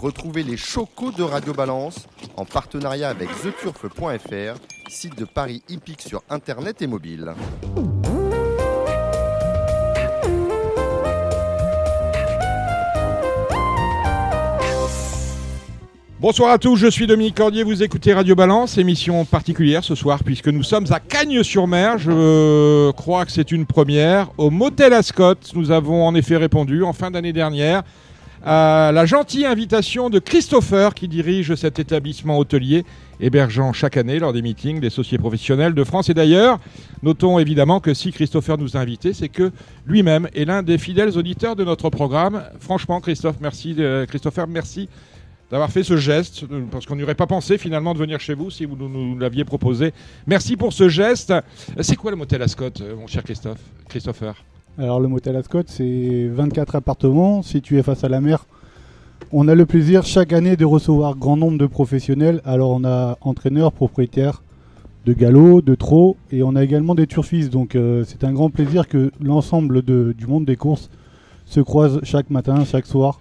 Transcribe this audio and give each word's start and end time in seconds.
Retrouvez 0.00 0.44
les 0.44 0.56
chocos 0.56 1.10
de 1.10 1.24
Radio 1.24 1.52
Balance 1.52 2.06
en 2.36 2.44
partenariat 2.44 3.08
avec 3.08 3.28
theturf.fr, 3.42 4.60
site 4.88 5.18
de 5.18 5.24
Paris 5.24 5.60
hippique 5.68 6.02
sur 6.02 6.22
internet 6.30 6.80
et 6.82 6.86
mobile. 6.86 7.34
Bonsoir 16.20 16.50
à 16.52 16.58
tous, 16.58 16.76
je 16.76 16.86
suis 16.86 17.08
Dominique 17.08 17.34
Cordier, 17.34 17.64
vous 17.64 17.82
écoutez 17.82 18.12
Radio 18.12 18.36
Balance, 18.36 18.78
émission 18.78 19.24
particulière 19.24 19.82
ce 19.82 19.96
soir 19.96 20.22
puisque 20.22 20.48
nous 20.48 20.62
sommes 20.62 20.86
à 20.90 21.00
Cagnes-sur-Mer, 21.00 21.98
je 21.98 22.92
crois 22.92 23.24
que 23.24 23.32
c'est 23.32 23.50
une 23.50 23.66
première. 23.66 24.30
Au 24.38 24.50
Motel 24.50 24.92
Ascot, 24.92 25.34
nous 25.54 25.72
avons 25.72 26.06
en 26.06 26.14
effet 26.14 26.36
répondu 26.36 26.84
en 26.84 26.92
fin 26.92 27.10
d'année 27.10 27.32
dernière 27.32 27.82
à 28.44 28.90
la 28.92 29.06
gentille 29.06 29.46
invitation 29.46 30.10
de 30.10 30.18
Christopher 30.18 30.94
qui 30.94 31.08
dirige 31.08 31.54
cet 31.54 31.78
établissement 31.78 32.38
hôtelier 32.38 32.84
hébergeant 33.20 33.72
chaque 33.72 33.96
année 33.96 34.18
lors 34.18 34.32
des 34.32 34.42
meetings 34.42 34.80
des 34.80 34.90
sociétés 34.90 35.18
professionnels 35.18 35.74
de 35.74 35.84
France 35.84 36.08
et 36.08 36.14
d'ailleurs. 36.14 36.58
Notons 37.02 37.38
évidemment 37.38 37.80
que 37.80 37.94
si 37.94 38.12
Christopher 38.12 38.58
nous 38.58 38.76
a 38.76 38.80
invités, 38.80 39.12
c'est 39.12 39.28
que 39.28 39.50
lui-même 39.86 40.28
est 40.34 40.44
l'un 40.44 40.62
des 40.62 40.78
fidèles 40.78 41.16
auditeurs 41.16 41.56
de 41.56 41.64
notre 41.64 41.90
programme. 41.90 42.42
Franchement, 42.60 43.00
Christophe, 43.00 43.36
merci, 43.40 43.74
euh, 43.78 44.06
Christopher, 44.06 44.46
merci 44.46 44.88
d'avoir 45.50 45.70
fait 45.70 45.82
ce 45.82 45.96
geste, 45.96 46.44
euh, 46.50 46.64
parce 46.70 46.86
qu'on 46.86 46.96
n'aurait 46.96 47.14
pas 47.14 47.26
pensé 47.26 47.58
finalement 47.58 47.94
de 47.94 47.98
venir 47.98 48.20
chez 48.20 48.34
vous 48.34 48.50
si 48.50 48.64
vous 48.64 48.76
nous, 48.76 49.18
l'aviez 49.18 49.44
proposé. 49.44 49.92
Merci 50.26 50.56
pour 50.56 50.72
ce 50.72 50.88
geste. 50.88 51.32
C'est 51.80 51.96
quoi 51.96 52.10
le 52.10 52.16
motel 52.16 52.42
Ascot, 52.42 52.70
euh, 52.80 52.96
mon 52.96 53.06
cher 53.06 53.22
Christophe 53.22 53.60
Christopher? 53.88 54.34
Alors 54.78 55.00
le 55.00 55.08
motel 55.08 55.34
Ascot, 55.36 55.62
c'est 55.66 56.28
24 56.28 56.76
appartements 56.76 57.42
situés 57.42 57.82
face 57.82 58.04
à 58.04 58.08
la 58.08 58.20
mer. 58.20 58.46
On 59.32 59.48
a 59.48 59.54
le 59.54 59.66
plaisir 59.66 60.04
chaque 60.04 60.32
année 60.32 60.56
de 60.56 60.64
recevoir 60.64 61.16
grand 61.16 61.36
nombre 61.36 61.58
de 61.58 61.66
professionnels. 61.66 62.40
Alors 62.44 62.70
on 62.70 62.84
a 62.84 63.18
entraîneurs, 63.20 63.72
propriétaires 63.72 64.42
de 65.04 65.12
galops, 65.14 65.64
de 65.64 65.74
trot, 65.74 66.16
et 66.30 66.42
on 66.42 66.54
a 66.54 66.62
également 66.62 66.94
des 66.94 67.06
turfistes. 67.06 67.50
Donc 67.50 67.74
euh, 67.74 68.04
c'est 68.06 68.22
un 68.24 68.32
grand 68.32 68.50
plaisir 68.50 68.86
que 68.86 69.10
l'ensemble 69.20 69.82
du 69.82 70.26
monde 70.26 70.44
des 70.44 70.56
courses 70.56 70.90
se 71.44 71.60
croise 71.60 71.98
chaque 72.04 72.30
matin, 72.30 72.64
chaque 72.64 72.86
soir. 72.86 73.20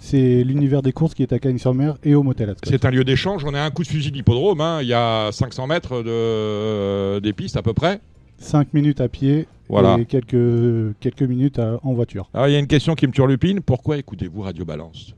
C'est 0.00 0.42
l'univers 0.42 0.82
des 0.82 0.92
courses 0.92 1.14
qui 1.14 1.22
est 1.22 1.32
à 1.32 1.38
Cagnes-sur-Mer 1.38 1.96
et 2.02 2.14
au 2.14 2.22
motel 2.22 2.50
Ascot. 2.50 2.68
C'est 2.68 2.84
un 2.84 2.90
lieu 2.90 3.04
d'échange. 3.04 3.44
On 3.44 3.54
a 3.54 3.60
un 3.60 3.70
coup 3.70 3.82
de 3.82 3.88
fusil 3.88 4.10
d'hippodrome. 4.10 4.60
hein. 4.60 4.78
Il 4.82 4.88
y 4.88 4.94
a 4.94 5.30
500 5.32 5.66
mètres 5.68 6.02
de, 6.02 7.18
des 7.20 7.32
pistes 7.32 7.56
à 7.56 7.62
peu 7.62 7.72
près. 7.72 8.00
5 8.38 8.74
minutes 8.74 9.00
à 9.00 9.08
pied 9.08 9.46
Voilà. 9.68 9.98
et 9.98 10.04
quelques, 10.06 10.94
quelques 11.00 11.22
minutes 11.22 11.58
à- 11.58 11.78
en 11.82 11.92
voiture. 11.94 12.28
Alors 12.34 12.48
il 12.48 12.52
y 12.52 12.56
a 12.56 12.58
une 12.58 12.66
question 12.66 12.94
qui 12.94 13.06
me 13.06 13.12
turlupine. 13.12 13.60
Pourquoi 13.60 13.98
écoutez-vous 13.98 14.40
Radio 14.42 14.64
Balance? 14.64 15.14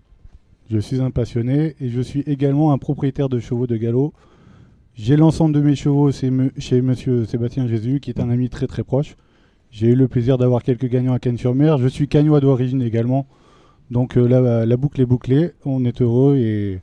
Je 0.70 0.78
suis 0.78 1.00
un 1.00 1.10
passionné 1.10 1.74
et 1.80 1.88
je 1.88 2.00
suis 2.00 2.20
également 2.20 2.72
un 2.72 2.78
propriétaire 2.78 3.28
de 3.28 3.38
chevaux 3.40 3.66
de 3.66 3.76
galop. 3.76 4.12
J'ai 4.94 5.16
l'ensemble 5.16 5.54
de 5.54 5.60
mes 5.60 5.74
chevaux 5.76 6.10
chez, 6.12 6.30
me- 6.30 6.52
chez 6.58 6.80
monsieur 6.82 7.24
Sébastien 7.24 7.66
Jésus, 7.66 8.00
qui 8.00 8.10
est 8.10 8.20
un 8.20 8.30
ami 8.30 8.48
très 8.48 8.66
très 8.66 8.82
proche. 8.84 9.16
J'ai 9.70 9.88
eu 9.88 9.94
le 9.94 10.08
plaisir 10.08 10.36
d'avoir 10.36 10.62
quelques 10.62 10.86
gagnants 10.88 11.12
à 11.14 11.18
Cannes-sur-Mer. 11.20 11.78
Je 11.78 11.88
suis 11.88 12.08
cagnois 12.08 12.40
d'origine 12.40 12.82
également. 12.82 13.26
Donc 13.90 14.16
euh, 14.16 14.26
la, 14.28 14.66
la 14.66 14.76
boucle 14.76 15.00
est 15.00 15.06
bouclée. 15.06 15.50
On 15.64 15.84
est 15.84 16.02
heureux 16.02 16.36
et 16.36 16.80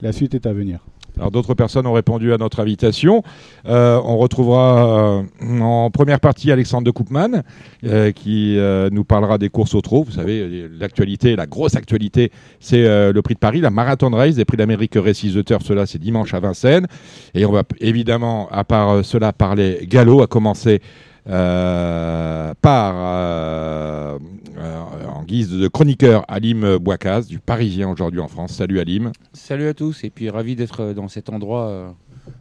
la 0.00 0.12
suite 0.12 0.34
est 0.34 0.46
à 0.46 0.52
venir. 0.52 0.84
Alors 1.18 1.30
d'autres 1.30 1.54
personnes 1.54 1.86
ont 1.86 1.92
répondu 1.92 2.32
à 2.32 2.38
notre 2.38 2.60
invitation. 2.60 3.22
Euh, 3.66 4.00
on 4.04 4.16
retrouvera 4.16 5.20
euh, 5.42 5.60
en 5.60 5.90
première 5.90 6.20
partie 6.20 6.50
Alexandre 6.50 6.84
de 6.84 6.90
Koopman 6.90 7.42
euh, 7.84 8.12
qui 8.12 8.58
nous 8.90 9.04
parlera 9.04 9.38
des 9.38 9.48
courses 9.48 9.74
au 9.74 9.80
trot. 9.80 10.04
Vous 10.04 10.12
savez, 10.12 10.68
l'actualité, 10.78 11.36
la 11.36 11.46
grosse 11.46 11.76
actualité, 11.76 12.30
c'est 12.60 12.82
le 13.12 13.22
prix 13.22 13.34
de 13.34 13.38
Paris, 13.38 13.60
la 13.60 13.70
Marathon 13.70 14.10
Race 14.10 14.34
des 14.34 14.44
prix 14.44 14.56
d'Amérique 14.56 14.92
the 14.92 15.44
Turf. 15.44 15.62
Cela, 15.64 15.86
c'est 15.86 15.98
dimanche 15.98 16.34
à 16.34 16.40
Vincennes. 16.40 16.86
Et 17.34 17.44
on 17.44 17.52
va 17.52 17.62
évidemment, 17.80 18.48
à 18.50 18.64
part 18.64 19.04
cela, 19.04 19.32
parler 19.32 19.86
galop, 19.88 20.22
à 20.22 20.26
commencer 20.26 20.80
euh, 21.28 22.52
par, 22.60 22.94
euh, 22.96 24.18
euh, 24.58 25.06
en 25.06 25.22
guise 25.24 25.50
de 25.50 25.68
chroniqueur, 25.68 26.24
Alim 26.28 26.78
Bouakaz, 26.78 27.26
du 27.26 27.38
Parisien 27.38 27.88
aujourd'hui 27.88 28.20
en 28.20 28.28
France. 28.28 28.52
Salut 28.52 28.80
Alim. 28.80 29.12
Salut 29.32 29.68
à 29.68 29.74
tous 29.74 30.04
et 30.04 30.10
puis 30.10 30.30
ravi 30.30 30.56
d'être 30.56 30.92
dans 30.92 31.08
cet 31.08 31.30
endroit 31.30 31.94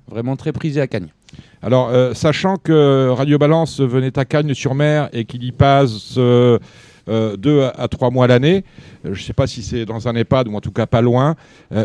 vraiment 0.08 0.36
très 0.36 0.52
prisé 0.52 0.82
à 0.82 0.88
Cagnes. 0.88 1.14
Alors, 1.62 1.90
euh, 1.90 2.14
sachant 2.14 2.58
que 2.58 3.10
Radio 3.10 3.38
Balance 3.38 3.80
venait 3.80 4.18
à 4.18 4.26
Cagnes-sur-Mer 4.26 5.10
et 5.14 5.26
qu'il 5.26 5.44
y 5.44 5.52
passe 5.52 6.16
euh, 6.18 6.58
euh, 7.08 7.38
deux 7.38 7.64
à, 7.64 7.88
trois 7.88 8.10
mois 8.10 8.28
l'année, 8.28 8.64
je 9.04 9.10
ne 9.10 9.16
sais 9.16 9.34
pas 9.34 9.48
si 9.48 9.62
c'est 9.62 9.86
dans 9.86 10.08
un 10.08 10.16
EHPAD 10.16 10.48
ou 10.48 10.56
en 10.56 10.62
tout 10.62 10.72
cas 10.72 10.86
pas 10.86 11.02
loin, 11.02 11.36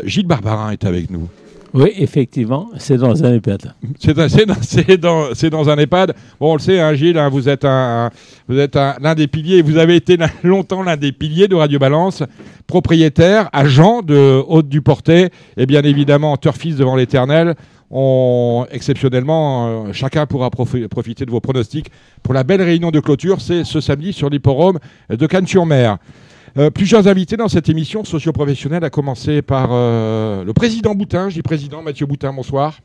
Gilles 0.05 0.27
Barbarin 0.27 0.71
est 0.71 0.85
avec 0.85 1.11
nous. 1.11 1.29
Oui, 1.77 1.91
effectivement, 1.99 2.71
c'est 2.79 2.97
dans 2.97 3.23
un 3.23 3.35
EHPAD. 3.35 3.73
C'est 3.99 4.15
dans, 5.51 5.69
un 5.69 5.77
EHPAD. 5.77 6.15
Bon, 6.41 6.53
on 6.53 6.55
le 6.55 6.59
sait, 6.61 6.81
hein, 6.81 6.95
Gilles, 6.95 7.19
hein, 7.19 7.29
vous 7.29 7.51
êtes, 7.51 7.67
un, 7.67 8.11
l'un 8.49 9.15
des 9.15 9.27
piliers, 9.27 9.61
vous 9.61 9.77
avez 9.77 9.97
été 9.97 10.17
longtemps 10.43 10.83
l'un 10.83 10.97
des 10.97 11.13
piliers 11.13 11.49
de 11.49 11.55
Radio 11.55 11.79
Balance, 11.79 12.23
propriétaire, 12.67 13.51
agent 13.53 14.01
de 14.01 14.43
Haute 14.49 14.71
du 14.71 14.81
Portet, 14.81 15.31
et 15.59 15.67
bien 15.67 15.83
évidemment 15.83 16.39
turfiste 16.39 16.79
devant 16.79 16.97
l'éternel. 16.97 17.55
On, 17.91 18.67
exceptionnellement, 18.73 19.87
euh, 19.87 19.93
chacun 19.93 20.25
pourra 20.25 20.49
profi- 20.49 20.89
profiter 20.89 21.27
de 21.27 21.31
vos 21.31 21.41
pronostics 21.41 21.91
pour 22.23 22.33
la 22.33 22.43
belle 22.43 22.63
réunion 22.63 22.91
de 22.91 23.01
clôture. 23.01 23.41
C'est 23.41 23.65
ce 23.65 23.81
samedi 23.81 24.13
sur 24.15 24.31
l'hipporome 24.31 24.79
de 25.11 25.27
Cannes-sur-Mer. 25.27 25.99
Euh, 26.59 26.71
plusieurs 26.71 27.07
invités 27.07 27.37
dans 27.37 27.49
cette 27.49 27.69
émission 27.69 28.03
socio-professionnelle, 28.03 28.83
à 28.83 28.89
commencer 28.89 29.43
par 29.43 29.69
euh, 29.73 30.43
le 30.43 30.55
président 30.55 30.95
Boutin. 30.95 31.29
Je 31.29 31.35
dis 31.35 31.43
président 31.43 31.83
Mathieu 31.83 32.07
Boutin, 32.07 32.33
bonsoir 32.33 32.79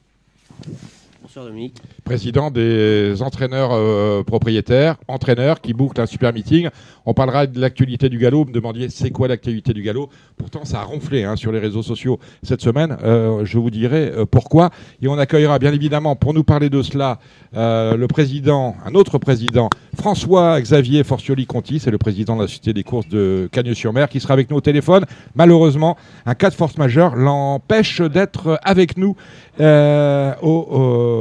Président 2.04 2.52
des 2.52 3.22
entraîneurs 3.22 3.72
euh, 3.72 4.24
propriétaires, 4.24 4.98
entraîneurs 5.08 5.62
qui 5.62 5.74
bouclent 5.74 6.02
un 6.02 6.06
super 6.06 6.34
meeting. 6.34 6.70
On 7.06 7.14
parlera 7.14 7.48
de 7.48 7.60
l'actualité 7.60 8.10
du 8.10 8.18
galop. 8.18 8.44
Vous 8.44 8.50
me 8.50 8.54
demandiez 8.54 8.90
c'est 8.90 9.12
quoi 9.12 9.28
l'actualité 9.28 9.74
du 9.74 9.82
galop? 9.82 10.10
Pourtant, 10.38 10.66
ça 10.66 10.82
a 10.82 10.84
ronflé 10.84 11.24
hein, 11.24 11.36
sur 11.36 11.52
les 11.52 11.60
réseaux 11.60 11.84
sociaux 11.84 12.20
cette 12.44 12.62
semaine. 12.62 12.98
Euh, 13.04 13.46
je 13.46 13.58
vous 13.58 13.70
dirai 13.70 14.12
euh, 14.12 14.26
pourquoi. 14.26 14.72
Et 15.02 15.08
on 15.08 15.18
accueillera 15.18 15.58
bien 15.60 15.74
évidemment 15.74 16.16
pour 16.16 16.34
nous 16.34 16.44
parler 16.44 16.70
de 16.70 16.82
cela 16.82 17.20
euh, 17.56 17.98
le 17.98 18.08
président, 18.08 18.76
un 18.86 18.96
autre 18.96 19.18
président, 19.18 19.70
François-Xavier 19.98 21.04
Forcioli-Conti, 21.04 21.80
c'est 21.80 21.92
le 21.92 21.98
président 21.98 22.38
de 22.38 22.44
la 22.44 22.48
Société 22.48 22.74
des 22.74 22.84
courses 22.84 23.10
de 23.10 23.50
Cagnes-sur-Mer, 23.52 24.08
qui 24.08 24.22
sera 24.22 24.34
avec 24.34 24.50
nous 24.50 24.58
au 24.58 24.62
téléphone. 24.62 25.06
Malheureusement, 25.36 25.98
un 26.26 26.34
cas 26.34 26.50
de 26.50 26.56
force 26.56 26.78
majeure 26.78 27.16
l'empêche 27.16 28.02
d'être 28.02 28.58
avec 28.64 28.98
nous 28.98 29.18
euh, 29.60 30.34
au, 30.42 30.50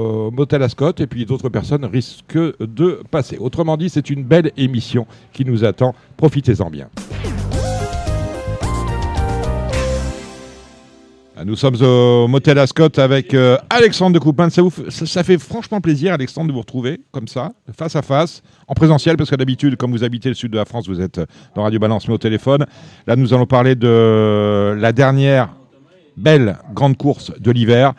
au 0.01 0.31
Motel 0.31 0.63
Ascot 0.63 0.93
et 0.99 1.07
puis 1.07 1.27
d'autres 1.27 1.49
personnes 1.49 1.85
risquent 1.85 2.39
de 2.61 3.03
passer. 3.11 3.37
Autrement 3.39 3.77
dit, 3.77 3.89
c'est 3.89 4.11
une 4.11 4.25
belle 4.25 4.53
émission 4.57 5.07
qui 5.33 5.45
nous 5.45 5.65
attend. 5.65 5.95
Profitez-en 6.17 6.71
bien. 6.71 6.89
Ah, 11.37 11.45
Nous 11.47 11.57
sommes 11.57 11.77
au 11.81 12.29
Motel 12.29 12.59
Ascot 12.59 12.99
avec 12.99 13.33
euh, 13.33 13.57
Alexandre 13.71 14.13
de 14.13 14.19
Coupin. 14.19 14.51
Ça, 14.51 14.63
ça, 14.91 15.25
fait 15.25 15.39
franchement 15.39 15.81
plaisir, 15.81 16.13
Alexandre, 16.13 16.49
de 16.49 16.53
vous 16.53 16.61
retrouver 16.61 17.01
comme 17.13 17.29
ça, 17.29 17.53
face 17.75 17.97
à 17.97 18.03
face, 18.03 18.43
en 18.69 18.75
présentiel, 18.75 19.17
parce 19.17 19.31
que 19.31 19.37
d'habitude, 19.37 19.77
comme 19.77 19.91
vous 19.91 20.05
habitez 20.05 20.29
le 20.29 20.35
sud 20.35 20.53
de 20.53 20.59
la 20.59 20.67
France, 20.67 20.87
vous 20.87 21.01
êtes 21.01 21.17
euh, 21.17 21.27
dans 21.55 21.63
Radio 21.63 21.79
Balance, 21.79 22.07
mais 22.09 22.15
au 22.15 22.19
téléphone. 22.19 22.67
Là, 23.07 23.17
nous 23.17 23.33
allons 23.33 23.47
parler 23.47 23.75
de 23.75 24.77
la 24.79 24.93
dernière 24.93 25.49
belle 26.15 26.59
grande 26.75 26.99
course 26.99 27.33
de 27.41 27.51
l'hiver. 27.51 27.95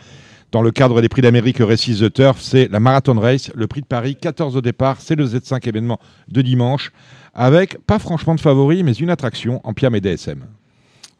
Dans 0.51 0.61
le 0.61 0.71
cadre 0.71 1.01
des 1.01 1.07
prix 1.07 1.21
d'Amérique 1.21 1.59
Races 1.59 1.99
the 1.99 2.11
Turf, 2.11 2.41
c'est 2.41 2.69
la 2.69 2.81
Marathon 2.81 3.17
Race, 3.17 3.51
le 3.55 3.67
prix 3.67 3.79
de 3.79 3.85
Paris, 3.85 4.17
14 4.19 4.57
au 4.57 4.61
départ, 4.61 4.97
c'est 4.99 5.15
le 5.15 5.25
Z5 5.25 5.65
événement 5.65 5.97
de 6.27 6.41
dimanche, 6.41 6.91
avec 7.33 7.77
pas 7.85 7.99
franchement 7.99 8.35
de 8.35 8.41
favoris, 8.41 8.83
mais 8.83 8.91
une 8.91 9.09
attraction 9.09 9.61
en 9.63 9.71
Piam 9.73 9.95
et 9.95 10.01
DSM. 10.01 10.43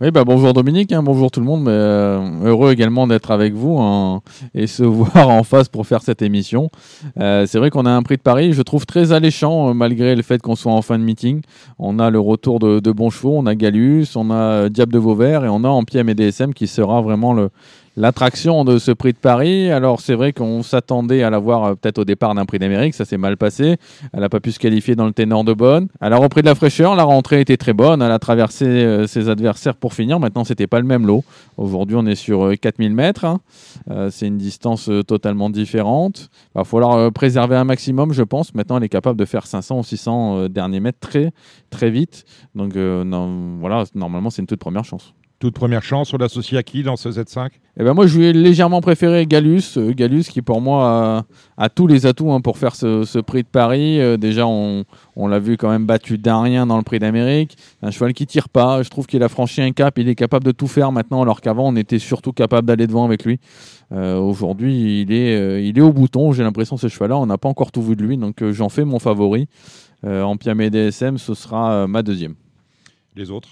Oui, 0.02 0.10
bah 0.10 0.26
bonjour 0.26 0.52
Dominique, 0.52 0.92
hein, 0.92 1.04
bonjour 1.04 1.30
tout 1.30 1.40
le 1.40 1.46
monde. 1.46 1.68
Euh, 1.68 2.44
heureux 2.44 2.74
également 2.74 3.06
d'être 3.06 3.30
avec 3.30 3.54
vous 3.54 3.78
hein, 3.80 4.22
et 4.56 4.66
se 4.68 4.84
voir 4.84 5.30
en 5.30 5.44
face 5.44 5.70
pour 5.70 5.86
faire 5.86 6.02
cette 6.02 6.24
émission. 6.24 6.70
Euh, 7.20 7.46
c'est 7.46 7.60
vrai 7.60 7.70
qu'on 7.70 7.86
a 7.86 7.92
un 7.92 8.02
prix 8.02 8.18
de 8.18 8.22
Paris, 8.22 8.52
je 8.52 8.64
trouve 8.64 8.86
très 8.86 9.14
alléchant 9.14 9.70
euh, 9.70 9.74
malgré 9.74 10.16
le 10.16 10.24
fait 10.24 10.42
qu'on 10.42 10.56
soit 10.56 10.74
en 10.74 10.82
fin 10.82 10.98
de 10.98 11.04
meeting. 11.04 11.42
On 11.78 12.00
a 12.00 12.10
le 12.10 12.20
retour 12.20 12.60
de, 12.60 12.80
de 12.80 12.92
bons 12.92 13.12
chevaux, 13.12 13.36
on 13.38 13.46
a 13.46 13.54
Galus, 13.54 14.08
on 14.16 14.32
a 14.32 14.70
Diable 14.70 14.92
de 14.92 15.00
Vauvert 15.00 15.46
et 15.46 15.50
on 15.50 15.64
a 15.64 15.70
Ampiem 15.70 16.10
et 16.10 16.16
DSM 16.16 16.54
qui 16.56 16.66
sera 16.66 17.00
vraiment 17.02 17.34
le, 17.34 17.52
l'attraction 17.98 18.64
de 18.64 18.78
ce 18.78 18.92
prix 18.92 19.14
de 19.14 19.18
Paris. 19.18 19.70
Alors 19.72 20.00
c'est 20.00 20.16
vrai 20.16 20.34
qu'on 20.34 20.64
s'attendait 20.64 21.24
à 21.24 21.30
la 21.30 21.40
voir 21.40 21.64
euh, 21.64 21.76
peut-être 21.76 22.00
au 22.00 22.06
départ 22.06 22.34
d'un 22.36 22.46
prix 22.46 22.60
d'Amérique, 22.60 22.94
ça 22.94 23.06
s'est 23.06 23.18
mal 23.18 23.38
passé. 23.38 23.78
Elle 24.14 24.22
n'a 24.22 24.30
pas 24.30 24.40
pu 24.40 24.52
se 24.52 24.60
qualifier 24.60 24.96
dans 24.96 25.06
le 25.06 25.14
ténor 25.14 25.44
de 25.44 25.54
bonne. 25.54 25.88
Elle 26.00 26.14
a 26.14 26.18
repris 26.18 26.42
de 26.42 26.48
la 26.48 26.56
fraîcheur, 26.56 26.96
la 26.96 27.04
rentrée 27.04 27.42
était 27.42 27.58
très 27.58 27.74
bonne, 27.74 28.02
elle 28.02 28.12
a 28.12 28.20
traversé 28.20 28.66
euh, 28.66 29.08
ses 29.08 29.30
adversaires 29.30 29.76
pour 29.76 29.94
finir. 29.94 30.20
Maintenant 30.20 30.44
c'était 30.44 30.68
pas 30.68 30.80
le 30.80 30.86
même 30.86 31.06
lot. 31.06 31.24
Aujourd'hui 31.58 31.96
on 31.98 32.06
est 32.06 32.16
sur 32.16 32.46
euh, 32.46 32.56
4000 32.56 32.94
mètres, 32.94 33.26
hein. 33.26 33.40
Euh, 33.90 34.10
c'est 34.12 34.28
une 34.28 34.38
distance 34.38 34.90
euh, 34.90 35.04
totalement 35.04 35.50
différente. 35.50 36.30
Il 36.56 36.60
va 36.60 36.64
falloir 36.64 36.94
euh, 36.94 37.12
préserver 37.12 37.56
un 37.56 37.64
maximum 37.64 38.14
je 38.14 38.24
pense. 38.24 38.54
Maintenant 38.54 38.78
elle 38.78 38.84
est 38.84 38.90
capable 38.90 39.20
de 39.20 39.26
faire 39.26 39.46
500 39.48 39.80
ou 39.80 39.84
600 39.84 40.38
euh, 40.38 40.48
derniers 40.50 40.80
mètres 40.80 41.00
très 41.00 41.32
très 41.70 41.90
vite. 41.90 42.26
Donc 42.56 42.76
euh, 42.76 43.04
voilà, 43.60 43.84
normalement 43.96 44.30
c'est 44.30 44.42
une 44.42 44.48
toute 44.48 44.60
première 44.60 44.86
chance. 44.86 45.14
Toute 45.42 45.56
première 45.56 45.82
chance, 45.82 46.14
on 46.14 46.18
l'associe 46.18 46.60
à 46.60 46.62
qui 46.62 46.84
dans 46.84 46.96
ce 46.96 47.10
Z5 47.10 47.50
Eh 47.80 47.84
ben 47.84 47.96
moi, 47.96 48.06
je 48.06 48.16
lui 48.16 48.26
ai 48.28 48.32
légèrement 48.32 48.80
préféré 48.80 49.26
Galus. 49.26 49.76
euh, 49.78 49.92
Galus 49.92 50.26
qui, 50.26 50.44
pour 50.44 50.62
moi, 50.62 51.26
a, 51.58 51.64
a 51.66 51.70
tous 51.70 51.88
les 51.88 52.06
atouts 52.06 52.32
hein, 52.32 52.42
pour 52.42 52.60
faire 52.60 52.76
ce, 52.76 53.06
ce 53.06 53.18
prix 53.18 53.42
de 53.42 53.48
Paris. 53.48 54.00
Euh, 54.00 54.18
déjà, 54.18 54.46
on, 54.46 54.84
on 55.16 55.28
l'a 55.28 55.40
vu 55.40 55.58
quand 55.58 55.72
même 55.72 55.88
battu 55.88 56.20
d'un 56.20 56.44
rien 56.44 56.68
dans 56.68 56.78
le 56.78 56.84
prix 56.84 57.00
d'Amérique. 57.00 57.58
Un 57.82 57.90
cheval 57.90 58.14
qui 58.14 58.28
tire 58.28 58.50
pas. 58.50 58.84
Je 58.84 58.90
trouve 58.92 59.08
qu'il 59.08 59.24
a 59.24 59.30
franchi 59.30 59.64
un 59.64 59.72
cap. 59.72 59.98
Il 59.98 60.08
est 60.10 60.14
capable 60.14 60.46
de 60.46 60.52
tout 60.52 60.68
faire 60.68 60.92
maintenant, 60.92 61.24
alors 61.24 61.42
qu'avant, 61.42 61.70
on 61.70 61.76
était 61.76 61.98
surtout 61.98 62.34
capable 62.34 62.68
d'aller 62.68 62.86
devant 62.86 63.06
avec 63.06 63.26
lui. 63.26 63.40
Euh, 63.92 64.20
Aujourd'hui, 64.20 65.02
il, 65.02 65.12
est, 65.12 65.36
euh, 65.36 65.60
il 65.60 65.76
est 65.76 65.82
au 65.82 65.92
bouton. 65.92 66.34
J'ai 66.34 66.44
l'impression 66.44 66.78
ce 66.78 66.88
cheval-là, 66.88 67.18
on 67.18 67.26
n'a 67.26 67.40
pas 67.40 67.50
encore 67.50 67.72
tout 67.72 67.82
vu 67.82 67.96
de 67.96 68.04
lui. 68.04 68.16
Donc, 68.16 68.48
j'en 68.52 68.70
fais 68.70 68.86
mon 68.86 69.00
favori. 69.00 69.48
En 70.06 70.38
Piamé 70.38 70.70
DSM, 70.70 71.18
ce 71.18 71.34
sera 71.34 71.88
ma 71.88 72.04
deuxième. 72.04 72.36
Les 73.16 73.32
autres? 73.32 73.50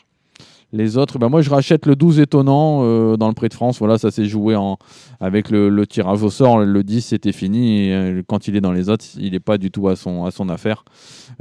Les 0.72 0.98
autres, 0.98 1.18
ben 1.18 1.30
moi 1.30 1.42
je 1.42 1.50
rachète 1.50 1.88
le 1.88 1.96
12 1.96 2.20
étonnant 2.20 2.82
euh, 2.84 3.18
dans 3.18 3.28
le 3.28 3.34
Prix 3.34 3.50
de 3.50 3.56
France. 3.56 3.80
Voilà, 3.80 3.98
ça 3.98 4.12
s'est 4.12 4.26
joué 4.26 4.56
en, 4.56 4.78
avec 5.20 5.50
le, 5.50 5.88
tirage 5.88 6.22
au 6.22 6.30
sort. 6.30 6.60
Le 6.60 6.84
10 6.84 7.02
c'était 7.02 7.32
fini. 7.32 7.92
Euh, 7.92 8.22
quand 8.28 8.48
il 8.48 8.56
est 8.56 8.62
dans 8.62 8.72
les 8.72 8.88
autres, 8.88 9.06
il 9.18 9.32
n'est 9.32 9.40
pas 9.40 9.58
du 9.58 9.72
tout 9.72 9.88
à 9.88 9.96
son, 9.96 10.26
à 10.26 10.32
son 10.32 10.48
affaire. 10.48 10.86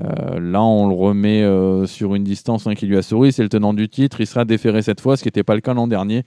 Euh, 0.01 0.41
là, 0.41 0.63
on 0.63 0.89
le 0.89 0.95
remet 0.95 1.87
sur 1.87 2.15
une 2.15 2.25
distance 2.25 2.67
hein, 2.67 2.75
qui 2.75 2.87
lui 2.87 2.97
a 2.97 3.03
souri. 3.03 3.31
C'est 3.33 3.43
le 3.43 3.51
tenant 3.51 3.75
du 3.75 3.91
titre. 3.91 4.23
Il 4.23 4.27
sera 4.27 4.47
déféré 4.47 4.81
cette 4.81 5.03
fois, 5.03 5.19
ce 5.19 5.23
qui 5.23 5.29
n'était 5.29 5.45
pas 5.45 5.55
le 5.55 5.61
cas 5.61 5.75
l'an 5.75 5.89
dernier. 5.89 6.25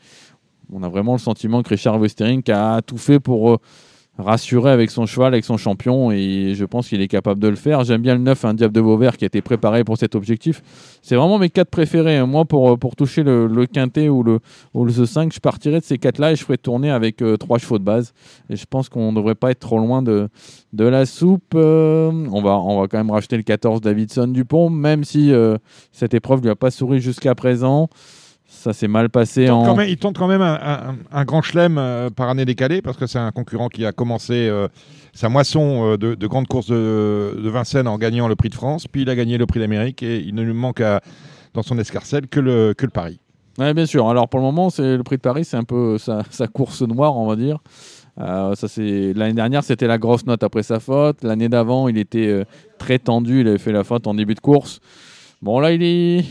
On 0.71 0.83
a 0.83 0.89
vraiment 0.89 1.13
le 1.13 1.19
sentiment 1.19 1.63
que 1.63 1.69
Richard 1.69 1.99
Westering 1.99 2.43
a 2.51 2.81
tout 2.83 2.97
fait 2.97 3.19
pour. 3.19 3.57
Euh, 4.21 4.25
rassurer 4.25 4.71
avec 4.71 4.89
son 4.89 5.05
cheval, 5.05 5.33
avec 5.33 5.45
son 5.45 5.57
champion, 5.57 6.11
et 6.11 6.53
je 6.55 6.65
pense 6.65 6.87
qu'il 6.87 7.01
est 7.01 7.07
capable 7.07 7.39
de 7.39 7.47
le 7.47 7.55
faire. 7.55 7.83
J'aime 7.83 8.01
bien 8.01 8.15
le 8.15 8.21
9, 8.21 8.45
un 8.45 8.53
Diable 8.53 8.73
de 8.73 8.81
Vauvert 8.81 9.17
qui 9.17 9.25
a 9.25 9.27
été 9.27 9.41
préparé 9.41 9.83
pour 9.83 9.97
cet 9.97 10.15
objectif. 10.15 10.61
C'est 11.01 11.15
vraiment 11.15 11.37
mes 11.39 11.49
quatre 11.49 11.69
préférés. 11.69 12.17
hein. 12.17 12.25
Moi, 12.25 12.45
pour, 12.45 12.77
pour 12.77 12.95
toucher 12.95 13.23
le, 13.23 13.65
quintet 13.65 14.09
ou 14.09 14.23
le, 14.23 14.39
ou 14.73 14.85
le 14.85 14.91
5, 14.91 15.33
je 15.33 15.39
partirais 15.39 15.79
de 15.79 15.85
ces 15.85 15.97
quatre-là 15.97 16.31
et 16.31 16.35
je 16.35 16.43
ferais 16.43 16.57
tourner 16.57 16.91
avec 16.91 17.21
euh, 17.21 17.37
trois 17.37 17.57
chevaux 17.57 17.79
de 17.79 17.83
base. 17.83 18.13
Et 18.49 18.55
je 18.55 18.65
pense 18.69 18.89
qu'on 18.89 19.11
ne 19.11 19.17
devrait 19.17 19.35
pas 19.35 19.51
être 19.51 19.59
trop 19.59 19.79
loin 19.79 20.01
de, 20.01 20.29
de 20.73 20.85
la 20.85 21.05
soupe. 21.05 21.53
Euh, 21.55 22.11
on, 22.31 22.41
va, 22.41 22.57
on 22.57 22.81
va 22.81 22.87
quand 22.87 22.97
même 22.97 23.11
racheter 23.11 23.37
le 23.37 23.43
14 23.43 23.81
Davidson 23.81 24.27
Dupont, 24.27 24.69
même 24.69 25.03
si 25.03 25.31
euh, 25.31 25.57
cette 25.91 26.13
épreuve 26.13 26.41
lui 26.41 26.49
a 26.49 26.55
pas 26.55 26.71
souri 26.71 26.99
jusqu'à 26.99 27.35
présent. 27.35 27.89
Ça 28.53 28.73
s'est 28.73 28.87
mal 28.89 29.09
passé 29.09 29.43
il 29.43 29.47
tente, 29.47 29.63
en. 29.63 29.69
quand 29.71 29.75
même, 29.77 29.89
il 29.89 29.97
tente 29.97 30.17
quand 30.17 30.27
même 30.27 30.41
un, 30.41 30.53
un- 30.61 30.95
un 31.11 31.23
grand 31.25 31.41
chelem 31.41 31.77
euh, 31.77 32.09
par 32.09 32.29
année 32.29 32.43
décalée 32.45 32.81
parce 32.81 32.97
que 32.97 33.07
c'est 33.07 33.17
un 33.17 33.31
concurrent 33.31 33.69
qui 33.69 33.85
a 33.85 33.91
commencé 33.93 34.33
euh, 34.49 34.67
sa 35.13 35.29
moisson 35.29 35.93
euh, 35.93 35.97
de, 35.97 36.15
de 36.15 36.27
grandes 36.27 36.47
courses 36.47 36.67
de, 36.67 37.39
de 37.41 37.49
Vincennes 37.49 37.87
en 37.87 37.97
gagnant 37.97 38.27
le 38.27 38.35
prix 38.35 38.49
de 38.49 38.53
France, 38.55 38.87
puis 38.87 39.03
il 39.03 39.09
a 39.09 39.15
gagné 39.15 39.37
le 39.37 39.45
prix 39.45 39.59
d'Amérique 39.61 40.03
et 40.03 40.19
il 40.19 40.35
ne 40.35 40.41
lui 40.43 40.53
manque 40.53 40.81
à- 40.81 40.99
dans 41.53 41.63
son 41.63 41.79
escarcelle 41.79 42.27
que 42.27 42.39
le, 42.39 42.73
que 42.77 42.85
le 42.85 42.91
Paris. 42.91 43.19
Bien 43.57 43.85
sûr. 43.85 44.07
Alors 44.09 44.27
pour 44.29 44.39
le 44.39 44.45
moment, 44.45 44.69
c'est 44.69 44.97
le 44.97 45.03
prix 45.03 45.15
de 45.17 45.21
Paris, 45.21 45.45
c'est 45.45 45.57
un 45.57 45.63
peu 45.63 45.97
sa, 45.97 46.21
sa 46.29 46.47
course 46.47 46.81
noire, 46.81 47.17
on 47.17 47.27
va 47.27 47.35
dire. 47.37 47.57
Ça 48.17 48.67
c'est 48.67 49.13
l'année 49.13 49.33
dernière, 49.33 49.63
c'était 49.63 49.87
la 49.87 49.97
grosse 49.97 50.25
note 50.25 50.43
après 50.43 50.61
sa 50.63 50.79
faute. 50.79 51.23
L'année 51.23 51.49
d'avant, 51.49 51.87
il 51.87 51.97
était 51.97 52.45
très 52.77 52.99
tendu, 52.99 53.41
il 53.41 53.47
avait 53.47 53.57
fait 53.57 53.71
la 53.71 53.83
faute 53.83 54.05
en 54.07 54.13
début 54.13 54.35
de 54.35 54.39
course. 54.41 54.79
Bon 55.41 55.59
là, 55.59 55.71
il 55.71 55.81
est, 55.81 56.25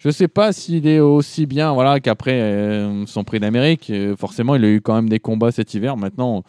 je 0.00 0.08
sais 0.08 0.28
pas 0.28 0.52
s'il 0.52 0.86
est 0.86 0.98
aussi 0.98 1.44
bien, 1.44 1.72
voilà, 1.72 2.00
qu'après 2.00 2.40
euh, 2.40 3.04
son 3.04 3.22
prix 3.22 3.38
d'Amérique. 3.38 3.90
Euh, 3.90 4.16
forcément, 4.16 4.54
il 4.54 4.64
a 4.64 4.68
eu 4.68 4.80
quand 4.80 4.94
même 4.94 5.10
des 5.10 5.20
combats 5.20 5.52
cet 5.52 5.74
hiver. 5.74 5.98
Maintenant, 5.98 6.42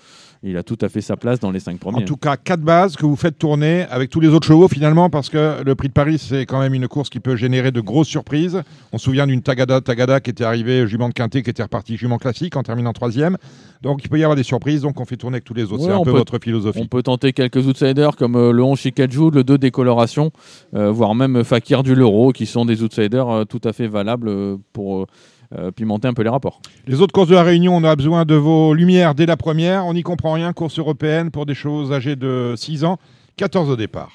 il 0.44 0.58
a 0.58 0.64
tout 0.64 0.78
à 0.82 0.90
fait 0.90 1.02
sa 1.02 1.16
place 1.18 1.40
dans 1.40 1.52
les 1.52 1.60
cinq 1.60 1.80
premiers. 1.80 1.98
En 1.98 2.06
tout 2.06 2.18
cas, 2.18 2.36
quatre 2.36 2.62
bases 2.62 2.96
que 2.96 3.06
vous 3.06 3.16
faites 3.16 3.38
tourner 3.38 3.86
avec 3.92 4.10
tous 4.10 4.20
les 4.20 4.30
autres 4.30 4.48
chevaux 4.48 4.68
finalement, 4.68 5.10
parce 5.10 5.30
que 5.30 5.64
le 5.64 5.76
Prix 5.76 5.90
de 5.90 5.94
Paris, 5.94 6.18
c'est 6.18 6.48
quand 6.48 6.60
même 6.60 6.74
une 6.74 6.88
course 6.88 7.10
qui 7.10 7.20
peut 7.20 7.36
générer 7.36 7.72
de 7.72 7.80
grosses 7.80 8.08
surprises. 8.08 8.62
On 8.92 8.98
se 8.98 9.04
souvient 9.06 9.28
d'une 9.28 9.44
Tagada 9.44 9.82
Tagada 9.82 10.20
qui 10.20 10.32
était 10.32 10.44
arrivée 10.44 10.88
jument 10.88 11.10
de 11.10 11.14
Quintet, 11.14 11.44
qui 11.44 11.52
était 11.52 11.62
repartie 11.62 11.96
jument 11.96 12.18
classique 12.18 12.56
en 12.56 12.64
terminant 12.64 12.92
troisième. 12.92 13.38
Donc 13.84 14.04
il 14.04 14.10
peut 14.10 14.18
y 14.18 14.24
avoir 14.24 14.36
des 14.36 14.44
surprises, 14.44 14.82
donc 14.82 15.00
on 15.00 15.06
fait 15.06 15.18
tourner 15.18 15.36
avec 15.36 15.44
tous 15.44 15.54
les 15.54 15.64
autres. 15.66 15.84
Ouais, 15.84 15.90
c'est 15.90 15.92
un 15.92 16.04
peu 16.04 16.12
peut- 16.12 16.18
votre 16.18 16.40
philosophie. 16.40 16.80
On 16.82 16.88
peut 16.88 17.04
tenter 17.04 17.34
quelques 17.34 17.68
outsiders 17.68 18.16
comme 18.16 18.36
euh, 18.36 18.52
le 18.52 18.64
11 18.64 18.80
Chikaju, 18.80 19.30
le 19.32 19.44
2 19.44 19.58
Décoloration, 19.60 20.32
euh, 20.74 20.92
voire 20.92 21.14
même 21.14 21.44
Fakir 21.44 21.84
du 21.84 21.94
Leuro, 21.94 22.32
qui 22.32 22.48
sont 22.48 22.66
des 22.66 22.82
outsiders 22.82 23.30
euh, 23.30 23.46
tout 23.46 23.62
à 23.64 23.74
fait 23.74 23.88
valables 23.88 24.58
pour 24.74 25.06
pimenter 25.76 26.08
un 26.08 26.14
peu 26.14 26.24
les 26.24 26.30
rapports. 26.30 26.62
Les 26.88 27.02
autres 27.02 27.14
courses 27.14 27.28
de 27.28 27.36
la 27.36 27.44
Réunion, 27.44 27.76
on 27.76 27.84
a 27.84 27.96
besoin 27.96 28.26
de 28.26 28.36
vos 28.36 28.74
lumières 28.74 29.16
dès 29.16 29.26
la 29.26 29.38
première. 29.38 29.86
On 29.86 29.94
n'y 29.94 30.04
comprend 30.04 30.34
rien. 30.34 30.54
Course 30.54 30.80
européenne 30.80 31.32
pour 31.32 31.46
des 31.46 31.54
chevaux 31.54 31.92
âgés 31.92 32.16
de 32.16 32.54
6 32.56 32.84
ans. 32.86 32.98
14 33.38 33.70
au 33.70 33.76
départ. 33.76 34.12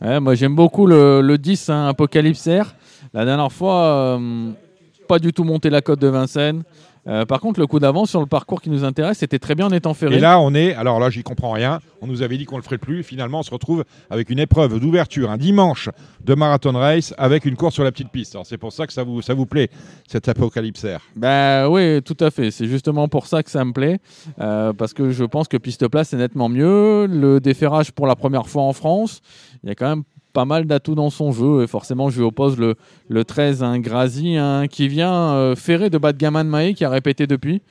Ouais, 0.00 0.20
moi 0.20 0.34
j'aime 0.34 0.54
beaucoup 0.54 0.86
le, 0.86 1.22
le 1.22 1.38
10 1.38 1.70
hein, 1.70 1.86
Apocalypse 1.88 2.46
Air. 2.46 2.74
La 3.14 3.24
dernière 3.24 3.50
fois, 3.52 3.84
euh, 4.18 4.50
pas 5.08 5.18
du 5.18 5.32
tout 5.32 5.44
monté 5.44 5.70
la 5.70 5.80
cote 5.80 6.00
de 6.00 6.08
Vincennes. 6.08 6.62
Euh, 7.06 7.24
par 7.24 7.40
contre, 7.40 7.60
le 7.60 7.66
coup 7.66 7.78
d'avance 7.78 8.10
sur 8.10 8.20
le 8.20 8.26
parcours 8.26 8.60
qui 8.60 8.70
nous 8.70 8.84
intéresse, 8.84 9.18
c'était 9.18 9.38
très 9.38 9.54
bien 9.54 9.66
en 9.66 9.70
étant 9.72 9.94
ferré. 9.94 10.16
Et 10.16 10.20
là, 10.20 10.40
on 10.40 10.54
est. 10.54 10.74
Alors 10.74 10.98
là, 10.98 11.10
j'y 11.10 11.22
comprends 11.22 11.52
rien. 11.52 11.80
On 12.00 12.06
nous 12.06 12.22
avait 12.22 12.36
dit 12.36 12.44
qu'on 12.44 12.56
le 12.56 12.62
ferait 12.62 12.78
plus. 12.78 13.02
Finalement, 13.02 13.40
on 13.40 13.42
se 13.42 13.50
retrouve 13.50 13.84
avec 14.10 14.30
une 14.30 14.38
épreuve 14.38 14.78
d'ouverture 14.80 15.30
un 15.30 15.36
dimanche 15.36 15.88
de 16.24 16.34
marathon 16.34 16.72
race 16.72 17.14
avec 17.18 17.44
une 17.44 17.56
course 17.56 17.74
sur 17.74 17.84
la 17.84 17.92
petite 17.92 18.10
piste. 18.10 18.34
Alors 18.34 18.46
c'est 18.46 18.58
pour 18.58 18.72
ça 18.72 18.86
que 18.86 18.92
ça 18.92 19.04
vous, 19.04 19.22
ça 19.22 19.34
vous 19.34 19.46
plaît, 19.46 19.70
cet 20.06 20.28
apocalypse 20.28 20.84
air. 20.84 21.00
Bah 21.14 21.68
oui, 21.68 22.02
tout 22.02 22.16
à 22.20 22.30
fait. 22.30 22.50
C'est 22.50 22.66
justement 22.66 23.08
pour 23.08 23.26
ça 23.26 23.42
que 23.42 23.50
ça 23.50 23.64
me 23.64 23.72
plaît, 23.72 23.98
euh, 24.40 24.72
parce 24.72 24.92
que 24.92 25.10
je 25.10 25.24
pense 25.24 25.48
que 25.48 25.56
piste 25.56 25.86
place 25.88 26.08
c'est 26.08 26.16
nettement 26.16 26.48
mieux. 26.48 27.06
Le 27.06 27.40
déferrage 27.40 27.92
pour 27.92 28.06
la 28.06 28.16
première 28.16 28.48
fois 28.48 28.62
en 28.62 28.72
France, 28.72 29.20
il 29.62 29.68
y 29.68 29.72
a 29.72 29.74
quand 29.74 29.88
même 29.88 30.04
pas 30.36 30.44
mal 30.44 30.66
d'atouts 30.66 30.94
dans 30.94 31.08
son 31.08 31.32
jeu. 31.32 31.62
Et 31.62 31.66
forcément, 31.66 32.10
je 32.10 32.18
lui 32.18 32.26
oppose 32.26 32.58
le, 32.58 32.74
le 33.08 33.24
13, 33.24 33.62
un 33.62 33.78
Grazi, 33.78 34.36
un 34.36 34.66
qui 34.66 34.86
vient 34.86 35.32
euh, 35.32 35.56
ferré 35.56 35.88
de 35.88 35.96
bas 35.96 36.12
de 36.12 36.18
gamin 36.18 36.44
de 36.44 36.50
Maé, 36.50 36.74
qui 36.74 36.84
a 36.84 36.90
répété 36.90 37.26
depuis. 37.26 37.62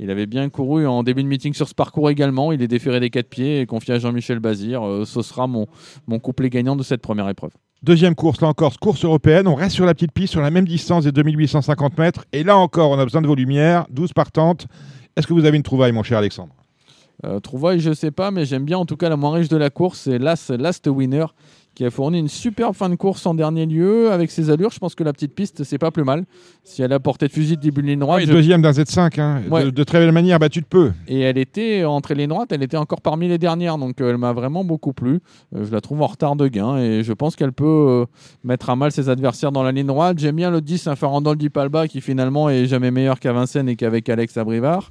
Il 0.00 0.10
avait 0.10 0.26
bien 0.26 0.48
couru 0.48 0.84
en 0.84 1.04
début 1.04 1.22
de 1.22 1.28
meeting 1.28 1.54
sur 1.54 1.68
ce 1.68 1.74
parcours 1.76 2.10
également. 2.10 2.50
Il 2.50 2.60
est 2.60 2.66
déféré 2.66 2.98
des 2.98 3.10
quatre 3.10 3.28
pieds 3.28 3.60
et 3.60 3.66
confié 3.66 3.94
à 3.94 4.00
Jean-Michel 4.00 4.40
Bazir. 4.40 4.84
Euh, 4.84 5.04
ce 5.04 5.22
sera 5.22 5.46
mon, 5.46 5.66
mon 6.08 6.18
couplet 6.18 6.50
gagnant 6.50 6.74
de 6.74 6.82
cette 6.82 7.02
première 7.02 7.28
épreuve. 7.28 7.52
Deuxième 7.84 8.16
course, 8.16 8.40
là 8.40 8.48
encore, 8.48 8.76
course 8.80 9.04
européenne. 9.04 9.46
On 9.46 9.54
reste 9.54 9.76
sur 9.76 9.86
la 9.86 9.94
petite 9.94 10.10
piste, 10.10 10.32
sur 10.32 10.40
la 10.40 10.50
même 10.50 10.66
distance 10.66 11.04
des 11.04 11.12
2850 11.12 11.98
mètres. 11.98 12.24
Et 12.32 12.42
là 12.42 12.58
encore, 12.58 12.90
on 12.90 12.98
a 12.98 13.04
besoin 13.04 13.22
de 13.22 13.28
vos 13.28 13.36
lumières. 13.36 13.86
12 13.90 14.12
partantes. 14.12 14.66
Est-ce 15.16 15.28
que 15.28 15.34
vous 15.34 15.44
avez 15.44 15.56
une 15.56 15.62
trouvaille, 15.62 15.92
mon 15.92 16.02
cher 16.02 16.18
Alexandre? 16.18 16.52
Euh, 17.24 17.40
trouvaille, 17.40 17.80
je 17.80 17.92
sais 17.92 18.12
pas, 18.12 18.30
mais 18.30 18.44
j'aime 18.44 18.64
bien 18.64 18.78
en 18.78 18.86
tout 18.86 18.96
cas 18.96 19.08
la 19.08 19.16
moins 19.16 19.32
riche 19.32 19.48
de 19.48 19.56
la 19.56 19.70
course, 19.70 20.02
c'est 20.02 20.18
Last, 20.18 20.50
Last 20.50 20.86
Winner 20.86 21.26
qui 21.78 21.84
a 21.84 21.92
fourni 21.92 22.18
une 22.18 22.26
superbe 22.26 22.74
fin 22.74 22.88
de 22.88 22.96
course 22.96 23.24
en 23.24 23.34
dernier 23.34 23.64
lieu 23.64 24.10
avec 24.10 24.32
ses 24.32 24.50
allures. 24.50 24.70
Je 24.72 24.80
pense 24.80 24.96
que 24.96 25.04
la 25.04 25.12
petite 25.12 25.32
piste, 25.32 25.62
c'est 25.62 25.78
pas 25.78 25.92
plus 25.92 26.02
mal. 26.02 26.24
Si 26.64 26.82
elle 26.82 26.92
a 26.92 26.98
porté 26.98 27.28
de 27.28 27.32
fusil 27.32 27.54
de 27.56 27.60
début 27.60 27.82
de 27.82 27.86
ligne 27.86 28.00
droite, 28.00 28.18
Oui, 28.18 28.26
je- 28.26 28.32
Deuxième 28.32 28.62
d'un 28.62 28.72
Z5. 28.72 29.20
hein. 29.20 29.42
Ouais. 29.48 29.62
De, 29.66 29.70
de 29.70 29.84
très 29.84 30.00
belle 30.00 30.10
manière, 30.10 30.40
battu 30.40 30.60
de 30.60 30.66
peu. 30.66 30.90
et 31.06 31.20
elle 31.20 31.38
était 31.38 31.84
entre 31.84 32.14
les 32.14 32.26
droites, 32.26 32.50
elle 32.50 32.64
était 32.64 32.76
encore 32.76 33.00
parmi 33.00 33.28
les 33.28 33.38
dernières, 33.38 33.78
donc 33.78 34.00
euh, 34.00 34.10
elle 34.10 34.18
m'a 34.18 34.32
vraiment 34.32 34.64
beaucoup 34.64 34.92
plu. 34.92 35.20
Euh, 35.54 35.64
je 35.64 35.70
la 35.70 35.80
trouve 35.80 36.02
en 36.02 36.08
retard 36.08 36.34
de 36.34 36.48
gain 36.48 36.78
et 36.78 37.04
je 37.04 37.12
pense 37.12 37.36
qu'elle 37.36 37.52
peut 37.52 37.64
euh, 37.64 38.06
mettre 38.42 38.70
à 38.70 38.74
mal 38.74 38.90
ses 38.90 39.08
adversaires 39.08 39.52
dans 39.52 39.62
la 39.62 39.70
ligne 39.70 39.86
droite. 39.86 40.18
J'aime 40.18 40.34
bien 40.34 40.50
le 40.50 40.60
10, 40.60 40.88
un 40.88 40.96
Ferrandol 40.96 41.36
di 41.36 41.48
Palba 41.48 41.86
qui 41.86 42.00
finalement 42.00 42.50
est 42.50 42.66
jamais 42.66 42.90
meilleur 42.90 43.20
qu'à 43.20 43.32
Vincennes 43.32 43.68
et 43.68 43.76
qu'avec 43.76 44.08
Alex 44.08 44.36
Abrivard. 44.36 44.90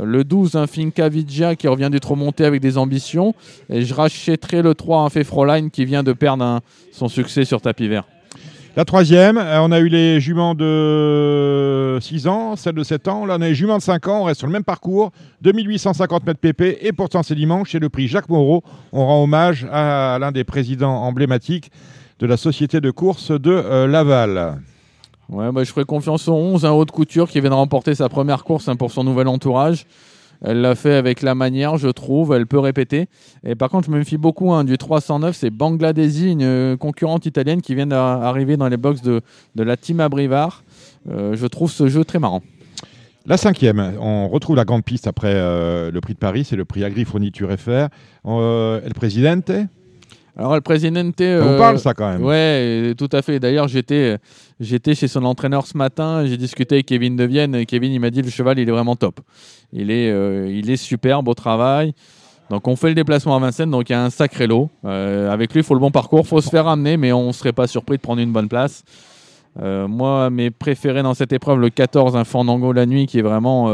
Le 0.00 0.24
12, 0.24 0.56
un 0.56 0.66
Finca 0.66 1.08
Vigia 1.08 1.54
qui 1.54 1.68
revient 1.68 1.88
d'être 1.90 2.10
remonté 2.10 2.44
avec 2.44 2.60
des 2.60 2.78
ambitions. 2.78 3.34
Et 3.68 3.82
je 3.82 3.92
rachèterai 3.94 4.62
le 4.62 4.74
3, 4.74 5.02
un 5.02 5.10
Fefroline 5.10 5.70
qui 5.70 5.84
vient 5.84 6.02
de 6.02 6.12
perdre 6.12 6.60
son 6.92 7.08
succès 7.08 7.44
sur 7.44 7.60
tapis 7.60 7.88
vert. 7.88 8.04
La 8.74 8.86
troisième, 8.86 9.36
euh, 9.36 9.60
on 9.60 9.70
a 9.70 9.80
eu 9.80 9.88
les 9.88 10.18
juments 10.18 10.54
de 10.54 11.98
6 12.00 12.26
ans, 12.26 12.56
celle 12.56 12.74
de 12.74 12.82
7 12.82 13.06
ans. 13.06 13.26
Là, 13.26 13.36
on 13.38 13.42
a 13.42 13.48
les 13.48 13.54
juments 13.54 13.76
de 13.76 13.82
5 13.82 14.08
ans. 14.08 14.20
On 14.22 14.24
reste 14.24 14.38
sur 14.38 14.46
le 14.46 14.52
même 14.52 14.64
parcours. 14.64 15.10
2850 15.42 16.24
mètres 16.24 16.40
PP. 16.40 16.78
Et 16.80 16.92
pourtant, 16.92 17.22
c'est 17.22 17.34
dimanche. 17.34 17.72
C'est 17.72 17.78
le 17.78 17.90
prix 17.90 18.08
Jacques 18.08 18.30
Moreau. 18.30 18.62
On 18.92 19.04
rend 19.04 19.22
hommage 19.24 19.66
à 19.70 20.16
l'un 20.18 20.32
des 20.32 20.44
présidents 20.44 21.02
emblématiques 21.02 21.70
de 22.18 22.26
la 22.26 22.38
société 22.38 22.80
de 22.80 22.90
course 22.90 23.30
de 23.30 23.50
euh, 23.50 23.86
Laval. 23.86 24.62
Ouais, 25.32 25.50
bah, 25.50 25.64
je 25.64 25.72
ferai 25.72 25.86
confiance 25.86 26.28
au 26.28 26.34
11, 26.34 26.66
un 26.66 26.72
haut 26.72 26.84
de 26.84 26.90
couture 26.90 27.28
qui 27.28 27.40
vient 27.40 27.50
de 27.50 27.54
remporter 27.54 27.94
sa 27.94 28.10
première 28.10 28.44
course 28.44 28.68
hein, 28.68 28.76
pour 28.76 28.92
son 28.92 29.02
nouvel 29.02 29.28
entourage. 29.28 29.86
Elle 30.44 30.60
l'a 30.60 30.74
fait 30.74 30.94
avec 30.94 31.22
la 31.22 31.34
manière, 31.34 31.78
je 31.78 31.88
trouve. 31.88 32.34
Elle 32.34 32.46
peut 32.46 32.58
répéter. 32.58 33.06
Et 33.44 33.54
par 33.54 33.70
contre, 33.70 33.86
je 33.86 33.92
me 33.92 33.98
méfie 33.98 34.18
beaucoup 34.18 34.52
hein, 34.52 34.64
du 34.64 34.76
309. 34.76 35.34
C'est 35.34 35.50
Bangladeshi, 35.50 36.32
une 36.32 36.42
euh, 36.42 36.76
concurrente 36.76 37.24
italienne 37.24 37.62
qui 37.62 37.74
vient 37.74 37.86
d'arriver 37.86 38.58
dans 38.58 38.68
les 38.68 38.76
box 38.76 39.00
de, 39.00 39.22
de 39.54 39.62
la 39.62 39.76
team 39.76 40.00
Abrivard. 40.00 40.64
Euh, 41.08 41.34
je 41.34 41.46
trouve 41.46 41.70
ce 41.70 41.88
jeu 41.88 42.04
très 42.04 42.18
marrant. 42.18 42.42
La 43.24 43.36
cinquième, 43.36 43.94
on 44.00 44.28
retrouve 44.28 44.56
la 44.56 44.64
grande 44.64 44.84
piste 44.84 45.06
après 45.06 45.32
euh, 45.32 45.92
le 45.92 46.00
prix 46.00 46.14
de 46.14 46.18
Paris. 46.18 46.44
C'est 46.44 46.56
le 46.56 46.64
prix 46.64 46.82
Agri 46.82 47.04
Fourniture 47.04 47.50
FR. 47.56 47.86
Euh, 48.26 48.80
El 48.84 48.94
Presidente, 48.94 49.52
Alors, 50.36 50.54
le 50.54 50.60
Presidente. 50.62 51.20
euh, 51.20 51.42
vous 51.52 51.58
parle 51.58 51.78
ça 51.78 51.92
quand 51.92 52.08
même 52.10 52.24
Ouais, 52.24 52.94
tout 52.96 53.08
à 53.12 53.20
fait. 53.20 53.38
D'ailleurs, 53.38 53.68
j'étais, 53.68 54.16
j'étais 54.60 54.94
chez 54.94 55.08
son 55.08 55.24
entraîneur 55.24 55.66
ce 55.66 55.76
matin. 55.76 56.24
J'ai 56.24 56.36
discuté 56.38 56.76
avec 56.76 56.86
Kevin 56.86 57.16
De 57.16 57.24
Vienne. 57.24 57.54
et 57.54 57.66
Kevin, 57.66 57.92
il 57.92 58.00
m'a 58.00 58.10
dit 58.10 58.22
le 58.22 58.30
cheval, 58.30 58.58
il 58.58 58.68
est 58.68 58.72
vraiment 58.72 58.96
top. 58.96 59.20
Il 59.72 59.90
est, 59.90 60.10
euh, 60.10 60.50
il 60.50 60.70
est 60.70 60.76
superbe 60.76 61.28
au 61.28 61.34
travail. 61.34 61.92
Donc, 62.50 62.66
on 62.66 62.76
fait 62.76 62.88
le 62.88 62.94
déplacement 62.94 63.36
à 63.36 63.38
Vincennes. 63.40 63.70
Donc, 63.70 63.88
il 63.90 63.92
y 63.92 63.94
a 63.94 64.02
un 64.02 64.10
sacré 64.10 64.46
lot. 64.46 64.70
Euh, 64.84 65.30
avec 65.30 65.52
lui, 65.52 65.60
il 65.60 65.64
faut 65.64 65.74
le 65.74 65.80
bon 65.80 65.90
parcours. 65.90 66.20
Il 66.20 66.26
faut 66.26 66.40
se 66.40 66.48
faire 66.48 66.64
ramener, 66.64 66.96
mais 66.96 67.12
on 67.12 67.28
ne 67.28 67.32
serait 67.32 67.52
pas 67.52 67.66
surpris 67.66 67.96
de 67.96 68.02
prendre 68.02 68.20
une 68.22 68.32
bonne 68.32 68.48
place. 68.48 68.84
Euh, 69.60 69.86
moi, 69.86 70.30
mes 70.30 70.50
préférés 70.50 71.02
dans 71.02 71.14
cette 71.14 71.32
épreuve, 71.34 71.58
le 71.58 71.68
14, 71.68 72.16
un 72.16 72.24
Fandango 72.24 72.72
la 72.72 72.86
nuit 72.86 73.06
qui 73.06 73.18
est 73.18 73.22
vraiment 73.22 73.68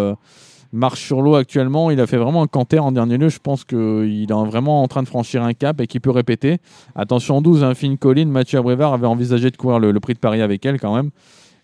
marche 0.73 1.03
sur 1.03 1.23
l'eau 1.23 1.35
actuellement. 1.35 1.91
Il 1.91 2.01
a 2.01 2.07
fait 2.07 2.17
vraiment 2.17 2.43
un 2.43 2.47
canter 2.47 2.79
en 2.79 2.93
dernier 2.93 3.19
lieu. 3.19 3.29
Je 3.29 3.39
pense 3.39 3.65
qu'il 3.65 4.27
est 4.29 4.33
vraiment 4.33 4.83
en 4.83 4.89
train 4.89 5.03
de 5.03 5.09
franchir 5.09 5.43
un 5.43 5.55
cap 5.55 5.81
et 5.81 5.87
qu'il 5.87 6.01
peut 6.01 6.11
répéter. 6.11 6.59
Attention 6.95 7.41
12, 7.41 7.65
un 7.65 7.75
Finn 7.75 7.97
Mathieu 8.27 8.59
Abrevard 8.59 8.93
avait 8.93 9.07
envisagé 9.07 9.51
de 9.51 9.57
courir 9.57 9.79
le, 9.79 9.99
prix 10.01 10.15
de 10.15 10.19
Paris 10.19 10.43
avec 10.43 10.65
elle 10.67 10.81
quand 10.81 10.95
même. 10.95 11.11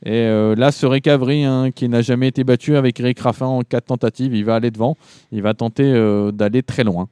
Et 0.05 0.13
euh, 0.13 0.55
là, 0.55 0.71
ce 0.71 0.85
Récavry, 0.85 1.45
hein, 1.45 1.71
qui 1.71 1.89
n'a 1.89 2.03
jamais 2.03 2.29
été 2.29 2.45
battu 2.45 2.77
avec 2.77 3.01
Eric 3.01 3.21
Raffin 3.21 3.47
en 3.47 3.63
quatre 3.63 3.87
tentatives, 3.87 4.35
il 4.35 4.45
va 4.45 4.57
aller 4.57 4.71
devant. 4.71 4.97
Il 5.33 5.41
va 5.41 5.55
tenter 5.55 5.85
euh, 5.85 6.31
d'aller 6.31 6.63
très 6.63 6.85
loin. 6.85 7.09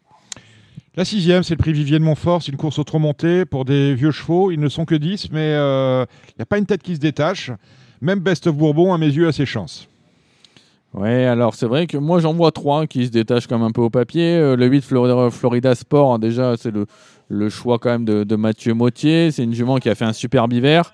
La 0.94 1.06
sixième, 1.06 1.42
c'est 1.42 1.54
le 1.54 1.58
prix 1.58 1.72
Vivier 1.72 1.98
de 1.98 2.04
Montfort. 2.04 2.42
C'est 2.42 2.52
une 2.52 2.58
course 2.58 2.84
trop 2.84 2.98
montée 2.98 3.46
pour 3.46 3.64
des 3.64 3.94
vieux 3.94 4.10
chevaux. 4.10 4.50
Ils 4.50 4.60
ne 4.60 4.68
sont 4.68 4.84
que 4.84 4.94
10, 4.94 5.30
mais 5.32 5.40
euh, 5.40 6.04
il 6.28 6.34
n'y 6.38 6.42
a 6.42 6.46
pas 6.46 6.58
une 6.58 6.66
tête 6.66 6.82
qui 6.82 6.94
se 6.94 7.00
détache. 7.00 7.50
Même 8.02 8.18
Best 8.18 8.46
of 8.46 8.56
Bourbon, 8.56 8.92
à 8.92 8.98
mes 8.98 9.06
yeux, 9.06 9.26
a 9.26 9.32
ses 9.32 9.46
chances. 9.46 9.88
Ouais, 10.94 11.24
alors 11.24 11.54
c'est 11.54 11.66
vrai 11.66 11.86
que 11.86 11.96
moi 11.96 12.20
j'en 12.20 12.34
vois 12.34 12.52
trois 12.52 12.86
qui 12.86 13.06
se 13.06 13.10
détachent 13.10 13.46
comme 13.46 13.62
un 13.62 13.70
peu 13.70 13.80
au 13.80 13.88
papier. 13.88 14.36
Euh, 14.36 14.56
le 14.56 14.66
8 14.66 14.82
Florida, 14.84 15.74
Sport, 15.74 16.18
déjà 16.18 16.54
c'est 16.58 16.70
le, 16.70 17.48
choix 17.48 17.78
quand 17.78 17.88
même 17.90 18.04
de, 18.04 18.36
Mathieu 18.36 18.74
Mautier. 18.74 19.30
C'est 19.30 19.44
une 19.44 19.54
jument 19.54 19.78
qui 19.78 19.88
a 19.88 19.94
fait 19.94 20.04
un 20.04 20.12
superbe 20.12 20.52
hiver. 20.52 20.92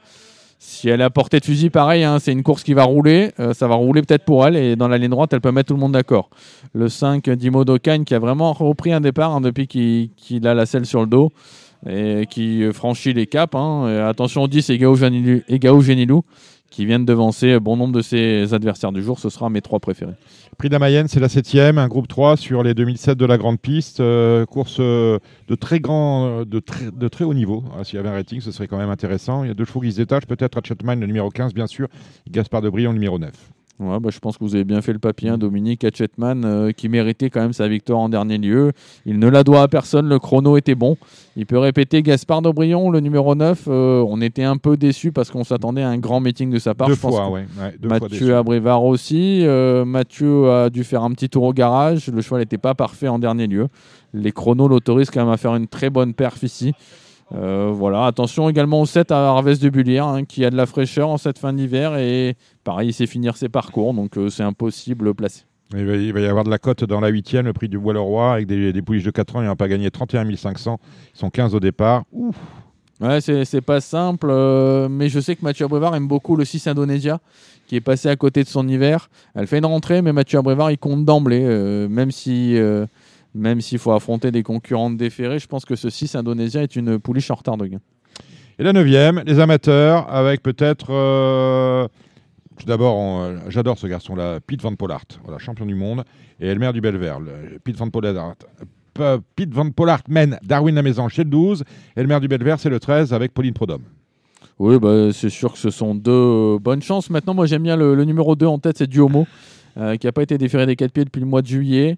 Si 0.60 0.88
elle 0.88 1.00
est 1.00 1.04
à 1.04 1.10
portée 1.10 1.40
de 1.40 1.44
fusil, 1.44 1.70
pareil, 1.70 2.04
hein, 2.04 2.18
c'est 2.20 2.32
une 2.32 2.44
course 2.44 2.62
qui 2.62 2.74
va 2.74 2.84
rouler. 2.84 3.32
Euh, 3.40 3.54
ça 3.54 3.66
va 3.66 3.74
rouler 3.74 4.02
peut-être 4.02 4.24
pour 4.24 4.46
elle 4.46 4.56
et 4.56 4.76
dans 4.76 4.88
la 4.88 4.98
ligne 4.98 5.10
droite, 5.10 5.32
elle 5.32 5.40
peut 5.40 5.52
mettre 5.52 5.68
tout 5.68 5.74
le 5.74 5.80
monde 5.80 5.92
d'accord. 5.92 6.30
Le 6.74 6.88
5 6.88 7.28
Dimo 7.30 7.64
Dokan 7.64 8.04
qui 8.04 8.14
a 8.14 8.18
vraiment 8.20 8.52
repris 8.52 8.92
un 8.92 9.00
départ 9.00 9.34
hein, 9.34 9.40
depuis 9.40 9.66
qu'il 9.66 10.46
a 10.46 10.54
la 10.54 10.66
selle 10.66 10.86
sur 10.86 11.00
le 11.00 11.06
dos 11.08 11.32
et 11.88 12.26
qui 12.30 12.62
euh, 12.62 12.72
franchit 12.72 13.14
les 13.14 13.26
caps. 13.26 13.54
hein. 13.56 13.88
Et 13.88 13.98
attention 13.98 14.42
au 14.42 14.48
10 14.48 14.70
Egao 14.70 14.94
Genilou- 14.96 15.42
Egao 15.48 15.80
Genilou 15.80 16.22
qui 16.70 16.86
viennent 16.86 17.04
devancer 17.04 17.58
bon 17.60 17.76
nombre 17.76 17.94
de 17.94 18.02
ses 18.02 18.54
adversaires 18.54 18.92
du 18.92 19.02
jour. 19.02 19.18
Ce 19.18 19.30
sera 19.30 19.50
mes 19.50 19.62
trois 19.62 19.80
préférés. 19.80 20.14
Prix 20.58 20.68
de 20.68 20.76
Mayenne, 20.76 21.06
c'est 21.06 21.20
la 21.20 21.28
septième, 21.28 21.78
un 21.78 21.86
groupe 21.86 22.08
3 22.08 22.36
sur 22.36 22.62
les 22.62 22.74
2007 22.74 23.16
de 23.16 23.24
la 23.24 23.38
Grande 23.38 23.60
Piste. 23.60 24.00
euh, 24.00 24.44
course 24.44 24.78
euh, 24.80 25.18
de 25.46 25.54
très 25.54 25.78
grand, 25.78 26.26
euh, 26.26 26.44
de 26.44 26.58
très, 26.58 26.90
de 26.90 27.08
très 27.08 27.24
haut 27.24 27.34
niveau. 27.34 27.62
Ah, 27.78 27.84
S'il 27.84 27.94
y 27.96 27.98
avait 27.98 28.08
un 28.08 28.12
rating, 28.14 28.40
ce 28.40 28.50
serait 28.50 28.66
quand 28.66 28.78
même 28.78 28.90
intéressant. 28.90 29.44
Il 29.44 29.48
y 29.48 29.50
a 29.50 29.54
deux 29.54 29.64
chevaux 29.64 29.80
qui 29.80 29.92
se 29.92 29.98
détachent, 29.98 30.26
peut-être 30.26 30.58
Hatchetman, 30.58 30.98
le 30.98 31.06
numéro 31.06 31.30
15, 31.30 31.54
bien 31.54 31.66
sûr, 31.68 31.88
Gaspard 32.28 32.62
de 32.62 32.70
Brion, 32.70 32.90
le 32.90 32.94
numéro 32.94 33.18
9. 33.18 33.32
Ouais, 33.80 34.00
bah, 34.00 34.10
je 34.12 34.18
pense 34.18 34.36
que 34.36 34.44
vous 34.44 34.56
avez 34.56 34.64
bien 34.64 34.82
fait 34.82 34.92
le 34.92 34.98
papier, 34.98 35.28
hein, 35.28 35.38
Dominique 35.38 35.84
Hatchetman, 35.84 36.44
euh, 36.44 36.72
qui 36.72 36.88
méritait 36.88 37.30
quand 37.30 37.40
même 37.40 37.52
sa 37.52 37.68
victoire 37.68 38.00
en 38.00 38.08
dernier 38.08 38.36
lieu. 38.36 38.72
Il 39.06 39.20
ne 39.20 39.28
la 39.28 39.44
doit 39.44 39.62
à 39.62 39.68
personne, 39.68 40.08
le 40.08 40.18
chrono 40.18 40.56
était 40.56 40.74
bon. 40.74 40.96
Il 41.36 41.46
peut 41.46 41.58
répéter 41.58 42.02
Gaspard 42.02 42.42
d'Aubrion, 42.42 42.90
le 42.90 42.98
numéro 42.98 43.36
9. 43.36 43.64
euh, 43.68 44.04
on 44.08 44.20
était 44.20 44.42
un 44.42 44.56
peu 44.56 44.76
déçus 44.76 45.12
parce 45.12 45.30
qu'on 45.30 45.44
s'attendait 45.44 45.82
à 45.82 45.88
un 45.90 45.98
grand 45.98 46.18
meeting 46.18 46.50
de 46.50 46.58
sa 46.58 46.74
part. 46.74 46.88
deux 46.88 46.94
Je 46.94 46.98
fois, 46.98 47.30
ouais. 47.30 47.46
Mathieu 47.84 48.34
Abrévard 48.36 48.84
aussi. 48.84 49.44
euh, 49.46 49.84
Mathieu 49.84 50.50
a 50.50 50.70
dû 50.70 50.82
faire 50.82 51.04
un 51.04 51.12
petit 51.12 51.28
tour 51.28 51.44
au 51.44 51.52
garage. 51.52 52.08
Le 52.08 52.20
cheval 52.20 52.40
n'était 52.40 52.58
pas 52.58 52.74
parfait 52.74 53.06
en 53.08 53.20
dernier 53.20 53.46
lieu. 53.46 53.68
Les 54.12 54.32
chronos 54.32 54.66
l'autorisent 54.66 55.10
quand 55.10 55.20
même 55.24 55.32
à 55.32 55.36
faire 55.36 55.54
une 55.54 55.68
très 55.68 55.90
bonne 55.90 56.14
perf 56.14 56.42
ici. 56.42 56.72
Euh, 57.34 57.70
voilà, 57.74 58.06
attention 58.06 58.48
également 58.48 58.80
au 58.80 58.86
7 58.86 59.10
à 59.12 59.28
Harvest 59.28 59.62
de 59.62 59.68
Bullière 59.68 60.06
hein, 60.06 60.24
qui 60.24 60.44
a 60.46 60.50
de 60.50 60.56
la 60.56 60.64
fraîcheur 60.64 61.10
en 61.10 61.18
cette 61.18 61.38
fin 61.38 61.52
d'hiver 61.52 61.94
et 61.96 62.36
pareil, 62.64 62.88
il 62.88 62.92
sait 62.94 63.06
finir 63.06 63.36
ses 63.36 63.50
parcours 63.50 63.92
donc 63.92 64.16
euh, 64.16 64.30
c'est 64.30 64.42
impossible 64.42 65.12
placé. 65.14 65.42
Il 65.76 65.84
va, 65.84 65.96
il 65.96 66.12
va 66.14 66.20
y 66.20 66.26
avoir 66.26 66.44
de 66.44 66.50
la 66.50 66.56
cote 66.58 66.84
dans 66.84 67.00
la 67.00 67.08
huitième, 67.08 67.44
le 67.44 67.52
prix 67.52 67.68
du 67.68 67.78
Bois-le-Roi, 67.78 68.32
avec 68.32 68.46
des, 68.46 68.72
des 68.72 68.80
pouliches 68.80 69.04
de 69.04 69.10
4 69.10 69.36
ans. 69.36 69.42
Il 69.42 69.44
n'a 69.44 69.54
pas 69.54 69.68
gagné 69.68 69.90
31 69.90 70.34
500. 70.34 70.80
Ils 71.14 71.18
sont 71.18 71.28
15 71.28 71.54
au 71.54 71.60
départ. 71.60 72.04
Ouais, 73.02 73.20
c'est 73.20 73.60
pas 73.60 73.82
simple, 73.82 74.28
euh, 74.30 74.88
mais 74.88 75.10
je 75.10 75.20
sais 75.20 75.36
que 75.36 75.44
Mathieu 75.44 75.66
Abrévard 75.66 75.94
aime 75.94 76.08
beaucoup 76.08 76.36
le 76.36 76.46
6 76.46 76.66
Indonesia 76.68 77.20
qui 77.66 77.76
est 77.76 77.82
passé 77.82 78.08
à 78.08 78.16
côté 78.16 78.42
de 78.44 78.48
son 78.48 78.66
hiver. 78.66 79.10
Elle 79.34 79.46
fait 79.46 79.58
une 79.58 79.66
rentrée, 79.66 80.00
mais 80.00 80.14
Mathieu 80.14 80.38
Abrévard 80.38 80.70
il 80.70 80.78
compte 80.78 81.04
d'emblée, 81.04 81.44
euh, 81.44 81.86
même 81.90 82.12
si. 82.12 82.56
euh, 82.56 82.86
même 83.38 83.60
s'il 83.60 83.78
faut 83.78 83.92
affronter 83.92 84.30
des 84.30 84.42
concurrentes 84.42 84.96
déférées, 84.96 85.38
je 85.38 85.46
pense 85.46 85.64
que 85.64 85.76
ce 85.76 85.88
6 85.90 86.14
Indonésia 86.16 86.62
est 86.62 86.76
une 86.76 86.98
pouliche 86.98 87.30
en 87.30 87.34
retard 87.36 87.56
de 87.56 87.66
gain. 87.66 87.80
Et 88.58 88.64
la 88.64 88.72
neuvième, 88.72 89.22
les 89.26 89.38
amateurs, 89.38 90.12
avec 90.12 90.42
peut-être. 90.42 90.88
euh, 90.90 91.86
tout 92.58 92.66
d'abord, 92.66 93.20
euh, 93.22 93.36
j'adore 93.48 93.78
ce 93.78 93.86
garçon-là, 93.86 94.40
Pete 94.44 94.60
Van 94.62 94.74
Pollard, 94.74 95.04
voilà, 95.22 95.38
champion 95.38 95.64
du 95.64 95.76
monde, 95.76 96.02
et 96.40 96.48
Elmer 96.48 96.72
du 96.72 96.80
Belver. 96.80 97.14
Le- 97.24 97.58
Pete 97.60 97.76
Van 97.76 97.88
Pollard. 97.88 98.34
P- 98.94 99.16
Pete 99.36 99.50
Van 99.54 99.70
Pollard 99.70 100.00
mène 100.08 100.38
Darwin 100.42 100.74
la 100.74 100.82
Maison 100.82 101.08
chez 101.08 101.22
le 101.22 101.30
12. 101.30 101.62
Elmer 101.94 102.18
du 102.18 102.26
Belver, 102.26 102.56
c'est 102.58 102.68
le 102.68 102.80
13 102.80 103.12
avec 103.12 103.32
Pauline 103.32 103.54
Prodhomme. 103.54 103.82
Oui, 104.58 104.76
bah, 104.80 105.12
c'est 105.12 105.30
sûr 105.30 105.52
que 105.52 105.58
ce 105.58 105.70
sont 105.70 105.94
deux 105.94 106.10
euh, 106.10 106.58
bonnes 106.58 106.82
chances. 106.82 107.10
Maintenant, 107.10 107.34
moi 107.34 107.46
j'aime 107.46 107.62
bien 107.62 107.76
le, 107.76 107.94
le 107.94 108.04
numéro 108.04 108.34
2 108.34 108.46
en 108.46 108.58
tête, 108.58 108.78
c'est 108.78 108.88
Duomo, 108.88 109.24
euh, 109.76 109.94
qui 109.94 110.06
n'a 110.08 110.12
pas 110.12 110.22
été 110.24 110.36
déféré 110.36 110.66
des 110.66 110.74
4 110.74 110.90
pieds 110.92 111.04
depuis 111.04 111.20
le 111.20 111.26
mois 111.26 111.42
de 111.42 111.46
juillet. 111.46 111.96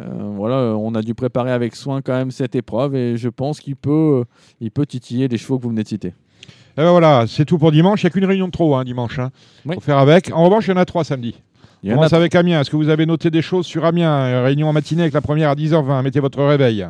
Euh, 0.00 0.04
voilà, 0.36 0.56
euh, 0.56 0.72
on 0.74 0.94
a 0.94 1.02
dû 1.02 1.14
préparer 1.14 1.50
avec 1.50 1.74
soin 1.74 2.02
quand 2.02 2.12
même 2.12 2.30
cette 2.30 2.54
épreuve 2.54 2.94
et 2.94 3.16
je 3.16 3.28
pense 3.28 3.60
qu'il 3.60 3.76
peut, 3.76 4.20
euh, 4.20 4.24
il 4.60 4.70
peut 4.70 4.86
titiller 4.86 5.28
les 5.28 5.38
chevaux 5.38 5.58
que 5.58 5.64
vous 5.64 5.70
venez 5.70 5.82
de 5.82 5.88
citer. 5.88 6.08
Et 6.08 6.82
ben 6.82 6.90
voilà, 6.92 7.24
c'est 7.26 7.44
tout 7.44 7.58
pour 7.58 7.72
dimanche. 7.72 8.02
Il 8.02 8.06
n'y 8.06 8.08
a 8.08 8.10
qu'une 8.10 8.24
réunion 8.24 8.46
de 8.46 8.52
trop 8.52 8.76
hein, 8.76 8.84
dimanche. 8.84 9.18
Hein. 9.18 9.30
Oui. 9.66 9.74
Faut 9.74 9.80
faire 9.80 9.98
avec. 9.98 10.32
En 10.32 10.44
revanche, 10.44 10.68
il 10.68 10.70
y 10.70 10.74
en 10.74 10.76
a 10.76 10.84
trois 10.84 11.02
samedi. 11.02 11.34
On 11.84 11.90
commence 11.90 12.12
avec 12.12 12.34
Amiens. 12.34 12.60
Est-ce 12.60 12.70
que 12.70 12.76
vous 12.76 12.88
avez 12.88 13.06
noté 13.06 13.30
des 13.30 13.42
choses 13.42 13.66
sur 13.66 13.84
Amiens 13.84 14.42
Réunion 14.42 14.68
en 14.68 14.72
matinée 14.72 15.02
avec 15.02 15.14
la 15.14 15.20
première 15.20 15.50
à 15.50 15.54
10h20. 15.54 16.02
Mettez 16.02 16.20
votre 16.20 16.42
réveil. 16.42 16.86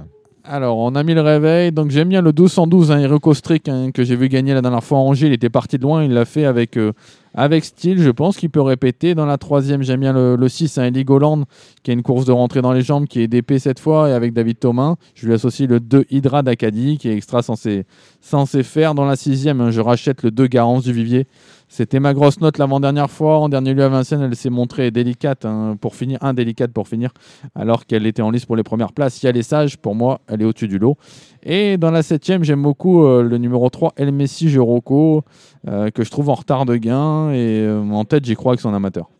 Alors, 0.50 0.78
on 0.78 0.94
a 0.94 1.02
mis 1.02 1.12
le 1.12 1.20
réveil. 1.20 1.72
Donc, 1.72 1.90
j'aime 1.90 2.08
bien 2.08 2.22
le 2.22 2.30
1212, 2.30 2.90
hein, 2.90 2.98
Hero 3.00 3.34
Strick, 3.34 3.68
hein, 3.68 3.90
que 3.92 4.02
j'ai 4.02 4.16
vu 4.16 4.30
gagner 4.30 4.54
la 4.54 4.62
dernière 4.62 4.82
fois 4.82 4.96
à 4.96 5.00
Angers. 5.02 5.26
Il 5.26 5.34
était 5.34 5.50
parti 5.50 5.76
de 5.76 5.82
loin. 5.82 6.02
Il 6.02 6.14
l'a 6.14 6.24
fait 6.24 6.46
avec, 6.46 6.78
euh, 6.78 6.92
avec 7.34 7.66
style. 7.66 8.00
Je 8.00 8.08
pense 8.08 8.38
qu'il 8.38 8.48
peut 8.48 8.62
répéter. 8.62 9.14
Dans 9.14 9.26
la 9.26 9.36
troisième, 9.36 9.82
j'aime 9.82 10.00
bien 10.00 10.14
le, 10.14 10.36
le 10.36 10.48
6, 10.48 10.78
hein, 10.78 10.84
Heligoland, 10.84 11.44
qui 11.82 11.90
est 11.90 11.94
une 11.94 12.02
course 12.02 12.24
de 12.24 12.32
rentrée 12.32 12.62
dans 12.62 12.72
les 12.72 12.80
jambes, 12.80 13.06
qui 13.06 13.20
est 13.20 13.28
d'épée 13.28 13.58
cette 13.58 13.78
fois, 13.78 14.08
et 14.08 14.14
avec 14.14 14.32
David 14.32 14.58
Thomas. 14.58 14.94
Je 15.14 15.26
lui 15.26 15.34
associe 15.34 15.68
le 15.68 15.80
2 15.80 16.06
Hydra 16.08 16.42
d'Acadie, 16.42 16.96
qui 16.96 17.10
est 17.10 17.14
extra 17.14 17.42
censé, 17.42 17.84
censé 18.22 18.62
faire. 18.62 18.94
Dans 18.94 19.04
la 19.04 19.16
sixième, 19.16 19.60
hein, 19.60 19.70
je 19.70 19.82
rachète 19.82 20.22
le 20.22 20.30
2 20.30 20.46
Garance 20.46 20.82
du 20.82 20.94
Vivier. 20.94 21.26
C'était 21.70 22.00
ma 22.00 22.14
grosse 22.14 22.40
note 22.40 22.56
l'avant-dernière 22.56 23.10
fois. 23.10 23.38
En 23.38 23.50
dernier 23.50 23.74
lieu 23.74 23.84
à 23.84 23.90
Vincennes, 23.90 24.22
elle 24.22 24.34
s'est 24.34 24.48
montrée 24.48 24.90
délicate 24.90 25.44
hein, 25.44 25.76
pour 25.78 25.94
finir, 25.94 26.18
indélicate 26.22 26.72
pour 26.72 26.88
finir, 26.88 27.10
alors 27.54 27.84
qu'elle 27.84 28.06
était 28.06 28.22
en 28.22 28.30
lice 28.30 28.46
pour 28.46 28.56
les 28.56 28.62
premières 28.62 28.92
places. 28.92 29.14
Si 29.14 29.26
elle 29.26 29.36
est 29.36 29.42
sage, 29.42 29.76
pour 29.76 29.94
moi, 29.94 30.20
elle 30.28 30.40
est 30.40 30.46
au-dessus 30.46 30.66
du 30.66 30.78
lot. 30.78 30.96
Et 31.42 31.76
dans 31.76 31.90
la 31.90 32.02
septième, 32.02 32.42
j'aime 32.42 32.62
beaucoup 32.62 33.04
euh, 33.04 33.22
le 33.22 33.36
numéro 33.36 33.68
3, 33.68 33.92
El 33.96 34.12
Messi 34.12 34.48
Joroco, 34.48 35.24
euh, 35.68 35.90
que 35.90 36.04
je 36.04 36.10
trouve 36.10 36.30
en 36.30 36.34
retard 36.34 36.64
de 36.64 36.76
gain. 36.76 37.32
Et 37.32 37.60
euh, 37.60 37.82
en 37.82 38.04
tête, 38.06 38.24
j'y 38.24 38.34
crois 38.34 38.52
avec 38.52 38.60
son 38.60 38.72
amateur. 38.72 39.10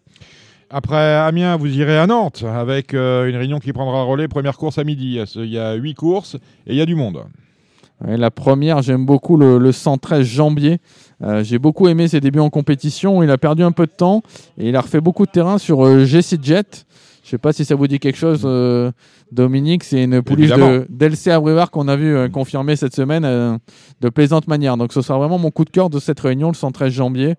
Après 0.71 1.15
Amiens, 1.17 1.57
vous 1.57 1.75
irez 1.79 1.99
à 1.99 2.07
Nantes 2.07 2.45
avec 2.47 2.93
une 2.93 3.37
réunion 3.37 3.59
qui 3.59 3.73
prendra 3.73 4.03
relais. 4.03 4.29
Première 4.29 4.59
course 4.59 4.77
à 4.77 4.85
midi. 4.85 5.19
Il 5.37 5.47
y 5.47 5.59
a 5.59 5.75
huit 5.75 5.95
courses 5.95 6.35
et 6.67 6.73
il 6.73 6.77
y 6.77 6.83
a 6.83 6.87
du 6.87 6.95
monde. 6.95 7.25
Ouais, 8.05 8.17
la 8.17 8.31
première, 8.31 8.83
j'aime 8.83 9.07
beaucoup 9.07 9.37
le, 9.37 9.59
le 9.59 9.73
113 9.73 10.27
Jambier. 10.27 10.79
Euh, 11.23 11.43
J'ai 11.43 11.59
beaucoup 11.59 11.89
aimé 11.89 12.09
ses 12.09 12.21
débuts 12.21 12.41
en 12.41 12.51
compétition. 12.51 13.23
Il 13.23 13.31
a 13.31 13.39
perdu 13.39 13.63
un 13.63 13.73
peu 13.73 13.87
de 13.87 13.93
temps 13.93 14.23
et 14.57 14.69
il 14.69 14.77
a 14.77 14.81
refait 14.81 15.01
beaucoup 15.01 15.27
de 15.27 15.31
terrain 15.31 15.59
sur 15.59 15.85
euh, 15.85 16.05
GC 16.05 16.39
Jet. 16.43 16.87
Je 17.29 17.33
sais 17.33 17.39
pas 17.39 17.53
si 17.53 17.67
ça 17.67 17.75
vous 17.75 17.87
dit 17.87 17.99
quelque 17.99 18.17
chose, 18.17 18.41
euh, 18.47 18.91
Dominique. 19.33 19.85
C'est 19.85 20.03
une 20.03 20.23
pouliche 20.23 20.49
de 20.49 20.87
d'Elcé 20.89 21.31
Abrivard 21.31 21.71
qu'on 21.71 21.87
a 21.87 21.95
vu 21.95 22.17
euh, 22.17 22.31
confirmer 22.31 22.75
cette 22.75 22.95
semaine 22.95 23.27
euh, 23.27 23.59
de 24.01 24.09
plaisante 24.09 24.49
manière. 24.49 24.79
Donc 24.79 24.95
ce 24.95 25.03
sera 25.03 25.19
vraiment 25.19 25.37
mon 25.37 25.51
coup 25.51 25.67
de 25.67 25.71
cœur 25.71 25.91
de 25.91 25.99
cette 25.99 26.19
réunion, 26.21 26.49
le 26.49 26.55
113 26.55 26.91
Jambier. 26.91 27.35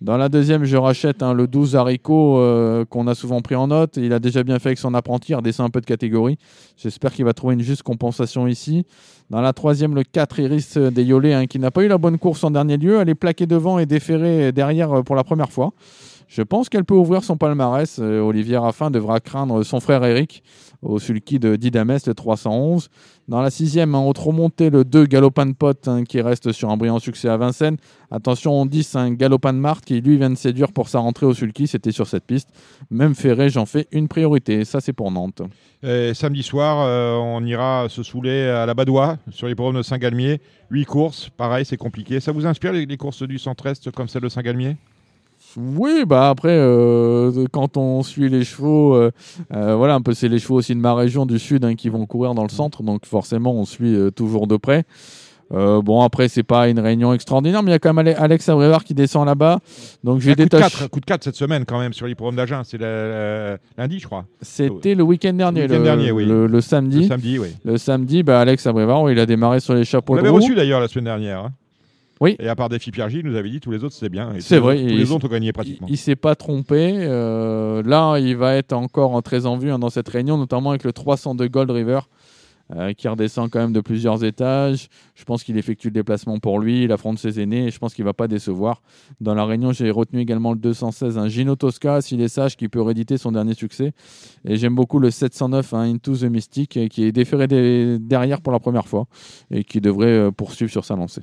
Dans 0.00 0.16
la 0.16 0.30
deuxième, 0.30 0.64
je 0.64 0.78
rachète 0.78 1.22
hein, 1.22 1.34
le 1.34 1.46
12 1.46 1.76
Haricot 1.76 2.38
euh, 2.38 2.86
qu'on 2.86 3.06
a 3.06 3.14
souvent 3.14 3.42
pris 3.42 3.54
en 3.54 3.66
note. 3.66 3.98
Il 3.98 4.14
a 4.14 4.18
déjà 4.18 4.42
bien 4.44 4.58
fait 4.58 4.70
avec 4.70 4.78
son 4.78 4.94
apprenti, 4.94 5.32
il 5.32 5.34
redescend 5.34 5.66
un 5.66 5.70
peu 5.70 5.82
de 5.82 5.86
catégorie. 5.86 6.38
J'espère 6.78 7.12
qu'il 7.12 7.26
va 7.26 7.34
trouver 7.34 7.52
une 7.52 7.60
juste 7.60 7.82
compensation 7.82 8.46
ici. 8.46 8.86
Dans 9.28 9.42
la 9.42 9.52
troisième, 9.52 9.94
le 9.94 10.04
4 10.04 10.38
Iris 10.38 10.78
Deyolé, 10.78 11.34
hein, 11.34 11.46
qui 11.46 11.58
n'a 11.58 11.70
pas 11.70 11.84
eu 11.84 11.88
la 11.88 11.98
bonne 11.98 12.16
course 12.16 12.44
en 12.44 12.50
dernier 12.50 12.78
lieu. 12.78 12.98
Elle 12.98 13.10
est 13.10 13.14
plaquée 13.14 13.44
devant 13.44 13.78
et 13.78 13.84
déférée 13.84 14.52
derrière 14.52 15.04
pour 15.04 15.16
la 15.16 15.24
première 15.24 15.52
fois. 15.52 15.74
Je 16.34 16.42
pense 16.42 16.68
qu'elle 16.68 16.84
peut 16.84 16.96
ouvrir 16.96 17.22
son 17.22 17.36
palmarès. 17.36 18.00
Euh, 18.00 18.18
Olivier 18.18 18.56
Raffin 18.56 18.90
devra 18.90 19.20
craindre 19.20 19.62
son 19.62 19.78
frère 19.78 20.04
Eric 20.04 20.42
au 20.82 20.98
sulky 20.98 21.38
de 21.38 21.54
Didames, 21.54 21.98
le 22.04 22.12
311. 22.12 22.88
Dans 23.28 23.40
la 23.40 23.50
sixième, 23.50 23.94
en 23.94 24.08
haute 24.08 24.18
remontée, 24.18 24.68
le 24.68 24.84
2 24.84 25.06
Galopin 25.06 25.46
de 25.46 25.52
Pot 25.52 25.86
hein, 25.86 26.02
qui 26.02 26.20
reste 26.20 26.50
sur 26.50 26.70
un 26.70 26.76
brillant 26.76 26.98
succès 26.98 27.28
à 27.28 27.36
Vincennes. 27.36 27.76
Attention, 28.10 28.52
on 28.52 28.66
10, 28.66 28.96
un 28.96 29.12
Galopin 29.12 29.52
de 29.52 29.58
Marthe 29.58 29.84
qui 29.84 30.00
lui 30.00 30.16
vient 30.16 30.28
de 30.28 30.34
séduire 30.34 30.72
pour 30.72 30.88
sa 30.88 30.98
rentrée 30.98 31.24
au 31.24 31.34
sulky. 31.34 31.68
C'était 31.68 31.92
sur 31.92 32.08
cette 32.08 32.24
piste. 32.24 32.48
Même 32.90 33.14
Ferré, 33.14 33.48
j'en 33.48 33.64
fais 33.64 33.86
une 33.92 34.08
priorité. 34.08 34.64
Ça, 34.64 34.80
c'est 34.80 34.92
pour 34.92 35.12
Nantes. 35.12 35.42
Samedi 36.14 36.42
soir, 36.42 36.84
euh, 36.84 37.14
on 37.14 37.46
ira 37.46 37.86
se 37.88 38.02
saouler 38.02 38.48
à 38.48 38.66
la 38.66 38.74
Badois 38.74 39.18
sur 39.30 39.46
les 39.46 39.54
de 39.54 39.82
Saint-Galmier. 39.82 40.40
Huit 40.68 40.86
courses, 40.86 41.28
pareil, 41.28 41.64
c'est 41.64 41.76
compliqué. 41.76 42.18
Ça 42.18 42.32
vous 42.32 42.44
inspire 42.44 42.72
les 42.72 42.96
courses 42.96 43.22
du 43.22 43.38
centre-est 43.38 43.92
comme 43.92 44.08
celle 44.08 44.22
de 44.22 44.28
Saint-Galmier? 44.28 44.76
Oui, 45.56 46.04
bah 46.06 46.28
après, 46.30 46.50
euh, 46.56 47.46
quand 47.52 47.76
on 47.76 48.02
suit 48.02 48.28
les 48.28 48.44
chevaux, 48.44 48.94
euh, 48.94 49.10
euh, 49.54 49.74
voilà, 49.76 49.94
un 49.94 50.00
peu 50.00 50.14
c'est 50.14 50.28
les 50.28 50.38
chevaux 50.38 50.56
aussi 50.56 50.74
de 50.74 50.80
ma 50.80 50.94
région 50.94 51.26
du 51.26 51.38
sud 51.38 51.64
hein, 51.64 51.74
qui 51.74 51.88
vont 51.88 52.06
courir 52.06 52.34
dans 52.34 52.42
le 52.42 52.48
centre, 52.48 52.82
donc 52.82 53.06
forcément 53.06 53.52
on 53.54 53.64
suit 53.64 53.94
euh, 53.94 54.10
toujours 54.10 54.46
de 54.46 54.56
près. 54.56 54.84
Euh, 55.52 55.82
bon, 55.82 56.00
après, 56.00 56.28
c'est 56.28 56.42
pas 56.42 56.68
une 56.68 56.80
réunion 56.80 57.12
extraordinaire, 57.12 57.62
mais 57.62 57.70
il 57.70 57.72
y 57.72 57.76
a 57.76 57.78
quand 57.78 57.92
même 57.92 58.04
Ale- 58.08 58.16
Alex 58.18 58.48
Abrevard 58.48 58.82
qui 58.82 58.94
descend 58.94 59.26
là-bas. 59.26 59.60
Donc, 60.02 60.20
j'ai 60.20 60.30
Un 60.30 60.34
coup 60.34 60.38
de 60.38 60.44
détaché. 60.44 60.78
4, 60.78 60.90
coup 60.90 61.00
de 61.00 61.04
4 61.04 61.22
cette 61.22 61.34
semaine 61.36 61.64
quand 61.66 61.78
même 61.78 61.92
sur 61.92 62.06
l'hippodrome 62.06 62.34
d'Agen. 62.34 62.62
C'est 62.64 62.78
lundi, 62.80 63.98
je 64.00 64.06
crois. 64.06 64.24
C'était 64.40 64.94
le 64.94 65.02
week-end 65.04 65.34
dernier, 65.34 65.68
Le 65.68 65.74
week-end 65.74 65.84
dernier, 65.84 66.10
oui. 66.12 66.24
le, 66.24 66.46
le 66.46 66.60
samedi. 66.62 67.02
Le 67.02 67.08
samedi, 67.08 67.38
oui. 67.38 67.48
Le 67.62 67.76
samedi, 67.76 68.22
bah, 68.22 68.40
Alex 68.40 68.66
Abrevard, 68.66 69.10
il 69.10 69.18
a 69.20 69.26
démarré 69.26 69.60
sur 69.60 69.74
les 69.74 69.84
chapeaux 69.84 70.14
On 70.14 70.16
l'avait 70.16 70.30
reçu 70.30 70.54
d'ailleurs 70.54 70.80
la 70.80 70.88
semaine 70.88 71.04
dernière. 71.04 71.40
hein. 71.40 71.50
Oui. 72.20 72.36
Et 72.38 72.48
à 72.48 72.54
part 72.54 72.68
Défi 72.68 72.90
Pierre 72.90 73.10
il 73.10 73.24
nous 73.26 73.34
avait 73.36 73.50
dit 73.50 73.60
tous 73.60 73.70
les 73.70 73.82
autres 73.84 73.94
c'était 73.94 74.08
bien. 74.08 74.32
C'est 74.38 74.58
vrai, 74.58 74.76
autres- 74.76 74.88
Tous 74.88 74.96
les 74.96 75.10
autres 75.12 75.26
ont 75.26 75.30
gagné 75.30 75.48
Il, 75.48 75.52
pratiquement. 75.52 75.86
il 75.90 75.96
s'est 75.96 76.16
pas 76.16 76.34
trompé. 76.34 76.92
euh, 77.00 77.82
là, 77.84 78.18
il 78.18 78.36
va 78.36 78.54
être 78.54 78.72
encore 78.72 79.12
en 79.14 79.22
très 79.22 79.46
en 79.46 79.56
vue 79.56 79.70
hein, 79.70 79.78
dans 79.78 79.90
cette 79.90 80.08
réunion, 80.08 80.38
notamment 80.38 80.70
avec 80.70 80.84
le 80.84 80.92
302 80.92 81.48
Gold 81.48 81.70
River. 81.70 82.00
euh, 82.74 82.94
qui 82.94 83.06
redescend 83.08 83.50
quand 83.50 83.58
même 83.58 83.74
de 83.74 83.80
plusieurs 83.82 84.24
étages. 84.24 84.88
Je 85.14 85.24
pense 85.24 85.44
qu'il 85.44 85.58
effectue 85.58 85.88
le 85.88 85.92
déplacement 85.92 86.38
pour 86.38 86.58
lui, 86.58 86.84
il 86.84 86.92
affronte 86.92 87.18
ses 87.18 87.38
aînés 87.38 87.66
et 87.66 87.70
je 87.70 87.78
pense 87.78 87.92
qu'il 87.92 88.06
va 88.06 88.14
pas 88.14 88.26
décevoir. 88.26 88.80
Dans 89.20 89.34
la 89.34 89.44
réunion, 89.44 89.72
j'ai 89.72 89.90
retenu 89.90 90.20
également 90.20 90.50
le 90.54 90.58
216, 90.58 91.18
un 91.18 91.28
Gino 91.28 91.56
Tosca, 91.56 92.00
s'il 92.00 92.22
est 92.22 92.28
sage, 92.28 92.56
qui 92.56 92.68
peut 92.70 92.80
rééditer 92.80 93.18
son 93.18 93.32
dernier 93.32 93.52
succès. 93.52 93.92
Et 94.46 94.56
j'aime 94.56 94.74
beaucoup 94.74 94.98
le 94.98 95.10
709, 95.10 95.74
un 95.74 95.82
Into 95.92 96.16
the 96.16 96.22
Mystic, 96.22 96.88
qui 96.88 97.04
est 97.04 97.12
déféré 97.12 97.48
des- 97.48 97.98
derrière 97.98 98.40
pour 98.40 98.50
la 98.54 98.60
première 98.60 98.88
fois 98.88 99.04
et 99.50 99.62
qui 99.62 99.82
devrait 99.82 100.06
euh, 100.06 100.30
poursuivre 100.30 100.70
sur 100.72 100.86
sa 100.86 100.96
lancée. 100.96 101.20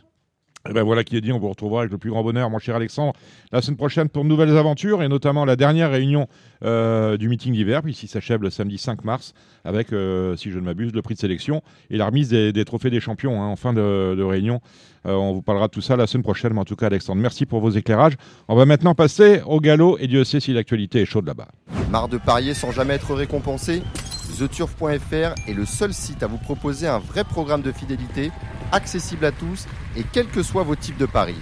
Eh 0.69 0.73
ben 0.73 0.83
voilà 0.83 1.03
qui 1.03 1.17
est 1.17 1.21
dit, 1.21 1.31
on 1.31 1.39
vous 1.39 1.49
retrouvera 1.49 1.81
avec 1.81 1.91
le 1.91 1.97
plus 1.97 2.11
grand 2.11 2.23
bonheur, 2.23 2.49
mon 2.49 2.59
cher 2.59 2.75
Alexandre, 2.75 3.13
la 3.51 3.61
semaine 3.61 3.77
prochaine 3.77 4.09
pour 4.09 4.23
de 4.23 4.29
nouvelles 4.29 4.55
aventures 4.55 5.01
et 5.01 5.07
notamment 5.07 5.43
la 5.43 5.55
dernière 5.55 5.89
réunion 5.89 6.27
euh, 6.63 7.17
du 7.17 7.29
meeting 7.29 7.53
d'hiver, 7.53 7.81
puisqu'il 7.81 8.07
s'achève 8.07 8.43
le 8.43 8.51
samedi 8.51 8.77
5 8.77 9.03
mars 9.03 9.33
avec, 9.65 9.91
euh, 9.91 10.35
si 10.35 10.51
je 10.51 10.59
ne 10.59 10.63
m'abuse, 10.63 10.93
le 10.93 11.01
prix 11.01 11.15
de 11.15 11.19
sélection 11.19 11.63
et 11.89 11.97
la 11.97 12.05
remise 12.05 12.29
des, 12.29 12.65
trophées 12.65 12.91
des 12.91 12.99
champions 12.99 13.41
hein, 13.41 13.47
en 13.47 13.55
fin 13.55 13.73
de, 13.73 14.13
de 14.15 14.23
réunion. 14.23 14.61
Euh, 15.07 15.13
on 15.13 15.33
vous 15.33 15.41
parlera 15.41 15.67
de 15.67 15.71
tout 15.71 15.81
ça 15.81 15.95
la 15.95 16.05
semaine 16.05 16.23
prochaine, 16.23 16.53
mais 16.53 16.59
en 16.59 16.65
tout 16.65 16.75
cas, 16.75 16.87
Alexandre, 16.87 17.21
merci 17.21 17.47
pour 17.47 17.59
vos 17.59 17.71
éclairages. 17.71 18.17
On 18.47 18.55
va 18.55 18.65
maintenant 18.65 18.93
passer 18.93 19.41
au 19.47 19.59
galop 19.59 19.97
et 19.99 20.07
Dieu 20.07 20.23
sait 20.23 20.39
si 20.39 20.53
l'actualité 20.53 21.01
est 21.01 21.05
chaude 21.05 21.25
là-bas. 21.25 21.47
Marre 21.89 22.07
de 22.07 22.17
parier 22.17 22.53
sans 22.53 22.71
jamais 22.71 22.93
être 22.93 23.15
récompensé? 23.15 23.81
TheTurf.fr 24.31 25.35
est 25.47 25.53
le 25.53 25.65
seul 25.65 25.93
site 25.93 26.23
à 26.23 26.27
vous 26.27 26.37
proposer 26.37 26.87
un 26.87 26.99
vrai 26.99 27.23
programme 27.23 27.61
de 27.61 27.71
fidélité, 27.71 28.31
accessible 28.71 29.25
à 29.25 29.31
tous 29.31 29.67
et 29.95 30.03
quels 30.03 30.27
que 30.27 30.43
soient 30.43 30.63
vos 30.63 30.75
types 30.75 30.97
de 30.97 31.05
paris. 31.05 31.39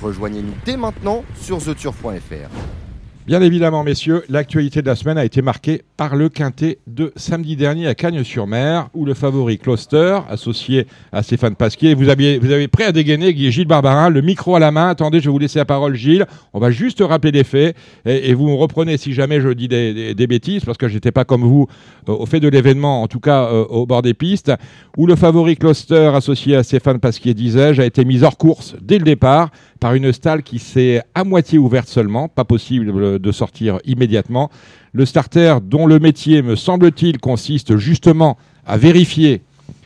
Rejoignez-nous 0.00 0.54
dès 0.64 0.76
maintenant 0.76 1.24
sur 1.40 1.62
TheTurf.fr. 1.62 2.87
Bien 3.28 3.42
évidemment, 3.42 3.84
messieurs, 3.84 4.24
l'actualité 4.30 4.80
de 4.80 4.86
la 4.86 4.96
semaine 4.96 5.18
a 5.18 5.24
été 5.26 5.42
marquée 5.42 5.82
par 5.98 6.16
le 6.16 6.30
quintet 6.30 6.78
de 6.86 7.12
samedi 7.14 7.56
dernier 7.56 7.86
à 7.86 7.94
Cagnes-sur-Mer, 7.94 8.88
où 8.94 9.04
le 9.04 9.12
favori 9.12 9.58
Closter, 9.58 10.20
associé 10.30 10.86
à 11.12 11.22
Stéphane 11.22 11.54
Pasquier, 11.54 11.92
vous 11.92 12.08
avez, 12.08 12.68
prêt 12.68 12.84
à 12.84 12.92
dégainer 12.92 13.34
Gilles 13.50 13.66
Barbarin, 13.66 14.08
le 14.08 14.22
micro 14.22 14.56
à 14.56 14.58
la 14.58 14.70
main. 14.70 14.88
Attendez, 14.88 15.20
je 15.20 15.26
vais 15.26 15.30
vous 15.30 15.38
laisser 15.38 15.58
la 15.58 15.66
parole, 15.66 15.94
Gilles. 15.94 16.24
On 16.54 16.58
va 16.58 16.70
juste 16.70 17.02
rappeler 17.06 17.32
les 17.32 17.44
faits 17.44 17.76
et, 18.06 18.32
vous 18.32 18.48
me 18.48 18.54
reprenez 18.54 18.96
si 18.96 19.12
jamais 19.12 19.42
je 19.42 19.50
dis 19.50 19.68
des, 19.68 20.26
bêtises, 20.26 20.64
parce 20.64 20.78
que 20.78 20.88
j'étais 20.88 21.12
pas 21.12 21.26
comme 21.26 21.42
vous 21.42 21.66
euh, 22.08 22.12
au 22.12 22.24
fait 22.24 22.40
de 22.40 22.48
l'événement, 22.48 23.02
en 23.02 23.08
tout 23.08 23.20
cas 23.20 23.44
euh, 23.44 23.66
au 23.66 23.84
bord 23.84 24.00
des 24.00 24.14
pistes, 24.14 24.54
où 24.96 25.06
le 25.06 25.16
favori 25.16 25.58
Closter, 25.58 26.12
associé 26.14 26.56
à 26.56 26.62
Stéphane 26.62 26.98
Pasquier, 26.98 27.34
disais-je, 27.34 27.82
a 27.82 27.84
été 27.84 28.06
mis 28.06 28.22
hors 28.22 28.38
course 28.38 28.74
dès 28.80 28.96
le 28.96 29.04
départ 29.04 29.50
par 29.80 29.94
une 29.94 30.12
stalle 30.12 30.42
qui 30.42 30.58
s'est 30.58 31.02
à 31.14 31.24
moitié 31.24 31.58
ouverte 31.58 31.88
seulement, 31.88 32.28
pas 32.28 32.44
possible 32.44 33.18
de 33.18 33.32
sortir 33.32 33.78
immédiatement. 33.84 34.50
Le 34.92 35.04
starter, 35.06 35.56
dont 35.62 35.86
le 35.86 35.98
métier, 35.98 36.42
me 36.42 36.56
semble-t-il, 36.56 37.18
consiste 37.18 37.76
justement 37.76 38.36
à 38.66 38.76
vérifier 38.76 39.42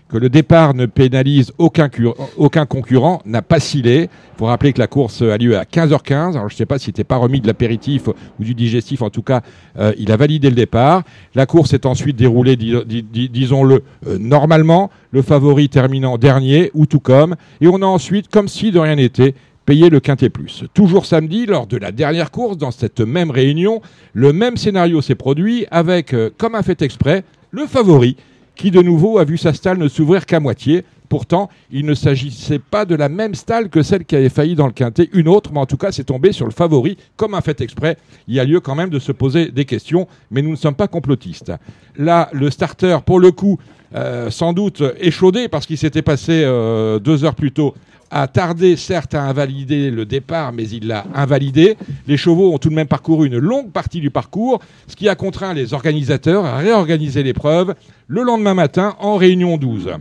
que 0.08 0.18
le 0.18 0.28
départ 0.28 0.74
ne 0.74 0.84
pénalise 0.84 1.52
aucun, 1.56 1.88
cur- 1.88 2.14
aucun 2.36 2.66
concurrent, 2.66 3.22
n'a 3.24 3.40
pas 3.40 3.60
scellé. 3.60 4.10
Il 4.34 4.38
faut 4.38 4.44
rappeler 4.44 4.74
que 4.74 4.78
la 4.78 4.86
course 4.86 5.22
a 5.22 5.38
lieu 5.38 5.56
à 5.56 5.64
15h15. 5.64 6.34
Alors, 6.36 6.50
je 6.50 6.54
ne 6.54 6.58
sais 6.58 6.66
pas 6.66 6.78
s'il 6.78 6.90
n'était 6.90 7.02
pas 7.04 7.16
remis 7.16 7.40
de 7.40 7.46
l'apéritif 7.46 8.08
ou 8.08 8.44
du 8.44 8.54
digestif. 8.54 9.00
En 9.00 9.08
tout 9.08 9.22
cas, 9.22 9.40
euh, 9.78 9.94
il 9.98 10.12
a 10.12 10.18
validé 10.18 10.50
le 10.50 10.54
départ. 10.54 11.02
La 11.34 11.46
course 11.46 11.72
est 11.72 11.86
ensuite 11.86 12.16
déroulée, 12.16 12.56
dis- 12.56 12.74
dis- 12.86 13.02
dis- 13.02 13.30
disons-le, 13.30 13.84
euh, 14.06 14.18
normalement. 14.18 14.90
Le 15.12 15.22
favori 15.22 15.70
terminant 15.70 16.18
dernier, 16.18 16.70
ou 16.74 16.84
tout 16.84 17.00
comme. 17.00 17.34
Et 17.62 17.68
on 17.68 17.76
a 17.76 17.86
ensuite, 17.86 18.28
comme 18.28 18.48
si 18.48 18.70
de 18.70 18.78
rien 18.78 18.96
n'était, 18.96 19.34
payé 19.64 19.90
le 19.90 20.00
Quintet 20.00 20.28
Plus. 20.28 20.64
Toujours 20.74 21.06
samedi, 21.06 21.46
lors 21.46 21.66
de 21.66 21.76
la 21.76 21.92
dernière 21.92 22.30
course, 22.30 22.56
dans 22.56 22.70
cette 22.70 23.00
même 23.00 23.30
réunion, 23.30 23.80
le 24.12 24.32
même 24.32 24.56
scénario 24.56 25.00
s'est 25.00 25.14
produit 25.14 25.66
avec, 25.70 26.14
euh, 26.14 26.30
comme 26.36 26.54
un 26.54 26.62
fait 26.62 26.82
exprès, 26.82 27.24
le 27.50 27.66
favori 27.66 28.16
qui 28.54 28.70
de 28.70 28.82
nouveau 28.82 29.18
a 29.18 29.24
vu 29.24 29.38
sa 29.38 29.52
stalle 29.52 29.78
ne 29.78 29.88
s'ouvrir 29.88 30.26
qu'à 30.26 30.40
moitié. 30.40 30.84
Pourtant, 31.08 31.50
il 31.70 31.84
ne 31.84 31.94
s'agissait 31.94 32.58
pas 32.58 32.84
de 32.84 32.94
la 32.94 33.08
même 33.08 33.34
stalle 33.34 33.68
que 33.68 33.82
celle 33.82 34.04
qui 34.04 34.16
avait 34.16 34.30
failli 34.30 34.54
dans 34.54 34.66
le 34.66 34.72
quintet, 34.72 35.10
une 35.12 35.28
autre, 35.28 35.50
mais 35.52 35.60
en 35.60 35.66
tout 35.66 35.76
cas, 35.76 35.92
c'est 35.92 36.04
tombé 36.04 36.32
sur 36.32 36.46
le 36.46 36.52
favori, 36.52 36.96
comme 37.16 37.34
un 37.34 37.42
fait 37.42 37.60
exprès. 37.60 37.98
Il 38.28 38.34
y 38.34 38.40
a 38.40 38.44
lieu 38.44 38.60
quand 38.60 38.74
même 38.74 38.88
de 38.88 38.98
se 38.98 39.12
poser 39.12 39.50
des 39.50 39.66
questions, 39.66 40.06
mais 40.30 40.40
nous 40.40 40.50
ne 40.50 40.56
sommes 40.56 40.74
pas 40.74 40.88
complotistes. 40.88 41.52
Là, 41.96 42.30
le 42.32 42.50
starter, 42.50 42.98
pour 43.04 43.20
le 43.20 43.30
coup, 43.30 43.58
euh, 43.94 44.30
sans 44.30 44.54
doute 44.54 44.82
échaudé 45.00 45.48
parce 45.48 45.66
qu'il 45.66 45.76
s'était 45.76 46.00
passé 46.00 46.42
euh, 46.44 46.98
deux 46.98 47.24
heures 47.24 47.34
plus 47.34 47.52
tôt, 47.52 47.74
a 48.12 48.28
tardé 48.28 48.76
certes 48.76 49.14
à 49.14 49.22
invalider 49.24 49.90
le 49.90 50.04
départ, 50.04 50.52
mais 50.52 50.68
il 50.68 50.86
l'a 50.86 51.06
invalidé. 51.14 51.76
Les 52.06 52.18
chevaux 52.18 52.52
ont 52.52 52.58
tout 52.58 52.68
de 52.68 52.74
même 52.74 52.86
parcouru 52.86 53.26
une 53.26 53.38
longue 53.38 53.70
partie 53.70 54.00
du 54.00 54.10
parcours, 54.10 54.60
ce 54.86 54.94
qui 54.94 55.08
a 55.08 55.14
contraint 55.14 55.54
les 55.54 55.72
organisateurs 55.72 56.44
à 56.44 56.58
réorganiser 56.58 57.22
l'épreuve 57.22 57.74
le 58.08 58.22
lendemain 58.22 58.52
matin 58.52 58.94
en 59.00 59.16
réunion 59.16 59.56
12. 59.56 59.92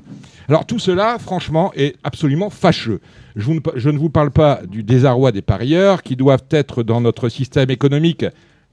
Alors 0.50 0.66
tout 0.66 0.80
cela, 0.80 1.18
franchement, 1.20 1.72
est 1.76 1.96
absolument 2.04 2.50
fâcheux. 2.50 3.00
Je, 3.38 3.52
ne, 3.52 3.98
vous 3.98 4.10
parle 4.10 4.32
pas 4.32 4.60
du 4.68 4.84
désarroi 4.84 5.32
des 5.32 5.42
parieurs 5.42 6.04
qui 6.04 6.18
doivent 6.18 6.44
être 6.50 6.84
dans 6.84 7.00
notre 7.00 7.30
système 7.30 7.70
économique 7.70 8.26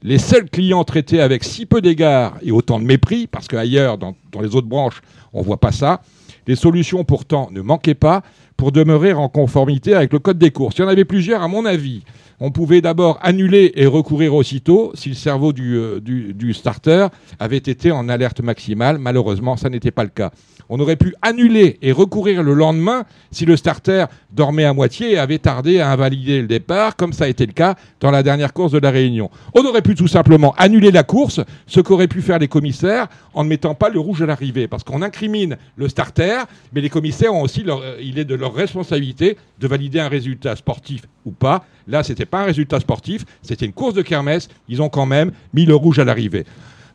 les 0.03 0.17
seuls 0.17 0.49
clients 0.49 0.83
traités 0.83 1.21
avec 1.21 1.45
si 1.45 1.65
peu 1.65 1.81
d'égards 1.81 2.37
et 2.41 2.51
autant 2.51 2.79
de 2.79 2.85
mépris, 2.85 3.27
parce 3.27 3.47
qu'ailleurs, 3.47 3.97
dans, 3.97 4.15
dans 4.31 4.41
les 4.41 4.55
autres 4.55 4.67
branches, 4.67 5.01
on 5.33 5.39
ne 5.39 5.45
voit 5.45 5.59
pas 5.59 5.71
ça. 5.71 6.01
Les 6.47 6.55
solutions 6.55 7.03
pourtant 7.03 7.49
ne 7.51 7.61
manquaient 7.61 7.95
pas 7.95 8.23
pour 8.59 8.73
demeurer 8.73 9.13
en 9.13 9.29
conformité 9.29 9.93
avec 9.93 10.11
le 10.11 10.19
code 10.19 10.37
des 10.37 10.51
courses. 10.51 10.75
Il 10.77 10.81
y 10.81 10.83
en 10.83 10.89
avait 10.89 11.05
plusieurs, 11.05 11.41
à 11.41 11.47
mon 11.47 11.63
avis. 11.63 12.03
On 12.41 12.51
pouvait 12.51 12.81
d'abord 12.81 13.17
annuler 13.21 13.71
et 13.75 13.85
recourir 13.85 14.35
aussitôt 14.35 14.91
si 14.95 15.07
le 15.07 15.15
cerveau 15.15 15.53
du, 15.53 15.77
euh, 15.77 16.01
du, 16.01 16.33
du 16.33 16.53
starter 16.53 17.07
avait 17.39 17.55
été 17.55 17.93
en 17.93 18.09
alerte 18.09 18.41
maximale. 18.41 18.97
Malheureusement, 18.97 19.55
ça 19.55 19.69
n'était 19.69 19.91
pas 19.91 20.03
le 20.03 20.09
cas. 20.09 20.31
On 20.71 20.79
aurait 20.79 20.95
pu 20.95 21.15
annuler 21.23 21.79
et 21.81 21.91
recourir 21.91 22.43
le 22.43 22.53
lendemain 22.53 23.05
si 23.31 23.45
le 23.45 23.57
starter 23.57 24.05
dormait 24.31 24.65
à 24.65 24.73
moitié 24.73 25.13
et 25.13 25.17
avait 25.17 25.39
tardé 25.39 25.79
à 25.79 25.89
invalider 25.89 26.41
le 26.41 26.47
départ, 26.47 26.95
comme 26.95 27.11
ça 27.11 27.23
a 27.23 27.27
été 27.27 27.47
le 27.47 27.53
cas 27.53 27.73
dans 27.99 28.11
la 28.11 28.21
dernière 28.21 28.53
course 28.53 28.71
de 28.71 28.77
la 28.77 28.91
Réunion. 28.91 29.31
On 29.55 29.65
aurait 29.65 29.81
pu 29.81 29.95
tout 29.95 30.07
simplement 30.07 30.53
annuler 30.57 30.91
la 30.91 31.01
course, 31.01 31.41
ce 31.65 31.81
qu'auraient 31.81 32.07
pu 32.07 32.21
faire 32.21 32.37
les 32.37 32.47
commissaires 32.47 33.07
en 33.33 33.43
ne 33.43 33.49
mettant 33.49 33.73
pas 33.73 33.89
le 33.89 33.99
rouge 33.99 34.21
à 34.21 34.27
l'arrivée, 34.27 34.67
parce 34.67 34.83
qu'on 34.83 35.01
incrimine 35.01 35.57
le 35.75 35.89
starter, 35.89 36.43
mais 36.71 36.81
les 36.81 36.89
commissaires 36.89 37.33
ont 37.33 37.41
aussi, 37.41 37.63
leur, 37.63 37.81
il 37.99 38.19
est 38.19 38.25
de 38.25 38.35
leur 38.35 38.53
responsabilité 38.53 39.37
de 39.59 39.67
valider 39.67 39.99
un 39.99 40.07
résultat 40.07 40.55
sportif 40.55 41.01
ou 41.25 41.31
pas. 41.31 41.65
Là, 41.87 42.03
c'était 42.03 42.27
pas 42.27 42.41
un 42.41 42.45
résultat 42.45 42.79
sportif, 42.79 43.25
c'était 43.41 43.65
une 43.65 43.73
course 43.73 43.95
de 43.95 44.03
kermesse. 44.03 44.47
Ils 44.67 44.83
ont 44.83 44.89
quand 44.89 45.07
même 45.07 45.31
mis 45.51 45.65
le 45.65 45.73
rouge 45.73 45.97
à 45.97 46.03
l'arrivée. 46.03 46.45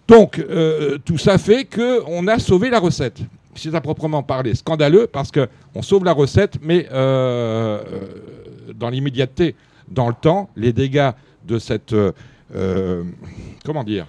Donc, 0.07 0.39
euh, 0.39 0.99
tout 1.05 1.19
ça 1.19 1.39
fait 1.39 1.65
qu'on 1.65 2.29
a 2.29 2.39
sauvé 2.39 2.71
la 2.71 2.79
recette. 2.79 3.21
C'est 3.57 3.75
à 3.75 3.81
proprement 3.81 4.23
parler 4.23 4.55
scandaleux 4.55 5.07
parce 5.07 5.31
qu'on 5.31 5.83
sauve 5.83 6.05
la 6.05 6.13
recette, 6.13 6.59
mais 6.63 6.87
euh, 6.93 7.81
dans 8.75 8.91
l'immédiateté, 8.91 9.55
dans 9.89 10.09
le 10.09 10.15
temps, 10.21 10.51
les 10.57 10.73
dégâts 10.73 11.11
de 11.47 11.59
cette. 11.59 11.95
Euh, 12.55 13.03
comment 13.65 13.85
dire 13.85 14.07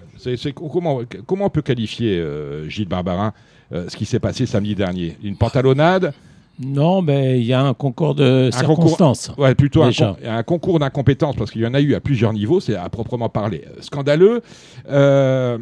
comment, 0.55 1.01
comment 1.25 1.45
on 1.45 1.49
peut 1.49 1.61
qualifier, 1.61 2.17
euh, 2.19 2.67
Gilles 2.69 2.87
Barbarin, 2.87 3.33
euh, 3.73 3.85
ce 3.87 3.95
qui 3.95 4.05
s'est 4.05 4.19
passé 4.19 4.45
samedi 4.45 4.75
dernier? 4.75 5.17
Une 5.23 5.37
pantalonnade? 5.37 6.13
Non, 6.59 7.01
mais 7.01 7.39
il 7.39 7.45
y 7.45 7.53
a 7.53 7.61
un 7.61 7.73
concours 7.73 8.15
de 8.15 8.49
Un 8.53 8.57
circonstances. 8.57 9.31
Ouais, 9.37 9.55
plutôt 9.55 9.83
un, 9.83 9.87
Déjà. 9.87 10.15
con- 10.21 10.29
un 10.29 10.43
concours 10.43 10.79
d'incompétence, 10.79 11.35
parce 11.35 11.51
qu'il 11.51 11.61
y 11.61 11.67
en 11.67 11.73
a 11.73 11.81
eu 11.81 11.95
à 11.95 11.99
plusieurs 11.99 12.31
niveaux, 12.33 12.59
c'est 12.61 12.75
à 12.75 12.87
proprement 12.89 13.27
parler 13.29 13.63
euh, 13.67 13.81
scandaleux. 13.81 14.41
Euh, 14.89 15.57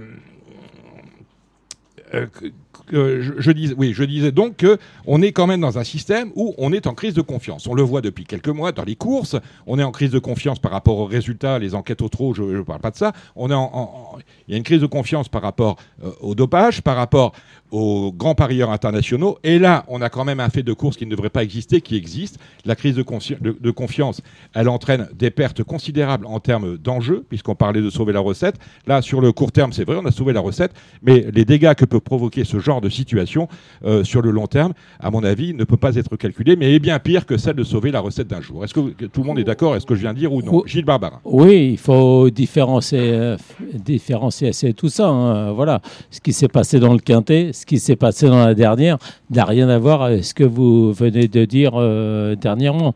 je, 2.93 4.03
disais, 4.03 4.31
donc 4.31 4.57
que 4.57 4.77
on 5.05 5.21
est 5.21 5.31
quand 5.31 5.47
même 5.47 5.61
dans 5.61 5.77
un 5.77 5.83
système 5.83 6.31
où 6.35 6.53
on 6.57 6.71
est 6.71 6.87
en 6.87 6.93
crise 6.93 7.13
de 7.13 7.21
confiance. 7.21 7.67
On 7.67 7.73
le 7.73 7.81
voit 7.81 8.01
depuis 8.01 8.23
quelques 8.25 8.49
mois 8.49 8.71
dans 8.71 8.83
les 8.83 8.95
courses. 8.95 9.35
On 9.67 9.79
est 9.79 9.83
en 9.83 9.91
crise 9.91 10.11
de 10.11 10.19
confiance 10.19 10.59
par 10.59 10.71
rapport 10.71 10.97
aux 10.97 11.05
résultats, 11.05 11.59
les 11.59 11.75
enquêtes 11.75 12.01
au 12.01 12.09
trot. 12.09 12.33
Je 12.33 12.43
ne 12.43 12.61
parle 12.61 12.81
pas 12.81 12.91
de 12.91 12.97
ça. 12.97 13.13
On 13.35 13.49
est 13.49 13.53
en- 13.55 14.17
Il 14.47 14.51
y 14.51 14.55
a 14.55 14.57
une 14.57 14.63
crise 14.63 14.81
de 14.81 14.85
confiance 14.87 15.29
par 15.29 15.41
rapport 15.41 15.77
euh, 16.03 16.11
au 16.21 16.35
dopage, 16.35 16.81
par 16.81 16.95
rapport 16.95 17.33
aux 17.71 18.11
grands 18.11 18.35
parieurs 18.35 18.69
internationaux. 18.69 19.39
Et 19.43 19.57
là, 19.57 19.83
on 19.87 20.01
a 20.01 20.09
quand 20.09 20.25
même 20.25 20.39
un 20.39 20.49
fait 20.49 20.61
de 20.63 20.73
course 20.73 20.95
qui 20.95 21.05
ne 21.05 21.11
devrait 21.11 21.29
pas 21.31 21.43
exister, 21.43 21.81
qui 21.81 21.95
existe. 21.95 22.37
La 22.65 22.75
crise 22.75 22.95
de, 22.95 23.01
consci- 23.03 23.41
de- 23.41 23.57
de 23.59 23.71
confiance, 23.71 24.21
elle 24.53 24.69
entraîne 24.69 25.07
des 25.15 25.31
pertes 25.31 25.63
considérables 25.63 26.25
en 26.27 26.39
termes 26.39 26.77
d'enjeux, 26.77 27.25
puisqu'on 27.29 27.55
parlait 27.55 27.81
de 27.81 27.89
sauver 27.89 28.13
la 28.13 28.19
recette. 28.19 28.55
Là, 28.85 29.01
sur 29.01 29.21
le 29.21 29.31
court 29.31 29.51
terme, 29.51 29.73
c'est 29.73 29.85
vrai, 29.85 29.97
on 29.99 30.05
a 30.05 30.11
sauvé 30.11 30.33
la 30.33 30.39
recette, 30.41 30.71
mais 31.01 31.25
les 31.33 31.45
dégâts 31.45 31.73
que 31.73 31.85
peut 31.85 31.99
provoquer 31.99 32.43
ce 32.43 32.59
genre 32.59 32.81
de 32.81 32.89
situation 32.89 33.47
euh, 33.85 34.03
sur 34.03 34.21
le 34.21 34.29
long 34.29 34.47
terme, 34.47 34.73
à 34.99 35.09
mon 35.09 35.23
avis, 35.23 35.53
ne 35.55 35.63
peut 35.63 35.77
pas 35.77 35.95
être 35.95 36.15
calculé, 36.15 36.55
mais 36.55 36.73
est 36.75 36.79
bien 36.79 36.99
pire 36.99 37.25
que 37.25 37.37
celle 37.37 37.55
de 37.55 37.63
sauver 37.63 37.91
la 37.91 38.01
recette 38.01 38.27
d'un 38.27 38.41
jour. 38.41 38.63
Est-ce 38.63 38.73
que, 38.73 39.05
tout 39.05 39.21
le 39.21 39.27
monde 39.27 39.39
est 39.39 39.43
d'accord? 39.43 39.75
Est-ce 39.75 39.85
que 39.87 39.95
je 39.95 40.01
viens 40.01 40.13
de 40.13 40.19
dire 40.19 40.31
ou 40.33 40.41
non? 40.43 40.63
Gilles 40.67 40.85
Barbara. 40.85 41.21
Oui, 41.25 41.71
il 41.71 41.77
faut 41.79 42.29
différencier, 42.29 42.99
euh, 43.01 43.37
différencier 43.73 44.32
c'est 44.33 44.73
tout 44.73 44.89
ça. 44.89 45.07
hein. 45.07 45.51
Voilà, 45.51 45.81
ce 46.11 46.19
qui 46.19 46.33
s'est 46.33 46.47
passé 46.47 46.79
dans 46.79 46.93
le 46.93 46.99
quintet, 46.99 47.51
ce 47.53 47.65
qui 47.65 47.79
s'est 47.79 47.95
passé 47.95 48.27
dans 48.27 48.45
la 48.45 48.53
dernière, 48.53 48.97
n'a 49.29 49.45
rien 49.45 49.69
à 49.69 49.77
voir 49.77 50.01
avec 50.03 50.23
ce 50.23 50.33
que 50.33 50.43
vous 50.43 50.91
venez 50.93 51.27
de 51.27 51.45
dire 51.45 51.71
euh, 51.75 52.35
dernièrement. 52.35 52.95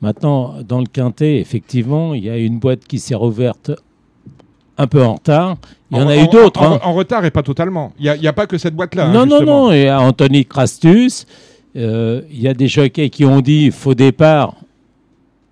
Maintenant, 0.00 0.54
dans 0.66 0.78
le 0.80 0.86
quintet, 0.86 1.36
effectivement, 1.38 2.14
il 2.14 2.24
y 2.24 2.30
a 2.30 2.36
une 2.36 2.58
boîte 2.58 2.84
qui 2.86 2.98
s'est 2.98 3.14
rouverte 3.14 3.72
un 4.78 4.86
peu 4.86 5.02
en 5.04 5.14
retard. 5.14 5.56
Il 5.90 5.98
y 5.98 6.00
en, 6.00 6.08
a 6.08 6.16
eu 6.16 6.26
d'autres. 6.28 6.62
En, 6.62 6.74
hein. 6.74 6.80
en 6.82 6.94
retard 6.94 7.24
et 7.24 7.30
pas 7.30 7.42
totalement. 7.42 7.92
Il 7.98 8.10
n'y 8.18 8.26
a, 8.26 8.32
pas 8.32 8.46
que 8.46 8.56
cette 8.56 8.74
boîte-là. 8.74 9.06
hein, 9.06 9.12
non, 9.12 9.26
non, 9.26 9.42
non. 9.42 9.72
Et 9.72 9.90
Anthony 9.90 10.46
Crastus, 10.46 11.26
euh, 11.76 12.22
il 12.30 12.40
y 12.40 12.48
a 12.48 12.54
des 12.54 12.68
jockeys 12.68 13.10
qui 13.10 13.24
ont 13.24 13.40
dit 13.40 13.70
faux 13.70 13.94
départ 13.94 14.54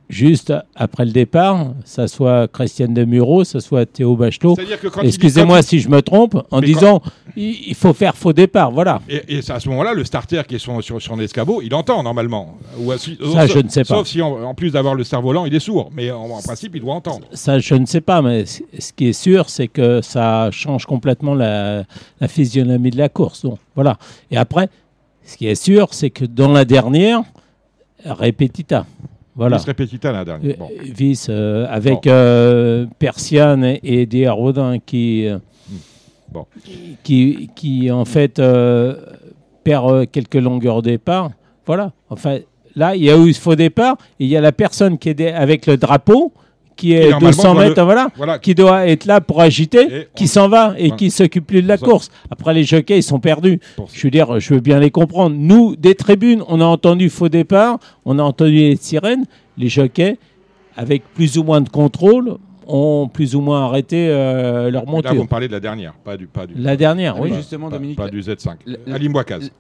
juste 0.09 0.53
après 0.75 1.05
le 1.05 1.11
départ, 1.13 1.73
ça 1.85 2.09
soit 2.09 2.49
Christiane 2.49 2.95
de 2.95 3.05
Muro, 3.05 3.45
ça 3.45 3.61
soit 3.61 3.85
Théo 3.87 4.17
Bachelot. 4.17 4.57
Excusez-moi 5.03 5.63
si 5.63 5.81
je 5.81 5.89
me 5.89 6.01
trompe, 6.03 6.37
en 6.51 6.61
disant 6.61 7.03
il 7.37 7.69
il 7.69 7.75
faut 7.75 7.93
faire 7.93 8.17
faux 8.17 8.33
départ. 8.33 8.71
Voilà. 8.71 9.01
Et, 9.09 9.39
à 9.49 9.61
ce 9.61 9.69
moment-là, 9.69 9.93
le 9.95 10.05
starter 10.05 10.43
qui 10.49 10.55
est 10.57 10.59
sur, 10.59 10.83
sur, 10.83 11.01
sur 11.01 11.15
l'escabeau, 11.17 11.61
il 11.63 11.75
entend 11.75 12.03
normalement. 12.03 12.57
Ou, 12.79 12.93
si- 12.97 13.17
Ça, 13.33 13.47
sauf- 13.47 13.53
je 13.53 13.59
ne 13.61 13.69
sais 13.69 13.85
pas. 13.85 13.95
Sauf 13.95 14.07
si, 14.09 14.23
en, 14.23 14.43
en 14.43 14.55
plus 14.55 14.71
d'avoir 14.73 14.95
le 14.95 15.05
cerf-volant, 15.05 15.45
il 15.45 15.55
est 15.55 15.61
sourd. 15.61 15.91
Mais 15.95 16.11
en, 16.11 16.25
en 16.25 16.41
principe, 16.43 16.75
il 16.75 16.81
doit 16.81 16.95
entendre. 16.95 17.27
Ça, 17.33 17.59
je 17.59 17.75
ne 17.75 17.87
sais 17.87 18.01
pas, 18.01 18.23
mais 18.23 18.45
ce 18.47 18.93
qui 18.95 19.09
est 19.09 19.13
sûr, 19.13 19.49
c'est 19.51 19.69
que 19.69 20.01
ça 20.03 20.51
change 20.51 20.87
complètement 20.87 21.35
la, 21.35 21.85
la 22.21 22.29
physionomie 22.29 22.91
de 22.91 22.99
la 22.99 23.09
course. 23.09 23.43
Donc, 23.43 23.59
voilà. 23.75 23.99
Et 24.31 24.37
après, 24.37 24.69
ce 25.25 25.37
qui 25.37 25.47
est 25.47 25.55
sûr, 25.55 25.89
c'est 25.93 26.11
que 26.11 26.25
dans 26.25 26.51
la 26.53 26.65
dernière, 26.65 27.23
répétita. 28.05 28.87
Voilà. 29.39 29.57
Il 29.57 29.61
se 29.61 29.67
répétita 29.67 30.11
la 30.13 30.25
dernière. 30.25 30.51
Euh, 30.51 30.59
Bon. 30.59 30.69
Vice 30.83 31.29
euh, 31.31 31.65
avec 31.71 32.07
euh, 32.09 32.87
Persiane 32.99 33.65
et 33.83 34.29
Rodin 34.29 34.79
qui, 34.85 35.27
euh, 35.27 35.39
Bon. 36.31 36.45
qui, 37.05 37.49
qui 37.55 37.91
en 37.91 38.05
fait 38.05 38.39
euh, 38.41 38.97
perd 39.63 40.11
quelques 40.11 40.35
longueurs 40.35 40.77
au 40.77 40.83
départ. 40.83 41.31
Voilà. 41.67 41.93
Enfin, 42.11 42.39
là, 42.75 42.97
il 42.97 43.05
y 43.05 43.11
a 43.11 43.17
eu 43.17 43.33
ce 43.33 43.41
faux 43.41 43.55
départ. 43.55 43.97
Il 44.19 44.27
y 44.27 44.37
a 44.37 44.41
la 44.41 44.53
personne 44.53 44.99
qui 44.99 45.11
est 45.11 45.33
avec 45.33 45.67
le 45.67 45.77
drapeau 45.77 46.33
qui 46.79 46.93
est 46.95 47.11
normalement, 47.11 47.29
200 47.29 47.43
doit 47.55 47.63
le- 47.65 47.69
mètres, 47.69 47.85
voilà, 47.85 48.09
Voilà. 48.17 48.39
qui 48.39 48.55
doit 48.55 48.87
être 48.87 49.05
là 49.05 49.21
pour 49.21 49.43
agiter, 49.43 49.81
Et 49.83 50.09
qui 50.15 50.25
on- 50.25 50.27
s'en 50.29 50.49
va 50.49 50.75
et 50.79 50.85
Voilà. 50.85 50.97
qui 50.97 51.11
s'occupe 51.11 51.47
plus 51.47 51.61
de 51.61 51.69
la 51.69 51.77
Ça- 51.77 51.85
course. 51.85 52.11
Après, 52.31 52.55
les 52.55 52.65
jockeys, 52.65 52.99
ils 52.99 53.03
sont 53.03 53.21
perdus. 53.21 53.61
Pour- 53.77 53.89
Je 53.93 54.01
veux 54.07 54.11
dire, 54.11 54.41
je 54.41 54.55
veux 54.55 54.61
bien 54.61 54.79
les 54.81 54.91
comprendre. 54.91 55.37
Nous, 55.39 55.77
des 55.77 55.95
tribunes, 55.95 56.43
on 56.49 56.61
a 56.63 56.65
entendu 56.65 57.11
faux 57.11 57.29
départ, 57.29 57.79
on 58.07 58.19
a 58.19 58.23
entendu 58.23 58.53
les 58.53 58.77
sirènes, 58.77 59.27
les 59.59 59.69
jockeys, 59.69 60.17
avec 60.77 61.03
plus 61.15 61.37
ou 61.37 61.43
moins 61.45 61.61
de 61.61 61.69
contrôle, 61.69 62.37
ont 62.71 63.09
plus 63.13 63.35
ou 63.35 63.41
moins 63.41 63.65
arrêté 63.65 64.09
euh, 64.11 64.71
leur 64.71 64.85
Là, 64.85 65.13
vous 65.15 65.27
parlez 65.27 65.49
de 65.49 65.53
la 65.55 65.59
dernière, 65.61 65.95
pas 65.95 66.17
du. 66.19 66.27
Pas 66.27 66.47
du 66.47 66.53
La 66.55 66.77
dernière, 66.77 67.15
Ah 67.17 67.21
oui. 67.23 67.31
oui, 67.31 67.37
justement, 67.39 67.71
pas, 67.71 67.77
Dominique, 67.77 67.97
pas 67.97 68.09
du 68.11 68.21
Z5. 68.21 68.59
la- 68.67 68.77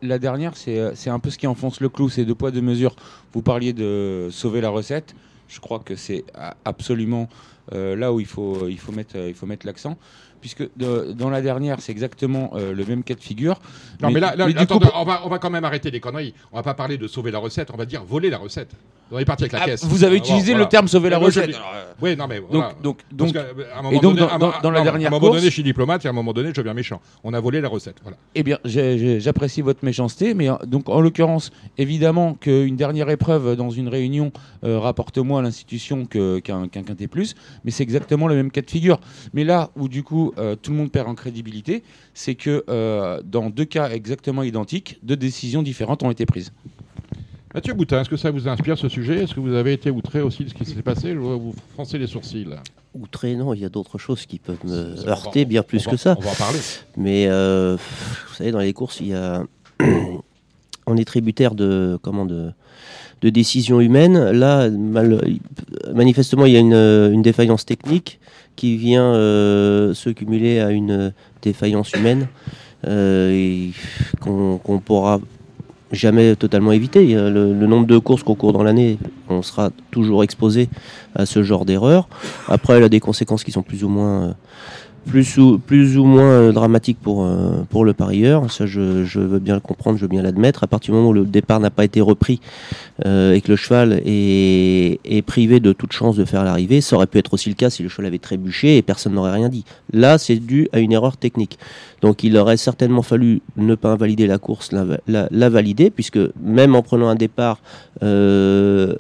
la- 0.03 0.19
dernière, 0.19 0.53
c'est 0.57 0.79
euh, 0.79 0.91
c'est 0.95 1.09
un 1.09 1.19
peu 1.19 1.31
ce 1.31 1.39
qui 1.39 1.47
enfonce 1.47 1.81
le 1.81 1.89
clou, 1.89 2.11
c'est 2.11 2.27
deux 2.27 2.35
poids, 2.35 2.51
deux 2.51 2.61
mesures. 2.61 2.95
Vous 3.33 3.41
parliez 3.41 3.73
de 3.73 4.29
sauver 4.31 4.61
la 4.61 4.69
recette. 4.69 5.15
Je 5.49 5.61
crois 5.61 5.81
que 5.81 5.97
c'est 5.97 6.25
absolument 6.65 7.29
euh, 7.73 7.97
là 7.97 8.13
où 8.13 8.21
il 8.21 8.27
faut, 8.27 8.65
euh, 8.65 8.71
il 8.71 8.79
faut 8.79 8.93
mettre 8.93 9.67
l'accent. 9.67 9.99
Puisque 10.41 10.63
de- 10.77 11.13
dans 11.13 11.31
la 11.31 11.43
dernière, 11.43 11.81
c'est 11.81 11.93
exactement 11.93 12.51
euh, 12.55 12.73
le 12.73 12.85
même 12.85 13.03
cas 13.03 13.15
de 13.15 13.21
figure. 13.21 13.61
Non, 14.01 14.11
mais, 14.11 14.21
là, 14.21 14.35
là, 14.37 14.47
coup, 14.67 14.79
on, 14.95 15.05
va, 15.05 15.23
on 15.25 15.29
va 15.29 15.39
quand 15.39 15.51
même 15.51 15.65
arrêter 15.65 15.91
les 15.91 16.01
conneries. 16.01 16.35
On 16.53 16.57
va 16.57 16.63
pas 16.63 16.75
parler 16.75 16.97
de 16.99 17.07
sauver 17.09 17.31
la 17.31 17.39
recette, 17.39 17.71
on 17.73 17.77
va 17.77 17.85
dire 17.87 18.03
voler 18.05 18.31
la 18.31 18.39
recette. 18.39 18.71
On 19.11 19.19
est 19.19 19.25
parti 19.25 19.45
avec 19.45 19.53
la 19.53 19.63
Ah, 19.63 19.65
caisse. 19.65 19.85
vous 19.87 20.05
avez 20.05 20.17
Ah, 20.17 20.19
utilisé 20.19 20.53
voilà. 20.53 20.65
le 20.65 20.69
terme 20.69 20.87
sauver 20.87 21.09
la 21.09 21.19
Mais 21.19 21.25
recette. 21.25 21.55
euh, 21.55 21.85
Oui, 22.03 22.15
non, 22.15 22.27
mais 22.29 22.41
donc, 22.41 22.47
voilà. 22.51 22.75
donc, 22.83 22.99
donc, 23.11 23.33
qu'à 23.33 23.41
un 23.75 23.83
moment 23.83 23.91
et 23.91 24.01
donc, 24.01 24.03
donné- 24.03 24.21
dans- 24.21 24.29
à 24.29 24.35
un- 24.35 24.39
dans- 24.39 24.53
dans 24.63 24.71
la 24.71 24.79
non, 24.81 24.85
dernière 24.85 25.11
À 25.13 25.17
un 25.17 25.19
moment 25.19 25.33
donné, 25.33 25.47
je 25.47 25.51
suis 25.51 25.63
diplomate 25.63 26.05
et 26.05 26.09
à 26.09 26.11
un 26.11 26.15
moment 26.15 26.35
donné, 26.35 26.51
je 26.51 26.55
deviens 26.61 26.75
méchant. 26.75 27.01
On 27.25 27.33
a 27.33 27.41
volé 27.41 27.63
la 27.63 27.69
recette. 27.69 27.97
Voilà. 28.03 28.19
Eh 28.35 28.43
bien, 28.43 28.59
j'apprécie 28.65 29.63
votre 29.63 29.83
méchanceté, 29.85 30.35
mais 30.35 30.51
euh, 30.51 30.55
donc 30.67 30.89
en 30.91 31.01
l'occurrence, 31.01 31.51
évidemment 31.79 32.35
qu'une 32.35 32.77
dernière 32.77 33.09
épreuve 33.11 33.57
dans 33.57 33.71
une 33.71 33.89
réunion 33.89 34.31
euh, 34.65 34.79
rapporte 34.79 35.17
moins 35.19 35.41
à 35.41 35.43
l'institution 35.43 36.05
qu'un 36.05 36.41
qu'un 36.41 36.69
quintet 36.69 37.07
plus, 37.07 37.35
mais 37.65 37.71
c'est 37.71 37.83
exactement 37.83 38.27
le 38.29 38.35
même 38.35 38.51
cas 38.51 38.61
de 38.61 38.71
figure. 38.71 39.01
Mais 39.33 39.45
là 39.45 39.71
où 39.77 39.89
du 39.89 40.03
coup 40.03 40.28
euh, 40.39 40.57
tout 40.61 40.71
le 40.73 40.77
monde 40.77 40.91
perd 40.91 41.09
en 41.09 41.15
crédibilité, 41.15 41.83
c'est 42.15 42.35
que 42.35 42.65
euh, 42.69 43.21
dans 43.25 43.51
deux 43.51 43.65
cas 43.65 43.91
exactement 43.91 44.43
identiques, 44.43 44.99
deux 45.03 45.17
décisions 45.17 45.63
différentes 45.63 46.03
ont 46.03 46.11
été 46.11 46.27
prises. 46.27 46.53
Mathieu 47.55 47.73
Boutin, 47.73 48.03
est-ce 48.03 48.11
que 48.11 48.17
ça 48.19 48.31
vous 48.31 48.47
inspire 48.47 48.77
ce 48.77 48.89
sujet? 48.89 49.23
Est-ce 49.25 49.35
que 49.35 49.41
vous 49.41 49.55
avez 49.55 49.73
été 49.73 49.91
outré 49.91 50.21
aussi 50.21 50.45
de 50.45 50.51
ce 50.51 50.55
qui 50.55 50.65
s'est 50.67 50.83
passé? 50.83 51.15
Je 51.15 51.19
vois 51.19 51.37
vous 51.37 51.55
froncez 51.73 51.97
les 51.99 52.07
sourcils. 52.07 52.45
là. 52.45 52.57
Outré, 52.95 53.37
non, 53.37 53.55
il 53.55 53.61
y 53.61 53.65
a 53.65 53.69
d'autres 53.71 53.97
choses 53.99 54.27
qui 54.27 54.39
peuvent 54.39 54.59
me 54.65 54.97
Ça, 54.97 55.03
on 55.03 55.07
va- 55.07 55.11
heurter 55.13 55.45
bien 55.47 55.63
plus 55.63 55.85
va- 55.87 55.91
que 55.93 55.97
ça. 55.97 56.15
On 56.19 56.23
va 56.23 56.31
en 56.31 56.35
parler. 56.35 56.59
Mais 56.97 57.27
euh, 57.27 57.77
vous 58.29 58.35
savez, 58.35 58.51
dans 58.51 58.59
les 58.59 58.73
courses, 58.73 59.01
il 59.01 59.09
y 59.09 59.15
a... 59.15 59.45
on 60.87 60.97
est 60.97 61.05
tributaire 61.05 61.55
de, 61.55 61.99
comment, 62.03 62.27
de, 62.27 62.51
de 63.23 63.31
décisions 63.31 63.81
humaines. 63.81 64.31
Là, 64.33 64.69
mal- 64.71 65.21
manifestement, 65.95 66.47
il 66.47 66.53
y 66.53 66.57
a 66.57 66.61
une, 66.61 66.75
une 66.75 67.23
défaillance 67.23 67.65
technique 67.65 68.21
qui 68.59 68.77
vient 68.77 69.15
euh, 69.15 69.95
se 69.95 70.11
cumuler 70.11 70.59
à 70.59 70.73
une 70.73 71.13
défaillance 71.43 71.93
humaine 71.93 72.27
euh, 72.89 73.71
qu'on 74.21 74.59
qu'on 74.59 74.81
pourra 74.81 75.21
jamais 75.93 76.35
totalement 76.35 76.73
éviter. 76.73 77.15
Le, 77.15 77.55
nombre 77.67 77.87
de 77.87 77.99
courses 77.99 78.25
qu'on 78.25 78.35
court 78.35 78.53
dans 78.53 78.65
l'année, 78.65 78.99
on 79.29 79.43
sera 79.43 79.71
toujours 79.93 80.25
exposé 80.25 80.69
à 81.15 81.25
ce 81.25 81.45
genre 81.45 81.65
d'erreur. 81.65 82.09
Après, 82.49 82.75
elle 82.75 82.83
a 82.83 82.89
des 82.89 82.99
conséquences 82.99 83.45
qui 83.45 83.53
sont 83.53 83.63
plus 83.63 83.85
ou 83.85 83.89
moins 83.89 84.23
euh, 84.23 84.33
plus 85.09 85.39
ou, 85.39 85.59
plus 85.59 85.97
ou 85.99 86.05
moins 86.05 86.31
euh, 86.31 86.53
dramatique 86.53 86.99
pour, 87.03 87.25
euh, 87.25 87.63
pour 87.71 87.85
le 87.85 87.95
parieur. 87.95 88.51
Ça, 88.53 88.67
je, 88.67 89.05
je 89.05 89.19
veux 89.21 89.39
bien 89.39 89.55
le 89.55 89.61
comprendre, 89.61 89.97
je 89.97 90.03
veux 90.03 90.09
bien 90.09 90.23
l'admettre. 90.23 90.65
À 90.65 90.67
partir 90.67 90.93
du 90.93 90.99
moment 90.99 91.11
où 91.11 91.15
le 91.15 91.25
départ 91.25 91.59
n'a 91.61 91.71
pas 91.71 91.85
été 91.85 92.01
repris 92.01 92.41
euh, 93.07 93.33
et 93.33 93.41
que 93.41 93.49
le 93.49 93.57
cheval 93.57 94.01
est, 94.05 95.01
est 95.05 95.23
privé 95.23 95.61
de 95.61 95.73
toute 95.73 95.93
chance 95.93 96.17
de 96.17 96.25
faire 96.25 96.45
l'arrivée, 96.45 96.81
ça 96.81 96.97
aurait 96.97 97.07
pu 97.07 97.19
être 97.19 97.35
aussi 97.35 97.49
le 97.49 97.55
cas 97.55 97.71
si 97.71 97.83
le 97.83 97.89
cheval 97.89 98.07
avait 98.07 98.19
trébuché 98.19 98.77
et 98.77 98.83
personne 98.83 99.15
n'aurait 99.15 99.33
rien 99.33 99.49
dit. 99.49 99.65
Là, 99.93 100.19
c'est 100.19 100.37
dû 100.37 100.69
à 100.73 100.79
une 100.79 100.93
erreur 100.93 101.17
technique. 101.17 101.59
Donc, 102.03 102.23
il 102.23 102.37
aurait 102.37 102.57
certainement 102.57 103.03
fallu 103.03 103.41
ne 103.57 103.75
pas 103.75 103.91
invalider 103.91 104.27
la 104.27 104.39
course, 104.39 104.71
la, 104.73 104.85
la- 105.09 105.29
la 105.31 105.49
valider, 105.49 105.91
puisque 105.91 106.19
même 106.43 106.77
en 106.77 106.83
prenant 106.83 107.09
un 107.09 107.17
départ 107.17 107.59
euh, 108.03 108.95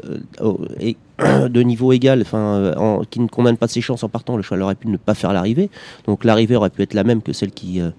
et 0.81 0.97
de 1.48 1.62
niveau 1.62 1.92
égal, 1.92 2.20
enfin, 2.22 2.38
euh, 2.38 3.02
qui 3.11 3.20
ne 3.20 3.26
condamne 3.28 3.57
pas 3.57 3.68
ses 3.68 3.81
chances 3.81 4.04
en 4.04 4.09
partant, 4.09 4.37
le 4.37 4.42
cheval 4.42 4.62
aurait 4.62 4.74
pu 4.74 4.88
ne 4.88 4.96
pas 4.96 5.14
faire 5.14 5.33
l'arrivée. 5.33 5.70
Donc 6.07 6.24
l'arrivée 6.24 6.57
aurait 6.57 6.70
pu 6.70 6.83
être 6.83 6.94
la 6.94 7.04
même 7.04 7.22
que 7.22 7.33
celle 7.33 7.50
qui, 7.50 7.81
euh, 7.81 7.90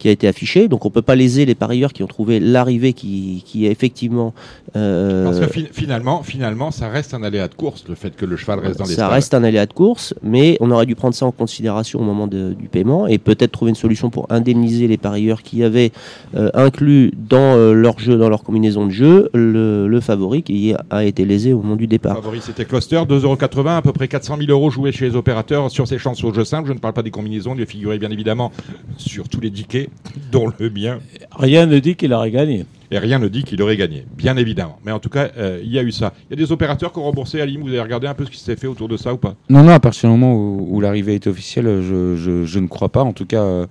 qui 0.00 0.08
a 0.08 0.10
été 0.10 0.26
affichée. 0.26 0.66
Donc 0.66 0.84
on 0.86 0.90
peut 0.90 1.02
pas 1.02 1.14
léser 1.14 1.44
les 1.46 1.54
parieurs 1.54 1.92
qui 1.92 2.02
ont 2.02 2.06
trouvé 2.08 2.40
l'arrivée 2.40 2.92
qui, 2.94 3.44
qui 3.46 3.66
est 3.66 3.70
effectivement. 3.70 4.34
euh, 4.76 5.24
Parce 5.24 5.38
que 5.40 5.46
fi- 5.46 5.68
finalement, 5.70 6.22
finalement, 6.24 6.70
ça 6.72 6.88
reste 6.88 7.14
un 7.14 7.22
aléa 7.22 7.46
de 7.46 7.54
course, 7.54 7.84
le 7.88 7.94
fait 7.94 8.16
que 8.16 8.24
le 8.26 8.36
cheval 8.36 8.58
reste 8.60 8.78
dans 8.78 8.86
les 8.86 8.94
ça 8.94 9.08
reste 9.08 9.34
un 9.34 9.44
aléa 9.44 9.66
de 9.66 9.72
course, 9.72 10.14
mais 10.22 10.56
on 10.60 10.70
aurait 10.70 10.86
dû 10.86 10.94
prendre 10.96 11.14
ça 11.14 11.26
en 11.26 11.32
considération 11.32 12.00
au 12.00 12.02
moment 12.02 12.26
de- 12.26 12.54
du 12.58 12.68
paiement 12.68 13.06
et 13.06 13.18
peut-être 13.18 13.52
trouver 13.52 13.68
une 13.70 13.74
solution 13.76 14.10
pour 14.10 14.26
indemniser 14.30 14.88
les 14.88 14.96
parieurs 14.96 15.42
qui 15.42 15.62
avaient 15.62 15.92
euh, 16.34 16.50
inclus 16.54 17.12
dans 17.28 17.54
euh, 17.56 17.72
leur 17.74 17.98
jeu, 17.98 18.16
dans 18.16 18.30
leur 18.30 18.42
combinaison 18.42 18.86
de 18.86 18.90
jeu, 18.90 19.28
le, 19.34 19.86
le 19.86 20.00
favori 20.00 20.42
qui 20.42 20.74
a 20.88 21.04
été 21.04 21.26
lésé 21.26 21.52
au 21.52 21.60
moment 21.60 21.76
du 21.76 21.86
départ. 21.86 22.16
Favori, 22.16 22.40
c'était 22.40 22.64
Cluster, 22.64 23.02
2,80€, 23.06 23.68
à 23.76 23.82
peu 23.82 23.92
près 23.92 24.08
400 24.08 24.36
000 24.38 24.50
euros 24.50 24.70
joués 24.70 24.92
chez 24.92 25.08
les 25.10 25.14
opérateurs 25.16 25.70
sur 25.70 25.86
ces 25.86 25.98
chances 25.98 26.24
au 26.24 26.32
jeu 26.32 26.44
simple. 26.44 26.68
Je 26.68 26.72
ne 26.72 26.78
parle 26.78 26.94
pas 26.94 27.02
des 27.02 27.10
combinaisons, 27.10 27.54
il 27.58 27.66
figurait 27.66 27.98
bien 27.98 28.10
évidemment 28.10 28.50
sur 28.96 29.28
tous 29.28 29.40
les 29.40 29.50
tickets, 29.50 29.89
dont 30.32 30.50
le 30.58 30.70
mien. 30.70 30.98
Rien 31.36 31.66
ne 31.66 31.78
dit 31.78 31.96
qu'il 31.96 32.12
aurait 32.12 32.30
gagné. 32.30 32.64
Et 32.92 32.98
rien 32.98 33.20
ne 33.20 33.28
dit 33.28 33.44
qu'il 33.44 33.62
aurait 33.62 33.76
gagné, 33.76 34.04
bien 34.16 34.36
évidemment. 34.36 34.78
Mais 34.84 34.90
en 34.90 34.98
tout 34.98 35.10
cas, 35.10 35.28
euh, 35.38 35.60
il 35.62 35.70
y 35.70 35.78
a 35.78 35.82
eu 35.82 35.92
ça. 35.92 36.12
Il 36.28 36.36
y 36.36 36.42
a 36.42 36.44
des 36.44 36.50
opérateurs 36.50 36.92
qui 36.92 36.98
ont 36.98 37.04
remboursé 37.04 37.40
Alim. 37.40 37.60
Vous 37.62 37.68
avez 37.68 37.80
regardé 37.80 38.08
un 38.08 38.14
peu 38.14 38.24
ce 38.24 38.30
qui 38.32 38.38
s'est 38.40 38.56
fait 38.56 38.66
autour 38.66 38.88
de 38.88 38.96
ça 38.96 39.14
ou 39.14 39.16
pas? 39.16 39.36
Non, 39.48 39.62
non, 39.62 39.70
à 39.72 39.78
partir 39.78 40.10
du 40.10 40.16
moment 40.16 40.34
où, 40.34 40.66
où 40.70 40.80
l'arrivée 40.80 41.14
est 41.14 41.26
officielle, 41.28 41.66
je, 41.82 42.16
je- 42.16 42.44
je 42.44 42.58
ne 42.58 42.66
crois 42.66 42.88
pas, 42.88 43.02
en 43.04 43.12
tout 43.12 43.26
cas, 43.26 43.42
euh, 43.44 43.66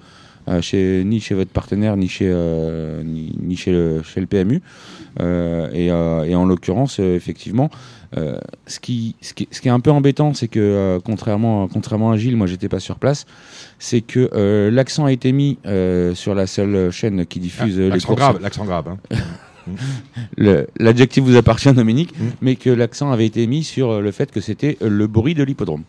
euh, 0.47 0.61
chez, 0.61 1.03
ni 1.05 1.19
chez 1.19 1.35
votre 1.35 1.51
partenaire, 1.51 1.97
ni 1.97 2.07
chez, 2.07 2.29
euh, 2.31 3.03
ni, 3.03 3.33
ni 3.41 3.57
chez, 3.57 3.71
le, 3.73 4.01
chez 4.03 4.21
le 4.21 4.25
PMU. 4.25 4.61
Euh, 5.19 5.67
et, 5.73 5.91
euh, 5.91 6.23
et 6.23 6.35
en 6.35 6.45
l'occurrence, 6.45 7.01
euh, 7.01 7.15
effectivement, 7.15 7.69
Euh, 8.17 8.39
ce, 8.65 8.79
qui, 8.79 9.15
ce, 9.21 9.33
qui, 9.35 9.47
ce 9.51 9.61
qui 9.61 9.67
est 9.67 9.71
un 9.71 9.79
peu 9.79 9.91
embêtant, 9.91 10.33
c'est 10.33 10.47
que 10.47 10.59
euh, 10.59 10.99
contrairement, 11.03 11.67
contrairement 11.67 12.11
à 12.11 12.17
Gilles, 12.17 12.35
moi 12.35 12.47
j'étais 12.47 12.67
pas 12.69 12.79
sur 12.79 12.97
place, 12.97 13.25
c'est 13.77 14.01
que 14.01 14.29
euh, 14.33 14.71
l'accent 14.71 15.05
a 15.05 15.11
été 15.11 15.31
mis 15.31 15.57
sur 16.15 16.33
la 16.35 16.47
seule 16.47 16.91
chaîne 16.91 17.25
qui 17.25 17.39
diffuse 17.39 17.77
les 17.77 17.85
Ah, 17.87 17.89
L'accent 17.89 18.07
courses. 18.07 18.19
grave, 18.19 18.39
l'accent 18.41 18.65
grave. 18.65 18.85
hein. 19.11 19.17
L'adjectif 20.79 21.23
vous 21.23 21.35
appartient, 21.35 21.71
Dominique, 21.73 22.17
Mm. 22.19 22.23
mais 22.41 22.55
que 22.55 22.69
l'accent 22.69 23.11
avait 23.11 23.25
été 23.25 23.45
mis 23.47 23.63
sur 23.63 24.01
le 24.01 24.11
fait 24.11 24.31
que 24.31 24.41
c'était 24.41 24.77
le 24.81 25.05
bruit 25.07 25.35
de 25.35 25.43
l'hippodrome. 25.43 25.83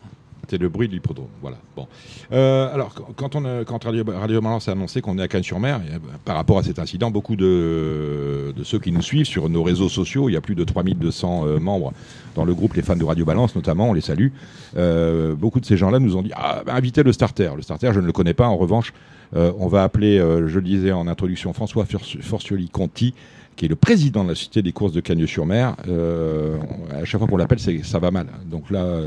C'est 0.49 0.59
le 0.61 0.69
bruit 0.69 0.89
de 0.89 0.95
l'hippodrome. 0.95 1.29
Voilà. 1.43 1.59
Bon. 1.77 1.87
Euh, 2.33 2.73
alors, 2.75 2.95
qu- 2.95 3.03
quand, 3.17 3.37
on, 3.37 3.45
a- 3.45 3.65
quand 3.65 3.85
Radio, 3.85 4.05
Radio 4.07 4.41
Balance 4.41 4.69
a 4.69 4.73
annoncé 4.73 5.01
qu'on 5.01 5.17
est 5.19 5.23
à 5.23 5.29
Cannes-sur-Mer, 5.29 5.81
y 5.91 5.95
a- 5.95 5.99
par 6.25 6.35
rapport 6.37 6.59
à 6.59 6.63
cet 6.63 6.79
incident, 6.79 7.11
beaucoup 7.11 7.37
de, 7.37 8.53
de 8.57 8.65
ceux 8.65 8.79
qui 8.81 8.91
nous 8.93 9.03
suivent 9.03 9.27
sur 9.27 9.49
nos 9.49 9.63
réseaux 9.63 9.89
sociaux, 9.89 10.29
il 10.29 10.33
y 10.33 10.37
a 10.37 10.41
plus 10.41 10.55
de 10.57 10.65
3200 10.65 11.47
euh, 11.47 11.59
membres 11.61 11.93
dans 12.35 12.45
le 12.45 12.55
groupe 12.55 12.75
Les 12.75 12.83
fans 12.83 12.97
de 12.97 13.05
Radio 13.05 13.25
Balance, 13.25 13.55
notamment, 13.55 13.91
on 13.91 13.93
les 13.93 14.01
salue. 14.01 14.29
Euh, 14.77 15.35
beaucoup 15.35 15.61
de 15.61 15.67
ces 15.67 15.77
gens-là 15.77 15.99
nous 15.99 16.17
ont 16.17 16.23
dit 16.23 16.33
ah, 16.35 16.63
bah, 16.67 16.75
invitez 16.75 17.03
le 17.03 17.13
starter. 17.13 17.51
Le 17.57 17.63
starter, 17.63 17.91
je 17.93 18.01
ne 18.01 18.07
le 18.07 18.13
connais 18.13 18.35
pas. 18.35 18.47
En 18.49 18.57
revanche, 18.57 18.93
euh, 19.37 19.53
on 19.59 19.69
va 19.69 19.85
appeler, 19.85 20.19
euh, 20.19 20.49
je 20.49 20.57
le 20.59 20.65
disais 20.65 20.91
en 20.93 21.07
introduction, 21.07 21.53
François 21.53 21.85
Forci- 21.85 22.21
Forcioli-Conti, 22.23 23.15
qui 23.57 23.67
est 23.67 23.69
le 23.69 23.77
président 23.77 24.25
de 24.25 24.31
la 24.31 24.35
Société 24.35 24.63
des 24.63 24.73
courses 24.73 24.93
de 24.93 25.01
Cagnes-sur-Mer. 25.01 25.77
Euh, 25.89 26.57
à 26.93 27.05
chaque 27.05 27.21
fois 27.21 27.29
qu'on 27.29 27.37
l'appelle, 27.37 27.61
ça 27.61 27.99
va 28.01 28.11
mal. 28.11 28.27
Donc 28.47 28.71
là. 28.71 29.03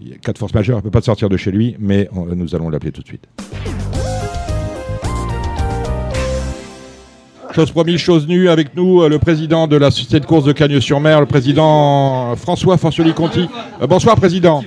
Il 0.00 0.08
y 0.08 0.12
a 0.12 0.16
cas 0.16 0.32
de 0.32 0.38
force 0.38 0.54
majeure, 0.54 0.76
il 0.76 0.78
ne 0.78 0.82
peut 0.82 0.90
pas 0.90 1.00
sortir 1.02 1.28
de 1.28 1.36
chez 1.36 1.50
lui, 1.50 1.76
mais 1.78 2.08
on- 2.14 2.26
nous 2.26 2.54
allons 2.54 2.70
l'appeler 2.70 2.92
tout 2.92 3.02
de 3.02 3.06
suite. 3.06 3.24
Chose 7.54 7.70
promise, 7.72 7.98
chose 7.98 8.28
nue, 8.28 8.48
avec 8.50 8.76
nous 8.76 9.02
euh, 9.02 9.08
le 9.08 9.18
président 9.18 9.66
de 9.66 9.76
la 9.76 9.90
Société 9.90 10.20
de 10.20 10.26
course 10.26 10.44
de 10.44 10.52
Cagnes-sur-Mer, 10.52 11.18
le 11.20 11.26
président 11.26 12.32
euh, 12.32 12.36
François 12.36 12.76
Forcioli-Conti. 12.76 13.48
Euh, 13.82 13.86
bonsoir 13.86 14.16
président. 14.16 14.62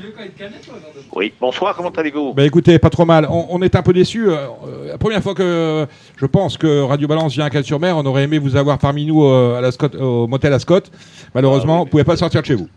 Oui, 1.14 1.32
bonsoir, 1.40 1.76
comment 1.76 1.90
allez-vous? 1.90 2.34
Ben 2.34 2.44
écoutez, 2.46 2.80
pas 2.80 2.90
trop 2.90 3.06
mal. 3.06 3.28
On, 3.30 3.46
on 3.50 3.62
est 3.62 3.76
un 3.76 3.82
peu 3.84 3.94
déçus. 3.94 4.30
euh, 4.30 4.48
la 4.88 4.98
première 4.98 5.22
fois 5.22 5.36
que 5.36 5.86
je 6.18 6.26
pense 6.26 6.58
que 6.58 6.82
Radio 6.82 7.08
Balance 7.08 7.34
vient 7.34 7.46
à 7.46 7.50
Cagnes-sur-Mer, 7.50 7.96
on 7.96 8.06
aurait 8.06 8.24
aimé 8.24 8.40
vous 8.40 8.56
avoir 8.56 8.78
parmi 8.80 9.06
nous 9.06 9.26
à 9.26 9.62
la 9.62 9.72
Scott- 9.72 9.96
au 9.96 10.28
motel 10.28 10.52
à 10.54 10.60
Scott. 10.60 10.92
Malheureusement, 11.36 11.74
Ah 11.74 11.76
oui, 11.76 11.80
vous 11.82 11.86
ne 11.86 11.92
pouvez 11.92 12.04
pas 12.04 12.18
sortir 12.18 12.42
de 12.42 12.46
chez 12.48 12.56
vous. 12.56 12.68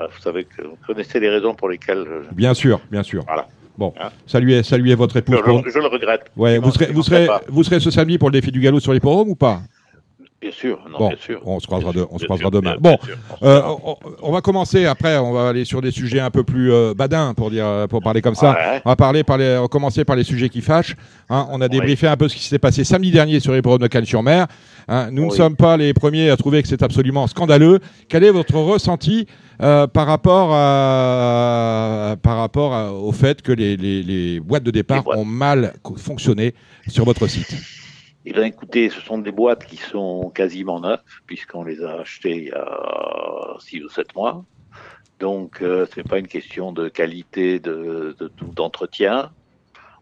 Euh, 0.00 0.06
Vous 0.14 0.20
savez 0.22 0.44
que 0.44 0.62
vous 0.62 0.76
connaissez 0.86 1.20
les 1.20 1.28
raisons 1.28 1.54
pour 1.54 1.68
lesquelles 1.68 2.04
je, 2.06 2.34
Bien 2.34 2.54
sûr, 2.54 2.80
bien 2.90 3.02
sûr. 3.02 3.22
Voilà. 3.26 3.46
Bon, 3.78 3.92
Hein 4.00 4.10
saluez, 4.26 4.62
saluez 4.62 4.94
votre 4.94 5.14
je, 5.14 5.18
épouse. 5.20 5.40
pour- 5.44 5.62
je 5.68 5.78
le 5.78 5.86
regrette. 5.86 6.22
Ouais, 6.36 6.58
vous 6.58 6.70
serez, 6.70 6.86
vous 6.86 7.02
serez, 7.02 7.28
vous 7.48 7.62
serez 7.64 7.80
ce 7.80 7.90
samedi 7.90 8.18
pour 8.18 8.28
le 8.28 8.32
défi 8.40 8.50
du 8.50 8.60
galop 8.60 8.80
sur 8.80 8.92
l'hippodrome 8.92 9.28
ou 9.30 9.36
pas? 9.36 9.60
Bien 10.40 10.52
sûr, 10.52 10.78
non, 10.90 10.98
Bon, 10.98 11.08
bien 11.08 11.18
sûr. 11.18 11.38
on 11.44 11.60
se 11.60 11.66
croisera, 11.66 11.92
de- 11.92 12.06
on 12.10 12.18
se 12.18 12.24
croisera 12.24 12.48
demain. 12.48 12.76
bien- 12.78 12.92
Bon, 12.92 12.98
bien 13.04 13.14
euh, 13.42 13.60
on, 13.84 13.96
on 14.22 14.32
va 14.32 14.40
commencer 14.40 14.86
après. 14.86 15.18
On 15.18 15.32
va 15.32 15.50
aller 15.50 15.66
sur 15.66 15.82
des 15.82 15.90
sujets 15.90 16.20
un 16.20 16.30
peu 16.30 16.44
plus 16.44 16.72
euh, 16.72 16.94
badins 16.94 17.34
pour 17.34 17.50
dire, 17.50 17.66
pour 17.90 18.00
parler 18.02 18.22
comme 18.22 18.34
ça. 18.34 18.52
Ouais. 18.52 18.80
On 18.86 18.88
va 18.88 18.96
parler, 18.96 19.22
par 19.22 19.36
les, 19.36 19.56
on 19.58 19.62
va 19.62 19.68
commencer 19.68 20.02
par 20.06 20.16
les 20.16 20.24
sujets 20.24 20.48
qui 20.48 20.62
fâchent. 20.62 20.96
hein. 21.28 21.46
on 21.50 21.60
a 21.60 21.68
débriefé 21.68 22.06
un 22.08 22.16
peu 22.16 22.26
ce 22.26 22.36
qui 22.36 22.44
s'est 22.44 22.58
passé 22.58 22.84
samedi 22.84 23.10
dernier 23.10 23.38
sur 23.38 23.52
l'hippodrome 23.52 23.80
de 23.82 23.86
Cannes-sur-Mer. 23.86 24.46
Hein. 24.90 25.10
nous 25.10 25.24
ne 25.26 25.30
sommes 25.30 25.56
pas 25.56 25.76
les 25.78 25.94
premiers 25.94 26.28
à 26.30 26.36
trouver 26.36 26.60
que 26.62 26.68
c'est 26.68 26.82
absolument 26.82 27.26
scandaleux. 27.26 27.78
Quel 28.08 28.24
est 28.24 28.30
votre 28.30 28.56
ressenti 28.56 29.26
euh, 29.62 29.86
par 29.86 30.06
rapport, 30.06 30.50
à, 30.54 32.16
par 32.22 32.36
rapport 32.38 32.74
à- 32.74 32.92
au 32.92 33.12
fait 33.12 33.42
que 33.42 33.52
les, 33.52 33.76
les- 33.76 34.02
les 34.02 34.40
boîtes 34.40 34.62
de 34.64 34.70
départ 34.70 35.02
boîtes. 35.04 35.18
ont 35.18 35.24
mal 35.24 35.74
fonctionné 35.96 36.54
sur 36.88 37.04
votre 37.04 37.26
site? 37.26 37.54
Eh 38.26 38.32
bien, 38.32 38.44
écoutez, 38.44 38.90
ce 38.90 39.00
sont 39.00 39.18
des 39.18 39.32
boîtes 39.32 39.64
qui 39.64 39.76
sont 39.76 40.30
quasiment 40.34 40.80
neuves, 40.80 41.00
puisqu'on 41.26 41.64
les 41.64 41.82
a 41.82 42.00
achetées 42.00 42.36
il 42.36 42.44
y 42.48 42.52
a 42.52 43.56
6 43.60 43.82
ou 43.84 43.88
7 43.88 44.14
mois. 44.14 44.44
Donc, 45.18 45.62
euh, 45.62 45.86
ce 45.92 46.00
n'est 46.00 46.04
pas 46.04 46.18
une 46.18 46.28
question 46.28 46.72
de 46.72 46.88
qualité 46.88 47.58
de, 47.60 48.14
d'entretien. 48.56 49.30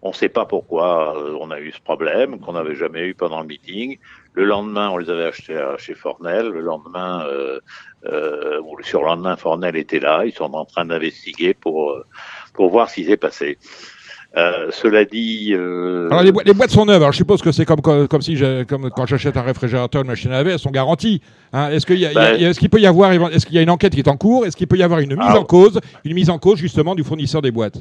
On 0.02 0.10
ne 0.10 0.14
sait 0.14 0.28
pas 0.28 0.46
pourquoi 0.46 1.16
euh, 1.16 1.36
on 1.40 1.50
a 1.50 1.58
eu 1.60 1.72
ce 1.72 1.80
problème, 1.80 2.38
qu'on 2.38 2.52
n'avait 2.52 2.76
jamais 2.76 3.06
eu 3.06 3.14
pendant 3.14 3.40
le 3.40 3.46
meeting. 3.46 3.98
Le 4.38 4.44
lendemain, 4.44 4.88
on 4.90 4.98
les 4.98 5.10
avait 5.10 5.24
achetés 5.24 5.56
à- 5.56 5.76
chez 5.78 5.94
Fornel. 5.94 6.46
Le 6.50 6.60
lendemain, 6.60 7.24
euh, 7.26 7.58
euh, 8.06 8.60
le 8.78 8.84
surlendemain, 8.84 9.34
Fornel 9.36 9.74
était 9.74 9.98
là. 9.98 10.22
Ils 10.24 10.32
sont 10.32 10.44
en 10.54 10.64
train 10.64 10.84
d'investiguer 10.84 11.54
pour, 11.54 11.90
euh, 11.90 12.04
pour 12.54 12.70
voir 12.70 12.88
ce 12.88 12.94
qui 12.94 13.04
s'est 13.04 13.16
passé. 13.16 13.58
Euh, 14.36 14.68
cela 14.70 15.04
dit, 15.04 15.54
euh, 15.54 16.06
Alors 16.12 16.22
les, 16.22 16.30
boîtes 16.30 16.70
sont 16.70 16.86
neuves. 16.86 17.02
Alors 17.02 17.10
je 17.10 17.16
suppose 17.16 17.42
que 17.42 17.50
c'est 17.50 17.64
comme, 17.64 17.80
comme, 17.80 18.06
comme 18.06 18.22
si 18.22 18.40
comme 18.68 18.90
quand 18.90 19.06
j'achète 19.06 19.36
un 19.36 19.42
réfrigérateur, 19.42 20.02
une 20.02 20.06
machine 20.06 20.30
à 20.30 20.34
laver, 20.34 20.52
elles 20.52 20.58
sont 20.60 20.70
garanties. 20.70 21.20
Hein, 21.52 21.70
est-ce 21.70 21.84
qu'il 21.84 22.08
Ben- 22.14 22.54
qu'il 22.54 22.70
peut 22.70 22.78
y 22.80 22.86
avoir 22.86 23.10
est-ce 23.32 23.44
qu'il 23.44 23.56
y 23.56 23.58
a 23.58 23.62
une 23.62 23.70
enquête 23.70 23.92
qui 23.94 24.00
est 24.00 24.08
en 24.08 24.16
cours? 24.16 24.46
Est-ce 24.46 24.56
qu'il 24.56 24.68
peut 24.68 24.76
y 24.76 24.84
avoir 24.84 25.00
une 25.00 25.16
mise 25.16 25.30
Ah. 25.30 25.38
en 25.40 25.44
cause, 25.44 25.80
une 26.04 26.14
mise 26.14 26.30
en 26.30 26.38
cause 26.38 26.58
justement 26.60 26.94
du 26.94 27.02
fournisseur 27.02 27.42
des 27.42 27.50
boîtes? 27.50 27.78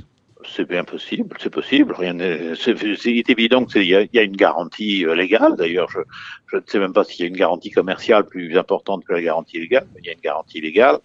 C'est 0.49 0.67
bien 0.67 0.85
possible, 0.85 1.35
c'est 1.39 1.49
possible. 1.49 1.93
Rien 1.93 2.17
c'est 2.55 2.75
c'est 2.95 3.29
évident 3.29 3.65
qu'il 3.65 3.83
y, 3.83 4.09
y 4.13 4.19
a 4.19 4.23
une 4.23 4.35
garantie 4.35 5.05
euh, 5.05 5.13
légale. 5.13 5.55
D'ailleurs, 5.57 5.89
je, 5.89 5.99
je 6.47 6.55
ne 6.57 6.61
sais 6.65 6.79
même 6.79 6.93
pas 6.93 7.03
s'il 7.03 7.21
y 7.21 7.23
a 7.23 7.27
une 7.27 7.35
garantie 7.35 7.69
commerciale 7.69 8.25
plus 8.25 8.57
importante 8.57 9.03
que 9.05 9.13
la 9.13 9.21
garantie 9.21 9.59
légale. 9.59 9.85
Mais 9.93 9.99
il 10.01 10.07
y 10.07 10.09
a 10.09 10.13
une 10.13 10.21
garantie 10.21 10.61
légale 10.61 10.99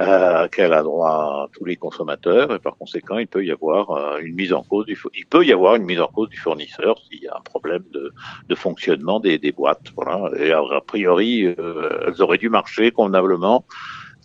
euh, 0.00 0.48
qu'elle 0.48 0.72
a 0.72 0.82
droit 0.82 1.10
à 1.10 1.48
tous 1.56 1.64
les 1.64 1.76
consommateurs. 1.76 2.52
Et 2.52 2.58
par 2.58 2.76
conséquent, 2.76 3.18
il 3.18 3.28
peut 3.28 3.44
y 3.44 3.52
avoir 3.52 3.90
euh, 3.92 4.18
une 4.18 4.34
mise 4.34 4.52
en 4.52 4.64
cause 4.64 4.86
du 4.86 4.98
il 5.14 5.26
peut 5.26 5.44
y 5.46 5.52
avoir 5.52 5.76
une 5.76 5.84
mise 5.84 6.00
en 6.00 6.08
cause 6.08 6.28
du 6.28 6.36
fournisseur 6.36 6.98
s'il 6.98 7.22
y 7.22 7.28
a 7.28 7.36
un 7.36 7.42
problème 7.42 7.84
de, 7.92 8.12
de 8.48 8.54
fonctionnement 8.54 9.20
des, 9.20 9.38
des 9.38 9.52
boîtes. 9.52 9.92
Voilà. 9.94 10.30
Et 10.36 10.52
a 10.52 10.80
priori, 10.84 11.46
euh, 11.46 12.06
elles 12.08 12.20
auraient 12.22 12.38
dû 12.38 12.48
marcher 12.48 12.90
convenablement. 12.90 13.64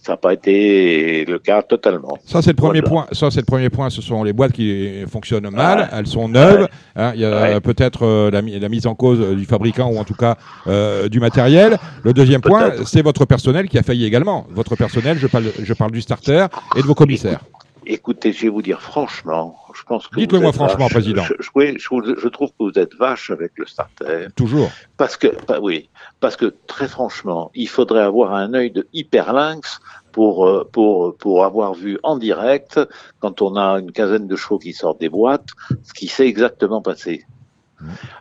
Ça 0.06 0.12
n'a 0.14 0.18
pas 0.18 0.34
été 0.34 1.26
le 1.26 1.40
cas 1.40 1.64
totalement. 1.64 2.20
Ça 2.26 2.44
c'est 2.44 2.52
le 2.52 2.56
premier 2.56 2.82
Voilà. 2.82 2.90
point. 2.90 3.08
Ça 3.12 3.32
c'est 3.32 3.40
le 3.40 3.46
premier 3.46 3.72
point. 3.72 3.90
Ce 3.90 4.04
sont 4.04 4.24
les 4.24 4.34
boîtes 4.34 4.52
qui 4.52 5.04
fonctionnent 5.12 5.50
mal. 5.50 5.80
Ouais. 5.80 5.86
Elles 5.94 6.06
sont 6.06 6.30
neuves. 6.30 6.62
Ouais. 6.62 6.68
hein, 6.96 7.12
il 7.16 7.22
y 7.22 7.26
a 7.26 7.42
Ouais. 7.42 7.60
peut-être 7.60 8.04
euh, 8.06 8.30
la, 8.30 8.44
mi- 8.44 8.60
la 8.60 8.70
mise 8.70 8.86
en 8.86 8.94
cause 8.94 9.20
euh, 9.20 9.34
du 9.36 9.46
fabricant 9.46 9.90
ou 9.92 9.98
en 9.98 10.04
tout 10.04 10.14
cas 10.14 10.36
euh, 10.68 11.10
du 11.10 11.20
matériel. 11.20 11.78
Le 12.04 12.14
deuxième 12.14 12.42
point, 12.42 12.72
c'est 12.86 13.02
votre 13.02 13.26
personnel 13.26 13.68
qui 13.68 13.80
a 13.80 13.84
failli 13.84 14.06
également. 14.06 14.46
Votre 14.52 14.76
personnel, 14.76 15.18
je 15.18 15.26
parle, 15.26 15.46
je 15.60 15.74
parle 15.74 15.92
du 15.92 16.02
starter 16.02 16.46
et 16.76 16.82
de 16.84 16.86
vos 16.86 16.94
commissaires. 16.94 17.40
Écoutez, 17.88 18.32
je 18.32 18.44
vais 18.44 18.50
vous 18.50 18.62
dire 18.62 18.82
franchement, 18.82 19.56
je 19.76 19.84
pense 19.84 20.08
que. 20.08 20.16
Dites-le 20.20 20.40
moi 20.40 20.54
franchement, 20.54 20.86
vache. 20.86 20.92
président. 20.94 21.24
Je, 21.24 21.34
je- 21.40 21.50
oui, 21.56 21.76
je, 21.78 21.90
vous- 21.90 22.16
je 22.18 22.28
trouve 22.28 22.50
que 22.50 22.56
vous 22.60 22.80
êtes 22.80 22.96
vache 22.96 23.30
avec 23.32 23.52
le 23.58 23.66
starter. 23.66 24.28
Toujours. 24.36 24.72
Parce 24.98 25.18
que, 25.18 25.28
bah 25.48 25.60
oui, 25.62 25.90
parce 26.20 26.36
que 26.36 26.54
très 26.68 26.88
franchement, 26.88 27.52
il 27.54 27.68
faudrait 27.70 28.02
avoir 28.04 28.34
un 28.34 28.54
œil 28.54 28.72
de 28.72 28.88
hyperlynx 28.94 29.80
pour, 30.12 30.48
euh, 30.48 30.68
pour, 30.72 31.16
pour 31.18 31.44
avoir 31.44 31.74
vu 31.74 32.00
en 32.04 32.18
direct, 32.18 32.80
quand 33.20 33.42
on 33.42 33.56
a 33.58 33.80
une 33.80 33.92
quinzaine 33.92 34.28
de 34.28 34.36
chevaux 34.36 34.60
qui 34.60 34.72
sortent 34.74 35.00
des 35.02 35.10
boîtes, 35.10 35.50
ce 35.84 35.94
qui 35.94 36.08
s'est 36.08 36.26
exactement 36.28 36.82
passé. 36.82 37.26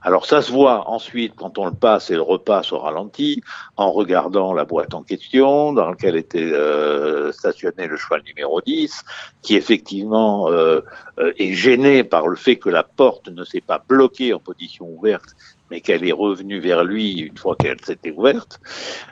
Alors 0.03 0.27
ça 0.27 0.43
se 0.43 0.51
voit 0.51 0.91
ensuite 0.91 1.35
quand 1.37 1.59
on 1.59 1.67
le 1.67 1.75
passe 1.75 2.11
et 2.11 2.15
le 2.15 2.23
repasse 2.23 2.73
au 2.73 2.79
ralenti, 2.79 3.43
en 3.77 3.93
regardant 3.93 4.53
la 4.53 4.65
boîte 4.65 4.95
en 4.95 5.03
question 5.03 5.73
dans 5.73 5.91
laquelle 5.91 6.17
était 6.17 6.43
euh, 6.43 7.33
stationné 7.33 7.87
le 7.87 7.97
cheval 7.97 8.23
numéro 8.27 8.61
10, 8.61 9.05
qui 9.43 9.57
effectivement 9.57 10.51
euh, 10.51 10.81
euh, 11.19 11.33
est 11.39 11.53
gêné 11.55 12.05
par 12.05 12.29
le 12.29 12.37
fait 12.37 12.57
que 12.57 12.69
la 12.69 12.83
porte 12.83 13.29
ne 13.29 13.45
s'est 13.45 13.61
pas 13.61 13.83
bloquée 13.87 14.35
en 14.35 14.41
position 14.41 14.87
ouverte, 14.89 15.37
mais 15.71 15.81
qu'elle 15.81 16.07
est 16.07 16.13
revenue 16.13 16.61
vers 16.61 16.85
lui 16.85 17.13
une 17.21 17.37
fois 17.37 17.57
qu'elle 17.57 17.81
s'était 17.85 18.11
ouverte, 18.11 18.61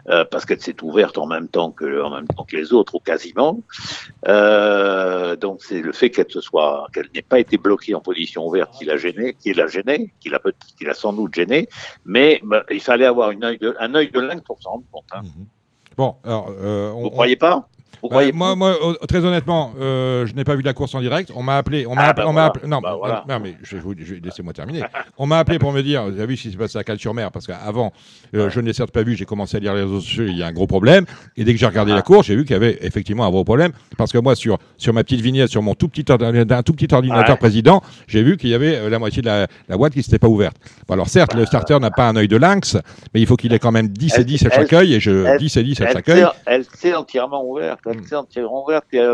euh, 0.09 0.25
parce 0.25 0.45
qu'elle 0.45 0.61
s'est 0.61 0.83
ouverte 0.83 1.17
en 1.19 1.27
même 1.27 1.49
temps 1.49 1.71
que 1.71 2.03
en 2.03 2.11
même 2.11 2.27
temps 2.29 2.45
que 2.45 2.57
les 2.57 2.73
autres 2.73 2.95
ou 2.95 2.99
quasiment. 3.01 3.61
Euh, 4.29 5.35
donc 5.37 5.63
c'est 5.63 5.81
le 5.81 5.93
fait 5.93 6.11
qu'elle 6.11 6.31
se 6.31 6.41
soit 6.41 6.87
qu'elle 6.93 7.09
n'ait 7.15 7.23
pas 7.23 7.39
été 7.41 7.57
bloquée 7.59 7.95
en 7.95 8.01
position 8.01 8.47
ouverte 8.47 8.73
qui 8.79 8.85
l'a 8.85 8.97
gêné, 8.97 9.35
qui 9.35 9.53
l'a 9.53 9.67
gêné, 9.67 10.13
qui 10.21 10.29
l'a 10.29 10.41
qui 10.79 10.85
l'a 10.85 10.95
sans 10.95 11.13
doute 11.13 11.35
gêné, 11.35 11.69
mais 12.05 12.41
bah, 12.45 12.65
il 12.71 12.81
fallait 12.81 13.07
avoir 13.07 13.31
une 13.31 13.45
œil 13.45 13.59
de, 13.59 13.75
un 13.81 13.95
œil 13.95 14.11
de 14.11 14.21
lynx 14.21 14.43
pour 14.45 14.61
s'en 14.63 14.71
rendre 14.71 14.85
compte. 14.93 15.05
hein. 15.13 15.23
Bon, 15.97 16.17
alors, 16.25 16.49
euh, 16.51 16.91
on- 16.93 17.01
Vous 17.03 17.07
on- 17.09 17.11
croyez 17.11 17.37
pas? 17.37 17.69
Vous 18.03 18.09
Euh, 18.09 18.11
croyez 18.11 18.33
moi, 18.33 18.57
moi, 18.57 18.77
euh, 18.83 18.95
très 19.07 19.25
honnêtement, 19.25 19.73
euh, 19.81 20.27
je 20.27 20.35
n'ai 20.35 20.43
pas 20.43 20.57
vu 20.57 20.63
la 20.63 20.73
course 20.73 20.93
en 20.97 21.01
direct. 21.01 21.31
On 21.37 21.43
m'a 21.45 21.57
appelé. 21.57 21.87
On 21.87 21.95
m'a 21.95 22.03
Ah, 22.03 22.09
appelé. 22.09 22.25
bah 22.25 22.31
on 22.31 22.33
voilà. 22.33 22.47
appelé- 22.49 22.67
Non, 22.69 22.81
Bah 22.81 22.91
non, 22.91 22.99
voilà. 22.99 23.25
non, 23.29 23.39
mais 23.41 23.55
je 23.63 23.77
vais 23.77 23.81
vous, 23.83 23.95
je 23.97 24.15
laissez-moi 24.15 24.53
terminer. 24.53 24.83
on 25.19 25.27
m'a 25.27 25.39
appelé 25.39 25.61
pour 25.61 25.71
me 25.73 25.83
dire. 25.83 26.03
Vous 26.03 26.19
avez 26.19 26.27
vu 26.27 26.37
ce 26.37 26.43
qui 26.43 26.51
s'est 26.51 26.57
passé 26.57 26.79
à 26.79 26.83
Cal-sur-Mer 26.85 27.31
Parce 27.31 27.47
qu'avant, 27.47 27.93
euh, 28.35 28.51
je 28.51 28.61
ne 28.61 28.67
l'ai 28.67 28.73
certes 28.73 28.91
pas 28.91 29.05
vu. 29.05 29.15
J'ai 29.15 29.25
commencé 29.25 29.57
à 29.57 29.61
lire 29.61 29.73
les 29.75 29.83
réseaux 29.83 30.01
sociaux. 30.01 30.25
Il 30.27 30.37
y 30.37 30.43
a 30.43 30.49
un 30.49 30.53
gros 30.53 30.67
problème. 30.67 31.05
Et 31.37 31.45
dès 31.45 31.53
que 31.53 31.61
j'ai 31.61 31.67
regardé 31.67 31.93
Ah. 31.93 31.97
la 31.97 32.03
course, 32.03 32.27
j'ai 32.27 32.35
vu 32.35 32.43
qu'il 32.45 32.55
y 32.55 32.57
avait 32.57 32.77
effectivement 32.83 33.25
un 33.25 33.31
gros 33.31 33.45
problème. 33.45 33.71
Parce 33.97 34.11
que 34.11 34.19
moi, 34.19 34.35
sur 34.35 34.59
sur 34.79 34.93
ma 34.93 35.05
petite 35.05 35.21
vignette, 35.21 35.49
sur 35.51 35.63
mon 35.63 35.75
tout 35.77 35.89
petit 35.89 36.11
ordinateur, 36.11 36.59
un 36.59 36.63
tout 36.65 36.73
petit 36.73 36.93
ordinateur 36.93 37.39
président, 37.39 37.83
j'ai 38.09 38.25
vu 38.25 38.37
qu'il 38.37 38.51
y 38.51 38.55
avait 38.55 38.75
euh, 38.79 38.91
la 38.91 38.99
moitié 38.99 39.23
de 39.23 39.27
la, 39.29 39.47
la 39.69 39.77
boîte 39.77 39.93
qui 39.93 40.03
s'était 40.03 40.19
pas 40.19 40.27
ouverte. 40.29 40.57
Bon, 40.89 40.95
alors 40.95 41.09
certes, 41.09 41.35
le 41.35 41.47
starter 41.47 41.79
n'a 41.79 41.93
pas 41.93 42.09
un 42.09 42.17
œil 42.17 42.27
de 42.27 42.37
lynx, 42.37 42.77
mais 43.15 43.21
il 43.21 43.27
faut 43.29 43.37
qu'il 43.37 43.53
ait 43.53 43.61
quand 43.61 43.71
même 43.71 43.87
10 43.89 44.13
et 44.15 44.17
Elle- 44.21 44.25
10 44.25 44.45
à 44.47 44.51
chaque 44.51 44.73
œil. 44.73 44.95
Et 44.95 44.99
je 45.01 45.25
elle- 45.25 45.39
10 45.39 45.57
et 45.57 45.63
10 45.63 45.81
à 45.81 45.93
chaque 45.93 46.09
œil. 46.09 46.27
elle 46.47 46.65
s'est 46.75 46.95
entièrement 46.95 47.45
ouverte. 47.49 47.81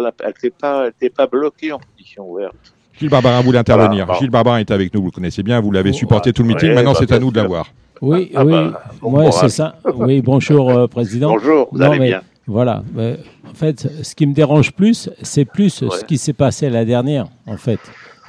A- 0.07 0.12
elle 0.25 0.35
s'est 0.41 0.51
pas, 0.51 0.87
pas 1.17 1.27
bloquée 1.27 1.73
en 1.73 1.79
position 1.79 2.31
ouverte. 2.31 2.55
Gilles 2.99 3.11
Barbarin 3.11 3.41
voulait 3.43 3.59
intervenir. 3.59 4.07
Voilà, 4.07 4.12
bon. 4.14 4.19
Gilles 4.21 4.31
Barbarin 4.31 4.59
est 4.59 4.71
avec 4.71 4.93
nous, 4.93 5.01
vous 5.01 5.07
le 5.09 5.12
connaissez 5.12 5.43
bien, 5.43 5.61
vous 5.61 5.71
l'avez 5.71 5.93
supporté 5.93 6.33
tout 6.33 6.43
le 6.43 6.49
meeting, 6.49 6.71
ouais, 6.71 6.75
maintenant 6.75 6.93
bah, 6.93 6.99
c'est 7.01 7.12
à 7.12 7.19
nous 7.19 7.31
de 7.31 7.37
l'avoir. 7.37 7.67
Oui, 8.01 8.31
Ah 8.35 8.45
oui, 8.45 8.53
bah, 8.53 8.83
bon 9.01 9.11
ouais, 9.12 9.27
courage. 9.31 9.35
c'est 9.41 9.49
ça. 9.57 9.77
Oui, 9.95 10.21
bonjour, 10.21 10.71
euh, 10.71 10.87
Président. 10.87 11.31
Bonjour, 11.33 11.69
vous 11.73 11.79
Non, 11.79 11.87
allez 11.91 11.99
mais 11.99 12.07
bien 12.09 12.23
Voilà. 12.47 12.83
Euh, 12.97 13.17
en 13.49 13.55
fait, 13.55 13.87
ce 14.03 14.14
qui 14.14 14.27
me 14.27 14.35
dérange 14.35 14.73
plus, 14.73 15.11
c'est 15.23 15.45
plus 15.45 15.83
Ouais. 15.83 15.88
ce 15.99 16.05
qui 16.05 16.17
s'est 16.19 16.33
passé 16.33 16.71
la 16.71 16.85
dernière, 16.85 17.27
en 17.47 17.57
fait. 17.57 17.81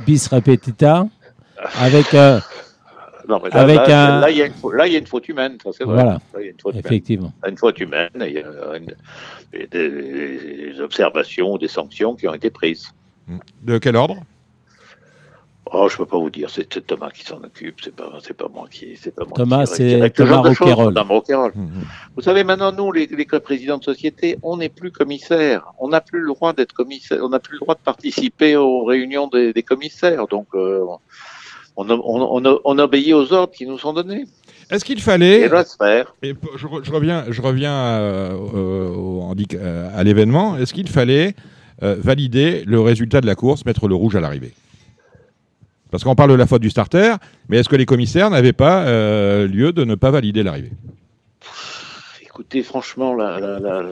Bis 0.06 0.28
repetita, 0.28 1.08
avec 1.80 2.14
euh, 2.14 2.40
Non, 3.30 3.40
mais 3.44 3.50
là, 3.52 3.62
Avec 3.62 3.88
là, 3.88 4.18
un- 4.18 4.20
là, 4.22 4.30
il 4.32 4.38
y 4.38 4.42
a 4.42 4.48
une 4.48 4.54
faute- 4.54 4.74
là, 4.74 4.88
il 4.88 4.94
y 4.94 4.96
a 4.96 5.00
une 5.00 5.06
faute 5.08 5.30
humaine, 5.30 5.58
ça 5.64 5.70
c'est 5.72 5.84
vrai. 5.84 5.94
Voilà. 5.94 6.14
Là, 6.14 6.20
il 6.40 6.46
y 6.46 6.48
a 6.48 6.52
une 6.52 6.60
faute 6.60 6.74
humaine. 6.74 6.86
effectivement. 6.86 7.34
une 7.48 7.58
faute 7.58 7.80
humaine, 7.80 8.10
il 8.16 8.32
y 8.34 8.40
a 8.40 8.78
une- 8.78 8.96
et 9.54 9.68
des, 9.68 9.90
des 10.72 10.82
observations, 10.82 11.58
des 11.58 11.68
sanctions 11.68 12.16
qui 12.16 12.28
ont 12.28 12.34
été 12.34 12.50
prises. 12.50 12.92
De 13.62 13.78
quel 13.78 13.96
ordre? 13.96 14.18
Oh, 15.72 15.88
je 15.88 15.98
peux 15.98 16.06
pas 16.08 16.18
vous 16.18 16.32
dire, 16.32 16.50
c'est 16.50 16.68
Thomas 16.88 17.12
qui 17.12 17.24
s'en 17.24 17.38
occupe, 17.44 17.76
c'est 17.84 17.96
pas, 17.96 18.18
c'est 18.24 18.34
pas 18.36 18.48
moi 18.52 18.68
qui, 18.72 18.98
c'est 19.00 19.14
pas 19.14 19.24
moi 19.24 19.34
Thomas, 19.36 19.66
qui 19.68 19.76
c'est 19.76 20.10
Thomas 20.10 20.38
Rouquayrol. 20.38 20.96
Thomas 20.96 21.14
Rouquayrol. 21.14 21.52
Mhm. 21.54 21.84
Vous 22.16 22.22
savez, 22.24 22.44
maintenant, 22.44 22.72
nous, 22.72 22.92
les, 22.92 23.06
les 23.06 23.26
présidents 23.26 23.78
de 23.78 23.84
société, 23.84 24.40
on 24.42 24.58
n'est 24.58 24.70
plus 24.70 24.92
commissaires. 24.92 25.72
On 25.78 25.90
n'a 25.90 26.02
plus 26.02 26.22
le 26.22 26.30
droit 26.34 26.54
d'être 26.54 26.74
commissaire. 26.74 27.20
On 27.22 27.30
n'a 27.30 27.38
plus 27.40 27.54
le 27.54 27.60
droit 27.60 27.76
de 27.76 27.82
participer 27.82 28.56
aux 28.56 28.84
réunions 28.84 29.28
des, 29.28 29.54
des 29.54 29.62
commissaires. 29.62 30.26
Donc, 30.26 30.48
euh, 30.56 30.84
on, 31.80 31.90
on, 31.90 32.46
on, 32.46 32.60
on 32.64 32.80
obéit 32.80 33.14
aux 33.14 33.32
ordres 33.34 33.54
qui 33.54 33.66
nous 33.66 33.80
sont 33.80 33.94
donnés. 33.94 34.26
Est-ce 34.72 34.86
qu'il 34.86 35.02
fallait 35.02 35.50
faire. 35.78 36.14
Et 36.22 36.34
je, 36.58 36.68
re- 36.68 36.84
je 36.84 36.92
reviens, 36.92 37.26
je 37.30 37.42
reviens 37.42 37.74
euh, 37.74 38.38
euh, 38.56 39.34
euh, 39.56 40.00
à 40.00 40.04
l'événement. 40.04 40.58
Est-ce 40.58 40.74
qu'il 40.74 40.90
fallait 40.90 41.34
euh, 41.82 41.96
valider 41.98 42.64
le 42.66 42.80
résultat 42.80 43.20
de 43.22 43.26
la 43.26 43.36
course, 43.36 43.66
mettre 43.66 43.88
le 43.88 43.96
rouge 43.96 44.16
à 44.16 44.20
l'arrivée? 44.20 44.54
Parce 45.92 46.04
qu'on 46.04 46.14
parle 46.14 46.30
de 46.30 46.36
la 46.36 46.46
faute 46.46 46.62
du 46.62 46.70
starter, 46.70 47.16
mais 47.48 47.58
est-ce 47.58 47.70
que 47.70 47.76
les 47.76 47.88
commissaires 47.88 48.30
n'avaient 48.30 48.54
pas 48.54 48.84
euh, 48.84 49.48
lieu 49.48 49.74
de 49.74 49.84
ne 49.86 49.96
pas 49.96 50.12
valider 50.12 50.44
l'arrivée? 50.44 50.74
Écoutez, 52.22 52.62
franchement, 52.62 53.16
là, 53.16 53.40
là, 53.40 53.60
là, 53.60 53.84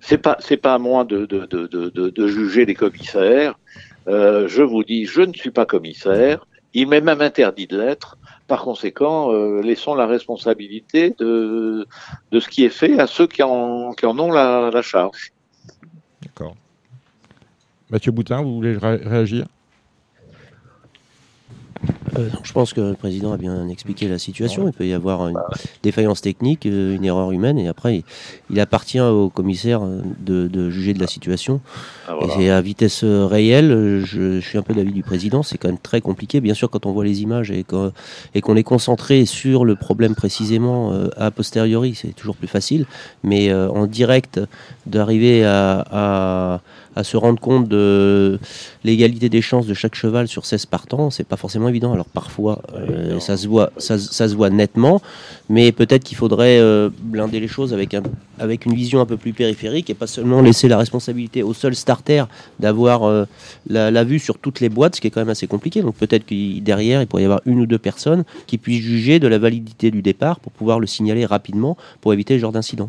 c'est 0.00 0.18
pas, 0.18 0.36
c'est 0.40 0.56
pas 0.56 0.74
à 0.74 0.78
moi 0.78 1.04
de, 1.04 1.24
de, 1.26 1.46
de, 1.46 1.68
de, 1.68 1.88
de, 1.88 2.10
de 2.10 2.26
juger 2.26 2.66
les 2.66 2.74
commissaires. 2.74 3.54
Euh, 4.08 4.48
je 4.48 4.62
vous 4.62 4.82
dis, 4.82 5.06
je 5.06 5.22
ne 5.22 5.32
suis 5.32 5.52
pas 5.52 5.66
commissaire. 5.66 6.46
Il 6.74 6.88
m'est 6.88 7.00
même 7.00 7.20
interdit 7.20 7.66
de 7.66 7.78
l'être. 7.80 8.16
Par 8.46 8.62
conséquent, 8.62 9.32
euh, 9.32 9.60
laissons 9.60 9.94
la 9.94 10.06
responsabilité 10.06 11.14
de, 11.18 11.86
ce 12.32 12.48
qui 12.48 12.64
est 12.64 12.70
fait 12.70 12.98
à 12.98 13.06
ceux 13.06 13.26
qui 13.26 13.42
en, 13.42 13.92
ont 14.02 14.32
la, 14.32 14.82
charge. 14.82 15.32
D'accord. 16.22 16.56
Mathieu 17.90 18.12
Boutin, 18.12 18.42
vous 18.42 18.54
voulez 18.54 18.76
ré- 18.76 19.00
réagir? 19.02 19.46
Euh, 22.18 22.28
je 22.42 22.52
pense 22.52 22.72
que 22.72 22.80
le 22.80 22.94
président 22.94 23.32
a 23.32 23.36
bien 23.36 23.68
expliqué 23.68 24.08
la 24.08 24.18
situation. 24.18 24.66
Il 24.66 24.72
peut 24.72 24.86
y 24.86 24.92
avoir 24.92 25.28
une 25.28 25.38
défaillance 25.82 26.20
technique, 26.20 26.66
euh, 26.66 26.94
une 26.96 27.04
erreur 27.04 27.30
humaine, 27.32 27.58
et 27.58 27.68
après, 27.68 27.96
il, 27.98 28.04
il 28.50 28.60
appartient 28.60 29.00
au 29.00 29.28
commissaire 29.28 29.82
euh, 29.82 30.00
de, 30.20 30.48
de 30.48 30.70
juger 30.70 30.94
de 30.94 31.00
la 31.00 31.06
situation. 31.06 31.60
Ah, 32.08 32.16
Et 32.22 32.26
voilà. 32.26 32.56
à 32.58 32.60
vitesse 32.60 33.04
réelle. 33.04 34.02
Je, 34.04 34.40
je 34.40 34.48
suis 34.48 34.58
un 34.58 34.62
peu 34.62 34.74
d'avis 34.74 34.92
du 34.92 35.02
président. 35.02 35.42
C'est 35.42 35.58
quand 35.58 35.68
même 35.68 35.78
très 35.78 36.00
compliqué. 36.00 36.40
Bien 36.40 36.54
sûr, 36.54 36.70
quand 36.70 36.86
on 36.86 36.92
voit 36.92 37.04
les 37.04 37.22
images 37.22 37.50
et 37.50 37.64
qu'on 37.64 38.56
est 38.56 38.62
concentré 38.62 39.24
sur 39.26 39.64
le 39.64 39.76
problème 39.76 40.14
précisément 40.14 40.92
euh, 40.92 41.08
a 41.16 41.30
posteriori, 41.30 41.94
c'est 41.94 42.14
toujours 42.14 42.36
plus 42.36 42.48
facile. 42.48 42.86
Mais 43.22 43.50
euh, 43.50 43.68
en 43.70 43.86
direct, 43.86 44.40
d'arriver 44.86 45.44
à, 45.44 45.84
à, 45.90 46.60
à 46.96 47.04
se 47.04 47.16
rendre 47.16 47.38
compte 47.40 47.68
de 47.68 48.38
l'égalité 48.84 49.28
des 49.28 49.42
chances 49.42 49.66
de 49.66 49.74
chaque 49.74 49.94
cheval 49.94 50.26
sur 50.28 50.44
16 50.44 50.66
partants, 50.66 51.10
c'est 51.10 51.24
pas 51.26 51.36
forcément 51.36 51.68
évident. 51.68 51.92
Alors 51.92 52.06
parfois, 52.06 52.62
euh, 52.74 53.20
ça 53.20 53.36
se 53.36 53.46
voit, 53.46 53.70
ça, 53.76 53.98
se- 53.98 54.12
ça 54.12 54.28
se 54.28 54.34
voit 54.34 54.50
nettement, 54.50 55.00
mais 55.48 55.70
peut-être 55.72 56.02
qu'il 56.04 56.16
faudrait 56.16 56.58
euh, 56.58 56.90
blinder 57.00 57.38
les 57.40 57.48
choses 57.48 57.72
avec 57.72 57.94
un, 57.94 58.02
avec 58.38 58.66
une 58.66 58.74
vision 58.74 59.00
un 59.00 59.06
peu 59.06 59.16
plus 59.16 59.32
périphérique 59.32 59.88
et 59.90 59.94
pas 59.94 60.06
seulement 60.08 60.40
laisser 60.42 60.66
la 60.68 60.78
responsabilité 60.78 61.42
au 61.42 61.54
seul 61.54 61.74
starter 61.76 62.24
d'avoir 62.58 63.04
euh, 63.04 63.24
la, 63.68 63.90
la 63.90 64.04
vue 64.04 64.18
sur 64.18 64.38
toutes 64.38 64.60
les 64.60 64.68
boîtes, 64.68 64.96
ce 64.96 65.00
qui 65.00 65.06
est 65.06 65.10
quand 65.10 65.20
même 65.20 65.28
assez 65.28 65.46
compliqué. 65.46 65.82
Donc 65.82 65.94
peut-être 65.94 66.26
que 66.26 66.58
derrière, 66.60 67.00
il 67.02 67.06
pourrait 67.06 67.22
y 67.22 67.26
avoir 67.26 67.40
une 67.46 67.60
ou 67.60 67.66
deux 67.66 67.78
personnes 67.78 68.24
qui 68.46 68.58
puissent 68.58 68.82
juger 68.82 69.20
de 69.20 69.28
la 69.28 69.38
validité 69.38 69.90
du 69.90 70.02
départ 70.02 70.40
pour 70.40 70.52
pouvoir 70.52 70.80
le 70.80 70.86
signaler 70.86 71.24
rapidement 71.24 71.76
pour 72.00 72.12
éviter 72.12 72.34
ce 72.34 72.40
genre 72.40 72.52
d'incident. 72.52 72.88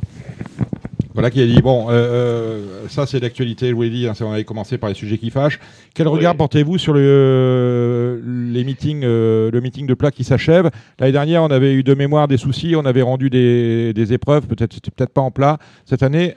Voilà 1.13 1.29
qui 1.29 1.41
a 1.41 1.45
dit 1.45 1.61
bon, 1.61 1.89
euh, 1.89 1.93
euh, 1.93 2.87
ça 2.87 3.05
c'est 3.05 3.19
l'actualité, 3.19 3.69
je 3.69 3.73
vous 3.75 3.81
l'ai 3.81 3.89
dit, 3.89 4.07
hein, 4.07 4.13
on 4.21 4.31
avait 4.31 4.43
commencé 4.45 4.77
par 4.77 4.89
les 4.89 4.95
sujets 4.95 5.17
qui 5.17 5.29
fâchent. 5.29 5.59
Quel 5.93 6.07
Oui. 6.07 6.13
regard 6.15 6.35
portez-vous 6.35 6.77
sur 6.77 6.93
le, 6.93 7.01
euh, 7.03 8.19
les 8.53 8.63
meetings, 8.63 9.01
euh, 9.03 9.51
le 9.51 9.61
meeting 9.61 9.87
de 9.87 9.93
plat 9.93 10.11
qui 10.11 10.23
s'achève? 10.23 10.69
L'année 10.99 11.11
dernière, 11.11 11.43
on 11.43 11.51
avait 11.51 11.73
eu 11.73 11.83
de 11.83 11.93
mémoire 11.93 12.27
des 12.27 12.37
soucis, 12.37 12.75
on 12.77 12.85
avait 12.85 13.01
rendu 13.01 13.29
des, 13.29 13.93
des 13.93 14.13
épreuves, 14.13 14.47
peut-être 14.47 14.73
c'était 14.73 14.91
peut-être 14.91 15.13
pas 15.13 15.21
en 15.21 15.31
plat. 15.31 15.57
Cette 15.85 16.03
année, 16.03 16.35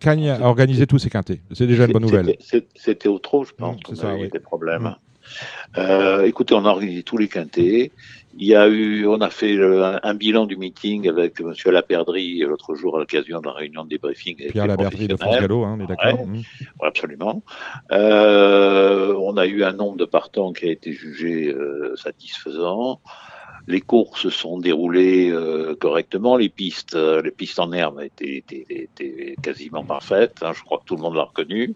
Cagne 0.00 0.30
a 0.30 0.46
organisé 0.48 0.86
tous 0.86 0.98
ses 0.98 1.10
quintés. 1.10 1.40
C'est 1.52 1.66
déjà 1.66 1.84
une 1.84 1.92
bonne 1.92 2.02
nouvelle. 2.02 2.34
C'était- 2.74 3.08
au 3.08 3.18
trop, 3.18 3.44
je 3.44 3.52
pense, 3.52 3.82
qu'on 3.82 3.94
c'est 3.94 4.02
ça, 4.02 4.10
avait 4.10 4.20
eu 4.20 4.22
oui. 4.24 4.30
des 4.32 4.38
problèmes. 4.40 4.94
Écoutez, 6.24 6.54
on 6.54 6.64
a 6.64 6.68
organisé 6.68 7.02
tous 7.02 7.18
les 7.18 7.28
quintés. 7.28 7.92
Il 8.36 8.46
y 8.48 8.54
a 8.56 8.66
eu, 8.68 9.06
on 9.06 9.20
a 9.20 9.30
fait 9.30 9.52
le- 9.54 9.82
un, 9.84 10.00
un 10.02 10.14
bilan 10.14 10.46
du 10.46 10.56
meeting 10.56 11.08
avec 11.08 11.40
Monsieur 11.40 11.70
Laperdrie 11.70 12.40
l'autre 12.40 12.74
jour 12.74 12.96
à 12.96 12.98
l'occasion 13.00 13.40
de 13.40 13.46
la 13.46 13.52
réunion 13.52 13.84
de 13.84 13.90
débriefing. 13.90 14.36
Pierre 14.50 14.64
les 14.64 14.68
Laberterie 14.70 15.06
de 15.08 15.16
France. 15.16 15.36
Gallo, 15.40 15.62
hein, 15.64 15.76
on 15.78 15.84
est 15.84 15.86
d'accord. 15.86 16.20
Ouais. 16.20 16.26
Mmh. 16.26 16.36
Ouais, 16.80 16.88
absolument. 16.88 17.42
Euh, 17.92 19.14
on 19.18 19.36
a 19.36 19.46
eu 19.46 19.62
un 19.64 19.72
nombre 19.72 19.96
de 19.96 20.04
partants 20.04 20.52
qui 20.52 20.66
a 20.66 20.70
été 20.72 20.92
jugé 20.92 21.48
euh, 21.52 21.94
satisfaisant. 21.96 23.00
Les 23.66 23.80
courses 23.80 24.20
se 24.22 24.30
sont 24.30 24.58
déroulées 24.58 25.30
euh, 25.30 25.74
correctement. 25.80 26.36
Les 26.36 26.50
pistes, 26.50 26.96
euh, 26.96 27.22
les 27.22 27.30
pistes 27.30 27.58
en 27.58 27.72
herbe 27.72 28.00
étaient, 28.02 28.36
étaient- 28.46 28.66
étaient 28.68 29.34
quasiment 29.42 29.84
parfaites. 29.84 30.38
hein. 30.42 30.52
je 30.54 30.62
crois 30.62 30.78
que 30.78 30.84
tout 30.84 30.96
le 30.96 31.02
monde 31.02 31.14
l'a 31.14 31.22
reconnu. 31.24 31.74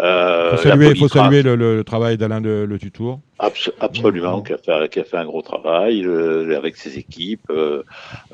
Euh, 0.00 0.56
faut 0.56 0.68
la 0.68 0.70
saluer, 0.74 0.94
faut 0.94 1.08
saluer 1.08 1.42
le, 1.42 1.54
le 1.54 1.84
travail 1.84 2.16
d'Alain 2.16 2.40
de, 2.40 2.64
Le 2.66 2.78
Tutour. 2.78 3.20
Abs- 3.38 3.70
absolument, 3.80 4.40
qui 4.40 4.52
a, 4.54 4.58
fait, 4.58 4.88
qui 4.90 5.00
a 5.00 5.04
fait 5.04 5.16
un 5.18 5.26
gros 5.26 5.42
travail 5.42 6.06
euh, 6.06 6.56
avec 6.56 6.76
ses 6.76 6.96
équipes. 6.96 7.50
Euh, 7.50 7.82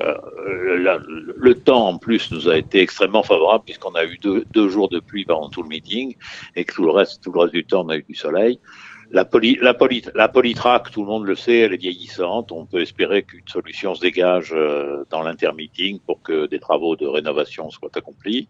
euh, 0.01 0.77
la- 0.77 0.99
le 1.05 1.55
temps, 1.55 1.87
en 1.87 1.97
plus, 1.97 2.31
nous 2.31 2.47
a 2.47 2.57
été 2.57 2.79
extrêmement 2.79 3.23
favorable 3.23 3.65
puisqu'on 3.65 3.93
a 3.95 4.05
eu 4.05 4.17
deux, 4.21 4.45
deux 4.53 4.69
jours 4.69 4.87
de 4.87 4.99
pluie 4.99 5.25
pendant 5.25 5.49
tout 5.49 5.63
le 5.63 5.67
meeting 5.67 6.15
et 6.55 6.63
que 6.63 6.73
tout 6.73 6.85
le 6.85 6.91
reste, 6.91 7.21
tout 7.23 7.31
le 7.33 7.39
reste 7.41 7.53
du 7.53 7.65
temps, 7.65 7.83
on 7.85 7.89
a 7.89 7.97
eu 7.97 8.05
du 8.07 8.15
soleil. 8.15 8.59
La, 9.11 9.25
poly, 9.25 9.57
la, 9.61 9.73
poly, 9.73 10.03
la 10.13 10.27
polytrack, 10.27 10.91
tout 10.91 11.01
le 11.01 11.07
monde 11.07 11.25
le 11.25 11.35
sait, 11.35 11.59
elle 11.59 11.73
est 11.73 11.77
vieillissante. 11.77 12.51
On 12.51 12.65
peut 12.67 12.81
espérer 12.81 13.23
qu'une 13.23 13.47
solution 13.47 13.95
se 13.95 14.01
dégage 14.01 14.51
euh, 14.53 15.03
dans 15.09 15.23
l'intermeeting 15.23 15.99
pour 16.05 16.21
que 16.21 16.45
des 16.45 16.59
travaux 16.59 16.95
de 16.95 17.07
rénovation 17.07 17.71
soient 17.71 17.89
accomplis. 17.95 18.47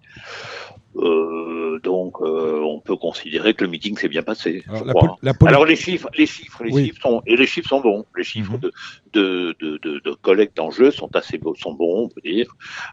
Euh, 0.98 1.80
donc, 1.84 2.16
euh, 2.22 2.60
on 2.62 2.80
peut 2.82 2.98
considérer 2.98 3.54
que 3.54 3.64
le 3.64 3.70
meeting 3.70 3.98
s'est 3.98 4.10
bien 4.10 4.24
passé. 4.24 4.64
Alors, 4.68 4.86
je 4.86 4.92
crois. 4.92 5.18
la 5.22 5.34
Alors 5.46 5.66
les 5.66 5.76
chiffres, 5.78 6.10
les 6.18 6.26
chiffres, 6.26 6.64
les 6.64 6.74
Oui. 6.74 6.86
chiffres 6.88 7.02
sont 7.04 7.22
et 7.26 7.38
les 7.38 7.46
chiffres 7.46 7.70
sont 7.70 7.80
bons. 7.82 8.06
Les 8.18 8.24
chiffres 8.24 8.54
Mhm. 8.54 8.60
de, 8.60 8.72
de, 9.14 9.56
de, 9.62 9.78
de, 9.78 10.00
de 10.00 10.12
collecte 10.14 10.58
d'enjeux 10.58 10.92
sont 10.92 11.16
assez 11.16 11.38
beaux, 11.38 11.56
sont 11.56 11.74
bons, 11.74 12.06
on 12.06 12.10
peut 12.10 12.22
dire. 12.22 12.48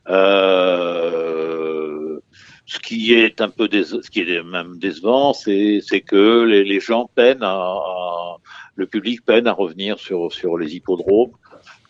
Euh, 0.08 2.20
ce 2.66 2.78
qui 2.80 3.14
est 3.14 3.40
un 3.40 3.48
peu 3.48 3.68
ce 3.70 4.10
qui 4.10 4.20
est 4.20 4.42
même 4.42 4.78
décevant, 4.78 5.32
c'est 5.32 5.80
que 6.04 6.42
les, 6.42 6.80
gens 6.80 7.08
peinent 7.14 7.42
à, 7.42 8.36
le 8.74 8.86
public 8.86 9.24
peine 9.24 9.46
à 9.46 9.52
revenir 9.52 9.98
sur 9.98 10.58
les 10.58 10.74
hippodromes. 10.74 11.32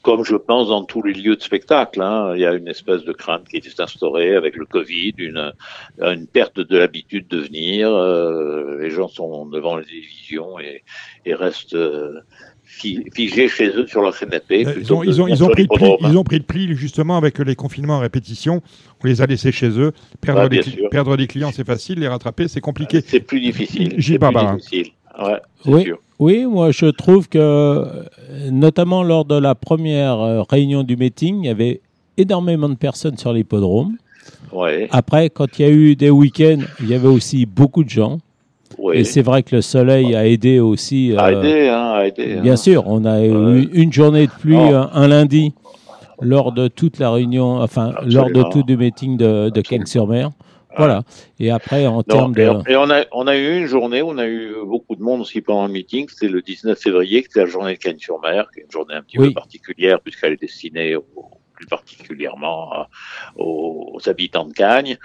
Comme 0.02 0.22
je 0.24 0.36
pense 0.36 0.68
dans 0.68 0.84
tous 0.84 1.02
les 1.02 1.14
lieux 1.14 1.34
de 1.34 1.42
spectacle, 1.42 2.00
hein, 2.00 2.32
il 2.36 2.40
y 2.40 2.46
a 2.46 2.52
une 2.52 2.68
espèce 2.68 3.02
de 3.02 3.12
crainte 3.12 3.48
qui 3.48 3.56
est 3.56 3.80
instaurée 3.80 4.36
avec 4.36 4.54
le 4.54 4.64
Covid, 4.64 5.14
une, 5.18 5.52
perte 6.32 6.60
de 6.60 6.78
l'habitude 6.78 7.26
de 7.26 7.38
venir. 7.38 7.92
euh, 7.92 8.78
les 8.78 8.90
gens 8.90 9.08
sont 9.08 9.46
devant 9.46 9.76
les 9.76 9.84
télévisions 9.84 10.60
et, 10.60 10.84
restent 11.34 11.74
euh, 11.74 12.20
figés 12.66 13.48
chez 13.48 13.68
eux 13.68 13.86
sur 13.86 14.02
leur 14.02 14.18
canapé. 14.18 14.66
Euh, 14.66 14.74
Ils 14.80 14.92
ont, 14.92 15.02
ils, 15.02 15.22
ont, 15.22 15.26
de 15.26 15.30
ils, 15.30 15.44
ont 15.44 15.48
pris 15.48 15.62
le 15.62 15.68
pli, 15.76 15.96
ils 16.00 16.18
ont 16.18 16.24
pris 16.24 16.36
le 16.38 16.42
pli 16.44 16.74
justement 16.76 17.16
avec 17.16 17.38
les 17.38 17.54
confinements 17.54 17.96
à 17.98 18.00
répétition. 18.00 18.60
On 19.02 19.06
les 19.06 19.22
a 19.22 19.26
laissés 19.26 19.52
chez 19.52 19.68
eux. 19.78 19.92
Perdre, 20.20 20.42
des, 20.42 20.48
bien 20.48 20.60
cli- 20.60 20.74
sûr. 20.76 20.90
perdre 20.90 21.16
des 21.16 21.26
clients, 21.26 21.50
c'est 21.52 21.66
facile. 21.66 22.00
Les 22.00 22.08
rattraper, 22.08 22.48
c'est 22.48 22.60
compliqué. 22.60 23.00
C'est 23.06 23.20
plus 23.20 23.40
difficile. 23.40 23.94
Gilles 23.98 24.18
Barbara. 24.18 24.56
difficile. 24.56 24.88
Ouais, 25.18 25.40
Oui. 25.66 25.82
sûr. 25.84 25.98
Oui, 26.18 26.44
moi 26.46 26.70
je 26.72 26.86
trouve 26.86 27.28
que, 27.28 27.84
notamment 28.50 29.02
lors 29.02 29.24
de 29.26 29.38
la 29.38 29.54
première 29.54 30.18
euh, 30.20 30.42
réunion 30.42 30.82
du 30.82 30.96
meeting, 30.96 31.42
il 31.44 31.46
y 31.46 31.50
avait 31.50 31.80
énormément 32.16 32.68
de 32.68 32.74
personnes 32.74 33.16
sur 33.18 33.32
l'hippodrome. 33.32 33.96
Ouais, 34.52 34.88
Après, 34.90 35.28
quand 35.30 35.58
il 35.58 35.62
y 35.62 35.68
a 35.68 35.70
eu 35.70 35.94
des 35.96 36.10
week-ends, 36.10 36.60
il 36.80 36.88
y 36.88 36.94
avait 36.94 37.08
aussi 37.08 37.46
beaucoup 37.46 37.84
de 37.84 37.90
gens. 37.90 38.18
Et 38.92 39.04
c'est 39.04 39.22
vrai 39.22 39.42
que 39.42 39.56
le 39.56 39.62
soleil 39.62 40.14
a 40.14 40.26
aidé 40.26 40.60
aussi. 40.60 41.14
À 41.16 41.26
euh, 41.28 41.40
aider, 41.42 41.68
hein, 41.68 42.00
aider. 42.02 42.36
Bien 42.40 42.52
hein. 42.52 42.56
sûr, 42.56 42.84
on 42.86 43.04
a 43.04 43.24
eu 43.24 43.68
une 43.72 43.92
journée 43.92 44.26
de 44.26 44.32
pluie 44.32 44.56
un, 44.56 44.90
un 44.92 45.08
lundi 45.08 45.54
lors 46.20 46.52
de 46.52 46.68
toute 46.68 46.98
la 46.98 47.10
réunion, 47.10 47.60
enfin 47.60 47.94
lors 48.06 48.30
de 48.30 48.42
tout 48.50 48.64
le 48.66 48.76
meeting 48.76 49.16
de, 49.16 49.50
de 49.50 49.60
Cagnes-sur-Mer. 49.60 50.30
Voilà. 50.78 51.04
Et 51.40 51.50
après, 51.50 51.86
en 51.86 52.02
termes 52.02 52.34
de... 52.34 52.48
on- 52.48 52.62
et 52.64 52.76
on 52.76 52.90
a 52.90 53.04
on 53.12 53.26
a 53.26 53.36
eu 53.36 53.56
une 53.60 53.66
journée, 53.66 54.02
où 54.02 54.10
on 54.10 54.18
a 54.18 54.26
eu 54.26 54.52
beaucoup 54.66 54.94
de 54.94 55.02
monde 55.02 55.22
aussi 55.22 55.40
pendant 55.40 55.66
le 55.66 55.72
meeting. 55.72 56.06
C'était 56.10 56.28
le 56.28 56.42
19 56.42 56.78
février, 56.78 57.22
qui 57.22 57.28
était 57.28 57.40
la 57.40 57.46
journée 57.46 57.72
de 57.74 57.78
Cannes-sur-Mer, 57.78 58.46
qui 58.52 58.60
est 58.60 58.64
une 58.64 58.70
journée 58.70 58.94
un 58.94 59.00
petit 59.02 59.18
Oui. 59.18 59.28
peu 59.28 59.34
particulière 59.34 60.00
puisqu'elle 60.00 60.34
est 60.34 60.40
destinée 60.40 60.94
aux, 60.96 61.04
plus 61.56 61.66
particulièrement 61.66 62.72
euh, 62.74 62.82
aux, 63.42 63.92
aux 63.94 64.08
habitants 64.08 64.44
de 64.46 64.52
Cagnes, 64.52 64.96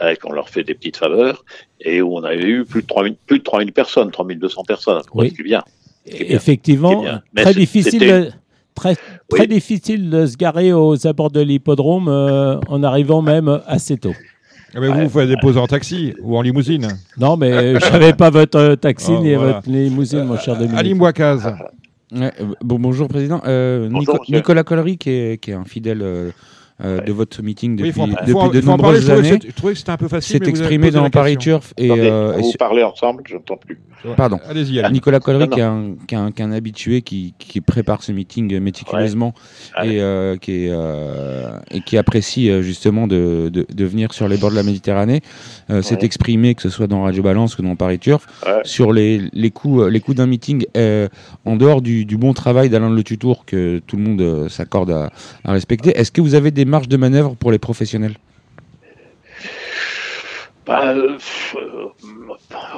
euh, 0.00 0.14
qu'on 0.16 0.32
leur 0.32 0.48
fait 0.48 0.64
des 0.64 0.74
petites 0.74 0.96
faveurs, 0.96 1.44
et 1.80 2.02
où 2.02 2.16
on 2.16 2.24
avait 2.24 2.42
eu 2.42 2.64
plus 2.64 2.82
de 2.82 2.86
3000, 2.86 3.16
plus 3.26 3.38
de 3.38 3.44
3000 3.44 3.72
personnes, 3.72 4.10
3200 4.10 4.62
personnes, 4.66 5.02
Oui. 5.14 5.30
ce 5.30 5.34
qui 5.34 5.40
est 5.42 5.44
bien. 5.44 5.62
Effectivement, 6.06 7.02
bien. 7.02 7.22
Très 7.36 7.52
c'est- 7.52 7.58
difficile, 7.58 8.00
de, 8.00 8.30
très, 8.74 8.96
très 9.28 9.40
Oui. 9.42 9.48
difficile 9.48 10.10
de 10.10 10.26
se 10.26 10.36
garer 10.36 10.72
aux 10.72 11.06
abords 11.06 11.30
de 11.30 11.40
l'hippodrome 11.40 12.08
euh, 12.08 12.58
en 12.68 12.82
arrivant 12.82 13.22
même 13.22 13.60
assez 13.66 13.96
tôt. 13.98 14.14
Ah, 14.74 14.78
mais 14.80 14.88
vous, 14.88 15.02
vous 15.08 15.18
faites 15.20 15.28
des 15.28 15.36
pauses 15.36 15.58
en 15.58 15.66
taxi 15.66 16.14
ou 16.22 16.36
en 16.38 16.42
limousine. 16.42 16.88
Non, 17.18 17.36
mais 17.36 17.74
je 17.78 17.90
n'avais 17.92 18.12
pas 18.12 18.30
votre 18.30 18.56
euh, 18.58 18.76
taxi 18.76 19.10
Oh, 19.16 19.20
ni 19.20 19.34
voilà. 19.34 19.54
votre 19.54 19.68
limousine, 19.68 20.24
mon 20.24 20.38
cher 20.38 20.54
Dominique. 20.56 20.78
Alim 20.78 20.98
Bouakaz. 20.98 21.52
Ouais, 22.12 22.32
euh, 22.40 22.54
bon, 22.62 22.78
bonjour 22.78 23.08
président. 23.08 23.40
Euh, 23.46 23.88
Bonjour, 23.90 24.14
Nico- 24.14 24.20
monsieur. 24.22 24.36
Nicolas 24.36 24.64
Collery, 24.64 24.98
qui 24.98 25.10
est, 25.10 25.38
qui 25.42 25.50
est 25.52 25.54
un 25.54 25.64
fidèle 25.64 26.02
euh, 26.82 26.98
Ouais. 26.98 27.04
de 27.04 27.12
votre 27.12 27.42
meeting 27.42 27.72
Oui, 27.72 27.76
depuis, 27.88 27.92
faut 27.92 28.00
en, 28.02 28.06
depuis 28.08 28.32
faut 28.32 28.38
en- 28.40 28.48
de 28.48 28.60
faut 28.60 28.70
en 28.70 28.76
parler. 28.78 28.98
nombreuses 29.00 29.04
trouvais, 29.06 29.28
années, 29.28 29.38
que- 29.38 29.46
je 29.48 29.52
trouvais 29.54 29.72
que 29.74 29.78
c'était 29.78 29.90
un 29.92 29.96
peu 29.96 30.08
facile. 30.08 30.36
avez 30.42 30.50
exprimé 30.50 30.90
dans 30.90 31.10
Paris. 31.10 31.36
Turf 31.36 31.72
et, 31.76 31.86
Attendez, 31.90 32.08
euh, 32.10 32.36
vous 32.40 32.52
parlez 32.58 32.82
ensemble, 32.82 33.22
je 33.26 33.34
n'entends 33.34 33.56
plus. 33.56 33.78
Pardon. 34.16 34.38
Allez-y. 34.48 34.82
Nicolas 34.90 35.20
Collery, 35.20 35.48
qui 35.50 35.60
est, 35.60 35.62
un, 35.62 35.94
qui 36.08 36.14
est 36.14 36.18
un- 36.18 36.30
qui 36.32 36.40
est 36.40 36.44
un 36.44 36.52
habitué, 36.52 37.02
qui, 37.02 37.34
qui 37.38 37.60
prépare 37.60 38.02
ce 38.02 38.12
meeting 38.12 38.58
méticuleusement 38.58 39.34
Ouais. 39.78 39.94
et, 39.94 40.00
euh, 40.00 40.36
qui 40.38 40.52
est, 40.64 40.68
euh, 40.70 41.50
et 41.70 41.80
qui 41.82 41.98
apprécie 41.98 42.48
justement 42.62 43.06
de, 43.06 43.50
de, 43.52 43.66
de 43.70 43.84
venir 43.84 44.14
sur 44.14 44.26
les 44.26 44.38
bords 44.38 44.50
de 44.52 44.56
la 44.56 44.62
Méditerranée, 44.62 45.20
euh, 45.70 45.82
s'est 45.82 45.96
Ouais. 45.96 46.04
exprimé, 46.04 46.54
que 46.54 46.62
ce 46.62 46.70
soit 46.70 46.86
dans 46.86 47.02
Radio 47.02 47.22
Balance 47.22 47.58
ou 47.58 47.62
dans 47.62 47.76
Paris 47.76 47.98
Turf, 47.98 48.26
Ouais. 48.46 48.60
sur 48.64 48.92
les, 48.94 49.20
les 49.34 49.50
coups 50.00 50.16
d'un 50.16 50.26
meeting 50.26 50.64
euh, 50.78 51.08
en 51.44 51.56
dehors 51.56 51.82
du, 51.82 52.06
du 52.06 52.16
bon 52.16 52.32
travail 52.32 52.70
d'Alain 52.70 52.90
Le 52.90 53.02
Tutour 53.04 53.44
que 53.44 53.80
tout 53.86 53.96
le 53.98 54.02
monde 54.02 54.48
s'accorde 54.48 54.90
à, 54.90 55.10
à 55.44 55.52
respecter. 55.52 55.90
Est-ce 55.90 56.10
que 56.10 56.22
vous 56.22 56.34
avez 56.34 56.50
des 56.50 56.64
marges 56.70 56.88
de 56.88 56.96
manœuvre 56.96 57.34
pour 57.36 57.52
les 57.52 57.58
professionnels 57.58 58.16
Bah, 60.66 60.94
euh, 60.94 61.18
euh, 61.56 61.86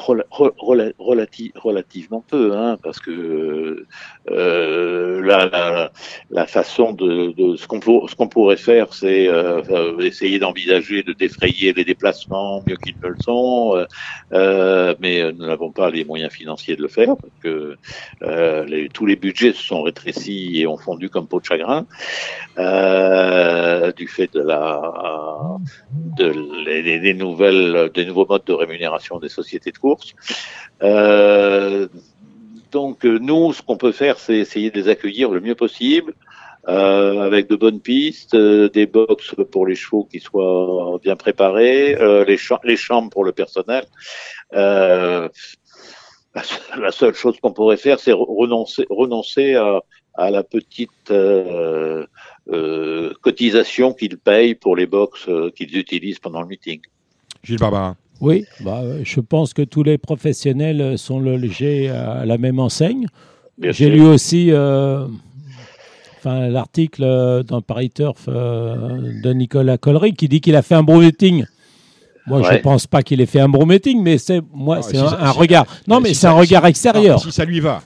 rela- 0.07 0.25
re- 0.31 0.55
rela- 0.59 0.93
relati- 0.99 1.53
relativement 1.57 2.25
peu, 2.27 2.57
hein, 2.57 2.79
parce 2.83 2.99
que 3.01 3.11
euh, 3.11 3.87
la, 4.29 5.47
la, 5.47 5.93
la 6.31 6.47
façon 6.47 6.93
de, 6.93 7.33
de 7.33 7.57
ce 7.57 7.67
qu'on 7.67 8.29
pourrait 8.29 8.57
faire, 8.57 8.95
c'est 8.95 9.29
euh, 9.29 9.63
euh, 9.71 9.99
essayer 10.01 10.39
d'envisager 10.39 11.03
de 11.03 11.13
défrayer 11.13 11.73
les 11.73 11.85
déplacements 11.85 12.63
mieux 12.67 12.77
qu'ils 12.77 12.97
ne 13.03 13.09
le 13.09 13.17
sont, 13.19 13.75
euh, 13.77 13.85
euh, 14.33 14.95
mais 15.01 15.21
euh, 15.23 15.33
nous 15.33 15.47
n'avons 15.47 15.73
pas 15.73 15.91
les 15.91 16.05
moyens 16.05 16.33
financiers 16.33 16.77
de 16.77 16.83
le 16.83 16.89
faire 16.89 17.17
parce 17.21 17.35
que 17.43 17.77
euh, 18.23 18.65
les- 18.67 18.89
tous 18.91 19.07
les 19.07 19.17
budgets 19.17 19.53
se 19.53 19.63
sont 19.63 19.83
rétrécis 19.83 20.61
et 20.61 20.67
ont 20.67 20.79
fondu 20.79 21.11
comme 21.11 21.27
peau 21.29 21.41
de 21.41 21.45
chagrin 21.45 21.87
euh, 22.59 23.93
du 23.93 24.09
fait 24.09 24.33
de 24.33 24.41
la 24.41 24.81
de 25.95 26.27
les 26.67 27.15
nouvelles, 27.15 27.91
des 27.95 28.05
nouveaux 28.07 28.27
modes 28.29 28.45
de 28.47 28.53
rémunération 28.53 29.19
des 29.19 29.29
sociétés 29.29 29.73
de 29.73 29.79
course. 29.79 30.13
Euh, 30.83 31.89
donc 32.73 33.05
euh, 33.05 33.19
nous, 33.19 33.53
ce 33.53 33.63
qu'on 33.63 33.77
peut 33.77 33.93
faire, 33.93 34.19
c'est 34.19 34.37
essayer 34.39 34.71
de 34.71 34.81
les 34.81 34.89
accueillir 34.89 35.31
le 35.31 35.41
mieux 35.41 35.55
possible. 35.55 36.15
euh, 36.69 37.23
avec 37.23 37.49
de 37.49 37.57
bonnes 37.57 37.81
pistes, 37.81 38.35
euh, 38.35 38.69
des 38.69 38.87
box 38.87 39.35
pour 39.51 39.67
les 39.67 39.75
chevaux 39.75 40.05
qui 40.05 40.21
soient 40.21 40.97
bien 41.03 41.17
préparés, 41.17 41.97
les, 42.29 42.39
les 42.65 42.77
chambres 42.77 43.11
pour 43.11 43.25
le 43.25 43.33
personnel. 43.33 43.85
La, 44.53 45.29
se- 46.43 46.81
la 46.81 46.93
seule 46.93 47.15
chose 47.15 47.37
qu'on 47.41 47.53
pourrait 47.53 47.77
faire, 47.77 47.99
c'est 47.99 48.13
re- 48.13 48.87
renoncer, 48.89 49.55
à, 49.55 50.31
la 50.31 50.43
petite 50.45 51.11
cotisation 53.23 53.93
qu'ils 53.93 54.19
payent 54.19 54.55
pour 54.55 54.77
les 54.77 54.87
box 54.87 55.29
qu'ils 55.57 55.77
utilisent 55.77 56.19
pendant 56.21 56.43
le 56.43 56.47
meeting. 56.49 56.81
Gilles 57.43 57.59
Barbara. 57.59 57.97
Oui, 58.23 58.45
bah, 58.61 58.83
euh, 58.85 59.01
je 59.03 59.19
pense 59.21 59.53
que 59.53 59.63
tous 59.63 59.83
les 59.83 59.99
professionnels 59.99 60.81
euh, 60.81 60.97
sont 60.97 61.19
logés 61.19 61.89
à 61.89 62.25
la 62.25 62.39
même 62.39 62.61
enseigne. 62.61 63.07
J'ai 63.61 63.91
lu 63.91 64.01
aussi 64.01 64.53
euh, 64.53 65.07
enfin, 66.19 66.49
l'article 66.49 67.43
dans 67.47 67.61
Paris 67.61 67.91
Turf 67.91 68.27
euh, 68.29 69.21
de 69.23 69.33
Nicolas 69.33 69.77
Collery 69.77 70.15
qui 70.15 70.29
dit 70.29 70.41
qu'il 70.41 70.55
a 70.55 70.63
fait 70.63 70.77
un 70.77 70.85
meeting. 70.85 71.45
Moi, 72.29 72.43
je 72.43 72.53
ne 72.53 72.59
pense 72.59 72.87
pas 72.87 73.03
qu'il 73.03 73.21
ait 73.21 73.27
fait 73.27 73.41
un 73.41 73.49
meeting, 73.49 74.01
mais 74.01 74.19
c'est 74.19 74.41
moi, 74.55 74.77
Ah, 74.79 74.83
c'est 74.83 74.97
si 74.97 75.03
un, 75.03 75.31
regard. 75.33 75.67
Non, 75.89 76.01
mais 76.01 76.11
si 76.11 76.15
c'est 76.15 76.29
un 76.29 76.33
regard 76.33 76.65
extérieur. 76.67 77.21
si 77.21 77.33
ça 77.33 77.45
lui 77.45 77.59
va. 77.59 77.83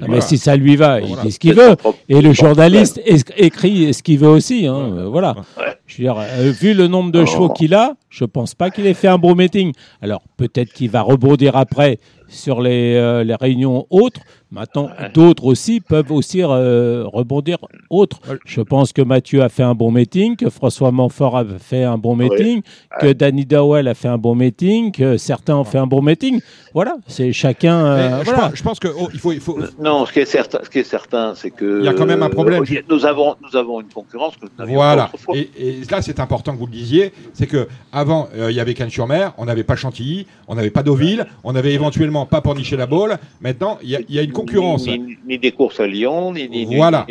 Ah, 0.00 0.04
mais 0.08 0.20
si 0.20 0.36
ça 0.38 0.56
lui 0.56 0.76
va, 0.76 1.00
il 1.00 1.06
Voilà. 1.08 1.22
dit 1.22 1.32
ce 1.32 1.38
qu'il 1.38 1.54
veut. 1.54 1.74
propre- 1.76 1.98
Et 2.08 2.20
le 2.20 2.32
journaliste 2.32 3.00
écrit 3.36 3.94
ce 3.94 4.02
qu'il 4.02 4.18
veut 4.18 4.28
aussi. 4.28 4.66
hein, 4.66 4.74
Ouais. 4.90 4.98
euh, 5.00 5.08
Voilà. 5.08 5.34
Ouais. 5.58 5.64
Je 5.86 5.96
veux 5.98 6.04
dire, 6.04 6.16
euh, 6.18 6.50
vu 6.50 6.74
le 6.74 6.86
nombre 6.88 7.12
de 7.12 7.20
Oh. 7.22 7.26
chevaux 7.26 7.48
qu'il 7.48 7.74
a, 7.74 7.94
je 8.10 8.24
pense 8.24 8.54
pas 8.54 8.70
qu'il 8.70 8.86
ait 8.86 8.94
fait 8.94 9.08
un 9.08 9.18
bon 9.18 9.34
meeting. 9.34 9.72
Alors 10.02 10.22
peut-être 10.36 10.72
qu'il 10.72 10.90
va 10.90 11.00
rebondir 11.02 11.56
après 11.56 11.98
sur 12.28 12.60
les, 12.60 12.94
euh, 12.96 13.24
les 13.24 13.34
réunions 13.36 13.86
autres. 13.90 14.20
Maintenant, 14.52 14.84
Ouais. 15.00 15.10
d'autres 15.12 15.44
aussi 15.44 15.80
peuvent 15.80 16.12
aussi 16.12 16.40
euh, 16.42 17.02
rebondir 17.06 17.58
autres. 17.90 18.20
Je 18.44 18.60
pense 18.60 18.92
que 18.92 19.02
Mathieu 19.02 19.42
a 19.42 19.48
fait 19.48 19.64
un 19.64 19.74
bon 19.74 19.90
meeting, 19.90 20.36
que 20.36 20.48
François 20.50 20.92
Manfort 20.92 21.36
a 21.36 21.44
fait 21.58 21.82
un 21.82 21.98
bon 21.98 22.16
Ouais. 22.16 22.28
meeting, 22.28 22.62
que 23.00 23.12
Danny 23.12 23.44
Dowell 23.44 23.88
a 23.88 23.94
fait 23.94 24.06
un 24.08 24.18
bon 24.18 24.36
meeting, 24.36 24.92
que 24.92 25.16
certains 25.16 25.56
ont 25.56 25.64
fait 25.64 25.78
un 25.78 25.86
bon 25.88 26.00
meeting. 26.00 26.40
Voilà, 26.74 26.96
c'est 27.08 27.32
chacun. 27.32 27.86
Euh, 27.86 28.20
je, 28.20 28.24
voilà. 28.26 28.40
pense, 28.48 28.56
je 28.58 28.62
pense 28.62 28.78
que 28.78 28.88
oh, 28.96 29.08
il 29.12 29.18
faut, 29.18 29.32
il 29.32 29.40
faut. 29.40 29.58
Non, 29.80 30.06
ce 30.06 30.12
qui 30.12 30.20
est 30.20 30.24
certain, 30.26 30.60
ce 30.62 30.70
qui 30.70 30.78
est 30.78 30.84
certain, 30.84 31.34
c'est 31.34 31.50
que 31.50 31.80
Il 31.80 31.84
y 31.84 31.88
a 31.88 31.94
quand 31.94 32.06
même 32.06 32.22
un 32.22 32.30
problème. 32.30 32.62
euh, 32.62 32.82
nous 32.88 33.04
avons, 33.04 33.34
nous 33.42 33.56
avons 33.58 33.80
une 33.80 33.88
concurrence 33.88 34.36
que 34.36 34.44
nous 34.44 34.50
n'avions 34.58 34.78
pas 34.78 34.94
Voilà. 34.94 35.10
Et, 35.34 35.50
et 35.58 35.80
là, 35.90 36.02
c'est 36.02 36.20
important 36.20 36.52
que 36.52 36.58
vous 36.58 36.66
le 36.66 36.72
disiez, 36.72 37.12
c'est 37.32 37.46
que 37.48 37.66
avant, 37.92 38.28
euh, 38.36 38.50
il 38.52 38.56
y 38.56 38.60
avait 38.60 38.74
Cannes-sur-Mer, 38.74 39.32
on 39.38 39.46
n'avait 39.46 39.64
pas 39.64 39.74
Chantilly, 39.74 40.26
on 40.46 40.54
n'avait 40.54 40.70
pas 40.70 40.82
Deauville, 40.84 41.26
on 41.42 41.56
avait 41.56 41.72
éventuellement 41.72 42.26
pas 42.26 42.40
Pornichet-la-Baule. 42.42 43.16
Maintenant, 43.40 43.78
il 43.82 43.90
y, 43.90 43.96
a- 43.96 44.00
il 44.08 44.14
y 44.14 44.18
a 44.18 44.22
une 44.22 44.32
concurrence. 44.36 44.86
Ni, 44.86 44.98
ni- 44.98 45.18
ni 45.26 45.38
des 45.38 45.52
courses 45.52 45.80
à 45.80 45.86
Lyon, 45.86 46.32
ni, 46.32 46.66
Voilà. 46.76 47.06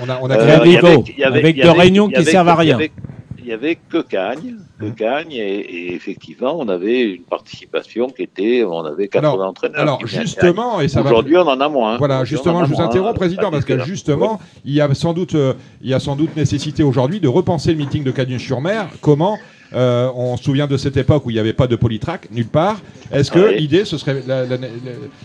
On 0.00 0.08
a, 0.08 0.18
on 0.22 0.30
a 0.30 0.36
Euh, 0.36 0.42
créé- 0.42 0.52
un 0.54 0.60
avait- 0.60 0.68
niveau, 0.68 1.04
avec 1.24 1.58
avait- 1.60 1.70
réunions 1.80 2.08
qui 2.08 2.24
servent 2.24 2.48
à 2.48 2.54
rien. 2.54 2.78
Il 3.46 3.50
y 3.50 3.52
avait 3.52 3.76
que 3.76 4.00
Cagnes, 4.00 4.56
que. 4.80 4.86
Cagnes, 4.86 5.32
et, 5.32 5.60
et 5.60 5.94
effectivement, 5.94 6.56
on 6.58 6.66
avait 6.70 7.02
une 7.02 7.24
participation 7.24 8.08
qui 8.08 8.22
était, 8.22 8.64
on 8.64 8.80
avait 8.86 9.08
80 9.08 9.34
Alors- 9.34 9.48
entraîneurs. 9.50 9.80
Alors 9.80 10.06
justement, 10.06 10.80
et 10.80 10.88
ça. 10.88 11.02
Aujourd'hui, 11.02 11.36
on 11.36 11.42
en 11.46 11.60
a 11.60 11.68
moins. 11.68 11.98
Voilà, 11.98 12.24
justement, 12.24 12.64
je 12.64 12.72
vous 12.72 12.80
interromps, 12.80 13.10
euh, 13.14 13.18
président, 13.18 13.50
parce 13.50 13.66
que 13.66 13.84
justement, 13.84 14.40
il 14.64 14.72
y 14.72 14.80
a 14.80 14.92
sans 14.94 15.12
doute, 15.12 15.34
euh, 15.34 15.52
il 15.82 15.90
y 15.90 15.94
a 15.94 16.00
sans 16.00 16.16
doute 16.16 16.34
nécessité 16.36 16.82
aujourd'hui 16.82 17.20
de 17.20 17.28
repenser 17.28 17.72
le 17.72 17.76
meeting 17.76 18.02
de 18.02 18.10
Cagnes-sur-Mer. 18.12 18.88
Comment 19.02 19.36
euh, 19.74 20.08
on 20.14 20.36
se 20.36 20.44
souvient 20.44 20.66
de 20.66 20.76
cette 20.76 20.96
époque 20.96 21.26
où 21.26 21.30
il 21.30 21.34
n'y 21.34 21.40
avait 21.40 21.52
pas 21.52 21.66
de 21.66 21.76
polytrack 21.76 22.28
nulle 22.30 22.46
part. 22.46 22.80
Est-ce 23.12 23.30
que 23.30 23.54
l'idée, 23.54 23.84
ce 23.84 23.98
serait 23.98 24.22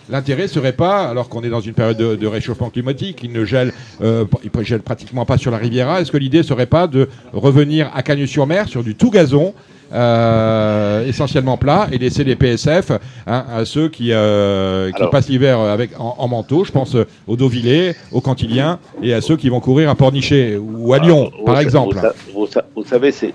l'intérêt 0.10 0.47
serait 0.47 0.74
pas, 0.74 1.08
alors 1.08 1.30
qu'on 1.30 1.41
est 1.43 1.50
dans 1.50 1.62
une 1.62 1.74
période 1.74 1.97
de, 1.97 2.16
de 2.16 2.28
réchauffement 2.28 2.70
climatique, 2.70 3.20
il 3.24 3.32
ne 3.32 3.45
gèle, 3.45 3.74
euh, 4.02 4.26
il 4.43 4.52
ne 4.54 4.64
gèle 4.64 4.82
pratiquement 4.82 5.26
pas 5.26 5.38
sur 5.38 5.52
la 5.52 5.58
Riviera. 5.58 6.02
Est-ce 6.02 6.12
que 6.12 6.18
l'idée 6.18 6.43
serait 6.43 6.66
pas 6.66 6.88
de 6.88 7.10
revenir 7.34 7.89
à 7.93 8.04
Cagnes-sur-Mer 8.04 8.68
sur 8.68 8.84
du 8.84 8.95
tout 8.95 9.10
gazon? 9.10 9.54
Euh, 9.94 11.06
essentiellement 11.06 11.58
plat 11.58 11.88
et 11.92 11.98
laisser 11.98 12.24
les 12.24 12.36
PSF 12.36 12.92
hein, 13.28 13.46
à 13.52 13.66
ceux 13.66 13.90
qui, 13.90 14.12
euh, 14.12 14.90
qui 14.92 14.98
Alors. 14.98 15.10
passent 15.10 15.30
l'hiver 15.30 15.60
avec 15.60 16.00
en, 16.00 16.16
en 16.18 16.28
manteau. 16.28 16.64
Je 16.64 16.72
pense 16.72 16.96
euh, 16.96 17.06
aux 17.28 17.36
Deauvillers, 17.36 17.96
aux 18.12 18.22
Cantiliens 18.22 18.80
et 19.02 19.14
à 19.14 19.22
ceux 19.22 19.38
qui 19.38 19.50
vont 19.50 19.60
courir 19.60 19.90
à 19.90 19.96
Pornichet 19.96 20.58
ou 20.58 20.94
à 20.94 21.00
Lyon, 21.00 21.32
Vous- 21.38 21.46
par 21.46 21.56
vous- 21.56 21.62
exemple. 21.62 21.96
Vous, 21.96 22.02
sa- 22.02 22.14
vous 22.34 22.48
sa- 22.48 22.66
vous 22.76 22.86
savez, 22.86 23.12
c'est- 23.12 23.34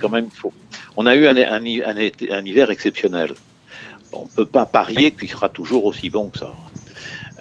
quand 0.00 0.08
même 0.10 0.28
faux. 0.32 0.52
On 0.96 1.06
a 1.06 1.14
eu 1.16 1.26
un, 1.26 1.36
un, 1.36 1.62
un 1.64 1.96
été- 1.96 2.32
un 2.32 2.44
hiver 2.44 2.70
exceptionnel. 2.70 3.32
On 4.12 4.22
ne 4.24 4.28
peut 4.36 4.46
pas 4.46 4.66
parier 4.66 5.10
qu'il 5.12 5.28
sera 5.30 5.48
toujours 5.48 5.84
aussi 5.86 6.10
bon 6.10 6.28
que 6.28 6.38
ça. 6.38 6.52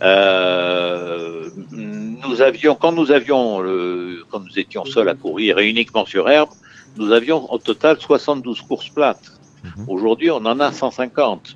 Euh, 0.03 1.49
nous 1.71 2.41
avions, 2.41 2.75
quand 2.75 2.91
nous 2.91 3.11
avions, 3.11 3.59
le- 3.59 4.23
quand 4.29 4.39
nous 4.39 4.57
étions 4.57 4.85
seuls 4.85 5.09
à 5.09 5.13
courir 5.15 5.59
et 5.59 5.69
uniquement 5.69 6.05
sur 6.05 6.29
herbe, 6.29 6.49
nous 6.95 7.11
avions 7.11 7.51
au 7.51 7.57
total 7.57 7.97
72 7.99 8.61
courses 8.61 8.89
plates. 8.89 9.31
Mhm. 9.63 9.85
Aujourd'hui, 9.87 10.31
on 10.31 10.37
en 10.45 10.59
a 10.59 10.71
150. 10.71 11.55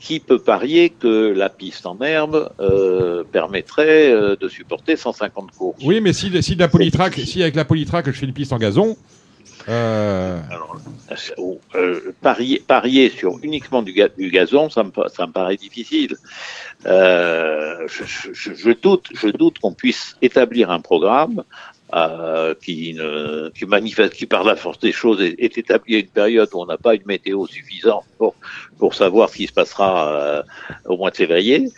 Qui 0.00 0.20
peut 0.20 0.38
parier 0.38 0.90
que 0.90 1.32
la 1.32 1.48
piste 1.48 1.84
en 1.84 2.00
herbe 2.00 2.50
euh, 2.60 3.24
permettrait 3.24 4.12
euh, 4.12 4.36
de 4.40 4.48
supporter 4.48 4.96
150 4.96 5.50
courses? 5.52 5.82
Oui, 5.84 6.00
mais 6.00 6.12
si, 6.12 6.30
la 6.30 6.68
polytrack, 6.68 7.14
si 7.14 7.42
avec 7.42 7.56
la 7.56 7.64
polytrack 7.64 8.06
je 8.06 8.12
fais 8.12 8.26
une 8.26 8.32
piste 8.32 8.52
en 8.52 8.58
gazon, 8.58 8.96
euh, 9.68 10.40
Alors, 10.50 10.80
euh, 11.74 12.12
parier, 12.22 12.62
parier 12.66 13.10
sur 13.10 13.38
uniquement 13.42 13.82
du, 13.82 13.92
ga- 13.92 14.08
du 14.16 14.30
gazon, 14.30 14.70
ça 14.70 14.84
me, 14.84 14.90
pa- 14.90 15.08
ça 15.08 15.26
me 15.26 15.32
paraît 15.32 15.56
difficile. 15.56 16.16
Euh, 16.86 17.86
je, 17.88 18.04
je- 18.04 18.32
je- 18.32 18.54
je 18.54 18.70
doute, 18.70 19.06
je 19.14 19.28
doute 19.28 19.58
qu'on 19.58 19.74
puisse 19.74 20.14
établir 20.22 20.70
un 20.70 20.80
programme 20.80 21.42
euh, 21.94 22.54
qui, 22.62 22.92
ne, 22.92 23.48
qui 23.50 23.64
manifeste, 23.64 24.12
qui 24.12 24.26
par 24.26 24.44
la 24.44 24.56
force 24.56 24.78
des 24.78 24.92
choses 24.92 25.22
est, 25.22 25.36
est 25.38 25.56
établi 25.56 25.96
à 25.96 25.98
une 26.00 26.08
période 26.08 26.50
où 26.52 26.60
on 26.60 26.66
n'a 26.66 26.76
pas 26.76 26.94
une 26.94 27.06
météo 27.06 27.46
suffisante 27.46 28.04
pour, 28.18 28.34
pour 28.78 28.94
savoir 28.94 29.30
ce 29.30 29.36
qui 29.36 29.46
se 29.46 29.54
passera 29.54 30.12
euh, 30.12 30.42
au 30.84 30.98
mois 30.98 31.10
de 31.10 31.16
février, 31.16 31.70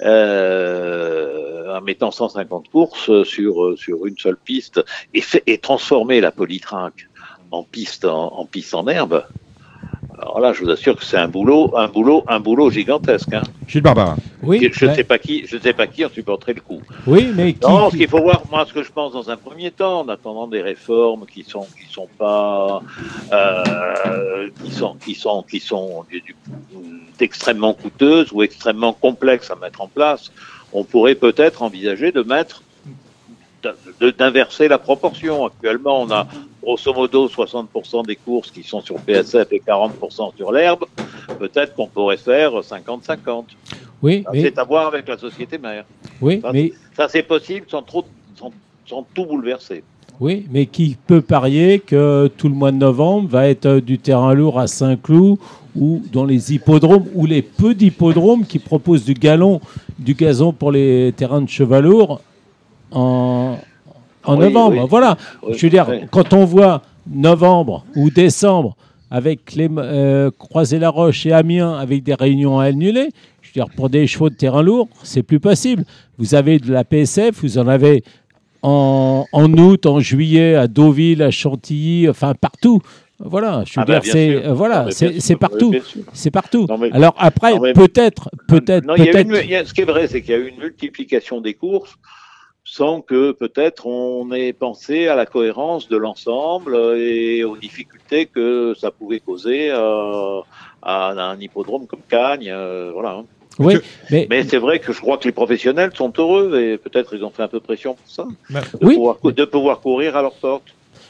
euh, 0.00 1.76
en 1.76 1.82
mettant 1.82 2.10
150 2.10 2.70
courses 2.70 3.24
sur, 3.24 3.78
sur 3.78 4.06
une 4.06 4.16
seule 4.16 4.38
piste 4.38 4.80
et, 5.12 5.20
fait, 5.20 5.42
et 5.46 5.58
transformer 5.58 6.22
la 6.22 6.32
polytrinque 6.32 7.06
en 7.50 7.62
piste 7.62 8.06
en 8.06 8.46
piste 8.46 8.74
en 8.74 8.86
herbe. 8.88 9.24
Alors 10.20 10.40
là, 10.40 10.52
je 10.52 10.64
vous 10.64 10.70
assure 10.70 10.96
que 10.96 11.04
c'est 11.04 11.16
un 11.16 11.28
boulot, 11.28 11.72
un 11.76 11.86
boulot, 11.86 12.24
un 12.26 12.40
boulot 12.40 12.70
gigantesque. 12.70 13.32
Hein. 13.32 13.42
Gilles 13.68 13.82
Barbara. 13.82 14.16
Oui, 14.42 14.68
je 14.72 14.84
ne 14.84 14.90
ouais. 14.90 14.96
sais 14.96 15.04
pas 15.04 15.18
qui, 15.18 15.46
je 15.46 15.56
ne 15.56 15.60
sais 15.60 15.72
pas 15.72 15.86
qui 15.86 16.04
en 16.04 16.08
supporterait 16.10 16.54
le 16.54 16.60
coup. 16.60 16.80
oui, 17.06 17.30
mais 17.36 17.52
qui, 17.52 17.60
Non, 17.68 17.86
ce 17.86 17.92
qui- 17.92 17.98
qu'il 17.98 18.08
faut 18.08 18.20
voir, 18.22 18.42
moi, 18.50 18.64
ce 18.66 18.72
que 18.72 18.82
je 18.82 18.90
pense 18.90 19.12
dans 19.12 19.30
un 19.30 19.36
premier 19.36 19.70
temps, 19.70 20.00
en 20.00 20.08
attendant 20.08 20.48
des 20.48 20.60
réformes 20.60 21.24
qui 21.26 21.44
sont, 21.44 21.66
qui 21.78 21.92
sont 21.92 22.08
pas, 22.18 22.82
euh, 23.32 24.48
qui 24.64 24.70
sont, 24.72 24.96
qui 25.04 25.14
sont, 25.14 25.42
qui 25.48 25.60
sont 25.60 26.04
du- 26.10 26.20
du- 26.20 26.36
extrêmement 27.20 27.74
coûteuses 27.74 28.28
ou 28.32 28.42
extrêmement 28.42 28.92
complexes 28.92 29.50
à 29.50 29.56
mettre 29.56 29.80
en 29.80 29.88
place, 29.88 30.32
on 30.72 30.84
pourrait 30.84 31.14
peut-être 31.16 31.62
envisager 31.62 32.12
de 32.12 32.22
mettre, 32.22 32.62
de- 34.00 34.10
d'inverser 34.10 34.68
la 34.68 34.78
proportion. 34.78 35.46
Actuellement, 35.46 36.02
on 36.02 36.10
a 36.10 36.26
grosso 36.68 36.92
modo 36.92 37.26
60% 37.28 38.06
des 38.06 38.16
courses 38.16 38.50
qui 38.50 38.62
sont 38.62 38.82
sur 38.82 38.96
PSF 38.96 39.48
et 39.52 39.62
40% 39.66 40.36
sur 40.36 40.52
l'herbe. 40.52 40.84
Peut-être 41.38 41.74
qu'on 41.74 41.86
pourrait 41.86 42.18
faire 42.18 42.50
50-50. 42.52 43.44
oui, 44.02 44.24
mais, 44.30 44.42
C'est 44.42 44.58
à 44.58 44.64
voir 44.64 44.88
avec 44.88 45.08
la 45.08 45.16
société 45.16 45.56
mère. 45.56 45.84
oui, 46.20 46.40
ça, 46.42 46.50
mais, 46.52 46.72
Ça, 46.94 47.08
c'est 47.08 47.22
possible 47.22 47.64
sans 47.70 47.82
trop, 47.82 48.04
sans, 48.36 48.52
sans 48.86 49.06
tout 49.14 49.24
bouleverser. 49.24 49.82
oui, 50.20 50.46
mais 50.50 50.66
qui 50.66 50.98
peut 51.06 51.22
parier 51.22 51.78
que 51.78 52.30
tout 52.36 52.48
le 52.48 52.54
mois 52.54 52.72
de 52.72 52.76
novembre 52.76 53.30
va 53.30 53.48
être 53.48 53.80
du 53.80 53.98
terrain 53.98 54.34
lourd 54.34 54.58
à 54.58 54.66
Saint-Cloud 54.66 55.38
ou 55.74 56.02
dans 56.12 56.26
les 56.26 56.52
hippodromes 56.52 57.06
ou 57.14 57.24
les 57.24 57.40
peu 57.40 57.74
d'hippodromes 57.74 58.44
qui 58.44 58.58
proposent 58.58 59.06
du 59.06 59.14
galon, 59.14 59.62
du 59.98 60.12
gazon 60.14 60.52
pour 60.52 60.72
les 60.72 61.14
terrains 61.16 61.40
de 61.40 61.48
cheval 61.48 61.84
lourd 61.84 62.20
en, 62.90 63.58
en 64.28 64.36
Oui, 64.38 64.44
novembre. 64.44 64.76
oui. 64.82 64.86
Voilà. 64.88 65.16
Oui, 65.42 65.54
Je 65.56 65.66
veux 65.66 65.70
dire, 65.70 65.86
quand 66.10 66.32
on 66.32 66.44
voit 66.44 66.82
novembre 67.10 67.84
ou 67.96 68.10
décembre 68.10 68.76
avec 69.10 69.54
les 69.54 69.68
euh, 69.76 70.30
Croisé-la-Roche 70.38 71.24
et 71.26 71.32
Amiens 71.32 71.74
avec 71.78 72.02
des 72.02 72.14
réunions 72.14 72.58
annulées, 72.58 73.08
je 73.40 73.48
veux 73.48 73.52
dire, 73.64 73.74
pour 73.74 73.88
des 73.88 74.06
chevaux 74.06 74.28
de 74.28 74.34
terrain 74.34 74.62
lourd, 74.62 74.88
c'est 75.02 75.22
plus 75.22 75.40
possible. 75.40 75.84
Vous 76.18 76.34
avez 76.34 76.58
de 76.58 76.70
la 76.72 76.84
PSF, 76.84 77.40
vous 77.42 77.56
en 77.58 77.66
avez 77.68 78.04
en, 78.62 79.24
en 79.32 79.52
août, 79.54 79.86
en 79.86 80.00
juillet, 80.00 80.54
à 80.54 80.66
Deauville, 80.68 81.22
à 81.22 81.30
Chantilly, 81.30 82.08
enfin 82.08 82.34
partout. 82.34 82.80
Voilà, 83.20 83.64
je 83.66 83.72
veux 83.72 83.82
Ah 83.82 83.84
bah, 83.84 83.92
dire, 83.94 84.02
bien 84.02 84.12
c'est 84.12 84.46
euh, 84.46 84.52
voilà, 84.52 84.80
Ah 84.80 84.84
bah, 85.00 85.10
c'est 85.18 85.36
partout, 85.36 85.74
c'est 86.12 86.30
partout. 86.30 86.66
Non, 86.68 86.78
mais- 86.78 86.92
Alors 86.92 87.14
après, 87.18 87.52
peut-être, 87.72 88.30
peut-être, 88.46 88.86
peut-être. 88.94 89.66
ce 89.66 89.74
qui 89.74 89.80
est 89.80 89.84
vrai, 89.84 90.06
c'est 90.06 90.22
qu'il 90.22 90.30
y 90.32 90.34
a 90.34 90.38
eu 90.38 90.48
une 90.50 90.58
multiplication 90.62 91.40
des 91.40 91.54
courses 91.54 91.96
sans 92.78 93.00
que 93.00 93.32
peut-être 93.32 93.86
on 93.86 94.30
ait 94.32 94.52
pensé 94.52 95.08
à 95.08 95.16
la 95.16 95.26
cohérence 95.26 95.88
de 95.88 95.96
l'ensemble 95.96 96.76
et 96.96 97.42
aux 97.42 97.56
difficultés 97.56 98.26
que 98.26 98.72
ça 98.80 98.92
pouvait 98.92 99.18
causer 99.18 99.68
euh, 99.72 100.38
à 100.82 101.10
un 101.30 101.40
hippodrome 101.40 101.88
comme 101.88 102.02
Cagnes. 102.08 102.50
euh, 102.50 102.90
voilà. 102.94 103.24
Oui, 103.58 103.74
mais, 104.12 104.28
Mais 104.30 104.44
c'est 104.44 104.58
vrai 104.58 104.78
que 104.78 104.92
je 104.92 105.00
crois 105.00 105.18
que 105.18 105.24
les 105.24 105.32
professionnels 105.32 105.90
sont 105.96 106.12
heureux 106.16 106.60
et 106.60 106.78
peut-être 106.78 107.16
ils 107.16 107.24
ont 107.24 107.30
fait 107.30 107.42
un 107.42 107.48
peu 107.48 107.58
pression 107.58 107.94
pour 107.94 108.08
ça, 108.08 108.24
de, 108.80 108.86
Oui. 108.86 108.94
pouvoir, 108.94 109.18
cou- 109.18 109.32
de 109.32 109.44
pouvoir 109.44 109.80
courir 109.80 110.16
à 110.16 110.22
leur 110.22 110.34
porte. 110.34 110.68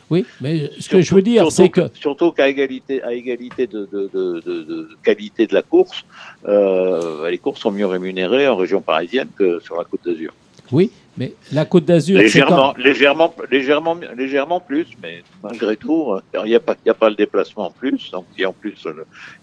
oui, 0.09 0.25
mais 0.41 0.71
ce 0.81 0.89
que 0.89 1.03
je 1.03 1.15
veux 1.15 1.21
Surtout- 1.21 1.21
dire, 1.23 1.53
c'est 1.53 1.65
surtout 1.65 1.91
que 1.93 1.99
surtout 2.07 2.31
qu'à 2.33 2.49
égalité, 2.49 3.03
à 3.03 3.13
égalité 3.13 3.67
de, 3.67 3.81
de, 3.93 4.01
de, 4.15 4.25
de- 4.47 4.63
de 4.63 4.89
qualité 5.05 5.47
de 5.47 5.53
la 5.53 5.61
course, 5.61 5.99
euh, 6.47 7.29
les 7.29 7.37
courses 7.37 7.61
sont 7.61 7.71
mieux 7.71 7.85
rémunérées 7.97 8.49
en 8.49 8.57
région 8.57 8.81
parisienne 8.81 9.29
que 9.37 9.61
sur 9.61 9.77
la 9.77 9.85
Côte 9.85 10.01
d'Azur. 10.07 10.33
oui, 10.73 10.91
mais 11.19 11.33
la 11.53 11.65
Côte 11.65 11.85
d'Azur, 11.85 12.19
Légèrement, 12.19 12.73
quand- 12.75 12.79
légèrement, 12.83 13.35
légèrement, 13.51 13.97
légèrement 14.17 14.61
plus, 14.61 14.87
mais 15.03 15.23
malgré 15.43 15.77
tout, 15.77 16.13
euh, 16.13 16.21
il 16.45 16.49
n'y 16.49 16.55
a 16.55 16.61
pas, 16.61 16.77
il 16.85 16.89
y 16.89 16.91
a 16.91 16.95
pas 16.95 17.11
le 17.11 17.17
déplacement 17.17 17.67
en 17.67 17.71
plus, 17.71 18.11
donc 18.13 18.25
et 18.39 18.47
en 18.47 18.53
plus 18.53 18.75
euh, 18.87 18.93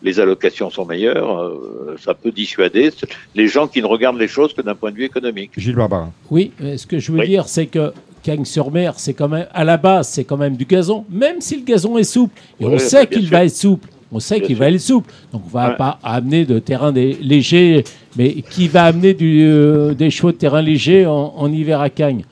les 0.01 0.19
allocations 0.19 0.69
sont 0.69 0.85
meilleures, 0.85 1.37
euh, 1.43 1.95
ça 1.99 2.13
peut 2.13 2.31
dissuader 2.31 2.91
les 3.35 3.47
gens 3.47 3.67
qui 3.67 3.81
ne 3.81 3.87
regardent 3.87 4.17
les 4.19 4.27
choses 4.27 4.53
que 4.53 4.61
d'un 4.61 4.75
point 4.75 4.91
de 4.91 4.95
vue 4.95 5.03
économique. 5.05 5.51
Gilles 5.57 5.75
Barbara. 5.75 6.09
Oui, 6.31 6.51
mais 6.59 6.77
ce 6.77 6.87
que 6.87 6.97
je 6.99 7.11
veux 7.11 7.19
Oui. 7.19 7.27
dire, 7.27 7.47
c'est 7.47 7.67
que 7.67 7.91
Cagnes-sur-Mer, 8.23 8.93
c'est 8.97 9.13
quand 9.13 9.27
même, 9.27 9.47
à 9.53 9.63
la 9.63 9.77
base, 9.77 10.09
c'est 10.09 10.23
quand 10.23 10.37
même 10.37 10.55
du 10.57 10.65
gazon, 10.65 11.05
même 11.11 11.41
si 11.41 11.57
le 11.57 11.63
gazon 11.63 11.97
est 11.99 12.03
souple. 12.03 12.41
Et 12.59 12.65
on 12.65 12.79
sait 12.79 13.05
qu'il 13.05 13.29
va 13.29 13.45
être 13.45 13.51
souple. 13.55 13.87
On 14.15 14.19
sait 14.21 14.39
qu'il 14.39 14.55
va 14.55 14.69
être 14.71 14.79
souple. 14.79 15.11
Donc, 15.33 15.41
on 15.45 15.49
va 15.49 15.71
Ouais. 15.71 15.75
pas 15.75 15.99
amener 16.01 16.45
de 16.45 16.57
terrain 16.59 16.93
des, 16.93 17.15
léger, 17.21 17.83
mais 18.15 18.41
qui 18.49 18.69
va 18.69 18.85
amener 18.85 19.13
du, 19.13 19.41
euh, 19.43 19.93
des 19.93 20.09
chevaux 20.09 20.31
de 20.31 20.37
terrain 20.37 20.61
léger 20.61 21.05
en, 21.05 21.33
en 21.35 21.51
hiver 21.51 21.81
à 21.81 21.89
Cagnes 21.89 22.23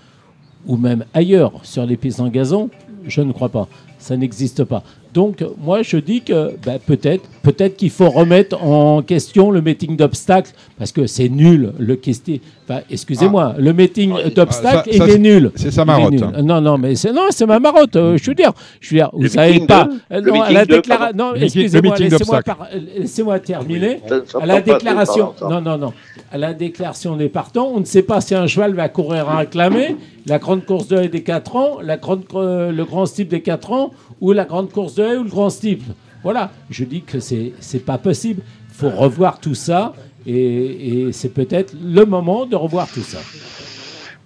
ou 0.66 0.78
même 0.78 1.04
ailleurs 1.14 1.52
sur 1.64 1.86
les 1.86 1.98
pistes 1.98 2.22
en 2.22 2.30
gazon? 2.30 2.70
Je 3.06 3.20
ne 3.22 3.34
crois 3.34 3.50
pas. 3.50 3.68
Ça 4.00 4.16
n'existe 4.16 4.64
pas. 4.64 4.82
Donc, 5.14 5.44
moi, 5.62 5.82
je 5.84 5.98
dis 5.98 6.22
que 6.22 6.56
ben, 6.66 6.80
peut-être 6.80 7.26
peut-être 7.44 7.76
qu'il 7.78 7.90
faut 7.92 8.10
remettre 8.10 8.62
en 8.64 9.02
question 9.04 9.52
le 9.52 9.62
meeting 9.62 9.96
d'obstacles 9.96 10.52
parce 10.80 10.92
que 10.92 11.06
c'est 11.06 11.30
nul. 11.30 11.74
Le 11.78 11.96
question. 11.96 12.40
Enfin, 12.68 12.80
excusez-moi, 12.90 13.56
le 13.60 13.74
meeting 13.74 14.14
d'obstacles, 14.34 14.90
Ah, 14.94 14.98
ça, 14.98 15.06
il 15.06 15.10
est 15.12 15.20
nul. 15.20 15.52
C'est 15.56 15.70
sa 15.72 15.84
marotte. 15.84 16.12
nul. 16.14 16.24
hein. 16.24 16.42
Non, 16.42 16.62
non, 16.62 16.78
mais 16.78 16.96
c'est 16.96 17.12
non, 17.12 17.24
c'est 17.30 17.46
ma 17.46 17.60
marotte. 17.60 17.96
euh, 17.98 18.18
je 18.18 18.30
veux 18.32 18.36
dire, 18.36 18.54
je 18.80 18.90
veux 18.92 18.96
dire, 18.98 19.10
vous 19.14 19.22
Le 19.24 19.28
savez 19.30 19.60
pas. 19.60 19.90
de- 20.10 21.16
non, 21.16 21.32
à 21.32 21.38
la 21.38 21.44
excusez-moi, 21.44 21.96
laissez-moi 21.98 22.42
d'obstacles. 22.42 22.44
par- 22.46 23.42
terminer. 23.42 24.00
Ça- 24.08 24.16
ça 24.26 24.40
À 24.42 24.46
la 24.46 24.62
déclaration, 24.62 25.34
non, 25.42 25.62
non, 25.62 25.78
non. 25.78 25.94
À 26.32 26.38
la 26.38 26.54
déclaration 26.54 27.16
des 27.18 27.30
partants, 27.30 27.72
on 27.76 27.80
ne 27.82 27.86
sait 27.86 28.02
pas 28.04 28.22
si 28.22 28.34
un 28.34 28.48
cheval 28.48 28.74
va 28.74 28.88
courir 28.88 29.30
à 29.30 29.38
réclamer 29.40 29.98
la 30.26 30.40
grande 30.40 30.64
course 30.66 30.88
de 30.88 30.98
haie 30.98 31.10
des 31.10 31.22
4 31.24 31.56
ans, 31.58 31.80
la 31.84 31.98
grande, 31.98 32.24
euh, 32.36 32.72
le 32.72 32.86
grand 32.86 33.06
steeple 33.06 33.32
des 33.32 33.42
4 33.42 33.72
ans, 33.74 33.92
ou 34.22 34.32
la 34.32 34.46
grande 34.46 34.72
course 34.72 34.96
de 34.96 35.04
haie 35.04 35.18
ou 35.18 35.24
le 35.24 35.30
grand 35.30 35.50
steeple. 35.50 35.92
Voilà. 36.24 36.52
Je 36.70 36.84
dis 36.84 37.02
que 37.02 37.20
c'est 37.20 37.54
c'est 37.60 37.86
pas 37.86 37.98
possible. 37.98 38.42
Il 38.70 38.76
faut 38.76 38.90
revoir 38.90 39.40
tout 39.40 39.56
ça, 39.56 39.94
et, 40.26 41.10
c'est 41.12 41.34
peut-être 41.34 41.76
le 41.82 42.06
moment 42.06 42.46
de 42.46 42.56
revoir 42.56 42.92
tout 42.92 43.02
ça. 43.02 43.20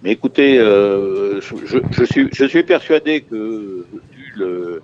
Mais 0.02 0.12
écoutez, 0.12 0.58
euh, 0.58 1.40
je, 1.40 2.44
suis, 2.46 2.62
persuadé 2.62 3.22
que 3.22 3.84
le, 4.36 4.80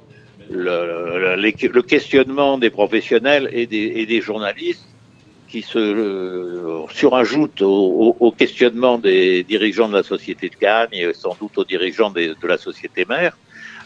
le, 0.50 1.80
questionnement 1.82 2.58
des 2.58 2.70
professionnels 2.70 3.48
et 3.52 3.66
des, 3.66 4.20
journalistes 4.20 4.86
qui 5.48 5.62
se 5.62 5.78
euh, 5.78 6.84
surajoutent 6.90 7.62
au, 7.62 8.34
questionnement 8.36 8.98
des 8.98 9.44
dirigeants 9.44 9.88
de 9.88 9.94
la 9.94 10.02
société 10.02 10.48
de 10.48 10.56
Cannes 10.56 10.88
et 10.92 11.12
sans 11.14 11.36
doute 11.40 11.56
aux 11.58 11.64
dirigeants 11.64 12.10
de 12.10 12.34
la 12.46 12.58
société 12.58 13.04
mère, 13.04 13.38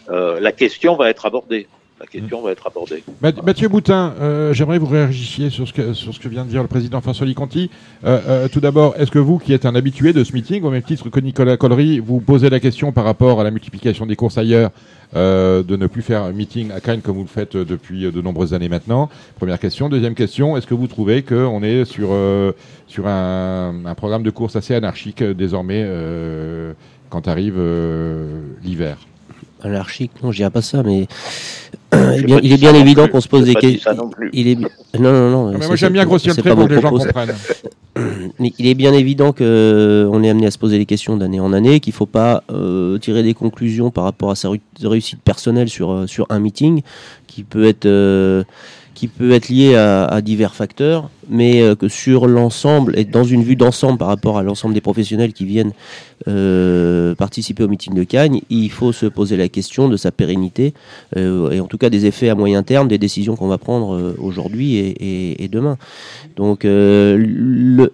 euh, 0.09 0.39
la 0.39 0.51
question 0.51 0.95
va 0.95 1.09
être 1.11 1.27
abordée. 1.27 1.67
La 1.99 2.05
question 2.05 2.41
va 2.41 2.51
être 2.51 2.65
abordée. 2.65 3.03
Math- 3.21 3.43
Mathieu 3.43 3.67
Boutin, 3.67 4.13
euh, 4.21 4.53
j'aimerais 4.53 4.77
vous 4.79 4.85
réagissiez 4.85 5.49
sur 5.49 5.67
ce, 5.67 5.73
que, 5.73 5.93
sur 5.93 6.13
ce 6.13 6.19
que 6.19 6.29
vient 6.29 6.45
de 6.45 6.49
dire 6.49 6.61
le 6.61 6.69
président 6.69 7.01
François 7.01 7.25
Liconti. 7.25 7.69
Euh, 8.05 8.19
euh, 8.27 8.47
tout 8.47 8.61
d'abord, 8.61 8.95
est-ce 8.97 9.11
que 9.11 9.19
vous, 9.19 9.37
qui 9.37 9.51
êtes 9.51 9.65
un 9.65 9.75
habitué 9.75 10.13
de 10.13 10.23
ce 10.23 10.31
meeting, 10.31 10.63
au 10.63 10.69
même 10.71 10.81
titre 10.81 11.09
que 11.09 11.19
Nicolas 11.19 11.57
Collery, 11.57 11.99
vous 11.99 12.21
posez 12.21 12.49
la 12.49 12.61
question 12.61 12.93
par 12.93 13.03
rapport 13.03 13.41
à 13.41 13.43
la 13.43 13.51
multiplication 13.51 14.05
des 14.05 14.15
courses 14.15 14.37
ailleurs, 14.37 14.71
euh, 15.15 15.61
de 15.61 15.75
ne 15.75 15.87
plus 15.87 16.01
faire 16.01 16.23
un 16.23 16.31
meeting 16.31 16.71
à 16.71 16.79
Cannes 16.79 17.01
comme 17.01 17.17
vous 17.17 17.23
le 17.23 17.27
faites 17.27 17.57
depuis 17.57 18.09
de 18.09 18.21
nombreuses 18.21 18.53
années 18.53 18.69
maintenant? 18.69 19.09
Première 19.37 19.59
question. 19.59 19.89
Deuxième 19.89 20.15
question, 20.15 20.55
est-ce 20.55 20.67
que 20.67 20.75
vous 20.75 20.87
trouvez 20.87 21.23
qu'on 21.23 21.61
est 21.63 21.83
sur, 21.83 22.11
sur 22.87 23.07
un, 23.07 23.73
un 23.85 23.95
programme 23.95 24.23
de 24.23 24.29
course 24.29 24.55
assez 24.55 24.73
anarchique 24.73 25.21
désormais 25.21 25.85
quand 27.09 27.27
arrive 27.27 27.59
l'hiver? 28.63 28.97
Anarchique, 29.61 30.11
non, 30.23 30.31
je 30.31 30.37
dirais 30.37 30.49
pas 30.49 30.61
ça, 30.61 30.83
mais 30.83 31.07
Eh 31.93 32.21
bien, 32.23 32.39
il 32.41 32.53
est 32.53 32.57
bien 32.57 32.73
évident 32.73 33.07
qu'on 33.07 33.21
se 33.21 33.27
pose 33.27 33.45
des 33.45 33.55
questions. 33.55 34.09
Il 34.33 34.47
est 34.47 34.55
non, 34.55 35.11
non, 35.11 35.29
non. 35.29 35.51
Ah, 35.53 35.57
mais 35.59 35.67
Moi, 35.67 35.75
j'aime 35.75 35.93
bien 35.93 36.05
grossir 36.05 36.31
le 36.31 36.35
c'est 36.35 36.41
trait 36.41 36.51
pas 36.51 36.55
pour 36.55 36.67
que 36.67 36.73
les 36.73 36.81
gens 36.81 36.87
propos, 36.89 36.99
ça. 37.03 37.07
comprennent. 37.07 37.35
Mais 38.39 38.53
il 38.57 38.67
est 38.67 38.75
bien 38.75 38.93
évident 38.93 39.33
que 39.33 39.43
euh, 39.43 40.09
on 40.11 40.23
est 40.23 40.29
amené 40.29 40.47
à 40.47 40.51
se 40.51 40.57
poser 40.57 40.77
les 40.77 40.85
questions 40.85 41.17
d'année 41.17 41.39
en 41.41 41.51
année, 41.51 41.79
qu'il 41.81 41.91
ne 41.91 41.97
faut 41.97 42.05
pas 42.05 42.43
euh, 42.51 42.97
tirer 42.97 43.23
des 43.23 43.33
conclusions 43.33 43.91
par 43.91 44.05
rapport 44.05 44.31
à 44.31 44.35
sa 44.35 44.49
réussite 44.81 45.21
personnelle 45.21 45.67
sur, 45.67 45.91
euh, 45.91 46.07
sur 46.07 46.25
un 46.29 46.39
meeting, 46.39 46.81
qui 47.27 47.43
peut 47.43 47.65
être, 47.65 47.85
euh, 47.85 48.43
qui 48.99 49.07
peut 49.07 49.31
être 49.31 49.47
lié 49.47 49.75
à, 49.75 50.19
divers 50.19 50.53
facteurs, 50.53 51.09
mais 51.29 51.61
euh, 51.61 51.73
que 51.73 51.87
sur 51.87 52.27
l'ensemble, 52.27 52.99
et 52.99 53.05
dans 53.05 53.23
une 53.23 53.43
vue 53.43 53.55
d'ensemble 53.55 53.97
par 53.97 54.09
rapport 54.09 54.37
à 54.37 54.43
l'ensemble 54.43 54.73
des 54.73 54.81
professionnels 54.81 55.31
qui 55.31 55.45
viennent 55.45 55.71
euh, 56.27 57.15
participer 57.15 57.63
au 57.63 57.69
meeting 57.69 57.93
de 57.93 58.03
Cagnes, 58.03 58.41
il 58.49 58.69
faut 58.69 58.91
se 58.91 59.05
poser 59.05 59.37
la 59.37 59.47
question 59.47 59.87
de 59.87 59.95
sa 59.95 60.11
pérennité, 60.11 60.73
euh, 61.15 61.49
et 61.51 61.61
en 61.61 61.67
tout 61.67 61.77
cas 61.77 61.89
des 61.89 62.07
effets 62.07 62.27
à 62.27 62.35
moyen 62.35 62.61
terme 62.61 62.89
des 62.89 62.97
décisions 62.97 63.37
qu'on 63.37 63.47
va 63.47 63.57
prendre 63.57 64.15
aujourd'hui 64.17 64.75
et, 64.75 65.47
demain. 65.49 65.77
Donc 66.35 66.65
le, 66.65 67.91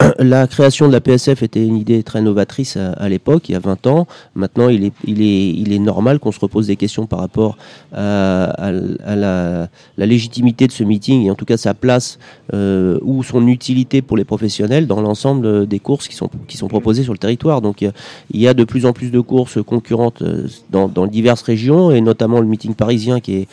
la 0.18 0.46
création 0.46 0.86
de 0.86 0.92
la 0.92 1.00
PSF 1.00 1.42
était 1.42 1.64
une 1.64 1.76
idée 1.76 2.02
très 2.02 2.20
novatrice 2.20 2.76
à, 2.76 3.08
l'époque, 3.08 3.48
il 3.48 3.52
y 3.52 3.54
a 3.54 3.58
20 3.58 3.86
ans. 3.86 4.06
Maintenant, 4.34 4.68
il 4.68 4.84
est, 4.84 5.78
normal 5.78 6.18
qu'on 6.18 6.32
se 6.32 6.40
repose 6.40 6.66
des 6.66 6.76
questions 6.76 7.06
par 7.06 7.20
rapport 7.20 7.56
à, 7.92 8.70
la, 9.06 9.68
légitimité 9.96 10.66
de 10.66 10.72
ce 10.72 10.84
meeting 10.84 11.26
et 11.26 11.30
en 11.30 11.34
tout 11.34 11.44
cas 11.44 11.56
sa 11.56 11.74
place 11.74 12.18
euh, 12.52 12.98
ou 13.02 13.22
son 13.22 13.46
utilité 13.46 14.02
pour 14.02 14.16
les 14.16 14.24
professionnels 14.24 14.86
dans 14.86 15.00
l'ensemble 15.00 15.66
des 15.66 15.78
courses 15.78 16.08
qui 16.08 16.16
sont, 16.16 16.28
proposées 16.68 17.02
sur 17.02 17.12
le 17.12 17.18
territoire. 17.18 17.60
Donc 17.60 17.80
il 17.80 17.86
y 17.86 17.88
a- 17.88 17.92
il 18.30 18.40
y 18.40 18.48
a 18.48 18.54
de 18.54 18.64
plus 18.64 18.86
en 18.86 18.92
plus 18.92 19.10
de 19.10 19.20
courses 19.20 19.62
concurrentes 19.62 20.22
euh, 20.22 20.46
dans, 20.70 21.06
diverses 21.06 21.42
régions 21.42 21.90
et 21.90 22.00
notamment 22.00 22.40
le 22.40 22.46
meeting 22.46 22.74
parisien 22.74 23.20
qui, 23.20 23.48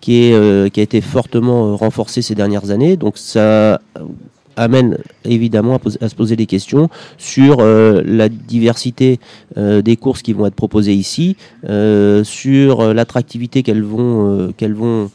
qui, 0.00 0.32
euh, 0.32 0.68
a 0.74 0.80
été 0.80 1.00
fortement 1.00 1.66
euh, 1.66 1.74
renforcé 1.74 2.22
ces 2.22 2.34
dernières 2.34 2.70
années. 2.70 2.96
Donc 2.96 3.18
ça 3.18 3.80
amène 4.56 4.98
évidemment 5.24 5.78
à, 6.00 6.08
se 6.08 6.14
poser 6.14 6.36
des 6.36 6.46
questions 6.46 6.88
sur 7.18 7.58
euh, 7.60 8.02
la 8.04 8.28
diversité 8.28 9.18
euh, 9.56 9.82
des 9.82 9.96
courses 9.96 10.22
qui 10.22 10.32
vont 10.32 10.46
être 10.46 10.54
proposées 10.54 10.94
ici, 10.94 11.36
euh, 11.68 12.24
sur 12.24 12.92
l'attractivité 12.94 13.62
qu'elles 13.62 13.82
vont, 13.82 14.52
qu'elles 14.56 14.74
vont 14.74 15.10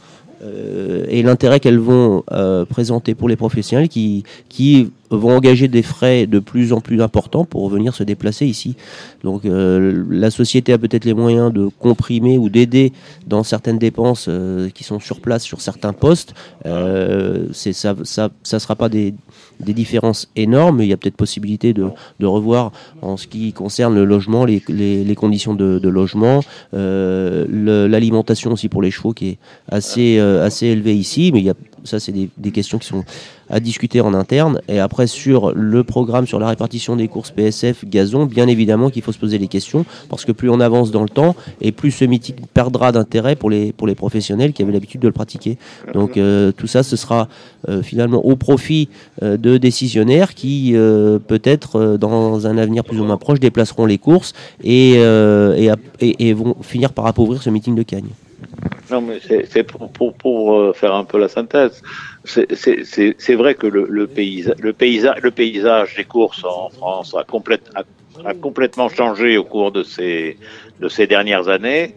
et 1.09 1.23
l'intérêt 1.23 1.59
qu'elles 1.59 1.79
vont 1.79 2.23
présenter 2.69 3.15
pour 3.15 3.29
les 3.29 3.35
professionnels 3.35 3.89
qui, 3.89 4.23
qui 4.47 4.91
vont 5.09 5.35
engager 5.35 5.67
des 5.67 5.83
frais 5.83 6.25
de 6.25 6.39
plus 6.39 6.73
en 6.73 6.81
plus 6.81 7.01
importants 7.01 7.45
pour 7.45 7.69
venir 7.69 7.93
se 7.93 8.03
déplacer 8.03 8.45
ici. 8.45 8.75
Donc 9.23 9.45
euh, 9.45 10.03
la 10.09 10.31
société 10.31 10.73
a 10.73 10.77
peut-être 10.77 11.05
les 11.05 11.13
moyens 11.13 11.53
de 11.53 11.69
comprimer 11.79 12.37
ou 12.37 12.49
d'aider 12.49 12.91
dans 13.27 13.43
certaines 13.43 13.77
dépenses 13.77 14.25
euh, 14.27 14.69
qui 14.69 14.83
sont 14.83 14.99
sur 14.99 15.19
place 15.21 15.43
sur 15.43 15.61
certains 15.61 15.93
postes. 15.93 16.33
Euh, 16.65 17.47
ça, 17.51 17.95
ça, 18.03 18.29
ça 18.43 18.59
sera 18.59 18.75
pas 18.75 18.89
des, 18.89 19.13
des 19.59 19.73
différences 19.73 20.29
énormes. 20.35 20.77
mais 20.77 20.85
Il 20.85 20.89
y 20.89 20.93
a 20.93 20.97
peut-être 20.97 21.17
possibilité 21.17 21.73
de, 21.73 21.89
de 22.19 22.25
revoir 22.25 22.71
en 23.01 23.17
ce 23.17 23.27
qui 23.27 23.53
concerne 23.53 23.95
le 23.95 24.05
logement, 24.05 24.45
les, 24.45 24.63
les, 24.67 25.15
conditions 25.15 25.53
de, 25.53 25.87
logement, 25.87 26.41
euh, 26.73 27.87
l'alimentation 27.87 28.51
aussi 28.51 28.69
pour 28.69 28.81
les 28.81 28.91
chevaux 28.91 29.13
qui 29.13 29.29
est 29.29 29.37
assez, 29.69 30.19
assez 30.19 30.67
élevée 30.67 30.95
ici. 30.95 31.31
Mais 31.33 31.39
il 31.39 31.45
y 31.45 31.49
a, 31.49 31.53
ça, 31.85 31.99
c'est 31.99 32.11
des, 32.11 32.51
questions 32.51 32.77
qui 32.77 32.87
sont 32.87 33.03
à 33.49 33.59
discuter 33.59 34.01
en 34.01 34.13
interne. 34.13 34.59
Et 34.67 34.79
après, 34.79 35.07
sur 35.07 35.53
le 35.53 35.83
programme, 35.83 36.25
sur 36.27 36.39
la 36.39 36.47
répartition 36.47 36.95
des 36.95 37.07
courses 37.07 37.31
PSF, 37.31 37.85
gazon, 37.85 38.25
bien 38.25 38.47
évidemment 38.47 38.89
qu'il 38.89 39.01
faut 39.01 39.11
se 39.11 39.19
poser 39.19 39.37
des 39.37 39.47
questions, 39.47 39.85
parce 40.09 40.25
que 40.25 40.31
plus 40.31 40.49
on 40.49 40.59
avance 40.59 40.91
dans 40.91 41.03
le 41.03 41.09
temps, 41.09 41.35
et 41.61 41.71
plus 41.71 41.91
ce 41.91 42.05
meeting 42.05 42.35
perdra 42.53 42.91
d'intérêt 42.91 43.35
pour 43.35 43.49
les, 43.49 43.73
les 43.85 43.95
professionnels 43.95 44.53
qui 44.53 44.63
avaient 44.63 44.71
l'habitude 44.71 45.01
de 45.01 45.07
le 45.07 45.13
pratiquer. 45.13 45.57
Donc 45.93 46.17
euh, 46.17 46.51
tout 46.51 46.67
ça, 46.67 46.83
ce 46.83 46.95
sera 46.95 47.27
euh, 47.69 47.81
finalement 47.81 48.25
au 48.25 48.35
profit 48.35 48.89
euh, 49.21 49.37
de 49.37 49.57
décisionnaires 49.57 50.33
qui, 50.33 50.73
peut-être, 51.27 51.97
dans 51.97 52.47
un 52.47 52.57
avenir 52.57 52.83
plus 52.83 52.99
ou 52.99 53.03
moins 53.05 53.17
proche, 53.17 53.39
déplaceront 53.39 53.85
les 53.85 53.97
courses 53.97 54.33
et- 54.63 54.95
et 56.01 56.33
vont 56.33 56.55
finir 56.61 56.93
par 56.93 57.05
appauvrir 57.05 57.41
ce 57.41 57.49
meeting 57.49 57.75
de 57.75 57.83
Cagnes. 57.83 58.09
Non, 58.91 59.01
mais 59.01 59.19
c'est 59.19 59.63
pour, 59.63 60.55
euh, 60.55 60.73
faire 60.73 60.93
un 60.93 61.05
peu 61.05 61.17
la 61.19 61.27
synthèse. 61.27 61.81
C'est- 62.23 63.33
vrai 63.35 63.55
que 63.55 63.67
le, 63.67 63.85
le, 63.89 64.07
paysa- 64.07 64.55
le, 64.59 64.73
paysa- 64.73 65.15
le 65.21 65.31
paysage 65.31 65.95
des 65.95 66.03
courses 66.05 66.43
en 66.43 66.69
France 66.69 67.15
a, 67.15 67.23
complète- 67.23 67.69
a, 67.75 67.83
a 68.27 68.33
complètement 68.33 68.89
changé 68.89 69.37
au 69.37 69.43
cours 69.43 69.71
de 69.71 69.83
ces, 69.83 70.37
de 70.79 70.87
ces 70.87 71.07
dernières 71.07 71.47
années 71.47 71.95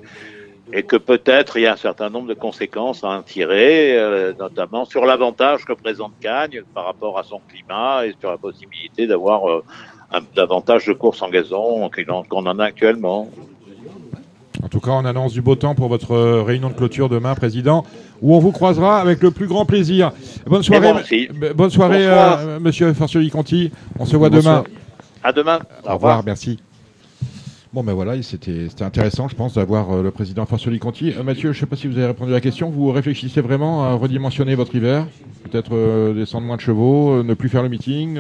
et 0.73 0.83
que 0.83 0.97
peut-être 0.97 1.57
il 1.57 1.63
y 1.63 1.67
a 1.67 1.73
un 1.73 1.77
certain 1.77 2.11
nombre 2.11 2.29
de 2.29 2.35
conséquences 2.35 3.03
à 3.03 3.09
en 3.09 3.23
tirer, 3.23 3.97
euh, 3.97 4.33
notamment 4.39 4.85
sur 4.85 5.07
l'avantage 5.07 5.65
que 5.65 5.73
présente 5.73 6.13
Cagnes 6.21 6.63
par 6.75 6.85
rapport 6.85 7.19
à 7.19 7.23
son 7.23 7.41
climat 7.49 8.07
et 8.07 8.15
sur 8.21 8.31
la 8.31 8.37
possibilité 8.39 9.07
d'avoir 9.07 9.49
euh, 9.49 9.65
davantage 10.35 10.87
de 10.87 10.93
courses 10.93 11.23
en 11.23 11.31
gazon 11.31 11.91
qu'on 12.29 12.47
en 12.47 12.59
a 12.59 12.65
actuellement. 12.65 13.31
En 14.63 14.69
tout 14.69 14.81
cas, 14.81 14.91
on 14.91 15.05
annonce 15.05 15.33
du 15.33 15.41
beau 15.41 15.55
temps 15.55 15.75
pour 15.75 15.89
votre 15.89 16.13
euh, 16.13 16.43
réunion 16.43 16.69
de 16.69 16.75
clôture 16.75 17.09
demain, 17.09 17.35
Président, 17.35 17.85
où 18.23 18.35
on 18.35 18.39
vous 18.41 18.51
croisera 18.51 19.01
avec 19.01 19.23
le 19.23 19.31
plus 19.31 19.47
grand 19.47 19.65
plaisir. 19.65 20.13
Bonne 20.47 20.63
soirée, 20.63 21.29
bonne 21.55 21.71
soirée, 21.71 22.07
euh, 22.07 22.59
Monsieur 22.61 22.93
Farcioli-Conti. 22.93 23.71
On 23.99 24.05
se 24.05 24.17
voit 24.17 24.31
Bonsoir. 24.31 24.65
demain. 24.65 24.75
À 25.23 25.33
demain. 25.33 25.59
Au 25.87 25.95
revoir, 25.95 26.23
merci. 26.25 26.59
Bon, 27.79 27.85
ben 27.85 27.93
voilà, 27.93 28.21
c'était 28.25 28.67
intéressant, 28.81 29.29
je 29.29 29.37
pense, 29.37 29.55
d'avoir 29.55 29.93
euh, 29.93 30.03
le 30.03 30.11
président 30.11 30.45
Farcioli-Conti. 30.47 31.13
Euh, 31.17 31.23
Mathieu, 31.23 31.53
je 31.53 31.59
ne 31.59 31.61
sais 31.61 31.67
pas 31.67 31.77
si 31.77 31.87
vous 31.87 31.97
avez 31.97 32.09
répondu 32.09 32.33
à 32.33 32.35
la 32.35 32.41
question. 32.41 32.71
Vous 32.71 32.91
réfléchissez 32.91 33.41
vraiment 33.41 33.85
à 33.85 33.93
redimensionner 33.93 34.57
votre 34.57 34.75
hiver? 34.75 35.07
Peut-être 35.45 35.71
euh, 35.75 36.13
descendre 36.13 36.45
moins 36.45 36.57
de 36.57 36.61
chevaux, 36.61 37.23
ne 37.23 37.35
plus 37.35 37.49
faire 37.49 37.63
le 37.63 37.69
meeting 37.69 38.19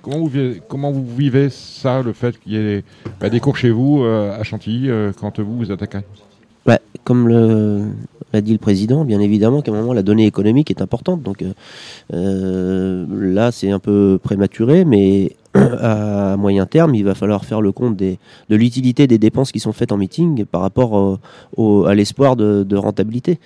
comment, 0.00 0.92
vous 0.92 1.04
vivez, 1.14 1.50
ça, 1.50 2.00
le 2.00 2.14
fait 2.14 2.40
qu'il 2.40 2.52
y 2.52 2.56
ait 2.56 2.84
bah, 3.20 3.28
des 3.28 3.38
cours 3.38 3.58
chez 3.58 3.68
vous, 3.68 4.02
à 4.02 4.42
Chantilly, 4.44 4.88
quand 5.20 5.40
vous 5.40 5.58
vous 5.58 5.70
attaquez? 5.70 5.98
Bah, 6.64 6.78
comme 7.04 7.28
l'a 8.32 8.40
dit 8.40 8.52
le 8.52 8.58
président, 8.58 9.04
bien 9.04 9.20
évidemment 9.20 9.60
qu'à 9.60 9.72
un 9.72 9.74
moment 9.74 9.92
la 9.92 10.02
donnée 10.02 10.24
économique 10.24 10.70
est 10.70 10.80
importante. 10.80 11.22
Donc 11.22 11.44
là, 12.08 13.52
c'est 13.52 13.70
un 13.70 13.78
peu 13.78 14.18
prématuré, 14.22 14.86
mais 14.86 15.32
à 15.80 16.36
moyen 16.36 16.66
terme, 16.66 16.94
il 16.94 17.04
va 17.04 17.14
falloir 17.14 17.44
faire 17.44 17.60
le 17.60 17.72
compte 17.72 17.96
des, 17.96 18.18
de 18.48 18.56
l'utilité 18.56 19.06
des 19.06 19.18
dépenses 19.18 19.52
qui 19.52 19.60
sont 19.60 19.72
faites 19.72 19.92
en 19.92 19.96
meeting 19.96 20.44
par 20.44 20.60
rapport 20.60 21.18
au- 21.56 21.84
à 21.86 21.94
l'espoir 21.94 22.36
de, 22.36 22.76
rentabilité. 22.76 23.38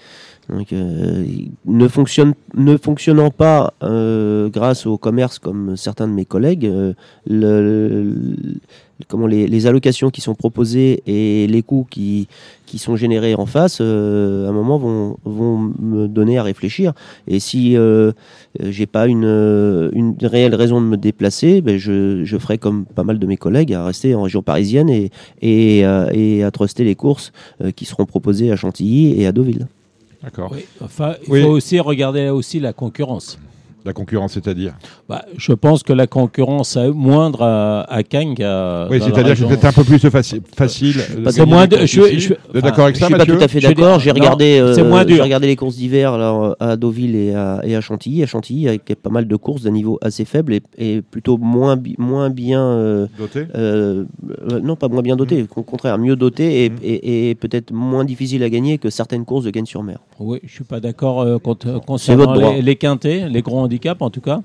Donc, 0.48 0.72
euh, 0.72 1.24
ne, 1.66 1.86
fonctionne, 1.88 2.34
ne 2.56 2.76
fonctionnant 2.76 3.30
pas 3.30 3.72
euh, 3.82 4.48
grâce 4.48 4.84
au 4.86 4.98
commerce 4.98 5.38
comme 5.38 5.76
certains 5.76 6.08
de 6.08 6.12
mes 6.12 6.24
collègues, 6.24 6.66
euh, 6.66 6.92
le- 7.26 8.14
comment 9.08 9.26
les, 9.26 9.46
les 9.46 9.66
allocations 9.66 10.10
qui 10.10 10.20
sont 10.20 10.34
proposées 10.34 11.02
et 11.06 11.46
les 11.46 11.62
coûts 11.62 11.86
qui, 11.90 12.28
qui 12.66 12.78
sont 12.78 12.96
générés 12.96 13.34
en 13.34 13.46
face, 13.46 13.78
euh, 13.80 14.46
à 14.46 14.50
un 14.50 14.52
moment, 14.52 14.78
vont, 14.78 15.16
vont 15.24 15.72
me 15.80 16.06
donner 16.08 16.38
à 16.38 16.42
réfléchir. 16.42 16.92
Et 17.26 17.40
si 17.40 17.76
euh, 17.76 18.12
j'ai 18.60 18.86
pas 18.86 19.06
une, 19.06 19.90
une 19.92 20.14
réelle 20.22 20.54
raison 20.54 20.80
de 20.80 20.86
me 20.86 20.96
déplacer, 20.96 21.60
ben 21.60 21.76
je, 21.78 22.24
je 22.24 22.38
ferai 22.38 22.58
comme 22.58 22.84
pas 22.84 23.02
mal 23.04 23.18
de 23.18 23.26
mes 23.26 23.36
collègues 23.36 23.72
à 23.74 23.84
rester 23.84 24.14
en 24.14 24.22
région 24.22 24.42
parisienne 24.42 24.88
et, 24.88 25.10
et, 25.42 25.84
euh, 25.84 26.08
et 26.12 26.42
à 26.44 26.50
truster 26.50 26.84
les 26.84 26.94
courses 26.94 27.32
euh, 27.62 27.70
qui 27.70 27.84
seront 27.84 28.06
proposées 28.06 28.50
à 28.52 28.56
Chantilly 28.56 29.20
et 29.20 29.26
à 29.26 29.32
Deauville. 29.32 29.66
D'accord. 30.22 30.52
Oui, 30.54 30.64
enfin, 30.84 31.14
il 31.26 31.32
Oui. 31.32 31.42
faut 31.42 31.48
aussi 31.48 31.80
regarder 31.80 32.28
aussi 32.28 32.60
la 32.60 32.72
concurrence. 32.74 33.38
La 33.84 33.92
concurrence, 33.94 34.32
c'est-à-dire 34.34 34.74
Bah, 35.08 35.24
je 35.36 35.52
pense 35.52 35.82
que 35.82 35.92
la 35.94 36.06
concurrence 36.06 36.76
est 36.76 36.90
moindre 36.90 37.42
à, 37.42 37.80
à 37.90 38.02
qu'à. 38.34 38.88
Oui, 38.90 38.98
c'est-à-dire 39.00 39.32
que 39.32 39.38
c'est 39.40 39.46
peut-être 39.46 39.64
un 39.64 39.72
peu 39.72 39.84
plus 39.84 40.04
faci- 40.04 40.40
facile. 40.54 40.96
pas 41.24 41.32
gagner 41.32 41.44
moins 41.46 41.66
de- 41.66 41.78
je- 41.86 42.18
je- 42.18 42.60
d'accord 42.60 42.84
avec 42.84 42.96
Je 42.96 43.00
ça, 43.00 43.06
suis 43.06 43.12
pas 43.14 43.18
Mathieu 43.18 43.38
tout 43.38 43.42
à 43.44 43.48
fait 43.48 43.60
Je 43.60 43.68
d'accord. 43.68 43.98
J'ai 43.98 44.10
regardé, 44.10 44.58
euh, 44.58 44.74
c'est 44.74 44.82
moins 44.84 45.04
dur. 45.06 45.16
j'ai 45.16 45.22
regardé 45.22 45.46
les 45.46 45.56
courses 45.56 45.76
d'hiver 45.76 46.18
là, 46.18 46.54
à 46.60 46.76
Deauville 46.76 47.16
et 47.16 47.34
à, 47.34 47.60
et 47.64 47.74
à 47.74 47.80
Chantilly. 47.80 48.22
À 48.22 48.26
Chantilly, 48.26 48.68
avec 48.68 48.84
pas 49.02 49.10
mal 49.10 49.26
de 49.26 49.36
courses 49.36 49.62
d'un 49.62 49.70
niveau 49.70 49.98
assez 50.02 50.24
faible 50.26 50.52
et, 50.54 50.62
et 50.76 51.00
plutôt 51.02 51.38
moins, 51.38 51.76
bi- 51.76 51.94
moins 51.98 52.28
bien. 52.28 52.62
euh, 52.62 53.06
Doté 53.18 53.46
euh, 53.54 54.04
euh, 54.52 54.60
non, 54.60 54.76
pas 54.76 54.88
moins 54.88 55.02
bien 55.02 55.16
doté, 55.16 55.46
au 55.56 55.62
contraire, 55.62 55.96
mieux 55.98 56.16
doté 56.16 56.64
et, 56.64 56.70
Mm. 56.70 56.74
et- 56.82 57.30
et 57.30 57.34
peut-être 57.34 57.72
moins 57.72 58.04
difficile 58.04 58.42
à 58.42 58.50
gagner 58.50 58.76
que 58.78 58.90
certaines 58.90 59.24
courses 59.24 59.44
de 59.44 59.50
Gaines-sur-Mer. 59.50 59.98
Oui, 60.18 60.38
je 60.44 60.52
suis 60.52 60.64
pas 60.64 60.80
d'accord 60.80 61.22
euh, 61.22 61.38
euh, 61.66 61.78
concernant 61.86 62.34
les, 62.34 62.60
les 62.62 62.76
quintés, 62.76 63.26
les 63.28 63.40
gros 63.42 63.60
handicaps 63.70 64.02
en 64.02 64.10
tout 64.10 64.20
cas. 64.20 64.42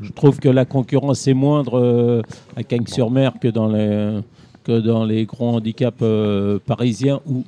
Je 0.00 0.12
trouve 0.12 0.38
que 0.38 0.48
la 0.48 0.64
concurrence 0.64 1.26
est 1.26 1.34
moindre 1.34 1.78
euh, 1.78 2.22
à 2.56 2.62
Cagnes-sur-Mer 2.62 3.32
que 3.40 3.48
dans 3.48 3.66
les 3.66 4.20
que 4.62 4.78
dans 4.80 5.04
les 5.04 5.24
gros 5.26 5.48
handicaps 5.48 5.98
euh, 6.02 6.58
parisiens 6.64 7.20
ou 7.26 7.42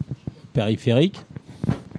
périphériques. 0.53 1.21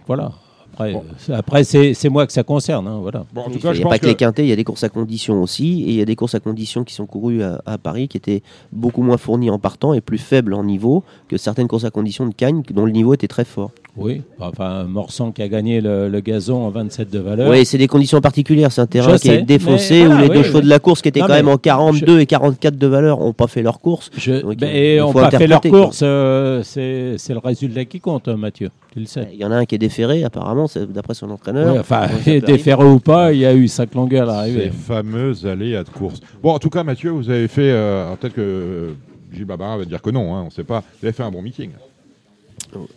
Voilà. 0.08 0.34
Après, 0.74 0.96
euh, 0.96 1.36
après 1.36 1.64
c'est 1.64 1.94
c'est 1.94 2.10
moi 2.10 2.26
que 2.28 2.34
ça 2.34 2.44
concerne. 2.44 2.88
hein, 2.88 3.00
voilà. 3.02 3.24
Bon, 3.34 3.42
en 3.42 3.44
tout 3.46 3.60
Il 3.64 3.70
n'y 3.70 3.76
je 3.76 3.82
a 3.84 3.88
pas 3.88 3.98
que, 3.98 4.04
que 4.04 4.08
les 4.08 4.16
quintés, 4.16 4.44
il 4.44 4.50
y 4.50 4.52
a 4.52 4.56
des 4.56 4.64
courses 4.66 4.84
à 4.84 4.90
conditions 4.90 5.42
aussi, 5.42 5.84
et 5.84 5.90
il 5.90 5.96
y 5.96 6.02
a 6.02 6.06
des 6.06 6.16
courses 6.16 6.36
à 6.36 6.40
conditions 6.40 6.84
qui 6.84 6.94
sont 6.94 7.06
courues 7.06 7.44
à, 7.44 7.62
à 7.66 7.78
Paris 7.78 8.08
qui 8.10 8.18
étaient 8.18 8.42
beaucoup 8.74 9.04
moins 9.04 9.18
fournies 9.18 9.50
en 9.50 9.60
partant 9.60 9.94
et 9.94 10.02
plus 10.02 10.18
faibles 10.18 10.54
en 10.54 10.64
niveau 10.66 11.04
que 11.30 11.38
certaines 11.38 11.68
courses 11.68 11.86
à 11.86 11.92
conditions 11.92 12.26
de 12.28 12.34
Cagnes 12.34 12.64
dont 12.74 12.86
le 12.86 12.92
niveau 12.92 13.14
était 13.14 13.28
très 13.30 13.46
fort. 13.46 13.72
Oui. 13.98 14.22
Enfin, 14.40 14.86
Morsan 14.86 15.32
qui 15.34 15.42
a 15.42 15.48
gagné 15.50 15.82
le, 15.82 16.08
le 16.08 16.20
gazon 16.22 16.66
en 16.66 16.70
27 16.70 17.10
de 17.10 17.20
valeur. 17.20 17.50
Oui, 17.52 17.66
c'est 17.66 17.78
des 17.78 17.88
conditions 17.88 18.22
particulières. 18.22 18.72
C'est 18.72 18.80
un 18.82 18.88
terrain 18.88 19.12
Je 19.14 19.18
qui 19.18 19.28
sais, 19.28 19.36
est 19.36 19.42
défoncé 19.42 20.08
où 20.08 20.16
les 20.18 20.24
oui, 20.24 20.30
deux 20.30 20.38
oui. 20.40 20.44
chevaux 20.46 20.62
de 20.62 20.70
la 20.70 20.80
course 20.80 21.02
qui 21.02 21.10
étaient 21.10 21.20
Non, 21.20 21.28
quand 21.28 21.34
même 21.34 21.50
en 21.50 21.58
42 21.58 22.20
et 22.22 22.26
44 22.26 22.78
de 22.78 22.88
valeur 22.88 23.20
n'ont 23.20 23.34
pas 23.34 23.48
fait 23.48 23.62
leur 23.62 23.80
course. 23.82 24.10
Je, 24.18 24.42
Donc, 24.42 24.62
et 24.64 25.00
faut 25.02 25.12
pas 25.12 25.30
fait 25.32 25.48
leur 25.48 25.60
course, 25.62 26.00
euh, 26.04 26.62
c'est 26.64 27.18
le 27.34 27.40
résultat 27.40 27.84
qui 27.86 28.00
compte, 28.00 28.28
hein, 28.30 28.38
Mathieu. 28.38 28.70
Tu 28.94 29.00
le 29.02 29.06
sais. 29.06 29.28
Il 29.34 29.40
y 29.40 29.46
en 29.46 29.52
a 29.52 29.56
un 29.56 29.66
qui 29.66 29.76
est 29.76 29.78
déféré 29.78 30.24
apparemment, 30.24 30.68
c'est 30.68 30.90
d'après 30.92 31.14
son 31.14 31.30
entraîneur. 31.30 31.74
Oui, 31.74 31.80
enfin, 31.80 32.08
déféré 32.26 32.84
ou 32.86 33.00
pas, 33.00 33.34
il 33.34 33.40
y 33.40 33.46
a 33.46 33.54
eu 33.54 33.68
cinq 33.68 33.94
longueurs 33.96 34.30
à 34.30 34.46
ces 34.46 34.52
l'arrivée. 34.54 34.72
fameuses 34.72 35.46
aléas 35.46 35.84
de 35.84 35.90
course. 35.90 36.20
Bon, 36.42 36.52
en 36.54 36.60
tout 36.60 36.70
cas, 36.70 36.84
Mathieu, 36.84 37.12
vous 37.12 37.30
avez 37.30 37.48
fait. 37.50 37.72
euh, 37.72 38.14
peut-être 38.16 38.34
que 38.36 38.42
euh, 38.42 38.92
Gilles 39.34 39.46
Barbara 39.46 39.78
va 39.78 39.86
dire 39.86 40.02
que 40.02 40.10
non, 40.10 40.34
hein, 40.36 40.42
on 40.44 40.46
ne 40.46 40.50
sait 40.50 40.64
pas. 40.64 40.80
Vous 41.00 41.06
avez 41.08 41.14
fait 41.14 41.24
un 41.24 41.32
bon 41.32 41.42
meeting. 41.42 41.72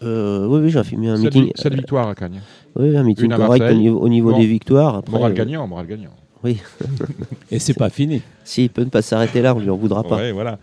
Euh, 0.03 0.47
oui, 0.47 0.61
oui, 0.65 0.71
j'ai 0.71 0.85
fait 0.85 0.97
un 0.97 1.17
Cette, 1.17 1.25
meeting. 1.35 1.53
cette 1.55 1.75
victoire 1.75 2.09
à 2.09 2.15
Cagnes. 2.15 2.41
Oui, 2.77 2.97
un 2.97 3.03
meeting 3.03 3.27
Une 3.27 3.37
correct 3.37 3.63
au 3.71 3.75
niveau, 3.75 3.99
au 4.01 4.09
niveau 4.09 4.31
Bon. 4.33 4.39
des 4.39 4.47
victoires. 4.47 4.97
Après, 4.97 5.13
Moral 5.13 5.33
euh, 5.33 5.35
gagnant, 5.35 5.67
moral 5.67 5.87
gagnant. 5.87 6.11
Oui. 6.43 6.59
Et 7.51 7.59
c'est 7.59 7.75
pas 7.75 7.91
fini. 7.91 8.23
S'il 8.45 8.71
peut 8.71 8.85
ne 8.85 8.91
pas 8.91 9.03
s'arrêter 9.03 9.41
là, 9.43 9.55
on 9.55 9.59
lui 9.61 9.71
en 9.71 9.77
voudra 9.77 10.03
pas. 10.05 10.17
Ouais, 10.17 10.33
voilà. 10.33 10.59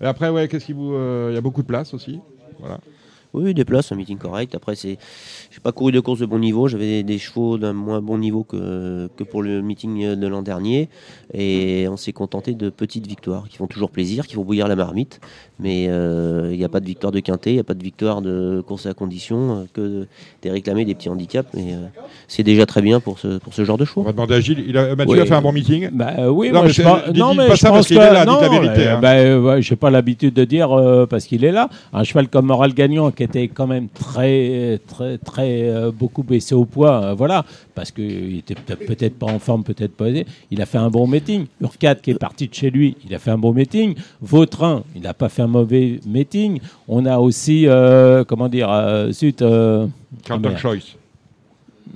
Et 0.00 0.06
après, 0.06 0.28
ouais, 0.30 0.48
qu'est-ce 0.48 0.66
qui 0.66 0.72
vous. 0.72 0.92
euh, 0.94 1.28
Il 1.32 1.34
y 1.34 1.38
a 1.38 1.40
beaucoup 1.40 1.62
de 1.62 1.66
place 1.66 1.92
aussi. 1.94 2.20
Voilà. 2.60 2.78
Oui, 3.32 3.52
des 3.52 3.64
places, 3.64 3.90
un 3.90 3.96
meeting 3.96 4.16
correct. 4.16 4.54
Après, 4.54 4.76
c'est, 4.76 4.96
j'ai 5.50 5.58
pas 5.60 5.72
couru 5.72 5.90
de 5.90 5.98
course 5.98 6.20
de 6.20 6.26
bon 6.26 6.38
niveau. 6.38 6.68
J'avais 6.68 6.86
des, 6.86 7.02
des 7.02 7.18
chevaux 7.18 7.58
d'un 7.58 7.72
moins 7.72 8.00
bon 8.00 8.16
niveau 8.16 8.44
que, 8.44 9.08
que 9.16 9.24
pour 9.24 9.42
le 9.42 9.60
meeting 9.60 10.14
de 10.14 10.26
l'an 10.28 10.42
dernier. 10.42 10.88
Et 11.32 11.86
on 11.90 11.96
s'est 11.96 12.12
contenté 12.12 12.54
de 12.54 12.70
petites 12.70 13.08
victoires 13.08 13.48
qui 13.48 13.56
font 13.56 13.66
toujours 13.66 13.90
plaisir, 13.90 14.28
qui 14.28 14.34
font 14.36 14.44
bouillir 14.44 14.68
la 14.68 14.76
marmite. 14.76 15.20
Mais 15.60 15.86
euh, 15.88 16.48
il 16.52 16.58
n'y 16.58 16.64
a 16.64 16.68
pas 16.68 16.80
de 16.80 16.86
victoire 16.86 17.12
de 17.12 17.20
quintet, 17.20 17.50
il 17.50 17.54
n'y 17.54 17.60
a 17.60 17.64
pas 17.64 17.74
de 17.74 17.82
victoire 17.82 18.20
de 18.22 18.60
course 18.66 18.86
à 18.86 18.92
condition, 18.94 19.58
euh, 19.58 19.64
que 19.72 20.06
des 20.42 20.50
réclamés, 20.50 20.84
des 20.84 20.94
petits 20.96 21.08
handicaps. 21.08 21.48
Mais 21.54 21.74
euh, 21.74 21.86
c'est 22.26 22.42
déjà 22.42 22.66
très 22.66 22.82
bien 22.82 22.98
pour 22.98 23.20
ce, 23.20 23.38
pour 23.38 23.54
ce 23.54 23.64
genre 23.64 23.78
de 23.78 23.84
On 23.84 23.86
chevaux. 23.86 24.02
va 24.02 24.10
demander 24.10 24.34
à 24.34 24.40
Gilles. 24.40 24.64
Il 24.66 24.76
a, 24.76 24.96
Mathieu 24.96 25.14
Oui. 25.14 25.20
a 25.20 25.26
fait 25.26 25.34
un 25.34 25.42
bon 25.42 25.52
meeting? 25.52 25.90
Bah 25.92 26.10
euh, 26.18 26.28
oui, 26.28 26.48
Non, 26.48 26.54
moi 26.54 26.62
mais 26.64 26.70
je 26.72 26.82
Non, 27.16 27.34
mais 27.34 27.46
pas 27.46 27.54
je 27.54 27.60
ça 27.60 27.68
parce 27.68 27.78
pense 27.80 27.86
qu'il 27.86 27.98
est 27.98 28.12
là, 28.12 28.24
non, 28.24 28.40
la 28.40 28.48
vérité, 28.48 28.88
euh, 28.88 28.96
hein. 28.96 29.00
bah, 29.00 29.12
euh, 29.12 29.40
ouais, 29.40 29.62
j'ai 29.62 29.76
pas 29.76 29.90
l'habitude 29.90 30.34
de 30.34 30.44
dire 30.44 30.72
euh, 30.72 31.06
parce 31.06 31.24
qu'il 31.26 31.44
est 31.44 31.52
là. 31.52 31.68
Un 31.92 32.02
cheval 32.02 32.26
comme 32.28 32.46
Moral 32.46 32.74
Gagnant 32.74 33.12
qui 33.12 33.22
était 33.22 33.46
quand 33.46 33.68
même 33.68 33.86
très, 33.88 34.80
très, 34.88 35.18
très 35.18 35.68
euh, 35.68 35.92
beaucoup 35.92 36.24
baissé 36.24 36.56
au 36.56 36.64
poids, 36.64 37.00
euh, 37.04 37.14
voilà, 37.14 37.44
parce 37.74 37.90
qu'il 37.90 38.38
était 38.38 38.54
peut-être 38.54 39.18
pas 39.18 39.26
en 39.26 39.38
forme, 39.38 39.64
peut-être 39.64 39.94
pas. 39.94 40.06
Il 40.50 40.62
a 40.62 40.66
fait 40.66 40.78
un 40.78 40.90
bon 40.90 41.06
meeting. 41.06 41.46
Urquhart 41.60 42.00
qui 42.00 42.12
est 42.12 42.18
parti 42.18 42.48
de 42.48 42.54
chez 42.54 42.70
lui, 42.70 42.96
il 43.06 43.14
a 43.14 43.18
fait 43.18 43.30
un 43.30 43.38
bon 43.38 43.52
meeting. 43.52 43.94
Vautrin, 44.20 44.84
il 44.94 45.02
n'a 45.02 45.14
pas 45.14 45.28
fait 45.28 45.42
un 45.42 45.48
mauvais 45.48 46.00
meeting. 46.06 46.60
On 46.88 47.04
a 47.06 47.18
aussi, 47.18 47.66
euh, 47.66 48.24
comment 48.24 48.48
dire, 48.48 48.70
euh, 48.70 49.10
zut, 49.10 49.42
euh, 49.42 49.86
ah. 50.28 50.56
Choice. 50.56 50.96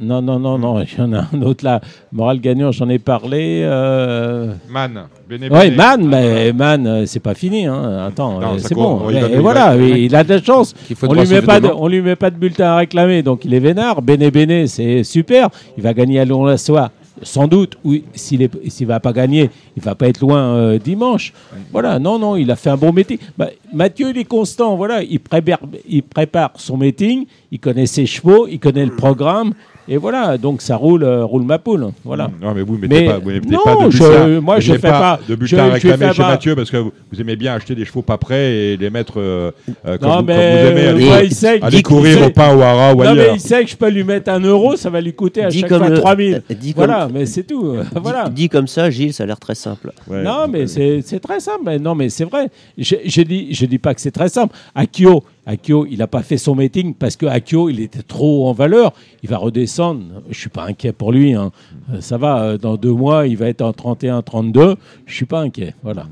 Non, 0.01 0.23
non, 0.23 0.39
non, 0.39 0.59
non, 0.59 0.81
il 0.83 0.89
y 0.97 1.01
en 1.01 1.13
a 1.13 1.25
un 1.33 1.43
autre 1.43 1.65
là. 1.65 1.81
Moral 2.13 2.41
Gagnant, 2.41 2.71
j'en 2.73 2.89
ai 2.89 2.99
parlé. 2.99 3.63
euh, 3.65 4.53
Man. 4.69 5.05
Béné, 5.29 5.49
oui. 5.51 5.71
Man, 5.71 6.07
mais 6.07 6.53
Man, 6.53 6.87
euh, 6.87 7.07
c'est 7.07 7.21
pas 7.21 7.35
fini. 7.35 7.67
Hein. 7.67 8.07
Attends, 8.07 8.41
euh, 8.41 8.59
c'est 8.59 8.75
bon. 8.75 9.01
Mais 9.11 9.21
va- 9.21 9.41
voilà, 9.41 9.77
il 9.77 9.97
il 10.05 10.15
a 10.15 10.23
de 10.25 10.35
la 10.35 10.43
chance. 10.43 10.75
On 11.03 11.13
lui, 11.15 11.27
met 11.27 11.43
pas 11.43 11.59
de, 11.61 11.69
on 11.69 11.89
lui 11.89 12.01
met 12.01 12.17
pas 12.17 12.31
de 12.31 12.37
bulletin 12.37 12.67
à 12.67 12.77
réclamer, 12.77 13.23
donc 13.23 13.45
il 13.45 13.55
est 13.55 13.61
vénard. 13.61 14.03
Béné 14.03 14.31
Béné, 14.31 14.67
c'est 14.67 15.03
super. 15.05 15.49
Il 15.77 15.83
va 15.83 15.93
gagner 15.95 16.21
à 16.21 16.25
Lyon-la-Soie, 16.25 16.91
sans 17.23 17.49
doute. 17.49 17.77
Oui, 17.83 18.05
s'il 18.15 18.43
est, 18.43 18.51
s'il 18.71 18.87
va 18.87 19.01
pas 19.01 19.13
gagner, 19.13 19.51
il 19.77 19.83
va 19.83 19.95
pas 19.97 20.07
être 20.09 20.21
loin 20.21 20.39
euh, 20.55 20.79
dimanche. 20.79 21.33
Voilà, 21.73 21.99
non, 21.99 22.19
non, 22.19 22.37
il 22.37 22.51
a 22.51 22.57
fait 22.57 22.71
un 22.71 22.77
bon 22.77 22.93
meeting. 22.93 23.19
Bah, 23.37 23.49
Mathieu, 23.73 24.11
il 24.11 24.19
est 24.19 24.25
constant. 24.25 24.77
Voilà, 24.77 25.03
il 25.03 25.19
prépare, 25.19 25.59
il 25.89 26.03
prépare 26.05 26.53
son 26.57 26.77
meeting, 26.77 27.25
il 27.51 27.59
connaît 27.59 27.87
ses 27.87 28.07
chevaux, 28.07 28.47
il 28.49 28.61
connaît 28.61 28.85
le 28.87 28.95
programme. 28.95 29.55
Et 29.89 29.97
voilà, 29.97 30.37
donc 30.39 30.61
ça 30.63 30.77
roule, 30.77 31.03
euh, 31.03 31.25
roule 31.25 31.43
ma 31.45 31.59
poule. 31.59 31.89
Voilà. 32.05 32.31
Non, 32.43 32.53
mais 32.55 32.63
vous 32.63 32.77
ne 32.77 32.81
mettez 32.83 33.01
Mais 33.01 33.07
pas, 33.07 33.19
vous 33.19 33.31
mettez 33.31 33.49
non, 33.49 33.59
pas 33.65 33.87
de 33.87 33.91
je- 33.91 33.99
bulletin. 33.99 34.41
moi, 34.41 34.61
je 34.61 34.73
fais 34.75 34.79
pas- 34.79 35.19
de 35.29 35.37
je- 35.47 35.57
à 35.57 35.75
je 35.77 35.81
chez 35.81 35.97
pas- 35.97 36.29
Mathieu 36.29 36.55
parce 36.55 36.71
que 36.71 36.77
vous, 36.77 36.93
vous 37.11 37.21
aimez 37.21 37.37
bien 37.37 37.55
acheter 37.55 37.75
des 37.75 37.85
chevaux 37.85 38.03
pas 38.03 38.19
prêts 38.19 38.53
et 38.55 38.77
les 38.77 38.91
mettre 38.91 39.15
euh, 39.19 39.51
euh, 39.87 39.97
comme, 39.99 40.09
Non, 40.09 40.15
vous, 40.17 40.17
comme 40.19 40.27
mais 40.27 40.63
vous 40.63 40.69
aimez 40.71 40.87
aller, 40.89 41.05
moi, 41.07 41.23
il 41.25 41.35
sait 41.35 41.59
que- 41.61 41.65
aller 41.65 41.77
il 41.79 41.83
courir 41.83 42.27
au 42.27 42.31
pain 42.31 42.55
ou 42.55 42.61
à 42.63 42.73
rat 42.75 42.95
ou 42.95 43.03
Non, 43.05 43.15
mais 43.15 43.21
ailleurs. 43.23 43.35
il 43.35 43.41
sait 43.41 43.65
que 43.65 43.71
je 43.71 43.77
peux 43.77 43.89
lui 43.91 44.05
mettre 44.05 44.31
un 44.31 44.41
euro, 44.41 44.77
ça 44.77 44.91
va 44.91 45.01
lui 45.01 45.13
coûter 45.15 45.45
à 45.45 45.49
Dit 45.49 45.61
chaque 45.61 45.69
comme 45.71 45.79
fois 45.79 45.89
le- 45.89 45.99
3000. 46.01 46.35
euh, 46.51 46.55
dit 46.55 46.75
comme- 46.75 46.85
Voilà, 46.87 47.09
mais 47.13 47.25
c'est 47.27 47.45
tout. 47.45 47.75
voilà. 48.03 48.25
Dit, 48.29 48.43
dit 48.43 48.49
comme 48.51 48.67
ça, 48.69 48.91
Gilles, 48.91 49.15
ça 49.15 49.25
a 49.25 49.27
l'air 49.27 49.39
très 49.41 49.55
simple. 49.55 49.93
Ouais. 50.09 50.23
Non, 50.23 50.47
mais 50.51 50.67
c'est 50.67 51.03
très 51.21 51.41
simple. 51.41 51.79
Non, 51.81 51.95
mais 51.95 52.09
c'est 52.11 52.25
vrai. 52.25 52.49
Je 52.77 52.97
je 53.07 53.23
dis, 53.23 53.49
je 53.55 53.65
dis 53.67 53.79
pas 53.79 53.95
que 53.95 54.01
c'est 54.01 54.11
très 54.11 54.29
simple. 54.29 54.55
Akio, 54.75 55.23
Akio, 55.51 55.87
il 55.87 55.99
n'a 55.99 56.07
pas 56.07 56.23
fait 56.23 56.37
son 56.37 56.55
meeting 56.55 56.95
parce 56.95 57.17
que 57.17 57.25
Akio, 57.27 57.71
il 57.71 57.81
était 57.81 58.03
trop 58.03 58.49
en 58.49 58.53
valeur. 58.53 58.93
Il 59.23 59.31
va 59.31 59.39
redescendre. 59.39 60.03
Je 60.29 60.39
suis 60.39 60.51
pas 60.51 60.65
inquiet 60.67 60.93
pour 60.93 61.11
lui. 61.11 61.33
hein. 61.35 61.51
Euh, 61.93 62.01
Ça 62.03 62.19
va. 62.19 62.43
euh, 62.43 62.59
Dans 62.59 62.77
deux 62.77 62.93
mois, 62.93 63.27
il 63.27 63.37
va 63.39 63.49
être 63.49 63.63
en 63.63 63.73
31, 63.73 64.21
32. 64.23 64.77
Je 65.07 65.15
suis 65.15 65.25
pas 65.27 65.41
inquiet. 65.41 65.75
Voilà. 65.83 66.07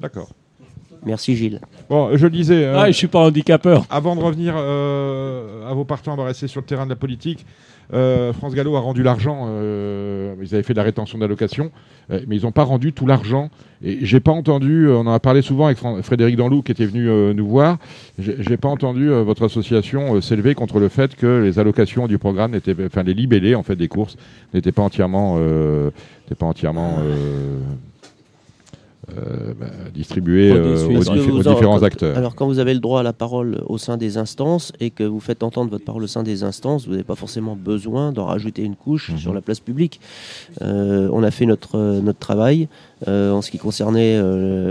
D'accord. 0.00 0.28
Merci 1.04 1.34
Gilles. 1.36 1.60
Bon, 1.90 2.16
je 2.16 2.24
le 2.24 2.30
disais. 2.30 2.64
euh, 2.64 2.78
Ah, 2.78 2.86
je 2.86 2.96
suis 2.96 3.08
pas 3.08 3.18
handicapeur. 3.18 3.84
Avant 3.90 4.14
de 4.14 4.20
revenir 4.22 4.54
euh, 4.56 5.68
à 5.68 5.74
vos 5.74 5.84
partants, 5.84 6.12
on 6.14 6.16
va 6.16 6.24
rester 6.26 6.46
sur 6.46 6.60
le 6.60 6.66
terrain 6.66 6.84
de 6.84 6.90
la 6.90 6.96
politique. 6.96 7.44
Euh, 7.92 8.32
France 8.32 8.54
Gallo 8.54 8.74
a 8.76 8.80
rendu 8.80 9.02
l'argent. 9.02 9.46
euh, 9.48 10.34
ils 10.40 10.54
avaient 10.54 10.62
fait 10.62 10.72
de 10.72 10.78
la 10.78 10.84
rétention 10.84 11.18
d'allocation, 11.18 11.70
euh, 12.10 12.20
mais 12.26 12.36
ils 12.36 12.42
n'ont 12.42 12.52
pas 12.52 12.64
rendu 12.64 12.92
tout 12.92 13.06
l'argent. 13.06 13.50
Et 13.84 13.98
j'ai 14.02 14.20
pas 14.20 14.32
entendu. 14.32 14.88
On 14.88 15.00
en 15.00 15.12
a 15.12 15.20
parlé 15.20 15.42
souvent 15.42 15.66
avec 15.66 15.78
Frédéric 16.02 16.36
Danlou 16.36 16.62
qui 16.62 16.72
était 16.72 16.86
venu 16.86 17.08
euh, 17.08 17.34
nous 17.34 17.46
voir. 17.46 17.78
J'ai 18.18 18.56
pas 18.56 18.68
entendu 18.68 19.10
euh, 19.10 19.22
votre 19.22 19.44
association 19.44 20.16
euh, 20.16 20.20
s'élever 20.20 20.54
contre 20.54 20.78
le 20.78 20.88
fait 20.88 21.16
que 21.16 21.42
les 21.42 21.58
allocations 21.58 22.06
du 22.06 22.18
programme 22.18 22.58
enfin 22.86 23.02
les 23.02 23.14
libellés 23.14 23.54
en 23.54 23.62
fait 23.62 23.76
des 23.76 23.88
courses 23.88 24.16
n'étaient 24.54 24.72
pas 24.72 24.82
entièrement, 24.82 25.36
euh, 25.38 25.90
n'étaient 26.24 26.34
pas 26.34 26.46
entièrement. 26.46 26.98
Euh, 29.10 29.52
bah, 29.58 29.66
distribuées 29.92 30.52
euh, 30.52 30.76
aux, 30.98 31.08
en- 31.10 31.14
différents 31.14 31.78
quand- 31.78 31.82
acteurs. 31.84 32.16
Alors, 32.16 32.34
quand 32.36 32.46
vous 32.46 32.58
avez 32.60 32.72
le 32.72 32.80
droit 32.80 33.00
à 33.00 33.02
la 33.02 33.12
parole 33.12 33.62
au 33.66 33.76
sein 33.78 33.96
des 33.96 34.16
instances 34.16 34.72
et 34.80 34.90
que 34.90 35.02
vous 35.02 35.18
faites 35.20 35.42
entendre 35.42 35.70
votre 35.70 35.84
parole 35.84 36.04
au 36.04 36.06
sein 36.06 36.22
des 36.22 36.44
instances, 36.44 36.84
vous 36.86 36.92
n'avez 36.92 37.02
pas 37.02 37.16
forcément 37.16 37.56
besoin 37.56 38.12
d'en 38.12 38.26
rajouter 38.26 38.62
une 38.62 38.76
couche 38.76 39.10
Mhm. 39.10 39.18
sur 39.18 39.34
la 39.34 39.40
place 39.40 39.60
publique. 39.60 40.00
Euh, 40.62 41.08
on 41.12 41.22
a 41.24 41.30
fait 41.32 41.46
notre, 41.46 41.76
euh, 41.76 42.00
notre 42.00 42.20
travail 42.20 42.68
euh, 43.08 43.32
en 43.32 43.42
ce 43.42 43.50
qui 43.50 43.58
concernait 43.58 44.20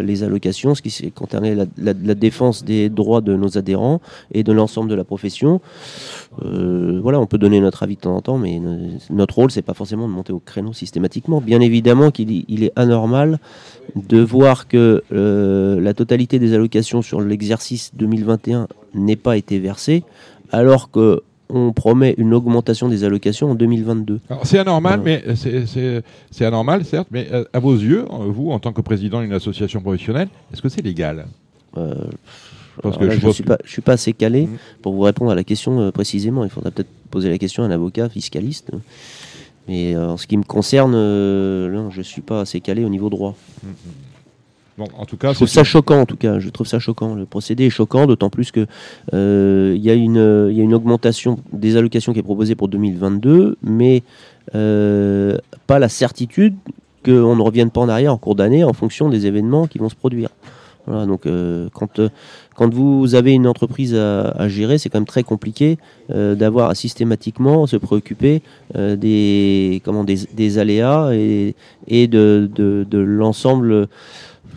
les 0.02 0.24
allocations, 0.24 0.74
ce 0.76 0.82
qui 0.82 1.12
concernait 1.12 1.54
la, 1.54 1.66
la- 1.78 1.94
la 2.02 2.16
défense 2.16 2.64
des 2.64 2.88
droits 2.90 3.20
de 3.20 3.36
nos 3.36 3.58
adhérents 3.58 4.00
et 4.34 4.44
de 4.44 4.54
l'ensemble 4.54 4.90
de 4.90 4.96
la 4.96 5.04
profession. 5.04 5.60
Euh, 6.44 7.00
voilà, 7.04 7.20
on 7.20 7.26
peut 7.26 7.38
donner 7.38 7.60
notre 7.60 7.84
avis 7.84 7.96
de 7.96 8.02
temps 8.02 8.16
en 8.16 8.22
temps, 8.22 8.38
mais 8.38 8.60
notre 9.10 9.36
rôle, 9.36 9.52
c'est 9.52 9.62
pas 9.62 9.74
forcément 9.74 10.08
de 10.08 10.14
monter 10.14 10.32
au 10.32 10.40
créneau 10.40 10.72
systématiquement. 10.74 11.42
Bien 11.42 11.60
évidemment 11.60 12.10
qu'il 12.12 12.46
il 12.48 12.64
est 12.64 12.72
anormal 12.78 13.40
de 13.96 14.20
voir 14.20 14.68
que 14.70 15.04
euh, 15.12 15.82
la 15.82 15.94
totalité 15.94 16.40
des 16.40 16.54
allocations 16.54 17.02
sur 17.02 17.20
l'exercice 17.22 17.92
2021 17.96 18.68
n'ait 18.94 19.18
pas 19.18 19.36
été 19.36 19.60
versée, 19.60 20.04
alors 20.52 20.90
que 20.90 21.22
on 21.54 21.74
promet 21.74 22.16
une 22.18 22.34
augmentation 22.34 22.88
des 22.88 23.04
allocations 23.04 23.52
en 23.52 23.56
2022. 23.56 24.22
Alors, 24.30 24.46
C'est 24.48 24.58
anormal, 24.60 25.02
Voilà. 25.02 25.20
mais 25.28 25.36
c'est- 25.36 26.46
anormal, 26.46 26.86
certes, 26.86 27.10
mais 27.12 27.28
euh, 27.34 27.44
à 27.52 27.60
vos 27.60 27.74
yeux, 27.76 28.06
vous, 28.10 28.52
en 28.52 28.60
tant 28.60 28.72
que 28.72 28.80
président 28.80 29.20
d'une 29.20 29.34
association 29.34 29.82
professionnelle, 29.82 30.30
est-ce 30.54 30.62
que 30.62 30.70
c'est 30.70 30.82
légal? 30.82 31.26
Euh, 31.78 31.94
Parce 32.82 32.96
alors 32.96 33.00
que 33.00 33.06
là, 33.06 33.18
je 33.20 33.26
ne 33.28 33.32
suis 33.32 33.44
que- 33.44 33.48
pas, 33.50 33.58
je 33.66 33.72
suis 33.72 33.82
pas 33.82 33.94
assez 33.94 34.14
calé 34.14 34.48
Mhm. 34.48 34.58
pour 34.82 34.94
vous 34.94 35.02
répondre 35.02 35.32
à 35.32 35.36
la 35.36 35.44
question 35.44 35.80
euh, 35.80 35.92
précisément. 35.92 36.44
Il 36.44 36.50
faudra 36.50 36.72
peut-être 36.72 36.90
poser 37.10 37.30
la 37.30 37.38
question 37.38 37.64
à 37.64 37.66
un 37.68 37.72
avocat 37.72 38.08
fiscaliste. 38.10 38.72
Mais 39.68 39.96
euh, 39.96 40.10
en 40.12 40.18
ce 40.18 40.26
qui 40.28 40.38
me 40.38 40.44
concerne, 40.44 40.94
euh, 40.96 41.70
non, 41.72 41.90
je 41.92 42.00
ne 42.00 42.04
suis 42.04 42.22
pas 42.22 42.42
assez 42.42 42.62
calé 42.62 42.84
au 42.86 42.90
niveau 42.90 43.10
droit. 43.10 43.36
Bon, 44.78 44.86
en 44.98 45.06
tout 45.06 45.18
cas, 45.18 45.32
Je 45.32 45.36
trouve 45.36 45.48
ça 45.50 45.64
choquant, 45.64 46.02
en 46.02 46.06
tout 46.06 46.16
cas. 46.16 46.40
Je 46.40 46.50
trouve 46.50 46.66
ça 46.66 46.80
choquant. 46.80 47.14
Le 47.14 47.26
procédé 47.26 47.66
est 47.66 47.70
choquant, 47.70 48.08
d'autant 48.08 48.30
plus 48.30 48.52
que 48.52 48.62
il 49.12 49.82
y, 49.84 49.90
a 49.90 49.94
une, 49.94 50.18
euh, 50.18 50.48
il 50.52 50.58
y 50.58 50.62
a 50.62 50.64
une 50.64 50.74
augmentation 50.74 51.38
des 51.52 51.76
allocations 51.78 52.14
qui 52.14 52.20
est 52.20 52.24
proposée 52.24 52.56
pour 52.56 52.70
2022, 52.70 53.58
mais 53.62 54.02
euh, 54.56 55.38
pas 55.68 55.78
la 55.78 55.90
certitude 55.90 56.56
qu'on 57.04 57.36
ne 57.36 57.42
revienne 57.42 57.70
pas 57.70 57.82
en 57.82 57.90
arrière 57.90 58.14
en 58.14 58.18
cours 58.18 58.36
d'année 58.36 58.64
en 58.64 58.74
fonction 58.74 59.10
des 59.10 59.26
événements 59.28 59.68
qui 59.68 59.78
vont 59.78 59.90
se 59.90 59.96
produire. 59.96 60.30
Voilà, 60.88 61.06
donc 61.06 61.26
euh, 61.26 61.70
quand, 61.74 62.00
euh, 62.00 62.10
quand 62.56 62.74
vous 62.74 63.14
avez 63.16 63.34
une 63.34 63.48
entreprise 63.48 63.96
à, 63.96 64.48
gérer, 64.48 64.78
c'est 64.78 64.90
quand 64.90 65.00
même 65.00 65.06
très 65.06 65.24
compliqué 65.24 65.78
euh, 66.10 66.36
d'avoir 66.36 66.70
à 66.70 66.76
systématiquement 66.76 67.68
se 67.68 67.78
préoccuper 67.78 68.42
euh, 68.76 68.96
des, 68.96 69.82
comment, 69.86 70.04
des, 70.04 70.58
aléas 70.58 71.12
et, 71.14 71.56
et 71.88 72.08
de, 72.08 72.50
de, 72.54 72.98
l'ensemble 72.98 73.88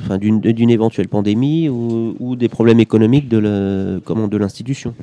enfin, 0.01 0.19
d'une 0.19 0.71
éventuelle 0.71 1.09
pandémie 1.09 1.69
ou, 1.69 2.37
des 2.37 2.49
problèmes 2.49 2.81
économiques 2.81 3.29
de 3.29 4.37
l'institution. 4.37 4.95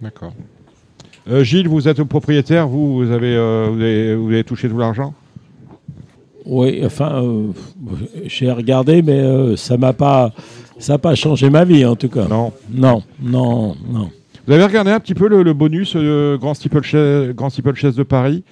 D'accord. 0.00 0.32
Gilles, 1.42 1.68
vous 1.68 1.88
êtes 1.88 2.02
propriétaire, 2.04 2.68
vous, 2.68 2.94
vous 2.94 3.10
avez, 3.10 3.36
vous 3.36 3.80
avez, 3.80 4.14
vous 4.14 4.28
avez 4.28 4.44
touché 4.44 4.68
tout 4.68 4.78
l'argent? 4.78 5.14
Oui, 6.46 6.80
enfin, 6.84 7.22
euh, 7.22 7.48
j'ai 8.26 8.50
regardé, 8.52 9.02
mais 9.02 9.18
euh, 9.18 9.56
ça 9.56 9.76
m'a 9.76 9.92
pas, 9.92 10.32
ça 10.78 10.94
n'a 10.94 10.98
pas 10.98 11.14
changé 11.14 11.50
ma 11.50 11.64
vie 11.64 11.84
en 11.84 11.96
tout 11.96 12.08
cas. 12.08 12.26
Non. 12.28 12.52
Non, 12.72 13.02
non, 13.20 13.74
non. 13.90 14.10
Vous 14.46 14.52
avez 14.52 14.64
regardé 14.64 14.90
un 14.92 15.00
petit 15.00 15.14
peu 15.14 15.28
le, 15.28 15.42
le 15.42 15.52
bonus 15.54 15.94
euh, 15.96 16.36
Grand 16.38 16.54
Grand 17.34 17.50
Steeplechase 17.50 17.96
de 17.96 18.02
Paris 18.04 18.44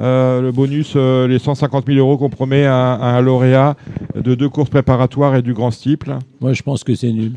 Euh, 0.00 0.40
le 0.40 0.50
bonus, 0.52 0.96
les 0.96 1.38
150 1.38 1.86
000 1.86 1.98
euros 1.98 2.16
qu'on 2.16 2.30
promet 2.30 2.64
à, 2.64 2.94
à 2.94 3.16
un 3.16 3.20
lauréat 3.20 3.76
de 4.16 4.34
deux 4.34 4.48
courses 4.48 4.70
préparatoires 4.70 5.36
et 5.36 5.42
du 5.42 5.52
Grand 5.54 5.70
Steeple? 5.70 6.16
Moi, 6.40 6.52
je 6.54 6.62
pense 6.62 6.82
que 6.82 6.94
c'est 6.96 7.12
nul. 7.12 7.32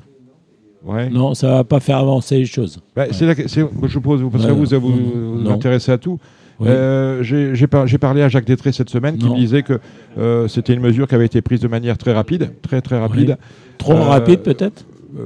Ouais. 0.86 1.10
Non, 1.10 1.34
ça 1.36 1.50
va 1.50 1.64
pas 1.66 1.80
faire 1.82 1.98
avancer 1.98 2.38
les 2.38 2.46
choses. 2.46 2.80
Bah, 2.96 3.06
c'est 3.12 3.26
la- 3.26 3.36
je 3.36 4.00
pose, 4.00 4.22
parce 4.32 4.46
que 4.46 4.52
Ouais, 4.52 4.58
vous 4.58 4.80
vous, 4.80 4.92
vous, 4.96 5.44
vous 5.44 5.50
intéressez 5.52 5.92
à 5.92 5.98
tout. 5.98 6.18
Oui. 6.60 6.68
Euh, 6.70 7.22
J'ai 7.24 7.54
j'ai 7.56 7.68
par- 7.68 7.86
j'ai 7.88 7.98
parlé 7.98 8.22
à 8.24 8.30
Jacques 8.30 8.46
Détré 8.46 8.72
cette 8.72 8.90
semaine 8.90 9.18
qui 9.18 9.26
Non. 9.26 9.34
me 9.34 9.38
disait 9.40 9.62
que 9.64 9.80
euh, 10.18 10.48
c'était 10.48 10.74
une 10.74 10.82
mesure 10.82 11.08
qui 11.08 11.16
avait 11.16 11.26
été 11.26 11.42
prise 11.42 11.60
de 11.60 11.68
manière 11.68 11.98
très 11.98 12.14
rapide, 12.14 12.52
très 12.62 12.82
très 12.82 13.00
rapide. 13.00 13.38
Trop 13.78 13.94
Euh, 13.94 14.02
rapide 14.04 14.40
peut-être 14.42 14.86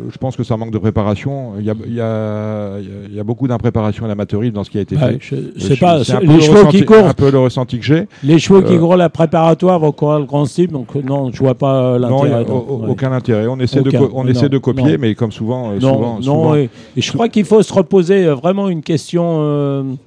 je 0.10 0.18
pense 0.20 0.38
que 0.38 0.44
ça 0.44 0.56
manque 0.56 0.72
de 0.72 0.78
préparation. 0.78 1.54
Il 1.60 1.66
y 1.66 1.70
a, 1.70 1.74
il 1.86 1.94
y 1.96 2.00
a- 2.00 2.78
il 2.80 2.86
y 2.86 2.88
a- 2.92 3.08
il 3.10 3.16
y 3.16 3.20
a 3.20 3.24
beaucoup 3.26 3.48
d'impréparation 3.48 4.06
à 4.06 4.08
l'amateurisme 4.08 4.54
dans 4.54 4.64
ce 4.64 4.70
qui 4.70 4.78
a 4.78 4.82
été 4.82 4.96
Ouais, 4.96 5.02
fait. 5.14 5.18
je- 5.20 5.36
Et 5.36 5.40
c'est 5.58 5.76
pas 5.80 6.02
c'est 6.04 6.14
un 6.14 6.20
peu 6.20 6.28
les 6.28 6.34
le 6.36 6.40
chevaux 6.40 6.58
ressenti- 6.60 6.78
qui 6.78 6.86
courent. 6.86 7.08
Un 7.08 7.14
peu 7.14 7.30
le 7.32 7.40
ressenti 7.40 7.80
que 7.80 7.84
j'ai. 7.86 8.08
Les 8.24 8.40
chevaux 8.40 8.62
qui 8.62 8.78
courent 8.78 8.96
la 8.96 9.10
préparatoire 9.10 9.80
vont 9.80 9.92
courir 9.92 10.20
le 10.20 10.26
grand 10.26 10.46
style, 10.46 10.68
donc 10.70 10.94
non, 10.96 11.32
je 11.34 11.40
vois 11.40 11.56
pas 11.56 11.98
l'intérêt. 11.98 12.46
ouais. 12.46 12.88
aucun 12.90 13.12
intérêt. 13.12 13.48
On 13.48 13.60
essaie 13.60 13.82
de, 13.82 13.90
Aucun. 13.90 14.00
co- 14.00 14.12
on 14.14 14.24
Non, 14.24 14.30
essaie 14.30 14.50
de 14.50 14.58
copier, 14.60 14.94
non. 14.94 14.98
mais 15.02 15.16
comme 15.16 15.32
souvent, 15.32 15.72
euh, 15.72 15.80
Non, 15.82 15.94
souvent, 15.96 16.16
non, 16.16 16.22
souvent- 16.22 16.56
et, 16.56 16.70
et 16.96 17.02
je 17.02 17.12
crois 17.12 17.28
qu'il 17.28 17.44
faut 17.46 17.62
se 17.62 17.74
reposer 17.74 18.28
euh, 18.28 18.36
vraiment 18.36 18.70
une 18.70 18.84
question 18.84 19.98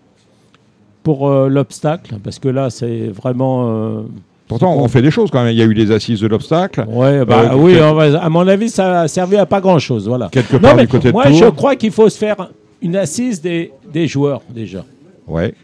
pour 1.04 1.28
euh, 1.28 1.48
l'obstacle, 1.48 2.16
parce 2.24 2.40
que 2.40 2.48
là, 2.48 2.70
c'est 2.70 3.08
vraiment. 3.14 3.68
euh, 3.68 4.00
Pourtant, 4.48 4.74
on 4.76 4.88
fait 4.88 5.00
des 5.02 5.10
choses 5.12 5.30
quand 5.30 5.42
même. 5.44 5.52
Il 5.52 5.58
y 5.58 5.62
a 5.62 5.64
eu 5.64 5.72
les 5.72 5.90
assises 5.92 6.20
de 6.20 6.26
l'obstacle. 6.26 6.84
ouais, 6.88 7.24
bah, 7.24 7.50
Euh, 7.52 7.56
oui, 7.56 7.74
quel- 7.74 7.82
on 7.84 7.94
va- 7.94 8.20
à 8.20 8.28
mon 8.28 8.46
avis, 8.48 8.68
ça 8.68 9.02
a 9.02 9.08
servi 9.08 9.36
à 9.36 9.46
pas 9.46 9.60
grand-chose. 9.60 10.06
Voilà. 10.08 10.28
Quelque 10.32 10.56
part 10.56 10.76
du 10.76 10.88
côté 10.88 11.08
de 11.08 11.12
moi, 11.12 11.26
Tours. 11.26 11.34
je 11.36 11.44
crois 11.46 11.76
qu'il 11.76 11.92
faut 11.92 12.08
se 12.08 12.18
faire 12.18 12.48
une 12.82 12.96
assise 12.96 13.40
des, 13.40 13.70
des 13.92 14.06
joueurs, 14.06 14.42
déjà. 14.50 14.84
Ouais. 15.26 15.54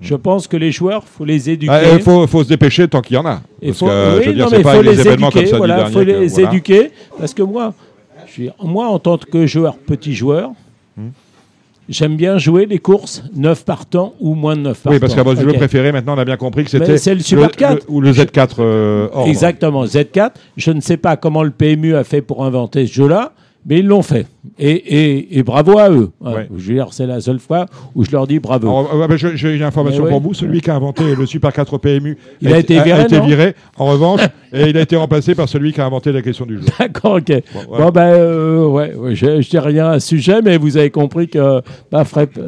Je 0.00 0.14
pense 0.14 0.46
que 0.48 0.56
les 0.56 0.72
joueurs, 0.72 1.04
faut 1.04 1.24
les 1.24 1.48
éduquer. 1.50 1.72
Ah, 1.72 1.94
Il 1.94 2.00
faut, 2.02 2.26
faut 2.26 2.42
se 2.44 2.48
dépêcher 2.48 2.86
tant 2.88 3.00
qu'il 3.00 3.14
y 3.14 3.18
en 3.18 3.24
a. 3.26 3.40
Parce 3.64 3.78
faut, 3.78 3.86
que, 3.86 4.16
oui, 4.18 4.22
je 4.24 4.28
veux 4.30 4.34
dire, 4.34 4.44
non, 4.44 4.50
mais 4.56 4.62
pas 4.62 4.74
faut 4.74 4.82
les 4.82 5.00
événements 5.00 5.28
éduquer. 5.30 5.40
comme 5.44 5.50
ça 5.52 5.56
voilà, 5.58 5.74
du 5.74 5.80
dernier. 5.80 5.92
faut 5.94 6.00
que- 6.00 6.20
les 6.22 6.28
voilà. 6.28 6.48
éduquer 6.50 6.90
parce 7.18 7.32
que 7.32 7.42
moi, 7.42 7.72
je 8.26 8.32
suis, 8.32 8.50
moi 8.62 8.86
en 8.88 8.98
tant 8.98 9.16
que 9.18 9.46
joueur, 9.46 9.76
petit 9.76 10.14
joueur. 10.14 10.50
J'aime 11.88 12.16
bien 12.16 12.38
jouer 12.38 12.66
les 12.66 12.78
courses 12.78 13.22
9 13.34 13.64
partants 13.64 14.14
ou 14.20 14.34
moins 14.34 14.56
de 14.56 14.62
9 14.62 14.76
partants. 14.78 14.94
Oui, 14.94 15.00
parce 15.00 15.14
qu'à 15.14 15.22
votre 15.22 15.40
jeu 15.40 15.50
Ok. 15.50 15.56
préféré, 15.56 15.92
maintenant, 15.92 16.14
on 16.14 16.18
a 16.18 16.24
bien 16.24 16.36
compris 16.36 16.64
que 16.64 16.70
c'était 16.70 16.98
c'est 16.98 17.14
le 17.14 17.20
Super 17.20 17.50
4. 17.50 17.86
ou 17.88 18.00
le 18.00 18.12
Z4 18.12 18.56
euh. 18.58 19.08
Exactement, 19.26 19.84
Z4. 19.84 20.30
Je 20.56 20.70
ne 20.70 20.80
sais 20.80 20.96
pas 20.96 21.16
comment 21.16 21.42
le 21.42 21.50
PMU 21.50 21.94
a 21.94 22.04
fait 22.04 22.22
pour 22.22 22.44
inventer 22.44 22.86
ce 22.86 22.92
jeu-là, 22.92 23.32
mais 23.66 23.78
ils 23.80 23.86
l'ont 23.86 24.02
fait. 24.02 24.26
Et, 24.58 24.70
et- 24.70 25.38
et 25.38 25.42
bravo 25.42 25.78
à 25.78 25.90
eux. 25.90 26.10
Hein. 26.24 26.32
Ouais. 26.32 26.48
Je 26.56 26.68
veux 26.68 26.74
dire, 26.74 26.88
c'est 26.92 27.06
la 27.06 27.20
seule 27.20 27.38
fois 27.38 27.66
où 27.94 28.04
je 28.04 28.10
leur 28.10 28.26
dis 28.26 28.38
bravo. 28.38 28.68
Euh, 28.94 29.06
bah, 29.06 29.16
J'ai 29.16 29.54
une 29.56 29.62
information 29.62 30.04
Mais 30.04 30.10
pour 30.10 30.20
vous. 30.20 30.34
Celui 30.34 30.60
qui 30.60 30.70
a 30.70 30.74
inventé 30.74 31.14
le 31.14 31.26
Super 31.26 31.52
4 31.52 31.74
au 31.74 31.78
PMU 31.78 32.16
Il 32.40 32.52
a 32.52 32.58
été 32.58 32.80
viré, 32.82 33.06
non 33.10 33.24
viré, 33.26 33.54
en 33.78 33.86
revanche, 33.86 34.20
et 34.52 34.68
il 34.70 34.76
a 34.76 34.80
été 34.82 34.96
remplacé 34.96 35.34
par 35.34 35.48
celui 35.48 35.72
qui 35.72 35.80
a 35.80 35.86
inventé 35.86 36.12
la 36.12 36.22
question 36.22 36.46
du 36.46 36.58
jeu. 36.58 36.64
D'accord, 36.78 37.14
ok. 37.16 37.32
Bon, 37.68 37.90
ben, 37.90 38.00
euh, 38.02 38.66
ouais, 38.66 38.92
je, 39.14 39.40
je 39.40 39.48
dis 39.50 39.58
rien 39.58 39.90
à 39.90 40.00
ce 40.00 40.08
sujet, 40.08 40.40
mais 40.42 40.56
vous 40.58 40.76
avez 40.76 40.90
compris 40.90 41.28
que 41.28 41.60
ma, 41.92 42.04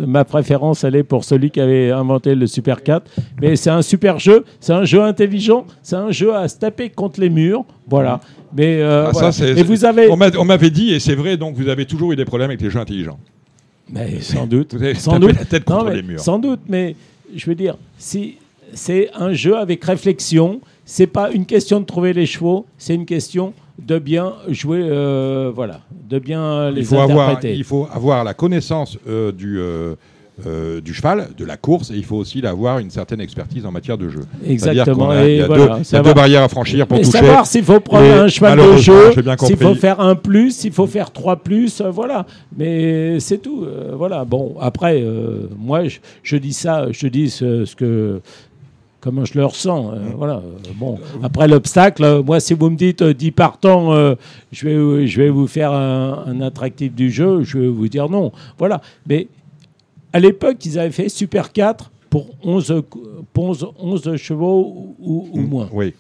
ma 0.07 0.25
préférence, 0.25 0.85
elle 0.85 0.97
est 0.97 1.03
pour 1.03 1.25
celui 1.25 1.51
qui 1.51 1.61
avait 1.61 1.91
inventé 1.91 2.35
le 2.35 2.47
Super 2.47 2.83
4. 2.83 3.11
Mais 3.41 3.57
c'est 3.57 3.71
un 3.71 3.83
super 3.83 4.19
jeu, 4.19 4.45
c'est 4.61 4.73
un 4.73 4.85
jeu 4.85 5.03
intelligent, 5.03 5.65
c'est 5.83 5.97
un 5.97 6.11
jeu 6.11 6.35
à 6.35 6.49
se 6.49 6.59
taper 6.59 6.91
contre 6.91 7.21
les 7.21 7.31
murs. 7.31 7.65
Voilà. 7.91 8.21
Mais, 8.55 8.81
euh, 8.83 9.07
Ah, 9.07 9.11
voilà. 9.13 9.31
Et 9.57 9.63
vous 9.63 9.85
avez. 9.85 10.09
On 10.11 10.45
m'avait 10.45 10.71
dit, 10.71 10.93
et 10.93 11.01
c'est 11.01 11.15
vrai, 11.15 11.37
donc 11.37 11.55
vous 11.57 11.69
avez 11.69 11.85
toujours 11.89 12.13
eu 12.13 12.17
des 12.17 12.25
problèmes 12.25 12.51
avec 12.51 12.61
les 12.61 12.71
jeux 12.71 12.81
intelligents. 12.81 13.19
Mais 13.91 14.21
sans 14.21 14.47
doute. 14.47 14.75
Vous 14.75 14.83
avez 14.83 14.95
sans 14.95 15.19
doute. 15.19 15.35
la 15.37 15.45
tête 15.45 15.69
Non, 15.69 15.79
contre 15.79 15.91
mais 15.91 15.97
les 15.97 16.03
murs. 16.03 16.21
Sans 16.21 16.39
doute, 16.39 16.61
mais 16.69 16.95
je 17.35 17.47
veux 17.47 17.55
dire, 17.55 17.77
si 17.99 18.37
c'est 18.73 19.11
un 19.15 19.33
jeu 19.33 19.57
avec 19.57 19.85
réflexion, 19.85 20.61
c'est 20.85 21.07
pas 21.07 21.31
une 21.31 21.47
question 21.47 21.81
de 21.81 21.85
trouver 21.85 22.13
les 22.13 22.27
chevaux, 22.27 22.67
c'est 22.77 22.95
une 22.95 23.07
question 23.07 23.55
de 23.79 23.99
bien 23.99 24.35
jouer, 24.49 24.81
euh, 24.83 25.53
voilà, 25.55 25.81
de 26.09 26.19
bien 26.19 26.71
les 26.71 26.81
il 26.81 26.87
faut, 26.87 26.99
avoir, 26.99 27.45
il 27.45 27.65
faut 27.65 27.89
avoir 27.93 28.25
la 28.25 28.35
connaissance 28.35 28.99
euh, 29.07 29.31
du, 29.31 29.59
euh, 29.59 29.95
euh, 30.47 30.81
du 30.81 30.95
cheval, 30.95 31.29
de 31.37 31.45
la 31.45 31.57
course, 31.57 31.91
et 31.91 31.95
il 31.97 32.05
faut 32.05 32.17
aussi 32.17 32.45
avoir 32.47 32.79
une 32.79 32.91
certaine 32.91 33.21
expertise 33.21 33.67
en 33.67 33.73
matière 33.73 33.99
de 33.99 34.09
jeu. 34.09 34.21
Exactement. 34.47 35.13
il 35.23 35.29
y 35.31 35.31
Et 35.37 35.43
a, 35.43 35.47
voilà, 35.47 35.65
deux, 35.67 35.71
il 35.73 35.77
y 35.77 35.81
a 35.81 35.85
savoir- 35.85 36.15
deux 36.15 36.15
barrières 36.21 36.43
à 36.43 36.49
franchir 36.49 36.87
pour 36.87 36.99
Mais 36.99 37.05
toucher. 37.05 37.19
savoir 37.19 37.47
s'il 37.47 37.65
faut 37.65 37.81
prendre 37.81 38.05
Et 38.05 38.13
un 38.13 38.29
cheval 38.29 38.59
de 38.59 38.77
jeu, 38.77 39.13
s'il 39.41 39.57
faut 39.57 39.75
faire 39.75 40.01
un 40.01 40.15
plus, 40.15 40.53
s'il 40.55 40.73
faut 40.73 40.87
faire 40.87 41.11
trois 41.11 41.37
plus, 41.37 41.81
euh, 41.81 41.91
voilà. 41.91 42.27
Mais 42.57 43.19
c'est 43.21 43.39
tout. 43.39 43.65
euh, 43.65 43.93
voilà. 43.97 44.25
Bon, 44.25 44.55
après, 44.61 45.05
moi, 45.59 45.87
je, 45.89 45.99
je 46.23 46.37
dis 46.37 46.53
ça, 46.53 46.87
je 46.91 47.07
dis 47.09 47.31
ce, 47.31 47.65
ce 47.65 47.75
que. 47.77 48.21
Comment 49.01 49.25
je 49.25 49.39
le 49.39 49.45
ressens. 49.47 49.93
euh, 49.95 49.99
voilà. 50.17 50.43
bon, 50.75 50.99
après 51.23 51.47
l'obstacle, 51.47 52.03
euh, 52.03 52.21
moi, 52.21 52.41
si 52.41 52.53
vous 52.55 52.69
me 52.69 52.75
dites 52.77 53.01
euh, 53.03 53.15
10 53.15 53.31
partants, 53.31 53.93
je, 54.51 54.69
vais, 54.69 55.07
je 55.07 55.23
vais 55.23 55.29
vous 55.31 55.47
faire 55.47 55.71
un, 55.73 56.25
un 56.27 56.41
attractif 56.41 56.93
du 56.93 57.09
jeu, 57.09 57.45
je 57.45 57.59
vais 57.59 57.69
vous 57.69 57.87
dire 57.89 58.09
non. 58.09 58.33
Voilà. 58.59 58.81
Mais 59.09 59.29
à 60.13 60.21
l'époque, 60.21 60.65
ils 60.65 60.79
avaient 60.79 60.91
fait 60.91 61.09
Super 61.09 61.53
4 61.53 61.91
pour 62.11 62.27
11, 62.43 62.83
cou- 62.89 63.03
pour 63.33 63.45
11, 63.51 63.67
11 63.79 64.17
chevaux 64.17 64.95
ou, 64.99 65.29
ou 65.33 65.41
moins. 65.41 65.69
Oui. 65.73 65.95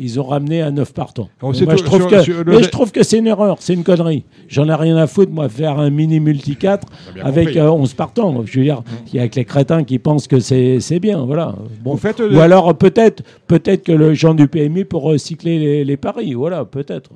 Ils 0.00 0.20
ont 0.20 0.24
ramené 0.24 0.62
à 0.62 0.70
9 0.70 0.92
partants. 0.94 1.28
Moi, 1.42 1.52
tout- 1.54 1.58
je 1.58 1.82
trouve 1.82 2.02
sur- 2.02 2.08
que, 2.10 2.22
sur 2.22 2.44
le- 2.44 2.52
mais 2.52 2.62
je 2.62 2.68
trouve 2.68 2.92
que 2.92 3.02
c'est 3.02 3.18
une 3.18 3.26
erreur, 3.26 3.56
c'est 3.58 3.74
une 3.74 3.82
connerie. 3.82 4.22
J'en 4.46 4.68
ai 4.68 4.74
rien 4.74 4.96
à 4.96 5.08
foutre, 5.08 5.32
moi, 5.32 5.48
faire 5.48 5.76
un 5.80 5.90
mini 5.90 6.20
multi 6.20 6.54
4 6.54 6.86
T'as 7.06 7.12
bien 7.14 7.24
avec 7.24 7.56
euh, 7.56 7.68
11 7.68 7.94
partants. 7.94 8.44
Je 8.46 8.58
veux 8.60 8.64
dire, 8.64 8.84
il 9.08 9.16
y 9.16 9.18
a 9.18 9.26
que 9.26 9.34
les 9.34 9.44
crétins 9.44 9.82
qui 9.82 9.98
pensent 9.98 10.28
que 10.28 10.38
c'est 10.38 11.00
bien. 11.00 11.24
Voilà. 11.24 11.56
Bon. 11.82 11.96
Faites, 11.96 12.20
Ou 12.20 12.38
alors, 12.38 12.78
peut-être 12.78 13.24
peut-être 13.48 13.82
que 13.82 13.90
le 13.92 14.14
gens 14.14 14.34
du 14.34 14.46
PMI 14.46 14.84
pour 14.84 15.02
recycler 15.02 15.58
les, 15.58 15.84
les 15.84 15.96
paris. 15.96 16.32
Voilà, 16.34 16.64
peut-être. 16.64 17.10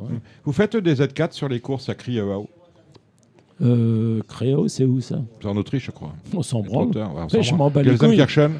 vous 0.45 0.53
faites 0.53 0.77
des 0.77 0.97
Z4 0.97 1.31
sur 1.35 1.49
les 1.49 1.61
courses 1.61 1.89
à 1.89 1.95
Krievau. 1.95 2.49
Euh, 3.63 4.21
Créo, 4.29 4.67
c'est 4.69 4.85
où 4.85 5.01
ça 5.01 5.21
C'est 5.41 5.49
en 5.49 5.57
Autriche, 5.57 5.87
je 5.87 5.91
crois. 5.93 6.13
On 6.35 6.43
s'en 6.43 6.61
branle. 6.61 6.89
je 7.41 7.55
m'en 7.55 7.71
bats 7.71 7.83
les 7.83 7.97
couilles. 7.97 8.19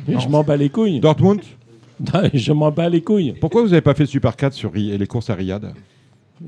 Je 0.09 0.29
m'en 0.29 0.43
bats 0.45 0.57
les 0.57 0.69
couilles. 0.69 1.01
Dortmund 1.01 1.41
je 2.35 2.53
m'en 2.53 2.71
bats 2.73 2.89
les 2.89 3.01
couilles. 3.03 3.35
Pourquoi 3.41 3.63
vous 3.63 3.69
n'avez 3.69 3.81
pas 3.81 3.95
fait 3.95 4.05
le 4.05 4.09
Super 4.09 4.35
4 4.37 4.53
sur 4.55 4.75
et 4.77 4.99
les 4.99 5.07
courses 5.07 5.31
à 5.31 5.35
Riyad 5.35 5.73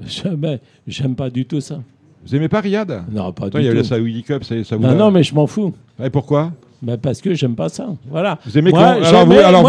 Jamais. 0.07 0.61
J'aime 0.87 1.15
pas 1.15 1.31
du 1.31 1.45
tout 1.47 1.61
ça. 1.61 1.81
Vous 2.27 2.35
aimez 2.35 2.49
pas 2.49 2.61
Riyad 2.61 3.05
Non, 3.13 3.33
pas 3.33 3.47
Attends, 3.47 3.59
du 3.59 3.65
il 3.65 3.67
y 3.67 3.69
avait 3.71 3.83
tout. 3.83 3.91
la 3.91 3.99
Saudi 3.99 4.23
Cup, 4.23 4.43
ça, 4.45 4.65
ça 4.65 4.77
vous 4.77 4.83
Non, 4.83 4.89
a- 4.91 4.95
non, 4.95 5.11
mais 5.11 5.23
je 5.23 5.35
m'en 5.35 5.47
fous. 5.47 5.73
Et 6.03 6.11
pourquoi 6.11 6.53
Bah, 6.85 6.97
parce 7.01 7.21
que 7.23 7.33
j'aime 7.35 7.55
pas 7.55 7.69
ça. 7.71 7.89
Voilà. 8.11 8.39
Vous 8.45 8.59
aimez 8.59 8.71
Moi, 8.71 8.99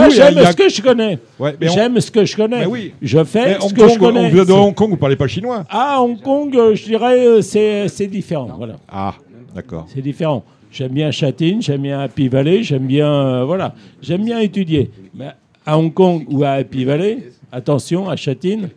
j'aime- 0.09 0.37
a- 0.37 0.51
ce 0.51 0.55
que 0.55 0.67
je 0.69 0.81
connais. 0.81 1.17
Ouais, 1.39 1.55
mais 1.59 1.69
on- 1.69 1.73
J'aime 1.73 1.99
ce 2.01 2.11
que 2.11 2.25
je 2.25 2.35
connais. 2.35 2.65
Oui. 2.65 2.93
Je 3.01 3.23
fais 3.23 3.45
Mais 3.45 3.53
ce 3.59 3.65
Hong 3.65 3.73
que 3.73 3.87
je 3.87 3.97
connais. 3.97 4.25
on 4.25 4.29
vous 4.29 4.39
êtes 4.39 4.47
de 4.47 4.51
Hong 4.53 4.73
Kong, 4.75 4.89
vous 4.89 4.97
parlez 4.97 5.15
pas 5.15 5.27
chinois 5.27 5.63
Ah, 5.69 6.01
Hong 6.01 6.19
Kong, 6.21 6.53
euh, 6.55 6.75
je 6.75 6.83
dirais, 6.83 7.25
euh, 7.25 7.41
c'est 7.41 7.87
c'est 7.87 8.07
différent. 8.07 8.49
Voilà. 8.57 8.75
Ah, 8.89 9.13
d'accord. 9.55 9.85
C'est 9.93 10.01
différent. 10.01 10.43
J'aime 10.71 10.91
bien 10.91 11.09
Châtine, 11.11 11.61
j'aime 11.61 11.83
bien 11.83 12.01
Happy 12.01 12.27
Valley, 12.27 12.61
j'aime 12.63 12.85
bien, 12.85 13.09
euh, 13.09 13.45
voilà, 13.45 13.73
j'aime 14.01 14.25
bien 14.25 14.39
étudier. 14.39 14.91
Mais 15.13 15.29
à 15.65 15.77
Hong 15.79 15.93
Kong 15.93 16.25
ou 16.29 16.43
à 16.43 16.49
Happy 16.49 16.83
Valley, 16.83 17.19
attention, 17.53 18.09
à 18.09 18.17
Châtine, 18.17 18.67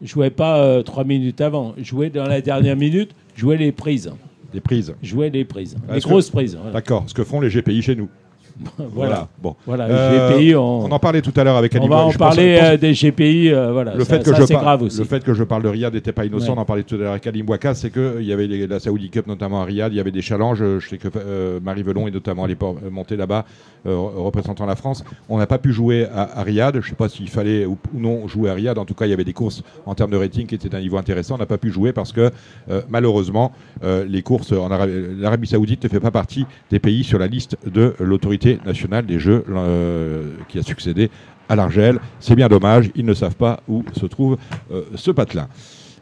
je 0.00 0.06
jouais 0.08 0.30
pas 0.30 0.58
euh, 0.58 0.82
trois 0.82 1.02
minutes 1.02 1.40
avant. 1.40 1.74
Je 1.78 1.84
jouais 1.84 2.10
dans 2.10 2.26
la 2.28 2.40
dernière 2.40 2.76
minute, 2.76 3.10
je 3.34 3.40
jouais 3.40 3.56
les 3.56 3.72
prises. 3.72 4.12
Des 4.54 4.60
prises. 4.60 4.94
Jouais 5.02 5.28
les 5.30 5.44
prises. 5.44 5.76
Les 5.90 5.96
Est-ce 5.96 6.04
que- 6.06 6.10
grosses 6.10 6.30
prises. 6.30 6.54
Voilà. 6.56 6.72
D'accord, 6.72 7.04
ce 7.06 7.12
que 7.12 7.24
font 7.24 7.40
les 7.40 7.50
GPI 7.50 7.82
chez 7.82 7.96
nous. 7.96 8.08
Voilà. 8.94 9.26
Bon. 9.42 9.56
Voilà, 9.66 9.86
Euh, 9.86 10.28
les 10.30 10.36
GPI, 10.36 10.54
on, 10.54 10.84
On 10.84 10.90
en 10.92 10.98
parlait 11.00 11.22
tout 11.22 11.32
à 11.36 11.42
l'heure 11.42 11.56
avec 11.56 11.74
on 11.74 11.80
va 11.88 11.96
Boy. 11.96 12.04
en 12.04 12.10
Je 12.10 12.18
parler 12.18 12.56
pense- 12.56 12.68
euh, 12.68 12.76
des 12.76 12.92
GPI. 12.94 13.52
euh, 13.52 13.72
voilà, 13.72 13.94
le 13.96 14.04
ça, 14.04 14.14
fait 14.16 14.22
que 14.24 14.30
ça, 14.32 14.46
je 14.46 14.52
par- 14.52 14.62
grave 14.62 14.82
aussi. 14.82 14.98
le 14.98 15.04
fait 15.04 15.24
que 15.24 15.34
je 15.34 15.42
parle 15.42 15.64
de 15.64 15.68
Riyad 15.68 15.92
n'était 15.92 16.12
pas 16.12 16.24
innocent. 16.24 16.52
Ouais. 16.52 16.58
On 16.58 16.60
en 16.60 16.64
parlait 16.64 16.84
tout 16.84 16.94
à 16.94 16.98
l'heure 16.98 17.10
avec 17.10 17.26
Alim 17.26 17.44
Bouaka, 17.46 17.74
c'est 17.74 17.90
que 17.90 18.18
il 18.20 18.26
y 18.26 18.32
avait 18.32 18.46
les- 18.46 18.68
la 18.68 18.78
Saudi 18.78 19.10
Cup 19.10 19.26
notamment 19.26 19.60
à 19.60 19.64
Riyad, 19.64 19.92
il 19.92 19.96
y 19.96 20.00
avait 20.00 20.12
des 20.12 20.22
challenges. 20.22 20.62
Je 20.78 20.88
sais 20.88 20.98
que 20.98 21.08
euh, 21.16 21.58
Marie 21.60 21.82
Velon 21.82 22.06
est 22.06 22.12
notamment 22.12 22.44
allée 22.44 22.56
monter 22.92 23.16
là-bas, 23.16 23.44
euh, 23.44 23.73
représentant 23.84 24.66
la 24.66 24.76
France. 24.76 25.04
On 25.28 25.38
n'a 25.38 25.46
pas 25.46 25.58
pu 25.58 25.72
jouer 25.72 26.06
à, 26.06 26.38
à 26.38 26.42
Riyad. 26.42 26.74
Je 26.74 26.78
ne 26.78 26.90
sais 26.90 26.94
pas 26.94 27.08
s'il 27.08 27.28
fallait 27.28 27.66
ou, 27.66 27.78
non 27.92 28.28
jouer 28.28 28.50
à 28.50 28.54
Riyad. 28.54 28.78
En 28.78 28.84
tout 28.84 28.94
cas, 28.94 29.06
il 29.06 29.10
y 29.10 29.12
avait 29.12 29.24
des 29.24 29.32
courses 29.32 29.62
en 29.86 29.94
termes 29.94 30.10
de 30.10 30.16
rating 30.16 30.46
qui 30.46 30.54
étaient 30.54 30.68
d'un 30.68 30.80
niveau 30.80 30.96
intéressant. 30.96 31.34
On 31.34 31.38
n'a 31.38 31.46
pas 31.46 31.58
pu 31.58 31.70
jouer 31.70 31.92
parce 31.92 32.12
que 32.12 32.30
euh, 32.70 32.82
malheureusement, 32.88 33.52
euh, 33.82 34.04
les 34.04 34.22
courses 34.22 34.52
en 34.52 34.70
Arabie, 34.70 34.92
l'Arabie 35.18 35.48
Saoudite 35.48 35.84
ne 35.84 35.88
fait 35.88 36.00
pas 36.00 36.10
partie 36.10 36.46
des 36.70 36.78
pays 36.78 37.04
sur 37.04 37.18
la 37.18 37.26
liste 37.26 37.56
de 37.66 37.94
l'autorité 38.00 38.58
nationale 38.64 39.06
des 39.06 39.18
jeux 39.18 39.44
euh, 39.48 40.34
qui 40.48 40.58
a 40.58 40.62
succédé 40.62 41.10
à 41.48 41.56
l'Argel. 41.56 42.00
C'est 42.20 42.34
bien 42.34 42.48
dommage, 42.48 42.90
ils 42.94 43.04
ne 43.04 43.14
savent 43.14 43.36
pas 43.36 43.60
où 43.68 43.84
se 43.92 44.06
trouve 44.06 44.38
euh, 44.72 44.82
ce 44.94 45.10
patelin. 45.10 45.48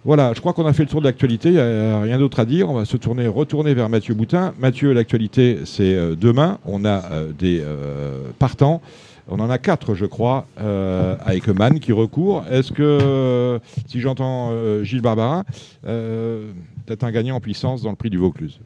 Voilà, 0.05 0.33
je 0.35 0.41
crois 0.41 0.53
qu'on 0.53 0.67
a 0.67 0.73
fait 0.73 0.83
le 0.83 0.89
tour 0.89 1.01
de 1.01 1.07
l'actualité, 1.07 1.51
il 1.51 1.55
n'y 1.55 1.61
a 1.61 2.01
rien 2.01 2.19
d'autre 2.19 2.41
à 2.41 2.45
dire. 2.45 2.69
On 2.69 2.75
va 2.75 2.85
se 2.85 2.97
tourner, 2.97 3.29
retourner 3.29 3.73
vers 3.73 3.89
Mathieu 3.89 4.15
Boutin. 4.15 4.53
Mathieu, 4.59 4.93
l'actualité, 4.93 5.61
c'est 5.65 5.95
euh, 5.95 6.17
demain. 6.17 6.59
On 6.67 6.85
a 6.85 7.05
euh, 7.13 7.33
des 7.39 7.61
euh, 7.63 8.17
partants. 8.41 8.83
On 9.29 9.39
en 9.39 9.49
a 9.49 9.59
quatre, 9.59 9.95
je 9.95 10.05
crois, 10.05 10.47
euh, 10.61 11.15
avec 11.25 11.47
Man 11.47 11.79
qui 11.79 11.93
recourt. 11.93 12.45
Est-ce 12.51 12.73
que, 12.73 12.83
euh, 12.83 13.59
si 13.87 14.01
j'entends 14.01 14.49
euh, 14.51 14.83
Gilles 14.83 15.01
Barbarin, 15.03 15.45
peut-être 15.85 17.05
un 17.05 17.13
gagnant 17.13 17.37
en 17.37 17.41
puissance 17.41 17.83
dans 17.83 17.91
le 17.91 17.97
prix 17.97 18.11
du 18.11 18.19
Vaucluse? 18.19 18.59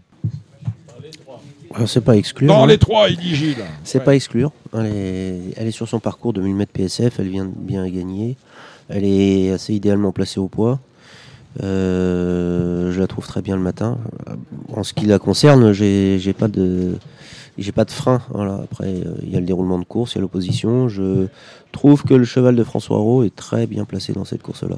Alors, 1.75 1.87
C'est 1.89 2.01
pas 2.01 2.17
exclu. 2.17 2.47
Dans 2.47 2.65
hein. 2.65 2.67
les 2.67 2.79
trois, 2.79 3.11
il 3.11 3.19
dit 3.19 3.35
Gilles. 3.35 3.57
C'est 3.85 3.99
Ouais. 3.99 4.05
pas 4.07 4.15
exclure. 4.15 4.53
Elle 4.73 4.87
est, 4.87 5.41
elle 5.59 5.67
est 5.67 5.71
sur 5.73 5.87
son 5.87 6.01
parcours 6.01 6.33
de 6.33 6.41
1000 6.41 6.55
mètres 6.55 6.73
PSF, 6.73 7.21
elle 7.21 7.29
vient 7.29 7.45
de 7.45 7.53
bien 7.55 7.87
gagner. 7.91 8.37
Elle 8.89 9.05
est 9.05 9.51
assez 9.51 9.75
idéalement 9.75 10.13
placée 10.13 10.41
au 10.41 10.49
poids. 10.49 10.81
Euh, 11.63 12.93
je 12.93 13.01
la 13.01 13.07
trouve 13.07 13.27
très 13.27 13.43
bien 13.43 13.57
le 13.57 13.63
matin. 13.63 13.99
En 14.73 14.83
ce 14.83 14.93
qui 14.95 15.07
la 15.07 15.19
concerne, 15.19 15.73
j'ai 15.73 16.35
pas 16.39 16.49
de 16.49 16.93
j'ai 17.59 17.73
pas 17.73 17.85
de 17.85 17.91
frein. 17.91 18.21
Voilà. 18.31 18.61
Après, 18.71 18.87
euh, 18.89 19.15
il 19.23 19.31
y 19.33 19.37
a 19.37 19.41
le 19.41 19.47
déroulement 19.47 19.79
de 19.79 19.85
course, 19.85 20.13
il 20.13 20.17
y 20.17 20.19
a 20.19 20.21
l'opposition. 20.23 20.89
Je 20.89 21.27
trouve 21.73 22.03
que 22.05 22.15
le 22.15 22.25
cheval 22.25 22.55
de 22.57 22.65
François 22.65 22.99
Rowe 22.99 23.25
est 23.25 23.35
très 23.35 23.67
bien 23.67 23.85
placé 23.85 24.13
dans 24.13 24.25
cette 24.25 24.43
course-là. 24.43 24.77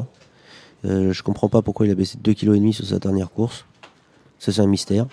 Euh, 0.85 1.13
je 1.13 1.23
comprends 1.25 1.49
pas 1.49 1.61
pourquoi 1.63 1.87
il 1.87 1.91
a 1.93 1.95
baissé 1.97 2.17
de 2.23 2.33
2,5 2.33 2.37
kg 2.69 2.73
sur 2.73 2.87
sa 2.87 2.99
dernière 3.01 3.31
course. 3.31 3.65
Ça, 4.39 4.53
c'est 4.53 4.61
un 4.61 4.69
mystère. 4.69 5.07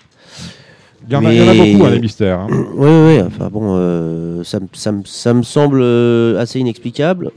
Il 1.08 1.12
y 1.12 1.16
en 1.16 1.24
a, 1.24 1.32
il 1.32 1.38
y 1.38 1.42
en 1.42 1.48
a 1.48 1.54
Mais- 1.54 1.72
beaucoup, 1.72 1.86
hein, 1.86 1.90
les 1.90 2.00
mystères. 2.00 2.40
hein. 2.40 2.46
Oui, 2.76 2.88
oui, 2.88 3.20
enfin 3.22 3.48
bon, 3.48 3.74
euh, 3.76 4.44
ça, 4.44 4.60
me- 4.60 4.68
ça, 4.72 4.92
me- 4.92 5.04
ça 5.04 5.34
me 5.34 5.42
semble 5.42 5.80
euh, 5.82 6.38
assez 6.40 6.60
inexplicable. 6.60 7.32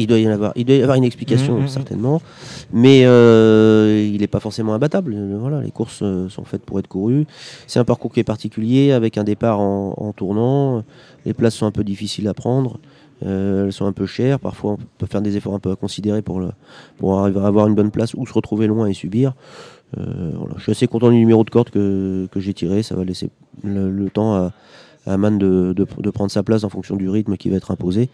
Il 0.00 0.06
doit 0.06 0.18
y 0.18 0.28
en 0.28 0.30
avoir, 0.30 0.52
il 0.54 0.64
doit 0.64 0.76
y 0.76 0.82
avoir 0.82 0.96
une 0.96 1.02
explication 1.04 1.58
Mhm, 1.60 1.68
certainement, 1.68 2.22
mais 2.72 3.02
euh, 3.04 4.08
il 4.14 4.20
n'est 4.20 4.28
pas 4.28 4.38
forcément 4.38 4.72
imbattable. 4.74 5.12
Euh, 5.16 5.36
Voilà, 5.40 5.60
les 5.60 5.72
courses 5.72 6.00
euh, 6.02 6.28
sont 6.28 6.44
faites 6.44 6.62
pour 6.62 6.78
être 6.78 6.86
courues. 6.86 7.26
C'est 7.66 7.80
un 7.80 7.84
parcours 7.84 8.12
qui 8.12 8.20
est 8.20 8.24
particulier, 8.24 8.92
avec 8.92 9.18
un 9.18 9.24
départ 9.24 9.58
en, 9.60 9.94
en 9.96 10.12
tournant. 10.12 10.84
Les 11.26 11.34
places 11.34 11.54
sont 11.56 11.66
un 11.66 11.72
peu 11.72 11.82
difficiles 11.84 12.28
à 12.28 12.34
prendre. 12.34 12.78
Euh, 13.26 13.66
elles 13.66 13.72
sont 13.72 13.86
un 13.86 13.92
peu 13.92 14.06
chères. 14.06 14.38
Parfois, 14.38 14.72
on 14.74 14.78
peut 14.98 15.06
faire 15.06 15.20
des 15.20 15.36
efforts 15.36 15.54
un 15.54 15.58
peu 15.58 15.72
à 15.72 15.76
considérer 15.76 16.22
pour, 16.22 16.38
le, 16.38 16.50
pour 16.98 17.18
arriver 17.18 17.40
à 17.40 17.46
avoir 17.48 17.66
une 17.66 17.74
bonne 17.74 17.90
place 17.90 18.14
ou 18.14 18.24
se 18.24 18.32
retrouver 18.32 18.68
loin 18.68 18.86
et 18.86 18.94
subir. 18.94 19.34
Euh, 19.98 20.30
voilà. 20.36 20.54
Je 20.58 20.62
suis 20.62 20.70
assez 20.72 20.86
content 20.86 21.10
du 21.10 21.16
numéro 21.16 21.42
de 21.42 21.50
corde 21.50 21.70
que, 21.70 22.28
que 22.30 22.38
j'ai 22.38 22.54
tiré. 22.54 22.84
Ça 22.84 22.94
va 22.94 23.02
laisser 23.02 23.30
le, 23.64 23.90
le 23.90 24.10
temps 24.10 24.34
à, 24.36 24.52
à 25.06 25.16
Man 25.16 25.38
de, 25.38 25.72
de- 25.76 25.86
de 25.98 26.10
prendre 26.10 26.30
sa 26.30 26.44
place 26.44 26.62
en 26.62 26.68
fonction 26.68 26.94
du 26.94 27.08
rythme 27.08 27.36
qui 27.36 27.50
va 27.50 27.56
être 27.56 27.72
imposé. 27.72 28.08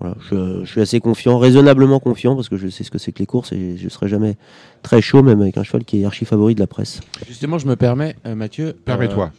Voilà, 0.00 0.14
je, 0.30 0.60
je 0.64 0.70
suis 0.70 0.80
assez 0.82 1.00
confiant, 1.00 1.38
raisonnablement 1.38 2.00
confiant, 2.00 2.34
parce 2.36 2.48
que 2.50 2.56
je 2.58 2.68
sais 2.68 2.84
ce 2.84 2.90
que 2.90 2.98
c'est 2.98 3.12
que 3.12 3.20
les 3.20 3.26
courses 3.26 3.52
et 3.52 3.76
je 3.78 3.84
ne 3.84 3.88
serai 3.88 4.08
jamais 4.08 4.36
très 4.82 5.00
chaud, 5.00 5.22
même 5.22 5.40
avec 5.40 5.56
un 5.56 5.62
cheval 5.62 5.84
qui 5.84 6.02
est 6.02 6.04
archi 6.04 6.24
favori 6.26 6.54
de 6.54 6.60
la 6.60 6.66
presse. 6.66 7.00
Justement, 7.26 7.58
je 7.58 7.66
me 7.66 7.76
permets, 7.76 8.14
euh, 8.26 8.34
Mathieu. 8.34 8.74
Permets-toi. 8.84 9.32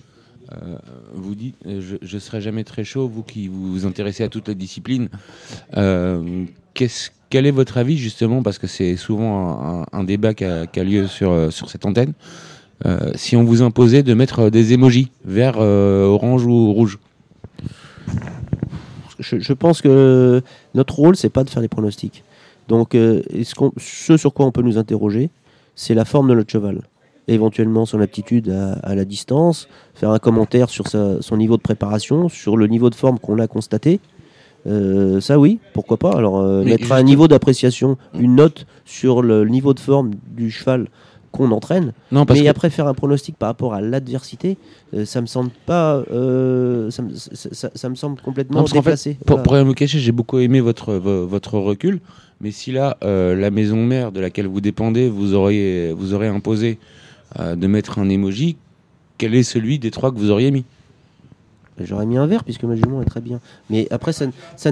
euh, 0.51 0.55
euh, 0.55 0.76
vous 1.14 1.36
dites, 1.36 1.55
euh, 1.68 1.82
je 2.01 2.16
ne 2.16 2.20
serai 2.20 2.41
jamais 2.41 2.64
très 2.64 2.84
chaud, 2.84 3.08
vous 3.08 3.22
qui 3.22 3.47
vous 3.49 3.72
vous 3.72 3.86
intéressez 3.86 4.24
à 4.24 4.30
toutes 4.30 4.47
les 4.47 4.55
disciplines. 4.55 5.10
Euh, 5.76 6.45
qu'est-ce- 6.74 7.12
quel 7.30 7.45
est 7.45 7.51
votre 7.51 7.78
avis, 7.78 7.97
justement, 7.97 8.41
parce 8.41 8.58
que 8.58 8.68
c'est 8.68 8.95
souvent 8.95 9.82
un, 9.82 9.86
un 9.91 10.03
débat 10.05 10.34
qui 10.34 10.45
a, 10.45 10.66
lieu 10.84 11.05
sur, 11.08 11.30
euh, 11.32 11.49
sur 11.51 11.70
cette 11.70 11.86
antenne, 11.86 12.14
euh, 12.86 13.12
si 13.16 13.36
on 13.36 13.43
vous 13.43 13.62
imposait 13.62 14.01
de 14.03 14.14
mettre 14.14 14.49
des 14.49 14.74
émojis, 14.74 15.12
vert, 15.26 15.55
euh, 15.60 16.05
orange 16.05 16.45
ou 16.45 16.72
rouge? 16.74 16.97
Je, 19.20 19.39
je 19.39 19.53
pense 19.53 19.82
que 19.82 20.41
notre 20.76 20.95
rôle, 20.95 21.15
c'est 21.15 21.30
pas 21.30 21.43
de 21.43 21.49
faire 21.49 21.61
des 21.61 21.68
pronostics. 21.68 22.24
Donc, 22.68 22.95
euh, 22.95 23.22
ce 23.78 24.18
sur 24.18 24.34
quoi 24.34 24.45
on 24.45 24.51
peut 24.51 24.61
nous 24.61 24.78
interroger, 24.78 25.30
c'est 25.76 25.93
la 25.93 26.05
forme 26.05 26.30
de 26.30 26.36
notre 26.36 26.51
cheval. 26.51 26.82
Éventuellement 27.30 27.86
son 27.86 27.99
aptitude 27.99 28.49
à, 28.49 28.74
à 28.84 28.95
la 28.95 29.03
distance, 29.05 29.68
faire 29.95 30.11
un 30.11 30.20
commentaire 30.20 30.70
sur 30.70 30.88
sa- 30.88 31.22
son 31.22 31.38
niveau 31.38 31.57
de 31.57 31.61
préparation, 31.61 32.30
sur 32.30 32.55
le 32.57 32.68
niveau 32.68 32.89
de 32.89 32.95
forme 32.95 33.20
qu'on 33.20 33.39
a 33.39 33.47
constaté. 33.47 33.99
Euh, 34.65 35.22
ça 35.22 35.38
oui, 35.39 35.59
pourquoi 35.74 35.97
pas. 35.97 36.11
Alors 36.11 36.39
euh, 36.39 36.63
mettre 36.63 36.91
un 36.91 37.03
niveau 37.03 37.28
d'appréciation, 37.28 37.97
une 38.20 38.36
note 38.36 38.65
sur 38.86 39.22
le 39.22 39.45
niveau 39.47 39.74
de 39.74 39.80
forme 39.80 40.11
du 40.36 40.51
cheval 40.51 40.88
qu'on 41.32 41.51
entraîne. 41.51 41.93
Non, 42.11 42.25
parce 42.25 42.39
Mais 42.39 42.45
que 42.45 42.49
après 42.49 42.69
faire 42.69 42.88
un 42.88 42.93
pronostic 42.93 43.36
par 43.38 43.47
rapport 43.49 43.73
à 43.73 43.82
l'adversité, 43.82 44.57
euh, 44.93 45.05
ça 45.05 45.21
me 45.21 45.28
semble 45.28 45.51
pas, 45.65 46.03
euh, 46.11 46.89
ça, 46.91 47.01
me, 47.01 47.13
ça- 47.13 47.49
ça- 47.51 47.71
ça 47.75 47.89
me 47.89 47.95
semble 47.95 48.19
complètement 48.21 48.61
Non, 48.61 48.65
fait. 48.67 49.13
Pour, 49.25 49.25
Voilà. 49.28 49.43
pour 49.43 49.53
rien 49.53 49.63
vous 49.63 49.73
cacher, 49.73 49.99
j'ai 49.99 50.11
beaucoup 50.11 50.39
aimé 50.39 50.59
votre, 50.61 50.93
vo- 50.95 51.28
votre 51.28 51.57
recul. 51.59 51.99
Mais 52.39 52.51
si 52.51 52.71
là, 52.71 52.97
euh, 53.03 53.36
la 53.36 53.49
maison 53.51 53.78
mère 53.84 54.11
de 54.11 54.19
laquelle 54.19 54.47
vous 54.47 54.61
dépendez, 54.61 55.09
vous 55.09 55.34
auriez, 55.34 55.91
vous 55.93 56.13
aurez 56.13 56.28
imposé 56.28 56.78
euh, 57.39 57.55
de 57.55 57.67
mettre 57.67 57.99
un 57.99 58.07
emoji, 58.09 58.55
quel 59.17 59.36
est 59.36 59.43
celui 59.43 59.80
des 59.80 59.91
trois 59.91 60.11
que 60.11 60.17
vous 60.17 60.30
auriez 60.32 60.51
mis? 60.51 60.63
J'aurais 61.84 62.05
mis 62.05 62.17
un 62.17 62.25
verre 62.25 62.43
puisque 62.43 62.63
ma 62.63 62.75
jument 62.75 63.01
est 63.01 63.05
très 63.05 63.21
bien. 63.21 63.39
Mais 63.69 63.88
après, 63.91 64.13
ça, 64.13 64.25
ne- 64.28 64.32
ça, 64.55 64.71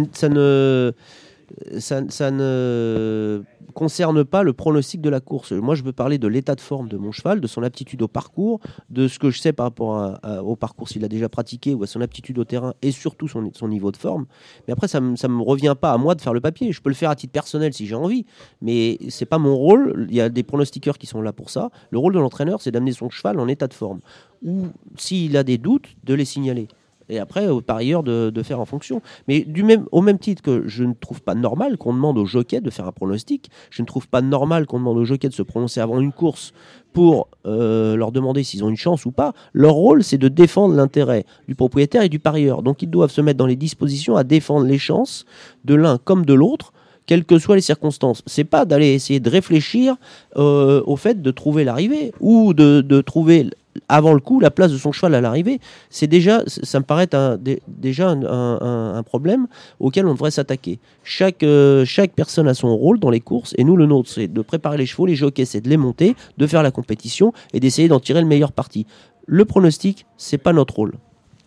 ne- 2.02 2.10
ça 2.10 2.32
ne. 2.32 3.44
Concerne 3.74 4.24
pas 4.24 4.44
le 4.44 4.54
pronostic 4.54 5.02
de 5.02 5.10
la 5.10 5.20
course. 5.20 5.52
Moi, 5.52 5.76
je 5.76 5.84
veux 5.84 5.92
parler 5.92 6.18
de 6.18 6.28
l'état 6.28 6.56
de 6.56 6.62
forme 6.62 6.88
de 6.88 6.98
mon 6.98 7.12
cheval, 7.12 7.42
de 7.42 7.48
son 7.48 7.64
aptitude 7.64 8.02
au 8.02 8.08
parcours, 8.08 8.60
de 8.90 9.08
ce 9.08 9.20
que 9.20 9.32
je 9.32 9.40
sais 9.40 9.54
par 9.54 9.66
rapport 9.66 10.20
au 10.44 10.56
parcours 10.56 10.88
s'il 10.88 11.04
a 11.04 11.08
déjà 11.08 11.30
pratiqué 11.30 11.74
ou 11.74 11.84
à 11.84 11.88
son 11.88 12.02
aptitude 12.02 12.38
au 12.38 12.46
terrain 12.46 12.74
et 12.82 12.92
surtout 12.92 13.28
son, 13.28 13.52
son 13.54 13.68
niveau 13.68 13.92
de 13.92 13.98
forme. 13.98 14.26
Mais 14.68 14.74
après, 14.74 14.88
ça 14.88 15.00
ne 15.00 15.28
me 15.28 15.44
revient 15.44 15.76
pas 15.80 15.92
à 15.92 15.98
moi 15.98 16.16
de 16.16 16.22
faire 16.22 16.34
le 16.34 16.42
papier. 16.42 16.72
Je 16.72 16.82
peux 16.82 16.90
le 16.90 16.96
faire 16.96 17.10
à 17.10 17.16
titre 17.16 17.34
personnel 17.34 17.74
si 17.74 17.88
j'ai 17.88 17.96
envie, 17.96 18.26
mais 18.62 18.98
c'est 19.10 19.26
pas 19.26 19.40
mon 19.40 19.56
rôle. 19.56 20.08
Il 20.10 20.16
y 20.16 20.22
a 20.22 20.30
des 20.30 20.44
pronostiqueurs 20.44 20.98
qui 20.98 21.08
sont 21.08 21.22
là 21.22 21.34
pour 21.34 21.50
ça. 21.50 21.70
Le 21.90 22.00
rôle 22.00 22.14
de 22.14 22.20
l'entraîneur, 22.20 22.62
c'est 22.62 22.72
d'amener 22.72 22.94
son 22.94 23.10
cheval 23.10 23.40
en 23.40 23.48
état 23.48 23.68
de 23.68 23.74
forme. 23.74 24.00
Ou 24.44 24.68
s'il 24.98 25.36
a 25.38 25.44
des 25.44 25.58
doutes, 25.58 25.96
de 26.04 26.14
les 26.14 26.26
signaler. 26.26 26.68
Et 27.10 27.20
après, 27.20 27.48
par 27.66 27.78
ailleurs, 27.78 28.04
de, 28.04 28.44
faire 28.44 28.60
en 28.60 28.66
fonction. 28.66 29.02
Mais 29.28 29.42
du 29.42 29.64
même, 29.64 29.86
au 29.92 30.02
même 30.02 30.20
titre 30.20 30.42
que 30.42 30.68
je 30.68 30.84
ne 30.84 30.94
trouve 30.94 31.22
pas 31.22 31.36
normal 31.36 31.78
qu'on 31.78 31.94
demande 31.94 32.18
aux 32.18 32.26
jockeys 32.26 32.62
de 32.62 32.70
faire 32.70 32.88
un 32.88 32.92
pronostic, 32.92 33.50
je 33.70 33.82
ne 33.82 33.88
trouve 33.88 34.08
pas 34.08 34.22
normal 34.22 34.66
qu'on 34.66 34.80
demande 34.80 34.98
aux 34.98 35.06
jockeys 35.06 35.30
de 35.30 35.34
se 35.34 35.42
prononcer 35.42 35.80
avant 35.80 36.00
une 36.00 36.12
course 36.12 36.54
pour 36.94 37.28
euh, 37.46 37.96
leur 37.96 38.12
demander 38.12 38.44
s'ils 38.44 38.64
ont 38.64 38.70
une 38.70 38.78
chance 38.78 39.06
ou 39.06 39.12
pas. 39.12 39.34
Leur 39.54 39.74
rôle, 39.74 40.04
c'est 40.04 40.18
de 40.18 40.28
défendre 40.28 40.76
l'intérêt 40.76 41.26
du 41.48 41.56
propriétaire 41.56 42.04
et 42.04 42.10
du 42.10 42.20
parieur. 42.20 42.64
Donc, 42.64 42.82
ils 42.82 42.90
doivent 42.90 43.12
se 43.12 43.22
mettre 43.22 43.38
dans 43.38 43.46
les 43.46 43.56
dispositions 43.56 44.16
à 44.16 44.24
défendre 44.24 44.66
les 44.66 44.78
chances 44.78 45.26
de 45.66 45.76
l'un 45.76 45.98
comme 45.98 46.26
de 46.26 46.34
l'autre 46.34 46.72
quelles 47.06 47.26
que 47.26 47.38
soient 47.38 47.56
les 47.56 47.62
circonstances. 47.62 48.24
C'est 48.26 48.46
pas 48.46 48.66
d'aller 48.66 48.94
essayer 48.94 49.20
de 49.20 49.30
réfléchir 49.30 49.96
euh, 50.38 50.82
au 50.86 50.96
fait 50.96 51.22
de 51.22 51.32
trouver 51.32 51.64
l'arrivée 51.64 52.14
ou 52.20 52.56
de 52.56 53.02
trouver 53.02 53.48
avant 53.90 54.14
le 54.14 54.20
coup 54.20 54.40
la 54.40 54.52
place 54.52 54.72
de 54.72 54.78
son 54.78 54.92
cheval 54.92 55.16
à 55.16 55.22
l'arrivée. 55.22 55.60
C'est 55.90 56.08
déjà, 56.08 56.42
ça 56.48 56.80
me 56.80 56.86
paraît 56.86 57.14
un- 57.14 57.38
déjà 57.68 58.10
un, 58.10 58.24
un- 58.24 58.96
un 58.96 59.04
problème 59.04 59.48
auquel 59.80 60.06
on 60.08 60.14
devrait 60.14 60.32
s'attaquer. 60.32 60.80
Chaque, 61.04 61.44
euh, 61.44 61.86
chaque 61.86 62.14
personne 62.14 62.48
a 62.48 62.54
son 62.54 62.76
rôle 62.76 63.00
dans 63.00 63.10
les 63.10 63.20
courses 63.22 63.54
et 63.58 63.64
nous 63.64 63.76
le 63.76 63.86
nôtre 63.86 64.10
c'est 64.10 64.28
de 64.28 64.42
préparer 64.42 64.78
les 64.78 64.86
chevaux, 64.86 65.06
les 65.06 65.16
jockeys 65.16 65.46
c'est 65.46 65.62
de 65.62 65.70
les 65.70 65.78
monter, 65.78 66.16
de 66.38 66.48
faire 66.48 66.64
la 66.64 66.72
compétition 66.72 67.34
et 67.54 67.60
d'essayer 67.60 67.88
d'en 67.88 68.00
tirer 68.00 68.22
le 68.22 68.28
meilleur 68.28 68.52
parti. 68.52 68.86
Le 69.28 69.44
pronostic, 69.46 70.06
c'est 70.18 70.38
pas 70.38 70.54
notre 70.54 70.76
rôle. 70.76 70.94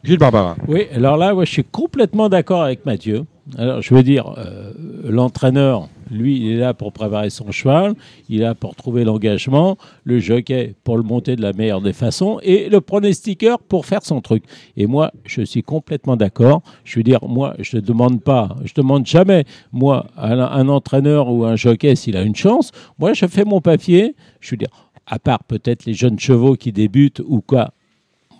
Gilles 0.04 0.18
Barbara. 0.18 0.56
Oui, 0.68 0.86
alors 0.94 1.16
là, 1.16 1.34
ouais, 1.34 1.44
je 1.46 1.50
suis 1.50 1.64
complètement 1.64 2.28
d'accord 2.28 2.62
avec 2.62 2.86
Mathieu. 2.86 3.24
Alors, 3.56 3.82
je 3.82 3.92
veux 3.94 4.02
dire, 4.04 4.32
euh, 4.38 4.72
l'entraîneur, 5.04 5.88
lui, 6.10 6.38
il 6.38 6.52
est 6.52 6.56
là 6.56 6.74
pour 6.74 6.92
préparer 6.92 7.30
son 7.30 7.50
cheval, 7.50 7.94
il 8.28 8.40
est 8.40 8.44
là 8.44 8.54
pour 8.54 8.74
trouver 8.74 9.04
l'engagement, 9.04 9.76
le 10.04 10.18
jockey 10.18 10.74
pour 10.84 10.96
le 10.96 11.02
monter 11.02 11.36
de 11.36 11.42
la 11.42 11.52
meilleure 11.52 11.80
des 11.80 11.92
façons, 11.92 12.38
et 12.42 12.68
le 12.68 12.80
pronostiqueur 12.80 13.58
pour 13.60 13.86
faire 13.86 14.04
son 14.04 14.20
truc. 14.20 14.44
Et 14.76 14.86
moi, 14.86 15.12
je 15.24 15.42
suis 15.42 15.62
complètement 15.62 16.16
d'accord. 16.16 16.62
Je 16.84 16.98
veux 16.98 17.02
dire, 17.02 17.20
moi, 17.26 17.54
je 17.58 17.76
ne 17.76 17.80
demande 17.80 18.22
pas, 18.22 18.56
je 18.64 18.72
demande 18.74 19.06
jamais, 19.06 19.44
moi, 19.72 20.06
à 20.16 20.32
un, 20.32 20.68
entraîneur 20.68 21.28
ou 21.30 21.44
un 21.44 21.56
jockey 21.56 21.94
s'il 21.94 22.16
a 22.16 22.22
une 22.22 22.36
chance. 22.36 22.72
Moi, 22.98 23.12
je 23.12 23.26
fais 23.26 23.44
mon 23.44 23.60
papier. 23.60 24.14
Je 24.40 24.50
veux 24.50 24.56
dire, 24.56 24.68
à 25.06 25.18
part 25.18 25.44
peut-être 25.44 25.86
les 25.86 25.94
jeunes 25.94 26.18
chevaux 26.18 26.54
qui 26.54 26.72
débutent 26.72 27.22
ou 27.26 27.40
quoi, 27.40 27.72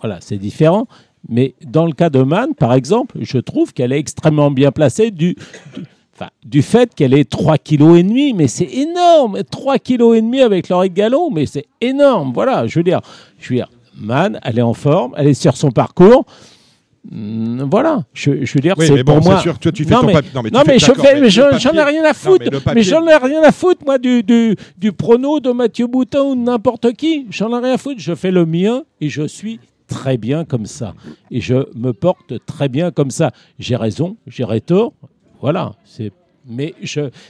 voilà, 0.01 0.19
c'est 0.21 0.37
différent. 0.37 0.87
Mais 1.27 1.55
dans 1.65 1.85
le 1.85 1.91
cas 1.91 2.09
de 2.09 2.21
Man, 2.21 2.55
par 2.55 2.73
exemple, 2.73 3.17
je 3.21 3.37
trouve 3.37 3.73
qu'elle 3.73 3.91
est 3.91 3.99
extrêmement 3.99 4.51
bien 4.51 4.71
placée 4.71 5.11
du, 5.11 5.35
enfin, 6.19 6.29
du 6.45 6.61
fait 6.61 6.93
qu'elle 6.95 7.13
est 7.13 7.29
3 7.29 7.57
kg 7.57 7.95
et 7.97 8.03
demi, 8.03 8.33
mais 8.33 8.47
c'est 8.47 8.65
énorme, 8.71 9.41
3 9.49 9.79
kg 9.79 10.15
et 10.15 10.21
demi 10.21 10.41
avec 10.41 10.67
de 10.69 10.87
galon, 10.87 11.29
mais 11.31 11.45
c'est 11.45 11.65
énorme. 11.81 12.31
Voilà, 12.33 12.67
je 12.67 12.79
veux 12.79 12.83
dire, 12.83 13.01
je 13.39 13.49
veux 13.49 13.55
dire, 13.55 13.69
Man, 14.01 14.39
elle 14.43 14.59
est 14.59 14.63
en 14.63 14.73
forme, 14.73 15.13
elle 15.17 15.27
est 15.27 15.33
sur 15.33 15.57
son 15.57 15.71
parcours. 15.71 16.25
Hum, 17.11 17.67
voilà, 17.71 18.03
je, 18.13 18.43
je 18.45 18.53
veux 18.53 18.59
dire, 18.59 18.75
Oui, 18.77 18.85
c'est 18.87 19.03
bon, 19.03 19.15
pour 19.19 19.23
moi. 19.31 19.39
sûr, 19.39 19.57
toi, 19.57 19.71
tu 19.71 19.83
fais 19.85 19.93
non, 19.93 20.01
ton 20.01 20.07
mais, 20.07 20.13
papier- 20.13 20.31
non, 20.35 20.41
mais 20.43 20.49
non, 20.51 20.61
je 20.77 20.91
fais, 20.93 21.19
mais 21.21 21.29
je- 21.29 21.57
j'en 21.57 21.71
ai 21.73 21.83
rien 21.83 22.03
à 22.03 22.07
non, 22.09 22.13
foutre. 22.13 22.45
mais 22.75 22.83
j'en 22.83 23.05
ai 23.07 23.15
rien 23.15 23.41
à 23.41 23.51
foutre, 23.51 23.83
moi, 23.85 23.97
du, 23.97 24.21
du, 24.21 24.55
du 24.77 24.91
prono 24.91 25.39
de 25.39 25.51
Mathieu 25.51 25.87
Boutin 25.87 26.21
ou 26.23 26.35
de 26.35 26.41
n'importe 26.41 26.91
qui. 26.93 27.25
J'en 27.29 27.49
ai 27.57 27.63
rien 27.65 27.73
à 27.75 27.77
foutre. 27.77 27.99
Je 27.99 28.13
fais 28.15 28.31
le 28.31 28.45
mien 28.45 28.83
et 29.01 29.07
je 29.09 29.23
suis 29.27 29.59
très 29.87 30.17
bien 30.17 30.43
comme 30.45 30.65
ça. 30.65 30.93
Et 31.31 31.39
je 31.41 31.55
me 31.75 31.93
porte 31.93 32.33
très 32.45 32.67
bien 32.69 32.91
comme 32.91 33.11
ça. 33.11 33.31
J'ai 33.57 33.75
raison, 33.77 34.17
j'ai 34.27 34.45
tort. 34.61 34.93
Voilà. 35.41 35.73
Mais 36.47 36.73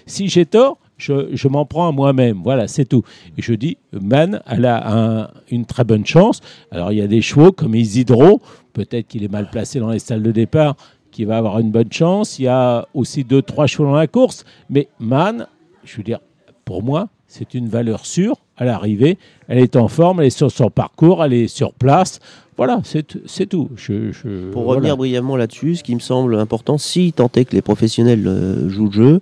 si 0.05 0.27
j'ai 0.29 0.45
tort, 0.45 0.77
je, 0.97 1.47
m'en 1.47 1.65
prends 1.65 1.87
à 1.87 1.91
moi-même. 1.91 2.41
Voilà, 2.43 2.67
c'est 2.67 2.85
tout. 2.85 3.03
Et 3.37 3.41
je 3.41 3.53
dis, 3.53 3.77
Man, 3.93 4.41
elle 4.47 4.65
a 4.65 5.21
un- 5.23 5.29
une 5.49 5.65
très 5.65 5.83
bonne 5.83 6.05
chance. 6.05 6.41
Alors, 6.71 6.91
il 6.91 6.97
y 6.97 7.01
a 7.01 7.07
des 7.07 7.21
chevaux 7.21 7.51
comme 7.51 7.75
Isidro. 7.75 8.41
Peut-être 8.73 9.07
qu'il 9.07 9.23
est 9.23 9.31
mal 9.31 9.49
placé 9.49 9.79
dans 9.79 9.89
les 9.89 9.99
salles 9.99 10.23
de 10.23 10.31
départ, 10.31 10.75
qui 11.11 11.25
va 11.25 11.37
avoir 11.37 11.59
une 11.59 11.71
bonne 11.71 11.91
chance. 11.91 12.37
Il 12.39 12.43
y 12.43 12.47
a 12.47 12.87
aussi 12.93 13.23
deux, 13.23 13.41
trois 13.41 13.65
chevaux 13.67 13.85
dans 13.85 13.95
la 13.95 14.07
course. 14.07 14.45
Mais 14.69 14.87
Man, 14.99 15.47
je 15.83 15.97
veux 15.97 16.03
dire, 16.03 16.19
pour 16.65 16.83
moi, 16.83 17.07
c'est 17.29 17.53
une 17.53 17.69
valeur 17.69 18.05
sûre 18.05 18.35
à 18.57 18.65
l'arrivée. 18.65 19.17
Elle 19.47 19.59
est 19.59 19.77
en 19.77 19.87
forme, 19.87 20.19
elle 20.19 20.25
est 20.27 20.31
sur 20.31 20.51
son 20.51 20.69
parcours, 20.69 21.23
elle 21.23 21.31
est 21.33 21.47
sur 21.47 21.71
place. 21.73 22.19
Voilà, 22.57 22.81
c'est 22.83 23.03
tout. 23.47 23.69
Je, 23.77 24.11
je- 24.11 24.49
Pour 24.51 24.63
voilà. 24.63 24.79
revenir 24.79 24.97
brièvement 24.97 25.37
là-dessus, 25.37 25.77
ce 25.77 25.83
qui 25.83 25.95
me 25.95 26.01
semble 26.01 26.35
important, 26.35 26.77
si 26.77 27.13
tant 27.13 27.29
est 27.37 27.45
que 27.45 27.55
les 27.55 27.61
professionnels 27.61 28.27
euh, 28.27 28.67
jouent 28.67 28.87
le 28.87 28.91
jeu, 28.91 29.21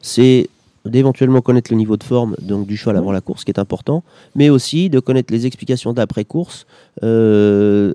c'est 0.00 0.48
d'éventuellement 0.88 1.40
connaître 1.40 1.70
le 1.72 1.76
niveau 1.76 1.96
de 1.96 2.04
forme 2.04 2.36
donc 2.42 2.66
du 2.66 2.76
cheval 2.76 2.96
avant 2.96 3.12
la 3.12 3.20
course, 3.20 3.40
ce 3.40 3.44
qui 3.44 3.50
est 3.50 3.58
important, 3.60 4.02
mais 4.34 4.48
aussi 4.50 4.90
de 4.90 5.00
connaître 5.00 5.32
les 5.32 5.46
explications 5.46 5.92
d'après-course 5.92 6.66
euh, 7.02 7.94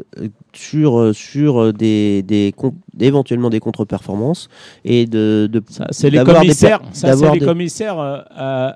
sur, 0.54 1.14
sur 1.14 1.74
des, 1.74 2.24
des, 2.24 2.54
éventuellement 3.00 3.50
des 3.50 3.60
contre-performances 3.60 4.50
et 4.86 5.06
de, 5.06 5.50
de 5.52 5.62
c'est 5.92 6.10
les 6.10 6.18
d'avoir 6.18 6.42
des 6.42 6.48
commissaires, 6.48 6.82
d'avoir 7.04 7.32
des- 7.40 7.46
commissaires 7.46 8.00
à, 8.00 8.26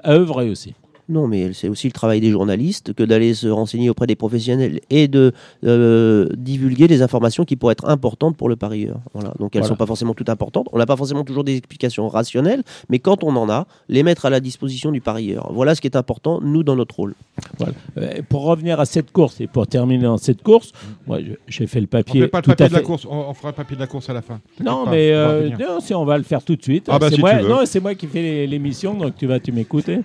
à 0.03 0.11
œuvrer 0.13 0.49
aussi. 0.49 0.73
Non, 1.07 1.27
mais 1.27 1.53
c'est 1.53 1.69
aussi 1.69 1.87
le 1.87 1.93
travail 1.93 2.19
des 2.19 2.31
journalistes 2.31 2.93
que 2.93 3.03
d'aller 3.03 3.33
se 3.35 3.47
renseigner 3.47 3.89
auprès 3.89 4.07
des 4.07 4.15
professionnels 4.15 4.79
et 4.89 5.07
de 5.07 5.33
euh, 5.63 6.27
divulguer 6.35 6.87
des 6.87 7.01
informations 7.01 7.45
qui 7.45 7.55
pourraient 7.55 7.73
être 7.73 7.87
importantes 7.87 8.35
pour 8.37 8.49
le 8.49 8.55
parieur. 8.55 8.97
Voilà. 9.13 9.31
Donc 9.39 9.55
elles 9.55 9.61
ne 9.61 9.65
Voilà. 9.65 9.67
sont 9.67 9.75
pas 9.77 9.85
forcément 9.85 10.13
toutes 10.15 10.29
importantes. 10.29 10.67
On 10.73 10.77
n'a 10.79 10.85
pas 10.85 10.95
forcément 10.95 11.23
toujours 11.23 11.43
des 11.43 11.57
explications 11.57 12.07
rationnelles, 12.09 12.63
mais 12.89 12.99
quand 12.99 13.23
on 13.23 13.35
en 13.35 13.49
a, 13.49 13.67
les 13.87 14.01
mettre 14.03 14.25
à 14.25 14.29
la 14.29 14.39
disposition 14.39 14.91
du 14.91 14.99
parieur. 15.01 15.51
Voilà 15.53 15.75
ce 15.75 15.81
qui 15.81 15.87
est 15.87 15.95
important, 15.95 16.39
nous, 16.41 16.63
dans 16.63 16.75
notre 16.75 16.95
rôle. 16.95 17.13
Euh, 17.97 18.21
pour 18.29 18.43
revenir 18.43 18.79
à 18.79 18.85
cette 18.85 19.11
course 19.11 19.39
et 19.41 19.47
pour 19.47 19.67
terminer 19.67 20.03
dans 20.05 20.17
cette 20.17 20.41
course, 20.41 20.71
moi 21.05 21.19
j'ai 21.47 21.67
fait 21.67 21.79
le 21.81 21.85
On 21.85 21.89
papier. 21.89 22.21
fait 22.21 22.27
pas 22.27 22.39
le 22.39 22.43
tout 22.43 22.49
papier 22.51 22.65
à 22.65 22.69
de 22.69 22.73
la 22.73 22.81
course. 22.81 23.05
On, 23.09 23.15
on 23.29 23.33
fera 23.33 23.49
le 23.49 23.55
papier 23.55 23.75
de 23.75 23.81
la 23.81 23.87
course 23.87 24.09
à 24.09 24.13
la 24.13 24.21
fin. 24.21 24.39
Non, 24.63 24.85
pas, 24.85 24.91
mais 24.91 25.11
on 25.11 25.17
va 25.17 25.21
euh, 25.29 25.49
non, 25.49 25.79
si 25.81 25.93
on 25.93 26.05
va 26.05 26.17
le 26.17 26.23
faire 26.23 26.43
tout 26.43 26.55
de 26.55 26.63
suite. 26.63 26.87
Ah 26.89 26.97
bah, 26.97 27.07
c'est 27.09 27.15
si 27.15 27.21
moi, 27.21 27.35
tu 27.35 27.43
veux. 27.43 27.49
non, 27.49 27.59
c'est 27.65 27.79
moi 27.79 27.93
qui 27.95 28.07
fais 28.07 28.47
l'émission, 28.47 28.93
donc 28.95 29.15
tu 29.17 29.27
vas 29.27 29.39
tu 29.39 29.51
m'écouter. 29.51 29.99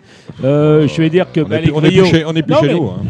Euh, 0.45 0.87
je 0.95 1.03
vais 1.03 1.11
dire 1.11 1.31
que 1.33 1.41
On 1.41 1.51
est 1.51 1.61
plus- 1.61 1.73
on 1.73 2.05
chez- 2.61 2.73
nous, 2.75 2.87
hein. 2.89 3.01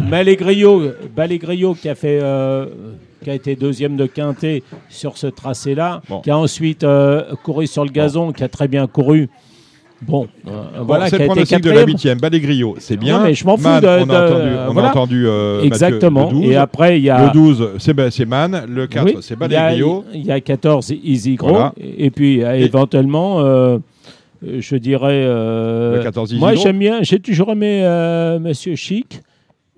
Ballegrio 1.16 1.74
qui 1.74 1.88
a 1.88 1.94
fait, 1.94 2.18
euh, 2.22 2.66
qui 3.22 3.30
a 3.30 3.34
été 3.34 3.56
deuxième 3.56 3.96
de 3.96 4.06
quintet 4.06 4.62
sur 4.88 5.16
ce 5.18 5.26
tracé-là, 5.26 6.02
Bon. 6.08 6.20
qui 6.20 6.30
a 6.30 6.38
ensuite 6.38 6.84
euh, 6.84 7.22
couru 7.44 7.66
sur 7.66 7.84
le 7.84 7.90
gazon, 7.90 8.32
qui 8.32 8.42
a 8.44 8.48
très 8.48 8.68
bien 8.68 8.86
couru. 8.86 9.28
Bon, 10.02 10.28
euh, 10.48 10.50
Bon, 10.78 10.84
voilà, 10.84 11.10
c'est 11.10 11.18
le 11.18 11.26
pronostic 11.26 11.60
de 11.60 11.70
la 11.72 11.84
huitième. 11.84 12.18
Balégrio, 12.18 12.74
c'est 12.78 12.96
bien. 12.96 13.18
Non, 13.18 13.24
mais 13.24 13.34
je 13.34 13.44
m'en 13.44 13.58
fous 13.58 13.64
Man, 13.64 13.82
de- 13.82 13.86
on 13.86 13.90
a 14.08 14.24
entendu, 14.24 14.50
on 14.68 14.72
voilà. 14.72 14.88
a 14.88 14.90
entendu 14.92 15.26
euh, 15.26 15.54
Mathieu, 15.56 15.66
Exactement. 15.66 16.24
le 16.30 16.30
12. 16.40 16.46
Et 16.46 16.56
après, 16.56 16.98
il 16.98 17.04
y 17.04 17.10
a. 17.10 17.26
Le 17.26 17.32
12, 17.32 17.68
c'est 17.78 18.24
Man. 18.24 18.64
Le 18.66 18.86
4, 18.86 19.04
Oui, 19.04 19.16
c'est 19.20 19.34
il 19.34 19.40
y 19.40 19.44
a- 19.44 19.48
Balégrio. 19.66 20.04
Il 20.14 20.24
y 20.24 20.32
a 20.32 20.40
14 20.40 20.90
Easy 21.04 21.34
Gros. 21.34 21.50
Voilà. 21.50 21.74
Et, 21.78 22.10
puis, 22.10 22.42
euh, 22.42 22.56
Et- 22.58 22.62
éventuellement, 22.64 23.40
euh, 23.40 23.76
je 24.43 24.76
dirais. 24.76 25.22
euh, 25.24 25.97
Le 25.99 26.03
14 26.03 26.32
Easy 26.32 26.41
moi, 26.41 26.55
j'aime 26.55 26.78
bien. 26.78 27.03
J'ai 27.03 27.20
toujours 27.20 27.51
aimé 27.53 27.82
euh, 27.84 28.38
Monsieur 28.38 28.74
Chic. 28.76 29.20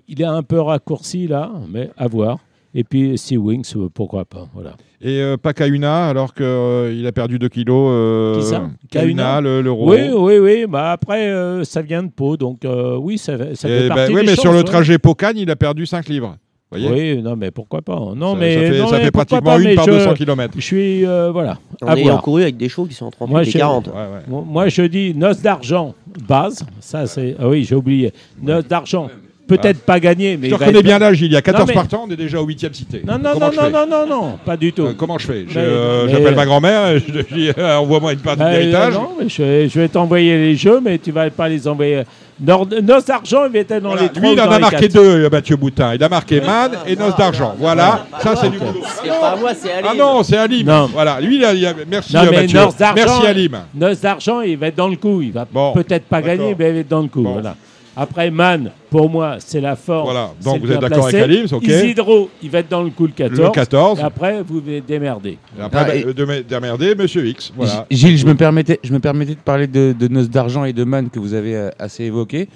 Il 0.07 0.21
est 0.21 0.25
un 0.25 0.43
peu 0.43 0.59
raccourci 0.59 1.27
là, 1.27 1.51
mais 1.69 1.89
à 1.97 2.07
voir. 2.07 2.39
Et 2.75 2.83
puis, 2.83 3.17
Sea 3.19 3.37
Wings, 3.37 3.71
euh, 3.75 3.87
pourquoi 3.93 4.25
pas. 4.25 4.47
Voilà. 4.53 4.71
Et 4.99 5.21
euh, 5.21 5.37
pas 5.37 5.53
Kauna, 5.53 6.07
alors 6.07 6.33
qu'il 6.33 7.05
a 7.05 7.11
perdu 7.13 7.37
2 7.37 7.47
kilos. 7.49 7.89
euh, 7.91 8.39
Qui 8.39 8.45
ça? 8.47 8.69
Kauna, 8.91 9.41
le, 9.41 9.61
le. 9.61 9.69
Oui, 9.71 9.99
oui, 10.15 10.37
oui. 10.39 10.65
Bah, 10.67 10.91
après, 10.91 11.27
euh, 11.29 11.63
ça 11.63 11.81
vient 11.83 12.01
de 12.01 12.09
Pau. 12.09 12.35
Donc, 12.35 12.65
euh, 12.65 12.97
oui, 12.97 13.17
ça, 13.19 13.37
ça 13.55 13.67
fait 13.67 13.89
ben, 13.89 13.95
partie 13.95 14.13
oui, 14.15 14.21
des 14.21 14.25
mais 14.27 14.33
choses, 14.33 14.41
sur 14.41 14.51
le 14.51 14.57
ouais. 14.59 14.63
trajet 14.63 14.97
Pokane, 14.97 15.37
il 15.37 15.51
a 15.51 15.55
perdu 15.55 15.85
5 15.85 16.07
livres. 16.09 16.35
Voyez 16.79 17.15
Oui, 17.15 17.21
non, 17.21 17.35
mais 17.35 17.51
pourquoi 17.51 17.81
pas. 17.81 17.99
Non, 18.15 18.33
ça, 18.33 18.39
mais. 18.39 18.53
ça 18.53 18.59
fait, 18.73 18.79
non, 18.79 18.87
ça 18.87 18.97
mais 18.97 19.03
fait 19.05 19.11
pratiquement 19.11 19.41
pas, 19.41 19.59
une 19.59 19.75
par 19.75 19.85
je- 19.85 19.91
200 19.91 20.13
km. 20.15 20.53
Je 20.57 20.61
suis. 20.61 21.05
euh, 21.05 21.31
voilà. 21.31 21.57
En 21.81 21.87
à 21.87 21.95
ayant 21.95 22.03
voir. 22.11 22.21
couru 22.21 22.41
avec 22.43 22.57
des 22.57 22.69
chevaux 22.69 22.85
qui 22.85 22.93
sont 22.93 23.05
en 23.05 23.11
38 23.11 23.31
Moi, 23.31 23.41
et 23.41 23.45
j'ai- 23.45 23.59
40. 23.59 23.87
Ouais, 23.87 23.93
ouais. 23.93 24.43
Moi, 24.45 24.67
je 24.69 24.81
dis 24.83 25.13
noce 25.15 25.41
d'argent, 25.41 25.93
base. 26.27 26.65
Ça, 26.79 27.05
c'est. 27.07 27.35
Ah 27.39 27.47
oui, 27.47 27.63
j'ai 27.63 27.75
oublié. 27.75 28.11
Noce 28.41 28.67
d'argent. 28.67 29.09
Peut-être 29.45 29.81
pas 29.81 29.99
gagné, 29.99 30.37
mais. 30.37 30.47
Je 30.49 30.55
te 30.55 30.59
reconnais 30.59 30.79
être- 30.79 30.85
bien 30.85 30.99
l'âge, 30.99 31.21
il 31.21 31.31
y 31.31 31.35
a 31.35 31.41
14 31.41 31.67
mais- 31.67 31.73
partants, 31.73 32.05
on 32.07 32.11
est 32.11 32.15
déjà 32.15 32.41
au 32.41 32.45
8e 32.45 32.73
cité. 32.73 33.01
Non, 33.05 33.17
non, 33.19 33.31
Comment 33.33 33.47
non, 33.51 33.69
non, 33.69 33.85
non, 33.85 34.07
non, 34.07 34.07
non, 34.07 34.39
pas 34.45 34.55
du 34.55 34.71
tout. 34.71 34.83
Euh, 34.83 34.93
comment 34.97 35.17
je 35.17 35.27
fais 35.27 35.45
Je- 35.49 35.59
Mais- 35.59 35.65
euh, 35.67 36.05
mais- 36.05 36.11
J'appelle 36.13 36.35
ma 36.35 36.45
grand-mère, 36.45 36.87
et 36.87 36.99
je 36.99 37.11
lui 37.11 37.23
dis 37.29 37.49
euh, 37.57 37.75
envoie-moi 37.77 38.13
une 38.13 38.19
partie 38.19 38.39
Bah, 38.39 38.51
d'héritage. 38.51 38.93
euh, 38.95 38.97
non, 38.99 39.09
mais 39.19 39.27
je, 39.27 39.43
vais- 39.43 39.67
je 39.67 39.79
vais 39.81 39.89
t'envoyer 39.89 40.37
les 40.37 40.55
jeux, 40.55 40.79
mais 40.81 40.97
tu 40.97 41.11
vas 41.11 41.29
pas 41.29 41.49
les 41.49 41.67
envoyer. 41.67 42.03
Nord- 42.39 42.67
Noce 42.81 43.05
d'argent, 43.05 43.43
il 43.49 43.57
était 43.57 43.79
dans 43.79 43.89
Voilà. 43.91 44.09
les 44.13 44.19
Lui, 44.19 44.33
il 44.33 44.41
en 44.41 44.51
a 44.51 44.59
marqué 44.59 44.87
deux, 44.87 45.29
Mathieu 45.29 45.55
Boutin. 45.55 45.93
Il 45.95 46.03
a 46.03 46.09
marqué 46.09 46.41
Man 46.41 46.71
et 46.87 46.95
Noce 46.95 47.15
d'argent. 47.15 47.55
Voilà, 47.59 48.05
ça 48.21 48.35
c'est 48.35 48.49
du 48.49 48.57
boulot. 48.57 48.81
C'est 49.01 49.07
pas 49.09 49.35
moi, 49.35 49.51
c'est 49.53 49.69
Ah 49.87 49.93
non, 49.95 50.23
c'est 50.23 50.37
Alim. 50.37 50.65
Non. 50.67 50.89
Voilà, 50.91 51.21
lui, 51.21 51.37
il 51.37 51.45
a, 51.45 51.53
il 51.53 51.65
a- 51.65 51.73
merci 51.89 52.13
Non, 52.15 52.21
mais 52.29 52.41
Mathieu. 52.41 52.59
Noce 52.59 52.75
d'argent- 52.77 52.95
Merci 52.95 53.27
Alim. 53.27 53.57
Noce 53.75 54.01
d'argent, 54.01 54.41
il 54.41 54.57
va 54.57 54.67
être 54.67 54.75
dans 54.75 54.87
le 54.87 54.95
coup. 54.95 55.21
Il 55.21 55.31
va 55.31 55.45
Bon, 55.51 55.73
peut-être 55.73 56.05
pas 56.05 56.21
gagner, 56.21 56.55
mais 56.57 56.69
il 56.69 56.73
va 56.73 56.79
être 56.79 56.87
dans 56.87 57.01
le 57.01 57.07
coup. 57.07 57.21
Bon. 57.21 57.33
Voilà. 57.33 57.55
Après, 57.95 58.31
Man, 58.31 58.71
pour 58.89 59.07
moi, 59.09 59.35
c'est 59.39 59.61
la 59.61 59.75
forme. 59.75 60.05
Voilà, 60.05 60.31
donc 60.43 60.61
vous 60.61 60.71
êtes 60.71 60.79
d'accord 60.79 61.05
avec. 61.07 61.21
Alim, 61.21 61.47
c'est 61.47 61.55
ok. 61.55 61.63
Isidro, 61.67 62.29
il 62.41 62.49
va 62.49 62.59
être 62.59 62.69
dans 62.69 62.81
le 62.81 62.89
coup 62.89 63.05
le 63.05 63.11
14. 63.13 63.39
Le 63.39 63.49
14. 63.51 63.99
Et 63.99 64.01
après, 64.01 64.41
vous 64.41 64.55
vous 64.61 64.79
démerdez. 64.85 65.37
Et 65.57 65.61
Après, 65.61 65.85
Ah, 65.89 65.95
et- 65.95 66.05
euh, 66.05 66.13
de 66.13 66.93
Monsieur 66.95 67.25
X. 67.27 67.51
Voilà. 67.55 67.85
Gilles, 67.91 68.17
je 68.17 68.25
me 68.25 68.33
permettais, 68.35 68.79
je 68.83 68.91
me 68.93 68.99
permettais 68.99 69.35
de 69.35 69.39
parler 69.39 69.67
de, 69.67 69.93
de 69.97 70.07
Noces 70.07 70.29
d'argent 70.29 70.63
et 70.65 70.73
de 70.73 70.83
Man 70.83 71.09
que 71.11 71.19
vous 71.19 71.33
avez 71.35 71.55
euh, 71.55 71.69
assez 71.77 72.05
évoqué, 72.05 72.49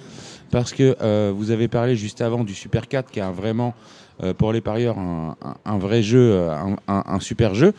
parce 0.50 0.74
que 0.74 0.96
euh, 1.02 1.32
vous 1.36 1.52
avez 1.52 1.68
parlé 1.68 1.96
juste 1.96 2.22
avant 2.22 2.44
du 2.44 2.56
Super 2.56 2.88
4, 2.88 3.12
qui 3.12 3.20
est 3.20 3.24
un 3.24 3.32
vraiment, 3.32 3.76
euh, 4.24 4.34
pour 4.34 4.52
les 4.54 4.62
parieurs, 4.62 4.98
un, 4.98 5.36
un- 5.44 5.56
un 5.72 5.78
vrai 5.78 6.02
jeu, 6.02 6.50
un, 6.50 6.78
un- 6.88 7.04
un 7.06 7.20
super 7.20 7.54
jeu. 7.54 7.74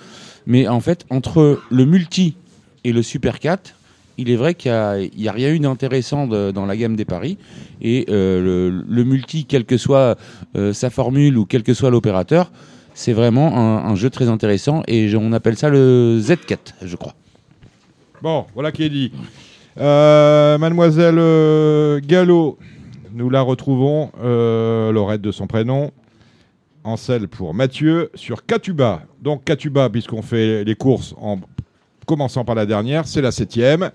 Mais 0.47 0.69
en 0.69 0.81
fait, 0.81 1.05
entre 1.11 1.61
le 1.71 1.85
multi 1.85 2.37
et 2.85 2.93
le 2.93 3.03
Super 3.03 3.41
4, 3.41 3.75
il 4.19 4.31
est 4.31 4.37
vrai 4.37 4.55
qu'il 4.55 4.73
n'y 5.17 5.29
a, 5.29 5.33
rien 5.33 5.51
eu 5.51 5.61
d'intéressant 5.61 6.27
dans 6.27 6.67
la 6.67 6.77
gamme 6.77 6.97
des 6.97 7.05
paris. 7.05 7.39
Et 7.81 8.05
euh, 8.11 8.83
le, 8.87 9.05
multi, 9.05 9.45
quelle 9.45 9.65
que 9.65 9.77
soit 9.77 10.19
euh, 10.57 10.73
sa 10.73 10.91
formule 10.91 11.39
ou 11.39 11.47
quel 11.47 11.63
que 11.63 11.73
soit 11.73 11.91
l'opérateur, 11.91 12.51
c'est 12.95 13.13
vraiment 13.13 13.57
un, 13.57 13.95
jeu 13.95 14.11
très 14.11 14.29
intéressant. 14.29 14.83
Et 14.89 15.15
on 15.17 15.33
appelle 15.33 15.57
ça 15.57 15.71
le 15.71 16.19
Z4, 16.21 16.75
je 16.83 16.97
crois. 16.97 17.15
Bon, 18.21 18.47
voilà 18.55 18.73
qui 18.73 18.83
est 18.83 18.89
dit. 18.89 19.13
Euh, 19.79 20.59
Mademoiselle 20.59 22.01
Gallo, 22.05 22.59
nous 23.15 23.31
la 23.31 23.41
retrouvons, 23.41 24.11
Laurette 24.21 25.23
de 25.23 25.31
son 25.31 25.47
prénom, 25.47 25.93
en 26.83 26.97
selle 26.97 27.29
pour 27.29 27.55
Mathieu, 27.55 28.11
sur 28.15 28.45
Catuba. 28.45 29.03
Donc 29.23 29.45
Catuba, 29.45 29.89
puisqu'on 29.89 30.23
fait 30.23 30.65
les 30.65 30.75
courses 30.75 31.15
en 31.21 31.39
commençant 32.09 32.45
par 32.45 32.55
la 32.55 32.65
dernière, 32.65 33.07
c'est 33.07 33.21
la 33.21 33.31
septième. 33.31 33.91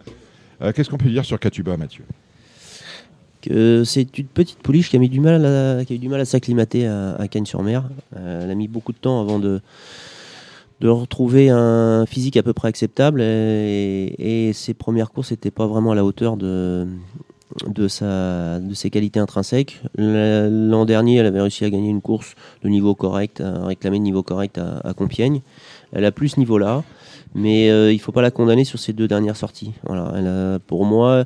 Euh, 0.62 0.72
Qu'est-ce 0.72 0.90
qu'on 0.90 0.98
peut 0.98 1.10
dire 1.10 1.26
sur 1.26 1.40
Catuba, 1.40 1.76
Mathieu? 1.78 2.06
C'est 3.42 4.18
une 4.18 4.28
petite 4.28 4.60
pouliche 4.60 4.90
qui 4.90 4.96
a, 4.96 5.00
mis 5.00 5.10
du 5.10 5.20
mal 5.20 5.46
à, 5.46 5.84
qui 5.84 5.94
a 5.94 5.96
eu 5.98 6.00
du 6.00 6.08
mal 6.08 6.22
à 6.22 6.26
s'acclimater 6.26 6.88
à, 6.88 7.28
Cagnes-sur-Mer. 7.30 7.84
Euh, 8.16 8.44
elle 8.44 8.52
a 8.52 8.56
mis 8.56 8.70
beaucoup 8.70 8.94
de 8.94 8.98
temps 8.98 9.20
avant 9.20 9.40
de, 9.40 9.60
de 10.80 10.88
retrouver 10.88 11.50
un 11.50 12.06
physique 12.06 12.38
à 12.38 12.44
peu 12.44 12.54
près 12.54 12.70
acceptable 12.70 13.22
et, 13.22 14.52
ses 14.54 14.74
premières 14.74 15.12
courses 15.12 15.32
n'étaient 15.32 15.52
pas 15.52 15.68
vraiment 15.68 15.92
à 15.92 15.96
la 15.96 16.06
hauteur 16.06 16.38
de, 16.38 16.88
de, 17.68 17.88
sa, 17.90 18.60
de 18.60 18.74
ses 18.74 18.90
qualités 18.90 19.20
intrinsèques. 19.20 19.82
La- 19.98 20.48
L'an 20.50 20.86
dernier, 20.86 21.18
elle 21.18 21.26
avait 21.26 21.42
réussi 21.42 21.66
à 21.66 21.70
gagner 21.70 21.90
une 21.90 22.02
course 22.02 22.36
de 22.64 22.70
niveau 22.70 22.96
correct, 22.96 23.42
à 23.42 23.66
réclamer 23.66 23.98
de 23.98 24.04
niveau 24.04 24.24
correct 24.24 24.58
à, 24.58 24.80
à 24.88 24.94
Compiègne. 24.94 25.42
Elle 25.92 26.06
a 26.06 26.12
plus 26.12 26.30
ce 26.30 26.40
niveau-là, 26.40 26.84
mais 27.36 27.70
euh, 27.70 27.92
il 27.92 28.00
faut 28.00 28.12
pas 28.12 28.22
la 28.22 28.32
condamner 28.32 28.66
sur 28.66 28.80
ses 28.80 28.94
deux 28.94 29.08
dernières 29.08 29.36
sorties. 29.38 29.72
Voilà, 29.86 30.14
elle 30.18 30.28
a- 30.28 30.60
pour 30.60 30.86
moi, 30.86 31.26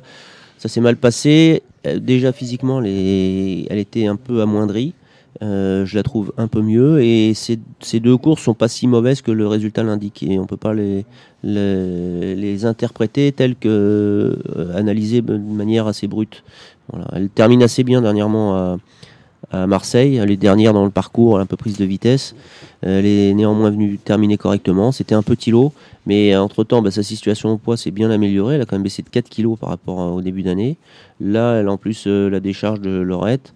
ça 0.58 0.68
s'est 0.68 0.80
mal 0.80 0.96
passé. 0.96 1.62
Euh, 1.86 1.98
Déjà 1.98 2.32
physiquement, 2.32 2.80
elle, 2.82 3.78
était 3.78 4.06
un 4.06 4.16
peu 4.16 4.42
amoindrie. 4.42 4.94
Euh, 5.42 5.86
je 5.86 5.94
la 5.94 6.02
trouve 6.02 6.32
un 6.36 6.48
peu 6.48 6.62
mieux 6.62 7.00
et 7.00 7.32
ces, 7.34 7.60
deux 8.00 8.16
courses 8.16 8.42
sont 8.42 8.54
pas 8.54 8.66
si 8.66 8.88
mauvaises 8.88 9.22
que 9.22 9.30
le 9.30 9.46
résultat 9.46 9.84
l'indique 9.84 10.24
et 10.24 10.36
on 10.36 10.46
peut 10.46 10.56
pas 10.56 10.74
les, 10.74 11.04
les, 11.44 12.64
interpréter 12.64 13.30
telles 13.30 13.54
que 13.54 14.36
euh, 14.56 14.76
analysées 14.76 15.22
de 15.22 15.36
manière 15.36 15.86
assez 15.86 16.08
brute. 16.08 16.42
Voilà. 16.90 17.06
Elle 17.12 17.28
termine 17.28 17.62
assez 17.62 17.84
bien 17.84 18.02
dernièrement 18.02 18.56
à, 18.56 18.78
à 19.52 19.66
Marseille. 19.66 20.16
Elle 20.16 20.30
est 20.30 20.36
dernière 20.36 20.72
dans 20.72 20.84
le 20.84 20.90
parcours, 20.90 21.38
un 21.38 21.46
peu 21.46 21.56
prise 21.56 21.76
de 21.76 21.84
vitesse. 21.84 22.34
Elle 22.82 23.06
est 23.06 23.32
néanmoins 23.34 23.70
venue 23.70 23.98
terminer 23.98 24.36
correctement. 24.36 24.92
C'était 24.92 25.14
un 25.14 25.22
petit 25.22 25.50
lot, 25.50 25.72
mais 26.08 26.34
entre-temps, 26.34 26.82
bah, 26.82 26.90
sa 26.90 27.04
situation 27.04 27.50
au 27.52 27.58
poids 27.58 27.76
s'est 27.76 27.92
bien 27.92 28.10
améliorée. 28.10 28.56
Elle 28.56 28.62
a 28.62 28.64
quand 28.64 28.74
même 28.74 28.82
baissé 28.82 29.02
de 29.02 29.08
4 29.08 29.28
kilos 29.28 29.56
par 29.58 29.68
rapport 29.68 30.00
à- 30.00 30.10
au 30.10 30.20
début 30.22 30.42
d'année. 30.42 30.76
Là, 31.20 31.60
elle 31.60 31.68
a 31.68 31.72
en 31.72 31.76
plus 31.76 32.04
euh, 32.08 32.28
la 32.28 32.40
décharge 32.40 32.80
de 32.80 32.90
Lorette. 32.90 33.54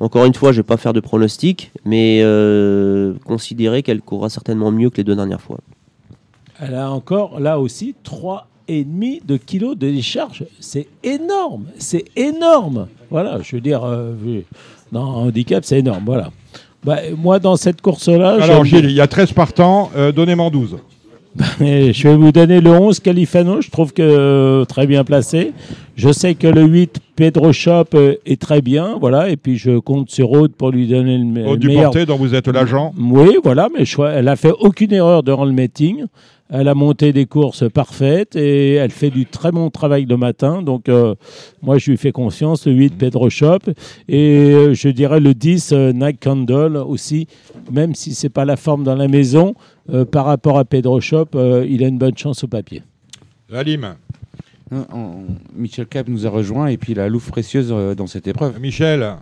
Encore 0.00 0.26
une 0.26 0.34
fois, 0.34 0.50
je 0.52 0.58
ne 0.58 0.62
vais 0.62 0.66
pas 0.66 0.76
faire 0.76 0.92
de 0.92 1.00
pronostic, 1.00 1.70
mais 1.86 2.20
euh, 2.22 3.14
considérer 3.24 3.82
qu'elle 3.82 4.02
courra 4.02 4.28
certainement 4.28 4.70
mieux 4.70 4.90
que 4.90 4.98
les 4.98 5.04
deux 5.04 5.14
dernières 5.16 5.40
fois. 5.40 5.58
Elle 6.60 6.74
a 6.74 6.90
encore, 6.90 7.40
là 7.40 7.58
aussi, 7.60 7.94
3,5 8.04 9.24
de 9.24 9.36
kilos 9.36 9.76
de 9.78 9.88
décharge. 9.90 10.44
C'est 10.60 10.88
énorme. 11.04 11.66
C'est 11.78 12.04
énorme. 12.16 12.88
Voilà, 13.10 13.40
je 13.42 13.54
veux 13.56 13.60
dire, 13.62 13.84
euh, 13.84 14.14
un 14.92 14.98
handicap, 14.98 15.64
c'est 15.64 15.78
énorme. 15.78 16.02
Voilà. 16.06 16.30
Bah, 16.84 16.98
moi, 17.16 17.38
dans 17.38 17.56
cette 17.56 17.80
course-là, 17.80 18.38
Alors, 18.42 18.64
Gilles, 18.64 18.84
il 18.86 18.92
y 18.92 19.00
a 19.00 19.06
13 19.06 19.32
partants, 19.32 19.90
euh, 19.96 20.12
donnez-moi 20.12 20.50
12. 20.50 20.76
Je 21.60 22.08
vais 22.08 22.16
vous 22.16 22.32
donner 22.32 22.60
le 22.60 22.70
11 22.70 23.00
Califano, 23.00 23.60
je 23.60 23.70
trouve 23.70 23.92
que 23.92 24.02
euh, 24.02 24.64
très 24.64 24.86
bien 24.86 25.02
placé. 25.04 25.52
Je 25.96 26.12
sais 26.12 26.34
que 26.34 26.46
le 26.46 26.62
8 26.62 27.00
Pedro 27.16 27.52
Shop 27.52 27.84
euh, 27.94 28.14
est 28.26 28.40
très 28.40 28.60
bien, 28.60 28.96
voilà, 28.98 29.30
et 29.30 29.36
puis 29.36 29.56
je 29.56 29.78
compte 29.78 30.10
sur 30.10 30.32
Aude 30.32 30.52
pour 30.54 30.70
lui 30.70 30.86
donner 30.88 31.16
le, 31.18 31.24
me- 31.24 31.46
Aude 31.46 31.62
le 31.62 31.68
meilleur. 31.68 31.90
Duporté, 31.92 32.06
dont 32.06 32.16
vous 32.16 32.34
êtes 32.34 32.48
l'agent. 32.48 32.92
Oui, 32.98 33.36
voilà, 33.42 33.68
mais 33.76 33.84
je, 33.84 34.00
elle 34.02 34.28
a 34.28 34.36
fait 34.36 34.52
aucune 34.58 34.92
erreur 34.92 35.22
durant 35.22 35.44
le 35.44 35.52
meeting. 35.52 36.04
Elle 36.50 36.68
a 36.68 36.74
monté 36.74 37.12
des 37.12 37.24
courses 37.24 37.68
parfaites 37.70 38.36
et 38.36 38.74
elle 38.74 38.90
fait 38.90 39.08
du 39.10 39.24
très 39.24 39.50
bon 39.50 39.70
travail 39.70 40.04
le 40.04 40.16
matin. 40.18 40.60
Donc, 40.60 40.88
euh, 40.90 41.14
moi, 41.62 41.78
je 41.78 41.90
lui 41.90 41.96
fais 41.96 42.12
confiance. 42.12 42.66
Le 42.66 42.72
8, 42.74 42.98
Pedro 42.98 43.30
Shop. 43.30 43.60
Et 44.08 44.52
euh, 44.52 44.74
je 44.74 44.88
dirais 44.90 45.20
le 45.20 45.32
10, 45.34 45.72
euh, 45.72 45.92
Nike 45.92 46.20
Candle 46.22 46.76
aussi. 46.76 47.28
Même 47.72 47.94
si 47.94 48.14
c'est 48.14 48.28
pas 48.28 48.44
la 48.44 48.56
forme 48.56 48.84
dans 48.84 48.94
la 48.94 49.08
maison, 49.08 49.54
par 50.12 50.26
rapport 50.26 50.58
à 50.58 50.64
Pedro 50.66 51.00
Shop, 51.00 51.28
il 51.34 51.82
a 51.82 51.88
une 51.88 51.98
bonne 51.98 52.16
chance 52.16 52.44
au 52.44 52.46
papier. 52.46 52.82
Alim. 53.52 53.94
Non, 54.70 54.86
en- 54.92 55.24
Michel 55.54 55.86
Cap 55.86 56.08
nous 56.08 56.26
a 56.26 56.30
rejoint 56.30 56.66
et 56.68 56.76
puis 56.76 56.92
il 56.92 57.00
a 57.00 57.08
Louvre 57.08 57.30
précieuse 57.30 57.68
euh, 57.70 57.94
dans 57.94 58.06
cette 58.06 58.26
épreuve. 58.26 58.58
Michel, 58.60 59.14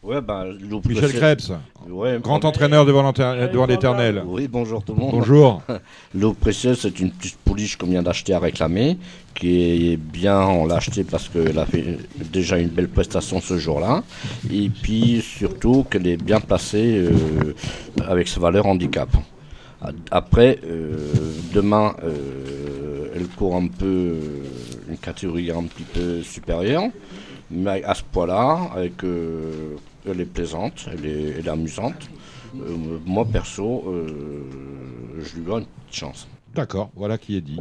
Ouais, 0.00 0.20
bah, 0.20 0.46
Michel 0.88 1.12
Krebs, 1.12 1.50
Ouais, 1.90 2.18
grand 2.22 2.44
entraîneur 2.44 2.86
devant 2.86 3.02
l'enter- 3.02 3.48
devant 3.52 3.66
l'éternel. 3.66 4.22
Oui, 4.26 4.46
bonjour 4.46 4.82
tout 4.84 4.94
le 4.94 5.00
monde. 5.00 5.10
Bonjour. 5.10 5.60
L'eau 6.14 6.34
précieuse, 6.34 6.78
c'est 6.82 7.00
une 7.00 7.10
petite 7.10 7.36
pouliche 7.44 7.76
qu'on 7.76 7.88
vient 7.88 8.02
d'acheter 8.02 8.32
à 8.32 8.38
réclamer, 8.38 8.96
qui 9.34 9.90
est 9.92 9.96
bien, 9.96 10.40
on 10.40 10.66
l'a 10.66 10.76
acheté 10.76 11.02
parce 11.02 11.28
qu'elle 11.28 11.58
a 11.58 11.66
fait 11.66 11.98
déjà 12.32 12.58
une 12.58 12.68
belle 12.68 12.88
prestation 12.88 13.40
ce 13.40 13.58
jour-là, 13.58 14.04
et 14.50 14.70
puis 14.70 15.20
surtout 15.20 15.84
qu'elle 15.90 16.06
est 16.06 16.16
bien 16.22 16.40
placée 16.40 17.04
euh, 17.06 17.54
avec 18.06 18.28
sa 18.28 18.38
valeur 18.40 18.66
handicap. 18.66 19.08
Après, 20.10 20.58
euh, 20.64 21.12
demain, 21.54 21.94
euh, 22.02 23.12
elle 23.14 23.28
court 23.28 23.54
un 23.54 23.68
peu, 23.68 23.86
euh, 23.86 24.44
une 24.88 24.98
catégorie 24.98 25.50
un 25.50 25.64
petit 25.64 25.84
peu 25.84 26.22
supérieure, 26.22 26.84
mais 27.50 27.84
à 27.84 27.94
ce 27.94 28.02
poids-là, 28.02 28.70
avec, 28.74 29.04
elle 29.04 30.20
est 30.20 30.24
plaisante, 30.24 30.88
elle 30.92 31.06
est, 31.06 31.48
amusante. 31.48 32.08
Moi 33.06 33.24
perso, 33.26 33.84
je 35.18 35.36
lui 35.36 35.44
donne 35.44 35.60
une 35.60 35.66
petite 35.86 36.00
chance. 36.00 36.28
D'accord, 36.54 36.90
voilà 36.96 37.18
qui 37.18 37.36
est 37.36 37.40
dit. 37.40 37.60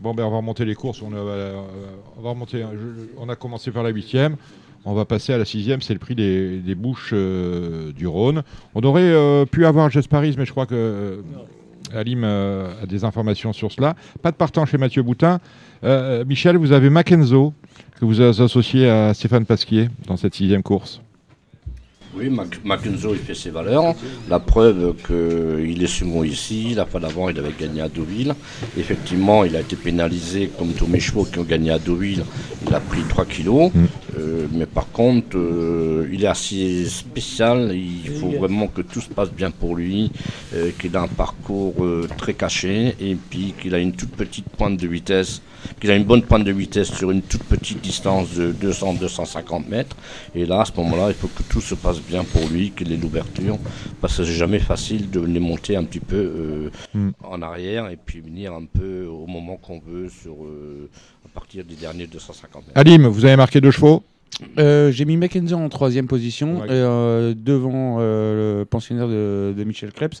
Bon, 0.00 0.14
ben 0.14 0.24
on 0.24 0.30
va 0.30 0.38
remonter 0.38 0.64
les 0.64 0.74
courses. 0.74 1.02
On 1.02 1.12
a, 1.12 1.22
va 2.22 2.30
remonter. 2.30 2.64
on 3.18 3.28
a 3.28 3.36
commencé 3.36 3.70
par 3.70 3.82
la 3.82 3.90
huitième. 3.90 4.36
On 4.84 4.94
va 4.94 5.04
passer 5.04 5.32
à 5.32 5.38
la 5.38 5.44
sixième. 5.44 5.80
C'est 5.80 5.92
le 5.92 5.98
prix 5.98 6.14
des, 6.14 6.74
bouches 6.74 7.10
euh, 7.12 7.92
du 7.92 8.06
Rhône. 8.06 8.42
On 8.74 8.82
aurait 8.82 9.02
euh, 9.02 9.44
pu 9.44 9.64
avoir 9.66 9.90
Gesparis, 9.90 10.34
mais 10.36 10.44
je 10.44 10.50
crois 10.50 10.66
que 10.66 10.74
euh, 10.74 11.22
Alim 11.94 12.24
a 12.24 12.86
des 12.86 13.04
informations 13.04 13.52
sur 13.52 13.70
cela. 13.70 13.94
Pas 14.22 14.30
de 14.30 14.36
partant 14.36 14.66
chez 14.66 14.78
Mathieu 14.78 15.02
Boutin. 15.02 15.40
Michel, 16.26 16.56
vous 16.56 16.72
avez 16.72 16.90
Mackenzo 16.90 17.52
que 18.00 18.04
vous 18.04 18.20
associé 18.22 18.88
à 18.88 19.14
Stéphane 19.14 19.44
Pasquier 19.44 19.88
dans 20.06 20.16
cette 20.16 20.34
sixième 20.34 20.62
course. 20.62 21.02
Oui, 22.14 22.28
Mac- 22.28 22.62
Mackenzo, 22.62 23.14
il 23.14 23.20
fait 23.20 23.34
ses 23.34 23.48
valeurs. 23.50 23.94
La 24.28 24.38
preuve 24.38 24.94
qu'il 25.06 25.82
est 25.82 25.86
second 25.86 26.22
ici. 26.24 26.74
La 26.74 26.84
fois 26.84 27.00
d'avant, 27.00 27.30
il 27.30 27.38
avait 27.38 27.54
gagné 27.58 27.80
à 27.80 27.88
Deauville. 27.88 28.34
Effectivement, 28.76 29.44
il 29.44 29.56
a 29.56 29.60
été 29.60 29.76
pénalisé 29.76 30.50
comme 30.58 30.72
tous 30.74 30.86
mes 30.86 31.00
chevaux 31.00 31.24
qui 31.24 31.38
ont 31.38 31.44
gagné 31.44 31.70
à 31.70 31.78
Deauville. 31.78 32.22
Il 32.66 32.74
a 32.74 32.80
pris 32.80 33.00
3 33.08 33.24
kilos. 33.24 33.70
Euh, 34.18 34.46
mais 34.52 34.66
par 34.66 34.90
contre, 34.92 35.38
euh, 35.38 36.06
il 36.12 36.22
est 36.22 36.26
assez 36.26 36.84
spécial. 36.84 37.74
Il 37.74 38.10
faut 38.20 38.28
vraiment 38.38 38.66
que 38.66 38.82
tout 38.82 39.00
se 39.00 39.08
passe 39.08 39.30
bien 39.32 39.50
pour 39.50 39.74
lui. 39.74 40.10
euh, 40.54 40.70
qu'il 40.78 40.94
a 40.96 41.00
un 41.00 41.08
parcours 41.08 41.82
euh, 41.82 42.06
très 42.18 42.34
caché. 42.34 42.94
Et 43.00 43.14
puis 43.30 43.54
qu'il 43.58 43.74
a 43.74 43.78
une 43.78 43.92
toute 43.92 44.10
petite 44.10 44.44
pointe 44.50 44.76
de 44.76 44.86
vitesse. 44.86 45.40
Qu'il 45.80 45.90
a 45.90 45.96
une 45.96 46.04
bonne 46.04 46.22
pointe 46.22 46.44
de 46.44 46.52
vitesse 46.52 46.92
sur 46.92 47.10
une 47.10 47.22
toute 47.22 47.42
petite 47.44 47.80
distance 47.80 48.34
de 48.34 48.52
200-250 48.52 49.68
mètres. 49.68 49.96
Et 50.34 50.46
là, 50.46 50.60
à 50.62 50.64
ce 50.64 50.72
moment-là, 50.76 51.08
il 51.08 51.14
faut 51.14 51.28
que 51.28 51.42
tout 51.44 51.60
se 51.60 51.74
passe 51.74 52.00
bien 52.00 52.24
pour 52.24 52.48
lui, 52.48 52.70
qu'il 52.70 52.92
ait 52.92 52.96
l'ouverture, 52.96 53.58
parce 54.00 54.16
que 54.16 54.24
c'est 54.24 54.32
jamais 54.32 54.58
facile 54.58 55.10
de 55.10 55.20
les 55.20 55.40
monter 55.40 55.76
un 55.76 55.84
petit 55.84 56.00
peu 56.00 56.16
euh, 56.16 56.70
Mm. 56.94 57.10
en 57.24 57.42
arrière 57.42 57.88
et 57.88 57.96
puis 57.96 58.20
venir 58.20 58.52
un 58.52 58.64
peu 58.66 59.06
au 59.06 59.26
moment 59.26 59.56
qu'on 59.56 59.78
veut 59.80 60.08
sur 60.10 60.34
euh, 60.44 60.90
à 61.24 61.28
partir 61.28 61.64
des 61.64 61.74
derniers 61.74 62.06
250 62.06 62.66
mètres. 62.68 62.78
Alim, 62.78 63.06
vous 63.06 63.24
avez 63.24 63.36
marqué 63.36 63.60
deux 63.60 63.70
chevaux? 63.70 64.02
Euh, 64.58 64.90
J'ai 64.90 65.04
mis 65.04 65.16
Mackenzie 65.16 65.54
en 65.54 65.68
troisième 65.68 66.06
position, 66.06 66.60
Ouais. 66.60 66.66
euh, 66.70 67.34
devant 67.36 67.98
euh, 68.00 68.58
le 68.60 68.64
pensionnaire 68.64 69.06
de, 69.06 69.54
de 69.56 69.64
Michel 69.64 69.92
Krebs. 69.92 70.20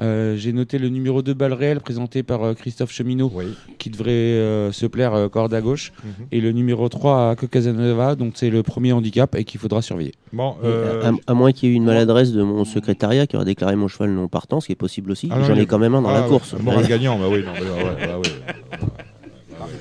Euh, 0.00 0.36
J'ai 0.36 0.52
noté 0.52 0.78
le 0.78 0.88
numéro 0.88 1.20
2 1.22 1.34
balle 1.34 1.52
réelle 1.52 1.80
présenté 1.80 2.22
par 2.22 2.42
euh, 2.42 2.54
Christophe 2.54 2.92
Cheminot, 2.92 3.30
qui 3.78 3.90
devrait 3.90 4.10
euh, 4.10 4.72
se 4.72 4.86
plaire 4.86 5.14
euh, 5.14 5.28
corde 5.28 5.52
à 5.52 5.60
gauche. 5.60 5.92
Mhm. 6.04 6.10
Et 6.32 6.40
le 6.40 6.52
numéro 6.52 6.88
3 6.88 7.30
à 7.30 7.36
Casanova, 7.36 8.14
donc 8.14 8.32
c'est 8.36 8.50
le 8.50 8.62
premier 8.62 8.92
handicap 8.92 9.34
et 9.34 9.44
qu'il 9.44 9.60
faudra 9.60 9.82
surveiller. 9.82 10.12
Bon, 10.32 10.56
euh, 10.64 11.10
à, 11.26 11.30
à 11.32 11.34
moins 11.34 11.52
qu'il 11.52 11.68
y 11.68 11.72
ait 11.72 11.74
eu 11.74 11.76
une 11.76 11.84
maladresse 11.84 12.32
de 12.32 12.42
mon 12.42 12.64
secrétariat 12.64 13.26
qui 13.26 13.36
aurait 13.36 13.44
déclaré 13.44 13.76
mon 13.76 13.88
cheval 13.88 14.10
non 14.10 14.28
partant, 14.28 14.60
ce 14.60 14.66
qui 14.66 14.72
est 14.72 14.76
possible 14.76 15.10
aussi. 15.10 15.28
Ah 15.30 15.38
non, 15.38 15.44
J'en 15.44 15.56
ai 15.56 15.66
quand 15.66 15.78
même 15.78 15.94
un 15.94 16.02
dans 16.02 16.08
ah, 16.10 16.20
la 16.20 16.26
course. 16.28 16.54
Moral 16.60 16.86
gagnant, 16.86 17.18
bah 17.18 17.26
oui, 17.30 17.42
non, 17.44 17.52
bah, 17.52 17.60
ouais, 17.60 18.06
bah 18.06 18.18
oui. 18.24 18.30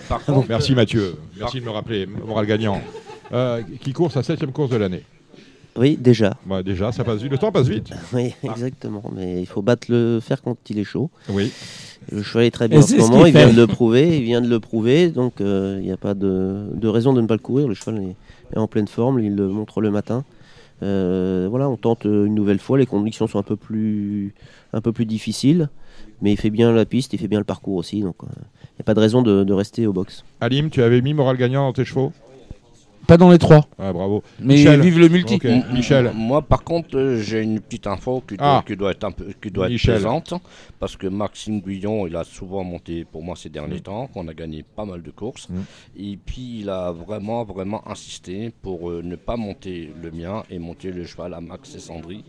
Par 0.10 0.26
contre, 0.26 0.48
Merci 0.50 0.74
Mathieu, 0.76 1.16
merci 1.40 1.60
de 1.62 1.66
me 1.66 1.70
rappeler. 1.70 2.06
Moral 2.06 2.46
gagnant. 2.46 2.82
Euh, 3.32 3.62
qui 3.82 3.94
court 3.94 4.12
sa 4.12 4.24
septième 4.24 4.52
course 4.52 4.72
de 4.72 4.78
l'année. 4.78 5.04
Oui, 5.76 5.98
déjà. 5.98 6.36
Bah, 6.46 6.64
déjà, 6.64 6.92
ça 6.92 7.04
passe 7.04 7.22
vite. 7.22 7.32
Le 7.32 7.38
temps 7.38 7.52
passe 7.52 7.68
vite. 7.68 7.90
Oui, 8.12 8.34
exactement. 8.44 9.04
Mais 9.16 9.40
il 9.40 9.46
faut 9.46 9.62
battre 9.62 9.88
le 9.90 10.20
fer 10.22 10.42
quand 10.42 10.58
il 10.70 10.80
est 10.80 10.84
chaud. 10.84 11.10
Oui. 11.30 11.52
Le 12.12 12.24
cheval 12.24 12.46
est 12.46 12.52
très 12.52 12.68
bien 12.68 12.80
Et 12.80 12.84
en 12.84 12.88
ce 12.88 12.96
moment, 12.96 13.26
il 13.26 13.34
vient 13.34 13.52
de 13.52 13.56
le 13.56 13.68
prouver, 13.68 14.18
il 14.18 14.24
vient 14.24 14.42
de 14.42 14.48
le 14.50 14.60
prouver, 14.60 15.10
donc 15.10 15.42
euh, 15.42 15.78
il 15.80 15.86
n'y 15.86 15.92
a 15.92 15.98
pas 15.98 16.16
de, 16.16 16.70
de 16.74 16.88
raison 16.88 17.14
de 17.14 17.22
ne 17.22 17.28
pas 17.28 17.36
le 17.36 17.40
courir. 17.42 17.68
Le 17.68 17.76
cheval 17.76 18.02
est, 18.02 18.56
est 18.56 18.58
en 18.58 18.68
pleine 18.68 18.88
forme, 18.88 19.20
il 19.20 19.36
le 19.36 19.48
montre 19.48 19.80
le 19.80 19.92
matin. 19.92 20.24
Euh, 20.82 21.48
voilà, 21.50 21.70
on 21.70 21.78
tente 21.78 22.06
une 22.06 22.34
nouvelle 22.34 22.60
fois. 22.60 22.78
Les 22.78 22.86
conditions 22.86 23.28
sont 23.28 23.38
un 23.38 23.44
peu 23.44 23.56
plus, 23.56 24.34
un 24.74 24.82
peu 24.82 24.92
plus 24.92 25.06
difficiles, 25.06 25.70
mais 26.22 26.32
il 26.32 26.38
fait 26.38 26.50
bien 26.50 26.72
la 26.72 26.86
piste, 26.86 27.14
il 27.14 27.20
fait 27.20 27.28
bien 27.28 27.40
le 27.40 27.46
parcours 27.46 27.76
aussi, 27.76 28.02
donc 28.02 28.16
euh, 28.24 28.28
il 28.64 28.80
n'y 28.80 28.82
a 28.82 28.86
pas 28.86 28.96
de 28.96 29.02
raison 29.02 29.22
de, 29.22 29.44
de 29.44 29.54
rester 29.54 29.86
au 29.86 29.94
box. 29.94 30.24
Alim, 30.42 30.70
tu 30.70 30.82
avais 30.82 31.02
mis 31.02 31.14
Moral 31.14 31.38
gagnant 31.38 31.68
dans 31.68 31.74
tes 31.74 31.86
chevaux? 31.86 32.12
Pas 33.10 33.18
dans 33.18 33.32
les 33.32 33.40
trois, 33.40 33.66
Ah, 33.80 33.92
bravo. 33.92 34.22
mais 34.40 34.54
Michel. 34.54 34.82
vive 34.82 35.00
le 35.00 35.10
multi. 35.10 35.40
Michel. 35.74 36.12
Moi, 36.16 36.42
par 36.44 36.64
contre, 36.64 36.96
euh, 36.96 37.18
j'ai 37.20 37.42
une 37.42 37.60
petite 37.60 37.88
info 37.88 38.22
qui 38.28 38.38
doit, 38.38 38.58
Ah. 38.60 38.64
qui 38.66 38.76
doit 38.78 38.92
être 38.92 39.04
un 39.04 39.12
peu, 39.12 39.26
qui 39.42 39.50
doit 39.50 39.70
être 39.70 39.82
présente, 39.82 40.34
parce 40.80 40.96
que 40.96 41.08
Maxime 41.08 41.60
Guillon, 41.60 42.06
il 42.06 42.16
a 42.16 42.24
souvent 42.24 42.64
monté 42.64 43.06
pour 43.12 43.24
moi 43.24 43.36
ces 43.36 43.50
derniers 43.50 43.78
Mm. 43.78 43.82
temps, 43.82 44.08
qu'on 44.14 44.28
a 44.28 44.34
gagné 44.36 44.64
pas 44.76 44.86
mal 44.86 45.02
de 45.02 45.10
courses, 45.12 45.50
Mm. 45.50 45.56
et 46.00 46.20
puis 46.24 46.60
il 46.62 46.70
a 46.70 46.92
vraiment, 46.92 47.44
vraiment 47.44 47.82
insisté 47.90 48.52
pour 48.62 48.90
euh, 48.92 49.02
ne 49.04 49.16
pas 49.16 49.36
monter 49.38 49.92
le 50.02 50.12
mien 50.12 50.44
et 50.52 50.60
monter 50.60 50.92
le 50.92 51.04
cheval 51.04 51.34
à 51.34 51.42
Max 51.42 51.74
et 51.76 51.80
Sandry, 51.80 52.24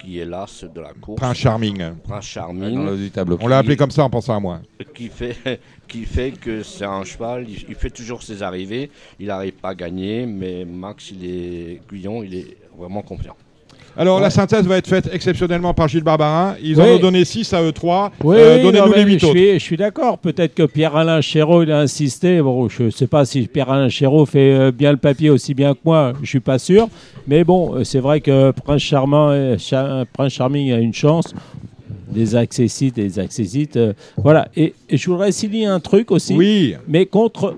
qui 0.00 0.18
est 0.20 0.24
l'as 0.24 0.64
de 0.72 0.80
la 0.80 0.92
course, 0.92 1.20
Prince 1.20 1.38
Charming. 1.38 1.82
Prince 2.04 2.24
Charming, 2.24 2.76
Dans 2.76 2.84
le 2.92 2.96
du 2.96 3.10
tableau. 3.10 3.36
On 3.40 3.48
l'a 3.48 3.58
appelé 3.58 3.76
comme 3.76 3.90
ça 3.90 4.04
en 4.04 4.10
pensant 4.10 4.36
à 4.36 4.40
moi. 4.40 4.60
qui 4.94 5.08
fait, 5.08 5.36
qui 5.88 6.04
fait 6.04 6.30
que 6.30 6.62
c'est 6.62 6.84
un 6.84 7.02
cheval, 7.02 7.46
il, 7.48 7.64
il 7.68 7.74
fait 7.74 7.90
toujours 7.90 8.22
ses 8.22 8.42
arrivées, 8.44 8.90
il 9.18 9.26
n'arrive 9.26 9.54
pas 9.54 9.70
à 9.70 9.74
gagner, 9.74 10.19
mais 10.26 10.64
Max, 10.64 11.10
il 11.10 11.28
est 11.28 11.80
Guillon, 11.92 12.22
il 12.22 12.34
est 12.34 12.56
vraiment 12.78 13.02
confiant. 13.02 13.34
Alors, 13.96 14.20
la 14.20 14.30
synthèse 14.30 14.66
va 14.66 14.76
être 14.76 14.86
faite 14.86 15.10
exceptionnellement 15.12 15.74
par 15.74 15.88
Gilles 15.88 16.04
Barbarin. 16.04 16.54
Ils 16.62 16.80
en 16.80 16.84
ont 16.84 16.98
donné 17.00 17.24
6 17.24 17.52
à 17.52 17.60
eux 17.62 17.72
3. 17.72 18.12
Oui, 18.22 18.36
Euh, 18.38 18.56
oui, 18.58 18.62
Donnez-nous 18.62 18.86
non, 18.86 18.92
les 18.92 19.04
mais 19.04 19.10
8 19.12 19.18
je 19.18 19.26
autres. 19.26 19.36
suis, 19.36 19.52
je 19.54 19.58
suis 19.58 19.76
d'accord. 19.76 20.18
Peut-être 20.18 20.54
que 20.54 20.62
Pierre-Alain 20.62 21.20
Chéreau, 21.20 21.64
il 21.64 21.72
a 21.72 21.80
insisté. 21.80 22.40
Bon, 22.40 22.68
je 22.68 22.84
ne 22.84 22.90
sais 22.90 23.08
pas 23.08 23.24
si 23.24 23.48
Pierre-Alain 23.48 23.88
Chéreau 23.88 24.24
fait 24.26 24.52
euh, 24.52 24.70
bien 24.70 24.92
le 24.92 24.96
papier 24.96 25.28
aussi 25.28 25.54
bien 25.54 25.74
que 25.74 25.80
moi. 25.84 26.12
Je 26.22 26.28
suis 26.28 26.40
pas 26.40 26.60
sûr. 26.60 26.88
Mais 27.26 27.42
bon, 27.42 27.74
euh, 27.74 27.84
c'est 27.84 27.98
vrai 27.98 28.20
que 28.20 28.52
Prince, 28.52 28.80
Charmant, 28.80 29.30
euh, 29.30 29.58
Cha- 29.58 30.04
Prince 30.12 30.32
Charming 30.34 30.72
a 30.72 30.78
une 30.78 30.94
chance. 30.94 31.34
Des 32.08 32.36
accessites 32.36 32.94
des 32.94 33.18
accessites. 33.18 33.76
euh, 33.76 33.92
voilà. 34.16 34.48
Et, 34.56 34.72
et 34.88 34.96
je 34.96 35.10
voudrais 35.10 35.32
signer 35.32 35.66
un 35.66 35.80
truc 35.80 36.10
aussi. 36.12 36.34
Oui. 36.34 36.74
Mais 36.88 37.06
contre, 37.06 37.56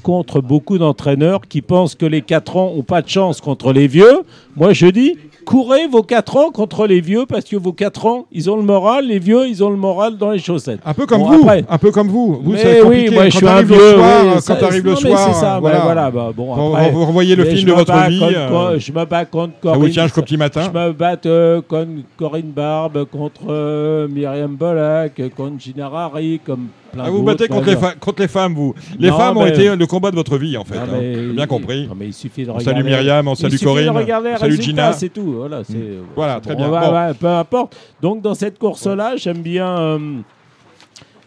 contre 0.00 0.40
beaucoup 0.40 0.78
d'entraîneurs 0.78 1.42
qui 1.48 1.62
pensent 1.62 1.94
que 1.94 2.06
les 2.06 2.22
4 2.22 2.56
ans 2.56 2.74
n'ont 2.74 2.82
pas 2.82 3.02
de 3.02 3.08
chance 3.08 3.40
contre 3.40 3.72
les 3.72 3.86
vieux. 3.86 4.22
Moi, 4.56 4.72
je 4.72 4.86
dis, 4.86 5.16
courez 5.44 5.86
vos 5.86 6.02
4 6.02 6.36
ans 6.36 6.50
contre 6.50 6.86
les 6.86 7.00
vieux 7.00 7.24
parce 7.26 7.44
que 7.44 7.56
vos 7.56 7.72
4 7.72 8.06
ans, 8.06 8.26
ils 8.32 8.50
ont 8.50 8.56
le 8.56 8.62
moral, 8.62 9.06
les 9.06 9.18
vieux, 9.18 9.46
ils 9.48 9.62
ont 9.64 9.70
le 9.70 9.76
moral 9.76 10.16
dans 10.16 10.30
les 10.30 10.38
chaussettes. 10.38 10.80
Un 10.84 10.94
peu 10.94 11.06
comme 11.06 11.20
Bon, 11.22 11.28
vous. 11.30 11.42
après- 11.48 11.64
Un 11.68 11.78
peu 11.78 11.90
comme 11.90 12.08
vous. 12.08 12.40
Vous, 12.42 12.52
mais 12.52 12.82
oui, 12.82 13.08
moi 13.10 13.28
je 13.28 13.32
quand 13.32 13.38
suis 13.38 13.48
un 13.48 13.62
vieux. 13.62 13.76
soir, 13.94 14.22
oui, 14.24 14.40
quand 14.46 14.54
t'arrives 14.56 14.84
le 14.84 14.96
soir, 14.96 15.18
c'est 15.32 15.40
ça, 15.40 15.54
ouais, 15.54 15.60
voilà. 15.60 15.80
voilà. 15.80 16.10
bah, 16.10 16.30
bon, 16.36 16.54
Vous- 16.54 16.74
après, 16.76 16.90
vous 16.90 17.06
revoyez 17.06 17.36
le 17.36 17.44
film 17.44 17.68
de 17.68 17.72
votre 17.72 18.08
vie. 18.08 18.18
contre- 18.20 18.32
euh, 18.72 18.78
Je 18.78 18.92
me 18.92 19.04
bats 19.04 19.24
contre 19.24 19.52
Ah 19.64 19.68
oui, 19.72 19.72
Corinne. 19.72 19.90
tiens, 19.92 20.08
petit 20.08 20.36
matin. 20.36 20.62
Je 20.72 20.78
me 20.78 20.92
bats 20.92 21.16
euh, 21.26 21.60
contre 21.66 21.90
Corinne 22.16 22.50
Barbe, 22.54 23.04
contre 23.06 23.42
euh, 23.48 24.08
Myriam 24.08 24.54
Bolac, 24.56 25.20
contre 25.36 25.58
Gina 25.60 25.88
Rari, 25.88 26.40
comme 26.44 26.66
plein 26.92 27.04
Ah, 27.06 27.10
vous 27.10 27.22
battez 27.22 27.46
contre 27.48 27.66
Bah, 27.66 27.70
les, 27.72 27.76
fa- 27.76 27.94
contre 27.94 28.20
les 28.22 28.28
femmes, 28.28 28.54
vous. 28.54 28.74
Les 28.98 29.10
femmes 29.10 29.36
ont 29.36 29.46
été 29.46 29.74
le 29.76 29.86
combat 29.86 30.10
de 30.10 30.16
votre 30.16 30.36
vie, 30.38 30.56
en 30.56 30.64
fait. 30.64 30.76
hein. 30.76 31.32
bien 31.34 31.46
compris. 31.46 31.88
mais 31.96 32.06
il 32.06 32.12
suffit 32.12 32.44
de 32.44 32.50
On 32.50 32.58
salue 32.58 32.84
Myriam, 32.84 33.26
on 33.28 33.34
salue 33.34 33.56
Corinne, 33.62 33.90
on 33.90 34.38
salue 34.38 34.60
Gina. 34.60 34.92
C'est 34.92 35.08
tout. 35.08 35.29
Voilà, 35.38 35.64
c'est- 35.64 35.98
Voilà, 36.14 36.40
très 36.40 36.54
Bon, 36.54 36.68
bien. 36.68 36.70
ouais, 36.72 36.86
Bon. 36.88 36.92
ouais, 36.94 37.14
peu 37.14 37.26
importe. 37.28 37.76
Donc 38.02 38.22
dans 38.22 38.34
cette 38.34 38.58
course-là, 38.58 39.16
j'aime 39.16 39.42
bien, 39.42 39.78
euh, 39.78 39.98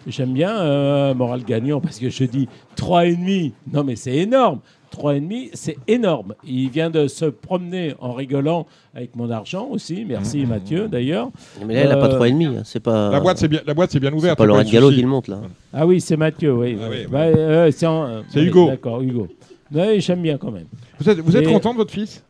j'aime 0.08 0.34
bien 0.34 0.56
euh, 0.60 1.14
moral 1.14 1.44
gagnant 1.44 1.80
parce 1.80 2.00
que 2.00 2.10
je 2.10 2.24
dis 2.26 2.48
3,5. 2.76 3.54
Non 3.72 3.84
mais 3.84 3.96
c'est 3.96 4.16
énorme. 4.16 4.60
3,5, 4.92 5.50
c'est 5.54 5.78
énorme. 5.88 6.36
Il 6.46 6.70
vient 6.70 6.92
de 6.92 7.08
se 7.08 7.26
promener 7.26 7.96
en 8.00 8.14
rigolant 8.14 8.68
avec 8.94 9.16
mon 9.16 9.32
argent 9.32 9.68
aussi. 9.72 10.06
Merci 10.08 10.46
Mathieu 10.46 10.88
d'ailleurs. 10.88 11.30
Mais 11.66 11.74
là, 11.74 11.80
elle 11.82 11.90
n'a 11.90 11.98
pas 11.98 12.10
Euh, 12.14 12.20
3,5, 12.20 12.58
hein, 12.58 12.62
c'est 12.64 12.80
pas, 12.80 13.10
La 13.10 13.20
boîte, 13.20 13.40
c'est 13.40 13.48
bien, 13.48 13.62
la 13.66 13.74
boîte, 13.74 13.90
c'est 13.92 14.00
bien 14.00 14.12
c'est 14.12 14.16
ouverte. 14.18 14.38
pas 14.38 14.44
y 14.44 14.46
a 14.46 14.48
Laurent 14.50 14.64
Gallo 14.64 14.92
qui 14.92 15.02
le 15.02 15.08
monte 15.08 15.30
là. 15.30 15.40
Ah 15.74 15.88
oui, 15.88 16.00
c'est 16.00 16.16
Mathieu, 16.18 16.54
oui. 16.54 16.78
Ah 16.80 16.88
oui, 16.92 17.08
Bah, 17.10 17.22
euh, 17.22 17.72
c'est 17.72 17.88
en- 17.88 18.06
euh, 18.06 18.22
C'est 18.30 18.44
Hugo. 18.44 18.68
D'accord, 18.68 19.02
Hugo. 19.02 19.28
Oui, 19.74 20.00
j'aime 20.00 20.22
bien 20.22 20.38
quand 20.38 20.52
même. 20.52 20.68
Vous 21.00 21.10
êtes, 21.10 21.18
vous 21.22 21.36
êtes 21.36 21.48
Et- 21.48 21.52
content 21.52 21.72
de 21.72 21.78
votre 21.78 21.92
fils? 21.92 22.24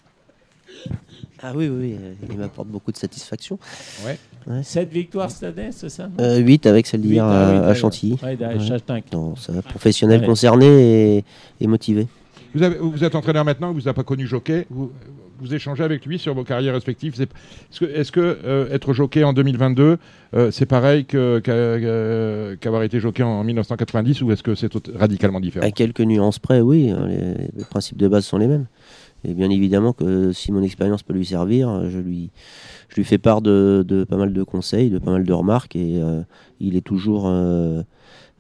Ah 1.45 1.51
oui, 1.55 1.67
oui, 1.67 1.77
oui, 1.81 1.95
euh, 2.01 2.13
il 2.31 2.37
m'apporte 2.37 2.69
beaucoup 2.69 2.91
de 2.93 2.97
satisfaction. 2.97 3.59
Cette 4.63 4.91
victoire 4.91 5.29
cette 5.29 5.57
année, 5.57 5.69
c'est 5.71 5.89
ça 5.89 6.09
8 6.19 6.65
avec 6.65 6.87
celle 6.87 7.01
d'hier 7.01 7.25
ah 7.25 7.47
à, 7.47 7.51
oui, 7.51 7.57
à 7.57 7.59
d'accord. 7.61 7.75
Chantilly. 7.75 8.17
Ouais, 8.23 8.37
Ouais. 8.37 9.03
Non, 9.11 9.35
ça 9.35 9.53
professionnel 9.61 10.21
Ouais. 10.21 10.25
concerné 10.27 11.17
et, 11.17 11.23
et 11.59 11.67
motivé. 11.67 12.07
Vous, 12.55 12.63
avez- 12.63 12.77
vous 12.77 13.03
êtes 13.03 13.15
entraîneur 13.15 13.43
maintenant, 13.43 13.73
vous 13.73 13.81
n'avez 13.81 13.93
pas 13.93 14.03
connu 14.03 14.25
jockey. 14.27 14.67
Vous, 14.69 14.91
vous 15.39 15.53
échangez 15.53 15.83
avec 15.83 16.05
lui 16.05 16.19
sur 16.19 16.33
vos 16.33 16.43
carrières 16.45 16.73
respectives. 16.75 17.15
Est-ce 17.19 18.11
que, 18.11 18.19
euh, 18.45 18.71
être 18.71 18.93
jockey 18.93 19.23
en 19.25 19.33
2022, 19.33 19.97
euh, 20.35 20.51
c'est 20.51 20.65
pareil 20.67 21.05
euh, 21.15 22.55
qu'avoir 22.55 22.83
été 22.83 22.99
jockey 22.99 23.23
en 23.23 23.43
1990 23.43 24.21
ou 24.21 24.31
est-ce 24.31 24.43
que 24.43 24.55
c'est 24.55 24.71
radicalement 24.95 25.39
différent? 25.41 25.65
À 25.65 25.71
quelques 25.71 25.99
nuances 26.01 26.39
près, 26.39 26.61
oui, 26.61 26.89
hein, 26.91 27.07
les, 27.07 27.47
les 27.57 27.65
principes 27.69 27.97
de 27.97 28.07
base 28.07 28.23
sont 28.25 28.37
les 28.37 28.47
mêmes. 28.47 28.67
Et 29.25 29.33
bien 29.33 29.49
évidemment 29.49 29.93
que 29.93 30.31
si 30.33 30.51
mon 30.51 30.61
expérience 30.63 31.03
peut 31.03 31.13
lui 31.13 31.25
servir, 31.25 31.89
je 31.89 31.99
lui, 31.99 32.29
je 32.89 32.95
lui 32.95 33.03
fais 33.05 33.17
part 33.17 33.41
de, 33.41 33.83
de 33.87 34.03
pas 34.03 34.17
mal 34.17 34.33
de 34.33 34.43
conseils, 34.43 34.89
de 34.89 34.99
pas 34.99 35.11
mal 35.11 35.23
de 35.23 35.33
remarques, 35.33 35.75
et 35.75 36.01
euh, 36.01 36.21
il 36.59 36.75
est 36.75 36.81
toujours, 36.81 37.27
euh, 37.27 37.81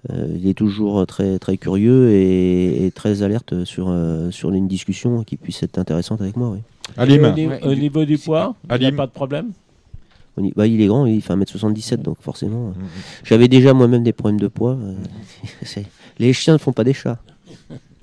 euh, 0.09 0.27
il 0.35 0.47
est 0.47 0.53
toujours 0.53 1.05
très, 1.07 1.39
très 1.39 1.57
curieux 1.57 2.11
et, 2.11 2.85
et 2.85 2.91
très 2.91 3.23
alerte 3.23 3.63
sur, 3.63 3.87
euh, 3.89 4.29
sur 4.31 4.51
une 4.51 4.67
discussion 4.67 5.23
qui 5.23 5.37
puisse 5.37 5.63
être 5.63 5.77
intéressante 5.77 6.21
avec 6.21 6.35
moi. 6.35 6.49
Oui. 6.49 6.59
Alim. 6.97 7.23
Au, 7.23 7.33
Ouais, 7.33 7.75
niveau 7.77 8.03
du 8.03 8.17
poids, 8.17 8.55
il 8.69 8.79
n'y 8.79 8.85
a 8.85 8.91
pas 8.91 9.07
de 9.07 9.11
problème? 9.11 9.51
Bah, 10.55 10.65
il 10.65 10.81
est 10.81 10.87
grand, 10.87 11.05
il 11.05 11.21
fait 11.21 11.33
1m77, 11.33 11.97
donc 12.01 12.17
forcément. 12.19 12.69
Mhm. 12.69 12.75
J'avais 13.23 13.47
déjà 13.47 13.73
moi-même 13.73 14.03
des 14.03 14.13
problèmes 14.13 14.39
de 14.39 14.47
poids. 14.47 14.77
les 16.19 16.33
chiens 16.33 16.53
ne 16.53 16.57
font 16.57 16.73
pas 16.73 16.83
des 16.83 16.93
chats. 16.93 17.19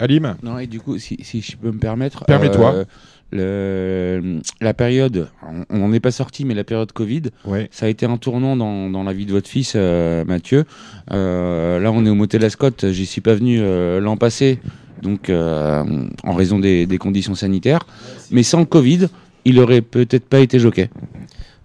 Alim 0.01 0.35
Non, 0.43 0.59
et 0.59 0.67
du 0.67 0.81
coup, 0.81 0.99
si, 0.99 1.17
si 1.23 1.41
je 1.41 1.57
peux 1.57 1.71
me 1.71 1.79
permettre. 1.79 2.25
Permets-toi. 2.25 2.75
euh, 2.75 2.85
le- 3.33 4.41
la 4.61 4.75
période, 4.75 5.29
on 5.71 5.79
n'en 5.79 5.93
est 5.93 6.01
pas 6.01 6.11
sorti, 6.11 6.45
mais 6.45 6.55
la 6.55 6.65
période 6.65 6.91
Covid, 6.93 7.23
Ouais. 7.47 7.69
ça 7.71 7.87
a 7.87 7.89
été 7.89 8.07
un 8.07 8.17
tournant 8.17 8.57
dans, 8.57 8.91
dans 8.91 9.05
la 9.05 9.13
vie 9.13 9.27
de 9.27 9.33
votre 9.33 9.49
fils, 9.49 9.75
euh, 9.77 10.25
Mathieu. 10.25 10.65
Euh, 11.13 11.79
là, 11.81 11.93
on 11.93 12.05
est 12.05 12.11
au 12.11 12.15
motel 12.15 12.45
Ascot, 12.45 12.71
j'y 12.91 13.07
suis 13.07 13.21
pas 13.21 13.35
venu 13.35 13.59
euh, 13.61 14.01
l'an 14.01 14.17
passé, 14.17 14.59
donc 15.03 15.31
euh, 15.31 15.83
en 16.25 16.35
raison 16.35 16.59
des, 16.59 16.87
des 16.87 16.99
conditions 16.99 17.35
sanitaires. 17.35 17.87
Mais 18.31 18.43
sans 18.43 18.61
le 18.61 18.67
Covid, 18.67 19.07
il 19.45 19.59
aurait 19.61 19.81
peut-être 19.83 20.25
pas 20.27 20.41
été 20.41 20.59
jockey. 20.59 20.91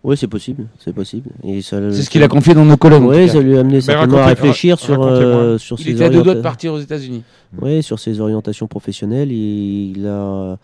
Oui, 0.04 0.16
c'est 0.18 0.28
possible, 0.28 0.68
c'est 0.78 0.94
possible. 0.94 1.30
Et 1.44 1.64
ça- 1.64 1.92
C'est 1.92 2.04
ce 2.04 2.12
qu'il 2.12 2.22
a 2.22 2.28
confié 2.28 2.54
dans 2.54 2.64
nos 2.64 2.78
colonnes. 2.78 3.06
Oui, 3.06 3.28
ça 3.28 3.40
lui 3.42 3.58
a 3.58 3.62
amené 3.62 3.82
certainement 3.82 4.20
à 4.20 4.28
réfléchir 4.28 4.78
sur, 4.80 5.02
euh, 5.04 5.58
sur 5.58 5.80
Il 5.80 5.84
ses 5.86 5.92
était 5.94 6.04
à 6.04 6.10
deux 6.10 6.22
doigts 6.22 6.36
de 6.36 6.42
partir 6.42 6.74
aux 6.74 6.80
États-Unis. 6.80 7.24
Oui, 7.62 7.82
sur 7.84 8.00
ses 8.00 8.20
orientations 8.20 8.68
professionnelles. 8.68 9.32
Il, 9.32 9.98
il 9.98 10.08
a, 10.08 10.58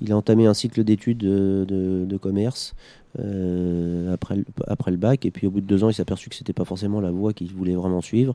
il 0.00 0.10
a 0.12 0.16
entamé 0.16 0.46
un 0.46 0.54
cycle 0.54 0.82
d'études 0.84 1.18
de, 1.18 1.64
de- 1.68 2.04
de 2.06 2.16
commerce 2.16 2.74
euh, 3.18 4.12
après, 4.14 4.36
le, 4.36 4.44
après 4.66 4.90
le 4.90 4.96
bac. 4.96 5.24
Et 5.26 5.30
puis 5.30 5.46
au 5.46 5.50
bout 5.50 5.60
de 5.60 5.66
deux 5.66 5.84
ans, 5.84 5.90
il 5.90 5.94
s'est 5.94 6.02
aperçu 6.02 6.30
que 6.30 6.34
c'était 6.34 6.54
pas 6.54 6.64
forcément 6.64 7.00
la 7.00 7.10
voie 7.10 7.32
qu'il 7.34 7.48
voulait 7.52 7.74
vraiment 7.74 8.00
suivre. 8.00 8.34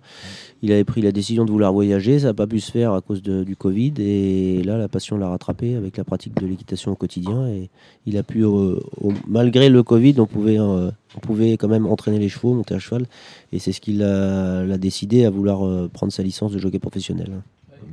Il 0.61 0.71
avait 0.71 0.83
pris 0.83 1.01
la 1.01 1.11
décision 1.11 1.45
de 1.45 1.51
vouloir 1.51 1.73
voyager. 1.73 2.19
Ça 2.19 2.27
n'a 2.27 2.33
pas 2.33 2.47
pu 2.47 2.59
se 2.59 2.71
faire 2.71 2.93
à 2.93 3.01
cause 3.01 3.21
de- 3.23 3.43
du 3.43 3.55
Covid. 3.55 3.93
Et 3.97 4.61
là, 4.63 4.77
la 4.77 4.87
passion 4.87 5.17
l'a 5.17 5.29
rattrapé 5.29 5.75
avec 5.75 5.97
la 5.97 6.03
pratique 6.03 6.39
de 6.39 6.45
l'équitation 6.45 6.91
au 6.91 6.95
quotidien. 6.95 7.47
Et 7.47 7.69
il 8.05 8.17
a 8.17 8.23
pu, 8.23 8.43
euh, 8.45 8.79
au- 9.01 9.13
malgré 9.27 9.69
le 9.69 9.81
Covid, 9.83 10.15
on 10.19 10.27
pouvait, 10.27 10.59
euh, 10.59 10.91
on 11.15 11.19
pouvait 11.19 11.53
quand 11.57 11.67
même 11.67 11.87
entraîner 11.87 12.19
les 12.19 12.29
chevaux, 12.29 12.53
monter 12.53 12.75
à 12.75 12.79
cheval. 12.79 13.07
Et 13.51 13.59
c'est 13.59 13.71
ce 13.71 13.81
qui 13.81 13.93
l'a 13.93 14.77
décidé 14.77 15.25
à 15.25 15.31
vouloir 15.31 15.89
prendre 15.89 16.13
sa 16.13 16.21
licence 16.23 16.51
de 16.51 16.59
jockey 16.59 16.79
professionnel. 16.79 17.41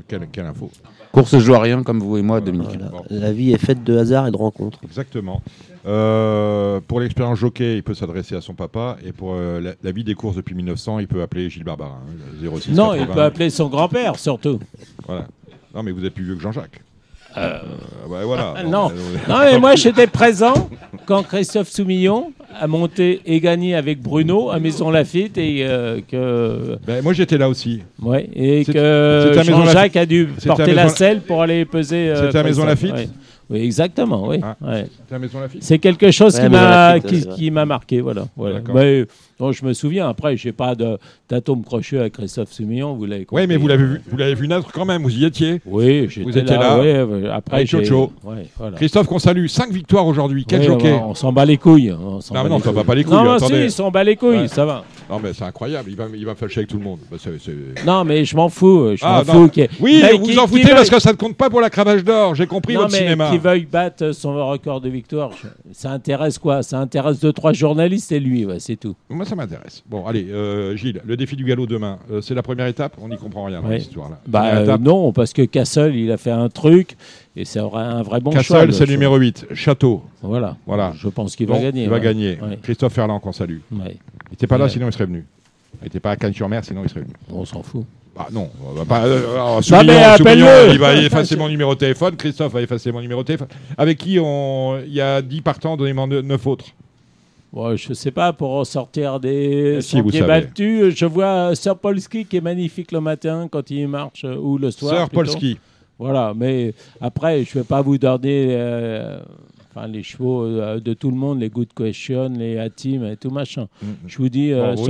Quelle, 0.09 0.29
quelle 0.31 0.47
info. 0.47 0.71
Course 1.13 1.39
joue 1.39 1.55
à 1.55 1.61
rien, 1.61 1.83
comme 1.83 2.01
vous 2.01 2.17
et 2.19 2.23
moi, 2.23 2.41
Dominique. 2.41 2.71
Voilà. 2.79 2.89
Bon. 2.91 3.05
La 3.11 3.33
vie 3.33 3.53
est 3.53 3.59
faite 3.59 3.83
de 3.85 3.97
hasard 3.97 4.27
et 4.27 4.31
de 4.31 4.37
rencontres. 4.37 4.79
Exactement. 4.85 5.41
Euh, 5.87 6.81
pour 6.87 7.01
l'expérience 7.01 7.39
jockey, 7.39 7.77
il 7.77 7.83
peut 7.83 7.95
s'adresser 7.95 8.35
à 8.35 8.41
son 8.41 8.55
papa. 8.55 8.97
Et 9.05 9.13
pour 9.13 9.35
euh, 9.35 9.61
la, 9.61 9.73
la 9.83 9.93
vie 9.93 10.05
des 10.05 10.15
courses 10.15 10.37
depuis 10.37 10.55
1900, 10.55 10.99
il 11.01 11.07
peut 11.09 11.23
appeler 11.23 11.49
Gilles 11.51 11.65
Barbarin. 11.65 11.99
hein, 12.43 12.51
06 12.61 12.73
Non, 12.73 12.95
il 12.95 13.01
80. 13.01 13.15
peut 13.15 13.23
appeler 13.23 13.51
son 13.51 13.69
grand-père 13.69 14.19
surtout. 14.19 14.59
Voilà. 15.07 15.27
Non, 15.75 15.83
mais 15.83 15.91
vous 15.93 16.05
êtes 16.05 16.15
plus 16.15 16.25
vieux 16.25 16.35
que 16.37 16.43
Jean-Jacques. 16.43 16.81
Euh, 17.37 17.59
ouais, 18.09 18.25
voilà. 18.25 18.55
Ah, 18.57 18.63
Bon, 18.63 18.71
non. 18.71 18.91
euh, 18.91 18.95
Non, 19.29 19.39
mais 19.41 19.59
moi 19.59 19.75
j'étais 19.77 20.07
présent 20.07 20.69
quand 21.07 21.23
Christophe 21.25 21.69
Soumillon 21.69 22.33
a 22.59 22.67
monté 22.67 23.21
et 23.27 23.41
gagné 23.41 23.75
avec 23.75 24.01
Bruno 24.01 24.51
à 24.51 24.59
Maison 24.59 24.91
Lafitte 24.91 25.39
et 25.39 25.65
euh, 25.67 26.01
que 26.11 26.79
ben, 26.87 27.03
moi, 27.03 27.13
j'étais 27.13 27.39
là 27.39 27.49
aussi. 27.49 27.83
ouais 28.03 28.29
et 28.35 28.65
C'est- 28.65 28.73
que 28.73 29.39
à 29.39 29.43
Jean-Jacques 29.43 29.97
a 29.97 30.07
dû 30.07 30.29
à 30.43 30.47
porter 30.47 30.75
la 30.75 30.89
selle 30.89 31.21
pour 31.21 31.43
aller 31.43 31.65
peser. 31.65 32.11
euh, 32.11 32.27
C'était 32.27 32.39
à 32.39 32.43
Maison. 32.43 32.65
Lafitte 32.65 32.93
Ouais. 32.95 33.09
Oui, 33.51 33.61
exactement, 33.61 34.27
oui. 34.29 34.39
Ah. 34.43 34.57
ouais. 34.63 34.87
À. 35.13 35.17
C'est 35.61 35.79
quelque 35.79 36.11
chose 36.11 36.35
Ouais, 36.37 36.45
qui 36.45 36.49
m'a 36.49 36.99
qui, 37.01 37.27
qui 37.29 37.51
m'a 37.51 37.67
marqué, 37.67 38.01
voilà. 38.01 38.25
voilà. 38.37 38.61
D'accord. 38.61 38.75
Non, 39.41 39.53
je 39.53 39.65
me 39.65 39.73
souviens. 39.73 40.09
Après, 40.09 40.37
j'ai 40.37 40.53
pas 40.53 40.75
de 40.75 40.99
d'atome 41.29 41.63
crochet 41.65 41.99
à 41.99 42.11
Christophe 42.11 42.53
Soumillon, 42.53 42.95
vous 42.95 43.07
l'avez 43.07 43.25
compris. 43.25 43.43
Oui, 43.43 43.49
mais 43.49 43.57
vous 43.57 43.67
l'avez 43.69 43.85
vu, 43.85 44.01
vous 44.09 44.17
l'avez 44.17 44.35
vu 44.35 44.47
naître 44.49 44.71
quand 44.73 44.85
même. 44.85 45.03
Vous 45.03 45.17
y 45.17 45.25
étiez. 45.25 45.61
Oui, 45.67 46.07
j'étais 46.09 46.23
Vous 46.31 46.37
étiez 46.39 46.57
là. 46.57 46.77
là, 46.77 46.79
ouais, 46.81 47.03
ouais, 47.03 47.29
après, 47.31 47.67
Chocho. 47.67 48.13
ouais, 48.25 48.47
voilà. 48.57 48.77
Christophe, 48.77 49.07
qu'on 49.07 49.19
salue. 49.19 49.47
5 49.47 49.71
victoires 49.73 50.07
aujourd'hui. 50.07 50.45
Quel 50.47 50.61
Ouais, 50.61 50.67
jockey 50.67 50.93
on, 50.93 51.11
on 51.11 51.15
s'en 51.15 51.33
bat 51.33 51.45
les 51.45 51.57
couilles. 51.57 51.93
On 51.93 52.21
s'en 52.21 52.35
Non, 52.35 52.41
bat 52.43 52.49
mais 52.49 52.55
non, 52.55 52.61
ça 52.61 52.73
va 52.73 52.85
pas 52.85 52.95
les 52.95 53.05
couilles, 53.05 53.15
Non, 53.15 53.31
attendez. 53.33 53.55
si, 53.61 53.65
il 53.65 53.71
s'en 53.71 53.91
bat 53.91 54.05
les 54.05 54.17
couilles, 54.17 54.49
ça 54.49 54.65
va. 54.65 54.85
Non, 55.11 55.21
mais 55.23 55.33
c'est 55.33 55.45
incroyable. 55.45 55.91
Il 55.91 55.97
va, 55.97 56.05
il 56.15 56.25
va 56.25 56.35
fâcher 56.35 56.61
avec 56.61 56.71
tout 56.71 56.79
le 56.79 56.85
monde. 56.85 56.99
Bah, 57.11 57.17
Non, 57.87 58.05
mais 58.05 58.25
je 58.25 58.37
m'en 58.37 58.49
fous. 58.49 58.91
Je 58.97 59.01
Ah, 59.03 59.23
m'en 59.27 59.33
fous. 59.33 59.51
Oui, 59.81 60.01
Mais 60.03 60.13
vous 60.13 60.25
qui- 60.27 60.39
en 60.39 60.47
foutez 60.47 60.69
parce 60.71 60.89
que 60.91 60.99
ça 61.01 61.13
ne 61.13 61.17
compte 61.17 61.37
pas 61.37 61.51
pour 61.51 61.61
la 61.61 61.71
cravache 61.71 62.05
d'or. 62.05 62.35
J'ai 62.35 62.47
compris 62.47 62.75
non, 62.75 62.81
votre 62.81 62.93
mais 62.93 62.99
cinéma. 62.99 63.31
qui 63.31 63.39
veuille 63.39 63.67
battre 63.71 64.13
son 64.13 64.35
record 64.49 64.81
de 64.81 64.89
victoire, 64.89 65.31
ça 65.73 65.91
intéresse 65.91 66.39
quoi? 66.39 66.63
Ça 66.63 66.79
intéresse 66.79 67.21
deux, 67.21 67.33
trois 67.33 67.53
journalistes 67.53 68.13
et 68.13 68.21
lui, 68.21 68.45
ouais, 68.47 68.61
c'est 68.61 68.77
tout. 68.77 68.95
Moi, 69.11 69.24
ça 69.25 69.35
m'intéresse. 69.35 69.83
Bon, 69.89 70.07
allez, 70.07 70.27
euh, 70.31 70.77
Gilles, 70.77 71.01
le 71.05 71.17
défi 71.17 71.37
du 71.37 71.45
galop 71.45 71.67
demain, 71.67 71.99
euh, 72.11 72.21
c'est 72.21 72.35
la 72.35 72.43
première 72.43 72.67
étape. 72.67 72.97
On 73.01 73.09
n'y 73.09 73.17
comprend 73.17 73.45
rien 73.45 73.61
dans 73.63 73.69
Ouais. 73.69 73.79
l'histoire 73.79 74.11
là. 74.11 74.19
Bah 74.27 74.45
euh, 74.57 74.79
non, 74.79 75.13
parce 75.13 75.33
que 75.33 75.43
Castle, 75.43 75.95
il 75.95 76.11
a 76.11 76.17
fait 76.17 76.31
un 76.31 76.49
truc 76.49 76.97
et 77.37 77.45
c'est 77.45 77.61
un 77.61 78.03
vrai 78.03 78.21
bon 78.21 78.31
choix. 78.33 78.41
Castle, 78.41 78.67
le 78.67 78.73
c'est 78.73 78.87
numéro 78.87 79.17
8. 79.17 79.47
Château. 79.55 80.03
Voilà. 80.23 80.57
Voilà. 80.67 80.93
Je 80.97 81.09
pense 81.09 81.37
qu'il 81.37 81.47
va 81.47 81.59
gagner. 81.59 81.85
Il 81.85 81.89
va 81.89 81.97
ouais. 81.97 82.03
gagner. 82.03 82.39
Ouais. 82.43 82.59
Christophe 82.63 82.93
Ferland, 82.95 83.21
qu'on 83.21 83.33
salue. 83.33 83.59
Ouais. 83.73 83.97
Il 84.27 84.31
n'était 84.33 84.47
pas 84.47 84.59
là, 84.59 84.69
sinon 84.69 84.87
il 84.89 84.93
serait 84.93 85.07
venu. 85.07 85.25
Il 85.81 85.85
n'était 85.85 86.01
pas 86.01 86.13
à 86.13 86.17
Cannes-sur-Mer, 86.17 86.65
sinon 86.65 86.83
il 86.85 86.89
serait 86.89 87.01
venu. 87.01 87.13
On 87.31 87.45
s'en 87.45 87.63
fout. 87.63 87.85
Ah 88.17 88.29
non, 88.31 88.49
pas. 88.89 89.07
euh, 89.07 89.35
alors, 89.35 89.61
il 90.73 90.79
va 90.79 90.95
effacer 90.95 91.37
mon 91.39 91.49
numéro 91.49 91.75
de 91.75 91.81
téléphone. 91.81 92.15
Christophe 92.15 92.53
va 92.53 92.63
effacer 92.63 92.93
mon 92.93 93.01
numéro 93.01 93.23
de 93.23 93.27
téléphone. 93.27 93.49
Avec 93.77 93.99
qui 93.99 94.19
on... 94.21 94.79
il 94.87 94.93
y 94.95 95.01
a 95.01 95.21
10 95.21 95.41
partants, 95.41 95.77
donnez-moi 95.77 96.07
9 96.07 96.47
autres. 96.47 96.67
Bon, 97.55 97.77
je 97.77 97.93
sais 97.95 98.11
pas, 98.11 98.33
pour 98.33 98.51
en 98.53 98.65
sortir 98.65 99.21
des 99.21 99.77
Eh 99.79 99.81
si, 99.81 99.99
sentiers 99.99 100.23
battus, 100.23 100.93
je 100.97 101.07
vois 101.07 101.55
Sir 101.55 101.77
Polski 101.79 102.25
qui 102.25 102.39
est 102.39 102.41
magnifique 102.41 102.91
le 102.91 103.01
matin 103.01 103.47
quand 103.49 103.71
il 103.71 103.87
marche, 103.87 104.25
euh, 104.25 104.35
ou 104.37 104.59
le 104.59 104.73
soir. 104.73 104.97
Sir. 104.97 105.11
Polski. 105.11 105.59
Voilà, 105.97 106.33
mais 106.37 106.75
après, 107.01 107.45
je 107.45 107.55
vais 107.61 107.65
pas 107.65 107.81
vous 107.81 107.97
donner 107.97 108.49
euh, 108.51 109.21
enfin, 109.71 109.87
les 109.87 110.03
chevaux 110.03 110.43
euh, 110.45 110.81
de 110.81 110.95
tout 110.95 111.11
le 111.13 111.17
monde, 111.17 111.39
les 111.41 111.49
Good 111.49 111.73
Question, 111.73 112.29
les 112.37 112.59
Hatim 112.59 113.05
et 113.05 113.17
tout 113.17 113.31
machin. 113.31 113.69
Je 114.05 114.19
vous 114.19 114.29
dis, 114.29 114.51
euh, 114.53 114.73
Mm. 114.73 114.75
Bon, 114.75 114.85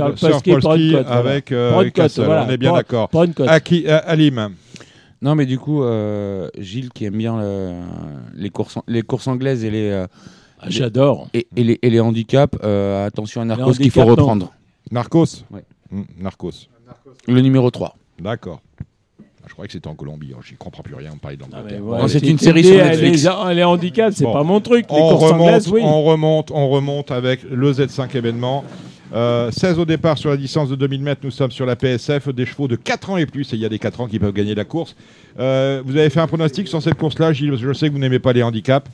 Polski, 0.59 0.95
avec 1.05 1.51
euh, 1.51 1.89
Castle, 1.91 2.23
voilà. 2.25 2.45
on 2.47 2.51
est 2.51 2.57
bien 2.57 2.73
d'accord. 2.73 3.09
euh, 3.87 3.99
Alim. 4.05 4.49
Non, 5.21 5.35
mais 5.35 5.45
du 5.45 5.59
coup, 5.59 5.83
euh, 5.83 6.49
Gilles 6.57 6.89
qui 6.91 7.05
aime 7.05 7.17
bien 7.17 7.39
le- 7.39 7.81
les, 8.35 8.49
courses, 8.49 8.79
les 8.87 9.03
courses 9.03 9.27
anglaises 9.27 9.63
et 9.63 9.69
les, 9.69 9.89
euh, 9.91 10.07
Ah, 10.65 10.69
J'adore. 10.69 11.27
et, 11.33 11.47
et 11.55 11.63
les, 11.63 11.79
et 11.81 11.89
les 11.89 11.99
handicaps, 11.99 12.57
euh, 12.63 13.05
attention 13.05 13.41
à 13.41 13.45
Narcos 13.45 13.73
qu'il 13.73 13.91
faut 13.91 14.01
non. 14.01 14.07
reprendre. 14.07 14.53
Narcos 14.91 15.43
Ouais. 15.51 15.63
Mm, 15.91 16.01
Narcos. 16.21 16.67
Le 17.27 17.41
numéro 17.41 17.69
3. 17.71 17.95
D'accord. 18.19 18.61
Je 19.47 19.53
croyais 19.53 19.67
que 19.67 19.73
c'était 19.73 19.87
en 19.87 19.93
Colombie. 19.95 20.31
hein. 20.35 20.39
J'y 20.43 20.55
comprends 20.55 20.81
plus 20.83 20.95
rien. 20.95 21.11
On 21.13 21.17
parlait 21.17 21.37
Ah, 21.41 21.45
d'Angleterre. 21.57 21.85
ouais, 21.85 22.07
c'est 22.07 22.25
une 22.27 22.39
série 22.39 22.63
sur 22.63 22.75
euh, 22.79 22.83
Netflix. 22.89 23.27
Les, 23.47 23.55
les 23.55 23.63
handicaps, 23.63 24.15
c'est 24.17 24.23
Bon. 24.23 24.33
pas 24.33 24.43
mon 24.43 24.59
truc. 24.59 24.85
Les 24.89 24.95
on 24.97 25.09
courses 25.17 25.31
remonte, 25.31 25.67
oui. 25.67 25.81
on 25.83 26.03
remonte, 26.03 26.51
on 26.51 26.69
remonte 26.69 27.11
avec 27.11 27.43
le 27.43 27.71
Z5 27.71 28.15
événement. 28.17 28.63
Euh, 29.13 29.51
16 29.51 29.77
au 29.77 29.85
départ 29.85 30.17
sur 30.17 30.31
la 30.31 30.37
distance 30.37 30.67
de 30.69 30.75
2000 30.75 31.01
mètres, 31.03 31.21
nous 31.23 31.31
sommes 31.31 31.51
sur 31.51 31.67
la 31.67 31.75
PSF, 31.75 32.27
des 32.29 32.45
chevaux 32.47 32.67
de 32.67 32.75
4 32.75 33.11
ans 33.11 33.17
et 33.17 33.27
plus, 33.27 33.53
et 33.53 33.55
il 33.55 33.61
y 33.61 33.65
a 33.65 33.69
des 33.69 33.77
4 33.77 34.01
ans 34.01 34.07
qui 34.07 34.17
peuvent 34.17 34.33
gagner 34.33 34.55
la 34.55 34.65
course. 34.65 34.95
Euh, 35.39 35.81
vous 35.85 35.95
avez 35.95 36.09
fait 36.09 36.19
un 36.19 36.27
pronostic 36.27 36.67
sur 36.67 36.81
cette 36.81 36.95
course-là, 36.95 37.31
Gilles, 37.31 37.55
je 37.55 37.71
sais 37.71 37.87
que 37.87 37.93
vous 37.93 37.99
n'aimez 37.99 38.19
pas 38.19 38.33
les 38.33 38.41
handicaps. 38.41 38.89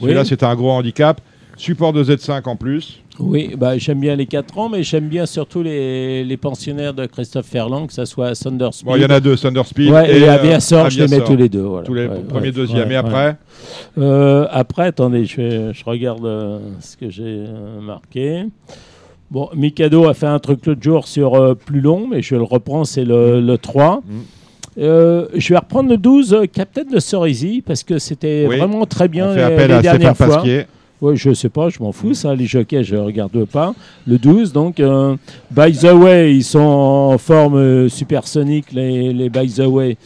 Celui-là, 0.00 0.20
Oui. 0.20 0.26
c'est 0.28 0.42
un 0.42 0.54
gros 0.54 0.70
handicap. 0.70 1.20
Support 1.58 1.94
de 1.94 2.04
Z5 2.04 2.46
en 2.48 2.56
plus. 2.56 3.00
Oui, 3.18 3.54
bah, 3.56 3.78
j'aime 3.78 3.98
bien 4.00 4.14
les 4.14 4.26
4 4.26 4.58
ans, 4.58 4.68
mais 4.68 4.82
j'aime 4.82 5.08
bien 5.08 5.24
surtout 5.24 5.62
les, 5.62 6.22
les 6.22 6.36
pensionnaires 6.36 6.92
de 6.92 7.06
Christophe 7.06 7.46
Ferland, 7.46 7.86
que 7.86 7.94
ce 7.94 8.04
soit 8.04 8.34
Thunder 8.38 8.68
Speed. 8.72 8.86
Bon, 8.86 8.96
il 8.96 9.00
y 9.00 9.06
en 9.06 9.10
a 9.10 9.20
deux, 9.20 9.36
Thunder 9.36 9.62
Speed 9.64 9.90
Ouais, 9.90 10.18
et, 10.18 10.22
euh, 10.28 10.32
Aviasor, 10.34 10.90
je 10.90 11.02
les 11.02 11.08
mets 11.08 11.24
tous 11.24 11.34
les 11.36 11.48
deux. 11.48 11.62
Voilà. 11.62 11.86
Tous 11.86 11.94
les 11.94 12.08
Ouais, 12.08 12.20
premiers, 12.28 12.48
ouais, 12.48 12.52
deuxième. 12.52 12.92
et 12.92 12.96
après. 12.96 13.36
Euh, 13.96 14.46
après, 14.50 14.88
attendez, 14.88 15.24
je, 15.24 15.72
regarde 15.86 16.26
euh, 16.26 16.58
ce 16.80 16.98
que 16.98 17.08
j'ai 17.08 17.22
euh, 17.24 17.80
marqué. 17.80 18.44
Bon, 19.30 19.48
Mikado 19.54 20.06
a 20.06 20.12
fait 20.14 20.26
un 20.26 20.38
truc 20.38 20.66
l'autre 20.66 20.82
jour 20.82 21.08
sur 21.08 21.34
euh, 21.36 21.54
plus 21.54 21.80
long, 21.80 22.06
mais 22.06 22.20
je 22.20 22.34
le 22.36 22.42
reprends, 22.42 22.84
c'est 22.84 23.04
le, 23.06 23.40
le 23.40 23.56
3. 23.58 24.02
Mm. 24.06 24.20
Euh, 24.78 25.26
je 25.34 25.54
vais 25.54 25.58
reprendre 25.58 25.88
le 25.88 25.96
12, 25.96 26.34
euh, 26.34 26.44
Captain 26.52 26.82
de 26.84 26.98
Cerisy, 26.98 27.62
parce 27.66 27.82
que 27.82 27.98
c'était 27.98 28.46
Oui. 28.48 28.58
vraiment 28.58 28.84
très 28.84 29.08
bien 29.08 29.28
On 29.30 29.34
fait 29.34 29.36
les, 29.36 29.42
appel 29.54 29.68
les 29.68 29.74
à 29.74 29.82
dernières 29.82 30.14
Stéphane 30.14 30.26
fois. 30.28 30.36
Pasquier. 30.36 30.62
Ouais, 31.02 31.14
je 31.16 31.34
sais 31.34 31.48
pas, 31.50 31.68
je 31.68 31.78
m'en 31.80 31.92
fous, 31.92 32.14
ça. 32.14 32.34
Les 32.34 32.46
jockeys, 32.46 32.82
je 32.84 32.96
regarde 32.96 33.44
pas. 33.44 33.74
Le 34.06 34.16
12, 34.18 34.52
donc. 34.52 34.80
euh, 34.80 35.14
by 35.50 35.72
the 35.72 35.92
way, 35.92 36.34
ils 36.34 36.42
sont 36.44 36.58
en 36.58 37.18
forme 37.18 37.56
euh, 37.56 37.88
supersonique, 37.88 38.72
les, 38.72 39.12
les 39.12 39.28
By 39.28 39.46
the 39.50 39.66
way. 39.66 39.96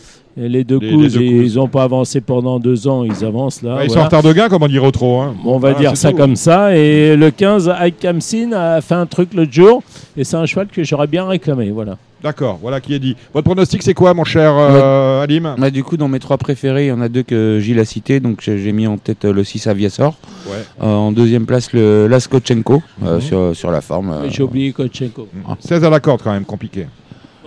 Et 0.41 0.49
les 0.49 0.63
deux 0.65 0.79
Les- 0.79 0.91
coups, 0.93 1.03
les 1.03 1.19
deux 1.19 1.45
ils 1.45 1.55
n'ont 1.57 1.69
pas 1.69 1.83
avancé 1.83 2.21
pendant 2.21 2.59
deux 2.61 2.87
ans, 2.89 3.05
ils 3.05 3.25
avancent 3.25 3.63
là. 3.63 3.77
Ouais, 3.77 3.87
Ils 3.87 3.91
sont 3.91 3.99
en 3.99 4.05
retard 4.05 4.23
de 4.23 4.33
gain, 4.33 4.49
comme 4.49 4.63
on 4.63 4.69
dit 4.69 4.79
trop. 4.93 5.21
Hein. 5.21 5.35
Bon, 5.45 5.55
on 5.57 5.59
va 5.59 5.73
Voilà, 5.73 5.79
dire 5.91 5.97
ça 5.97 6.11
tout. 6.13 6.17
comme 6.17 6.37
ça. 6.37 6.77
Et 6.77 7.17
le 7.17 7.31
15, 7.33 7.69
Ike 7.69 7.99
Kamsin 7.99 8.53
a 8.53 8.81
fait 8.81 8.95
un 8.95 9.07
truc 9.07 9.35
l'autre 9.35 9.53
jour. 9.53 9.83
Et 10.17 10.23
c'est 10.25 10.37
un 10.37 10.47
cheval 10.47 10.69
que 10.69 10.83
j'aurais 10.85 11.09
bien 11.09 11.27
réclamé. 11.27 11.71
Voilà. 11.71 11.99
D'accord, 12.23 12.59
voilà 12.61 12.81
qui 12.81 12.93
est 12.95 12.99
dit. 12.99 13.17
Votre 13.33 13.47
pronostic, 13.47 13.83
c'est 13.83 13.95
quoi, 13.95 14.13
mon 14.13 14.25
cher 14.25 14.53
euh, 14.55 15.23
Alim 15.23 15.55
Bah, 15.57 15.71
du 15.71 15.83
coup, 15.83 15.97
dans 15.97 16.09
mes 16.09 16.19
trois 16.19 16.37
préférés, 16.37 16.85
il 16.85 16.89
y 16.89 16.93
en 16.93 17.01
a 17.01 17.09
deux 17.09 17.23
que 17.23 17.59
Gilles 17.61 17.79
a 17.81 17.85
cités. 17.87 18.21
Donc, 18.21 18.41
j'ai 18.43 18.73
mis 18.73 18.87
en 18.87 18.99
tête 18.99 19.25
euh, 19.25 19.33
le 19.33 19.43
6 19.43 19.67
Aviasor. 19.69 20.15
Ouais. 20.47 20.53
Euh, 20.83 20.87
en 20.87 21.13
deuxième 21.13 21.47
place, 21.47 21.73
le 21.73 22.07
Laskotchenko 22.09 22.83
euh, 23.05 23.15
Mhm. 23.17 23.21
sur, 23.23 23.57
sur 23.57 23.71
la 23.71 23.81
forme. 23.81 24.11
euh, 24.11 24.29
J'ai 24.31 24.43
oublié 24.43 24.73
Kotchenko. 24.73 25.29
16 25.61 25.83
à 25.85 25.89
la 25.91 26.01
corde, 26.01 26.21
quand 26.23 26.33
même, 26.33 26.45
compliqué. 26.45 26.87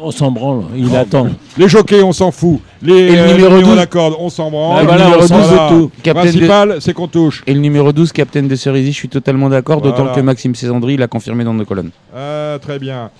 On 0.06 0.10
s'en 0.12 0.32
branle, 0.32 0.64
il 0.76 0.94
attend. 0.98 1.28
Les 1.58 1.70
jockeys, 1.70 2.02
on 2.02 2.12
s'en 2.12 2.32
fout. 2.32 2.60
Les 2.82 2.94
Et 2.94 3.12
le 3.12 3.18
euh, 3.20 3.28
numéro 3.36 3.50
numéros 3.52 3.56
à 3.58 3.62
12. 3.70 3.76
la 3.78 3.86
corde, 3.86 4.16
on 4.20 4.30
s'en 4.30 4.50
branle. 4.52 4.76
Ah, 4.80 4.82
Le 4.82 4.88
voilà, 4.88 5.06
numéro 5.06 5.24
on 5.24 5.28
s'en 5.28 5.38
12, 5.38 5.45
fout 5.45 5.56
voilà. 5.56 5.72
de 5.72 5.80
tout. 5.82 5.91
Captain 6.02 6.22
de- 6.26 6.28
Principal, 6.30 6.78
c'est 6.82 6.94
qu'on 6.94 7.08
touche. 7.08 7.44
Et 7.48 7.54
le 7.54 7.60
numéro 7.62 7.94
12, 7.94 8.12
Captain 8.12 8.44
de 8.44 8.56
Cerisy, 8.56 8.91
je 8.91 8.98
suis 8.98 9.08
totalement 9.08 9.50
d'accord, 9.50 9.82
d'autant 9.82 10.14
que 10.14 10.20
Maxime 10.20 10.56
Césandry 10.56 10.98
l'a 10.98 11.08
confirmé 11.08 11.44
dans 11.45 11.54
nos 11.54 11.64
colonnes. 11.64 11.91
Euh, 12.16 12.58
très 12.58 12.80
bien. 12.80 13.12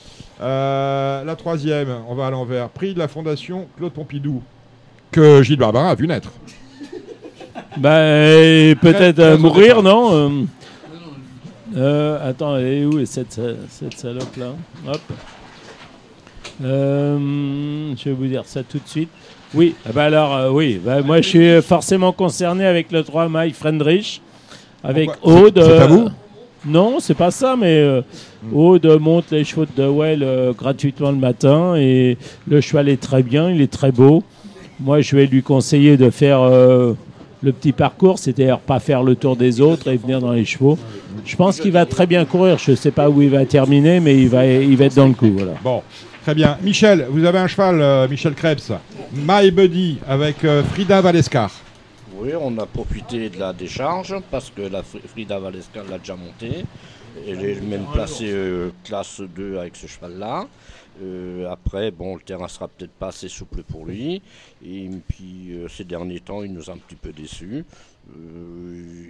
Euh, 0.44 1.24
la 1.24 1.36
troisième, 1.36 1.88
on 2.10 2.16
va 2.16 2.28
à 2.28 2.32
l'envers. 2.32 2.68
Prix 2.70 2.94
de 2.94 3.00
la 3.00 3.08
Fondation 3.08 3.68
Claude 3.78 3.94
Pompidou, 3.94 4.42
que 5.12 5.42
Gilles 5.42 5.58
Barbarin 5.58 5.90
a 5.90 5.96
vu 5.96 6.08
naître. 6.08 6.32
Bah, 7.78 8.00
peut-être 8.82 9.20
euh, 9.20 9.38
mourir, 9.38 9.82
non 9.82 10.46
euh, 11.76 12.30
Attends, 12.30 12.58
elle 12.58 12.68
est 12.68 12.86
où 12.86 13.04
cette, 13.06 13.40
cette 13.70 13.98
salope-là? 13.98 14.54
Hop. 14.88 15.02
Je 16.60 18.04
vais 18.04 18.12
vous 18.14 18.28
dire 18.28 18.44
ça 18.46 18.64
tout 18.64 18.80
de 18.80 18.88
suite. 18.88 19.10
Oui, 19.56 19.76
ah 19.88 19.92
bah 19.94 20.06
alors, 20.06 20.54
oui, 20.54 20.82
bah, 20.84 21.02
moi 21.02 21.22
je 21.22 21.30
suis 21.30 21.62
forcément 21.62 22.12
concerné 22.12 22.66
avec 22.66 22.92
le 22.92 23.04
3 23.04 23.30
Mike 23.30 23.56
Friendrich, 23.56 24.22
avec 24.84 25.12
Pourquoi? 25.12 25.42
Aude. 25.42 25.62
C'est- 25.64 25.80
à 25.80 25.88
vous? 25.88 26.10
Non, 26.66 27.00
c'est 27.00 27.14
pas 27.14 27.32
ça, 27.32 27.56
mais 27.60 27.78
euh, 27.78 28.02
Aude 28.54 28.86
monte 29.00 29.32
les 29.32 29.44
chevaux 29.44 29.66
de 29.66 29.84
Well 29.86 30.24
euh, 30.24 30.54
gratuitement 30.54 31.12
le 31.12 31.18
matin 31.18 31.76
et 31.76 32.18
le 32.48 32.62
cheval 32.62 32.88
est 32.88 33.02
très 33.02 33.22
bien, 33.22 33.52
il 33.52 33.62
est 33.62 33.72
très 33.72 33.92
beau. 33.92 34.24
Moi, 34.80 35.02
je 35.02 35.16
vais 35.16 35.26
lui 35.26 35.44
conseiller 35.44 35.98
de 35.98 36.10
faire 36.10 36.42
euh, 36.42 36.94
le 37.42 37.52
petit 37.52 37.74
parcours, 37.74 38.18
c'est-à-dire 38.18 38.60
pas 38.60 38.80
faire 38.80 39.04
le 39.04 39.16
tour 39.16 39.36
des 39.36 39.60
autres 39.60 39.92
et 39.92 39.98
venir 39.98 40.22
dans 40.22 40.32
les 40.32 40.46
chevaux. 40.46 40.78
Je 41.26 41.36
pense 41.36 41.60
qu'il 41.60 41.72
va 41.72 41.86
très 41.86 42.08
bien 42.08 42.24
courir. 42.24 42.58
Je 42.58 42.72
ne 42.72 42.76
sais 42.76 42.92
pas 42.92 43.10
où 43.10 43.22
il 43.22 43.30
va 43.30 43.46
terminer, 43.46 44.00
mais 44.00 44.18
il 44.18 44.30
va, 44.30 44.46
il 44.46 44.76
va 44.78 44.86
être 44.86 44.96
dans 44.96 45.08
le 45.08 45.14
coup. 45.14 45.36
Bon, 45.64 45.82
très 46.24 46.34
bien. 46.34 46.58
Michel, 46.64 47.08
vous 47.10 47.26
avez 47.26 47.40
un 47.40 47.48
cheval, 47.48 47.82
euh, 47.82 48.08
Michel 48.08 48.34
Krebs. 48.34 48.72
My 49.14 49.52
Buddy 49.52 50.00
avec 50.08 50.38
Frida 50.72 51.02
Valescar. 51.02 51.52
Oui, 52.16 52.32
on 52.40 52.58
a 52.60 52.66
profité 52.66 53.30
de 53.30 53.40
la 53.40 53.54
décharge 53.54 54.16
parce 54.30 54.50
que 54.52 54.62
la 54.62 54.84
Fri- 54.84 55.02
Frida 55.06 55.40
Valesca 55.40 55.84
l'a 55.84 55.98
déjà 55.98 56.16
montée. 56.16 56.64
Elle 57.28 57.44
est 57.44 57.62
même 57.62 57.86
placée 57.94 58.32
euh, 58.32 58.72
classe 58.84 59.22
2 59.22 59.58
avec 59.58 59.76
ce 59.76 59.88
cheval-là. 59.88 60.48
Euh, 61.02 61.50
après, 61.50 61.92
bon, 61.92 62.16
le 62.16 62.22
terrain 62.22 62.48
sera 62.48 62.68
peut-être 62.68 62.92
pas 62.92 63.08
assez 63.08 63.28
souple 63.30 63.64
pour 63.64 63.86
lui. 63.86 64.22
Et 64.66 64.90
puis, 65.08 65.52
euh, 65.54 65.68
ces 65.68 65.84
derniers 65.84 66.20
temps, 66.20 66.44
il 66.44 66.54
nous 66.54 66.70
a 66.70 66.74
un 66.74 66.78
petit 66.78 66.96
peu 66.96 67.12
déçus. 67.12 67.66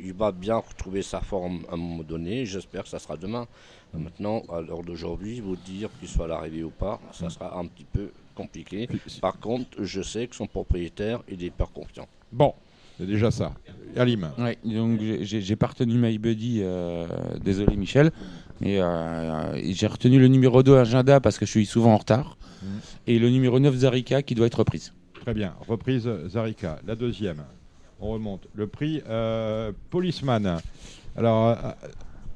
Il 0.04 0.14
va 0.14 0.32
bien 0.32 0.58
retrouver 0.58 1.02
sa 1.02 1.20
forme 1.20 1.62
à 1.70 1.74
un 1.74 1.78
moment 1.78 2.04
donné. 2.04 2.46
J'espère 2.46 2.84
que 2.84 2.90
ça 2.90 3.00
sera 3.00 3.18
demain. 3.18 3.48
Maintenant, 3.94 4.44
à 4.52 4.62
l'heure 4.62 4.84
d'aujourd'hui, 4.84 5.40
vous 5.40 5.56
dire 5.56 5.90
qu'il 6.00 6.08
soit 6.08 6.26
à 6.26 6.28
l'arrivée 6.30 6.64
ou 6.64 6.70
pas, 6.70 7.00
ça 7.12 7.30
sera 7.30 7.58
un 7.58 7.66
petit 7.66 7.86
peu 7.86 8.12
compliqué. 8.36 8.88
Par 9.22 9.40
contre, 9.40 9.68
je 9.84 10.02
sais 10.02 10.28
que 10.28 10.36
son 10.36 10.48
propriétaire, 10.48 11.22
il 11.30 11.42
est 11.44 11.48
hyper 11.48 11.72
confiant. 11.72 12.08
Bon, 12.32 12.54
c'est 12.98 13.06
déjà 13.08 13.32
ça. 13.32 13.54
Alim. 13.96 14.32
Ouais, 14.40 14.58
donc 14.66 15.00
j'ai- 15.22 15.56
pas 15.56 15.68
retenu 15.68 15.98
My 15.98 16.18
Buddy, 16.18 16.62
euh, 16.64 17.06
désolé 17.44 17.76
Michel, 17.78 18.12
mais 18.60 18.82
euh, 18.82 19.56
j'ai 19.72 19.86
retenu 19.88 20.20
le 20.20 20.28
numéro 20.28 20.64
2 20.64 20.76
Agenda 20.78 21.20
parce 21.20 21.38
que 21.38 21.46
je 21.46 21.52
suis 21.52 21.66
souvent 21.66 21.94
en 21.94 21.98
retard, 21.98 22.38
et 23.06 23.20
le 23.20 23.30
numéro 23.30 23.60
9 23.60 23.76
Zarika 23.76 24.22
qui 24.24 24.34
doit 24.36 24.48
être 24.48 24.60
reprise. 24.60 24.94
Très 25.22 25.34
bien. 25.34 25.54
Reprise 25.68 26.10
Zarika. 26.28 26.80
La 26.88 26.96
deuxième. 26.96 27.44
On 28.00 28.10
remonte. 28.10 28.48
Le 28.56 28.68
prix 28.68 29.02
euh, 29.08 29.72
Policeman. 29.90 30.58
Alors, 31.16 31.50
euh, 31.50 31.56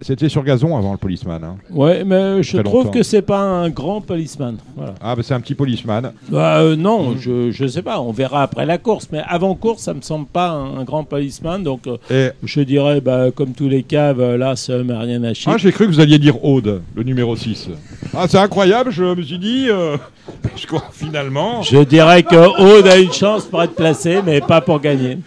c'était 0.02 0.30
sur 0.30 0.44
gazon 0.44 0.78
avant 0.78 0.92
le 0.92 0.98
Policeman. 0.98 1.44
hein. 1.44 1.56
Ouais, 1.72 2.04
mais 2.04 2.44
je 2.44 2.58
trouve 2.60 2.84
longtemps. 2.86 2.92
que 2.92 3.04
c'est 3.04 3.22
pas 3.22 3.40
un 3.40 3.70
grand 3.70 4.02
policeman. 4.02 4.58
Voilà. 4.76 4.94
Ah, 5.02 5.16
bah, 5.16 5.24
c'est 5.24 5.34
un 5.34 5.40
petit 5.40 5.56
Policeman. 5.56 6.12
Bah, 6.30 6.60
euh, 6.60 6.76
non, 6.76 7.16
je, 7.20 7.52
je 7.52 7.66
sais 7.68 7.82
pas. 7.82 8.00
On 8.00 8.12
verra 8.12 8.44
après 8.44 8.66
la 8.66 8.78
course. 8.78 9.08
Mais 9.12 9.22
avant 9.28 9.56
course, 9.56 9.82
ça 9.84 9.94
me 9.94 10.02
semble 10.02 10.28
pas 10.28 10.50
un, 10.50 10.78
un 10.80 10.84
grand 10.84 11.04
policeman. 11.04 11.64
Donc, 11.64 11.88
euh, 11.88 12.32
je 12.44 12.62
dirais, 12.62 13.02
bah, 13.02 13.32
comme 13.34 13.54
tous 13.54 13.68
les 13.70 13.84
caves, 13.84 14.22
euh, 14.22 14.38
là, 14.38 14.56
ça 14.56 14.78
m'a 14.84 15.00
rien 15.00 15.24
à 15.24 15.34
chier. 15.34 15.52
ah, 15.54 15.58
j'ai 15.58 15.72
cru 15.72 15.86
que 15.88 15.92
vous 15.92 16.00
alliez 16.00 16.20
dire 16.20 16.44
Aude, 16.46 16.82
le 16.96 17.04
numéro 17.04 17.36
6. 17.36 17.70
Ah, 18.16 18.26
c'est 18.30 18.38
incroyable, 18.38 18.92
je 18.92 19.04
me 19.04 19.22
suis 19.24 19.40
dit. 19.40 19.68
euh, 19.70 19.98
je 20.56 20.68
crois, 20.68 20.84
finalement. 20.92 21.62
Je 21.64 21.78
dirais 21.84 22.22
que 22.24 22.36
Aude 22.62 22.88
a 22.88 22.98
une 22.98 23.12
chance 23.14 23.46
pour 23.46 23.64
être 23.64 23.74
placé, 23.76 24.20
mais 24.26 24.42
pas 24.42 24.62
pour 24.62 24.80
gagner. 24.80 25.18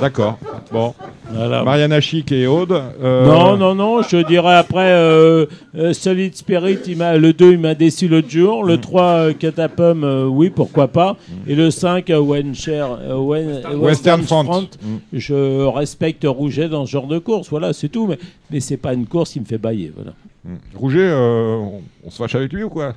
D'accord. 0.00 0.38
Bon. 0.72 0.94
Voilà. 1.32 1.62
Mariana 1.62 2.00
Chic 2.00 2.30
et 2.32 2.46
Aude. 2.46 2.72
euh, 3.02 3.26
Non, 3.26 3.56
non, 3.56 3.74
non, 3.74 4.02
je 4.02 4.18
dirais 4.18 4.54
après 4.56 4.90
euh, 4.92 5.46
euh, 5.76 5.92
Solid 5.92 6.34
Spirit, 6.36 6.78
il 6.86 6.98
le 6.98 7.32
2 7.32 7.52
il 7.52 7.58
m'a 7.58 7.74
déçu 7.74 8.08
l'autre 8.08 8.28
jour, 8.30 8.64
Mm. 8.64 8.68
le 8.68 8.78
3 8.80 9.02
euh, 9.02 9.32
Catapum, 9.32 10.04
euh, 10.04 10.24
oui, 10.26 10.50
pourquoi 10.50 10.88
pas, 10.88 11.16
et 11.46 11.54
le 11.54 11.70
5 11.70 12.08
euh, 12.10 12.18
Wencher, 12.20 12.84
euh, 13.00 13.14
Wen- 13.16 13.48
Western 13.48 13.80
Western 13.80 14.22
Front. 14.22 14.44
Front, 14.44 14.68
Mm. 14.82 14.96
je 15.12 15.66
respecte 15.66 16.24
Rouget 16.26 16.68
dans 16.68 16.86
ce 16.86 16.90
genre 16.92 17.06
de 17.06 17.18
course, 17.18 17.48
voilà, 17.50 17.72
c'est 17.72 17.88
tout, 17.88 18.06
mais, 18.06 18.18
mais 18.50 18.60
c'est 18.60 18.76
pas 18.76 18.94
une 18.94 19.06
course 19.06 19.32
qui 19.32 19.40
me 19.40 19.44
fait 19.44 19.58
bailler, 19.58 19.92
voilà. 19.94 20.12
Rouget, 20.74 21.00
euh, 21.02 21.56
on, 21.56 21.82
on 22.06 22.10
se 22.10 22.16
fâche 22.16 22.34
avec 22.34 22.52
lui 22.52 22.62
ou 22.62 22.70
quoi? 22.70 22.94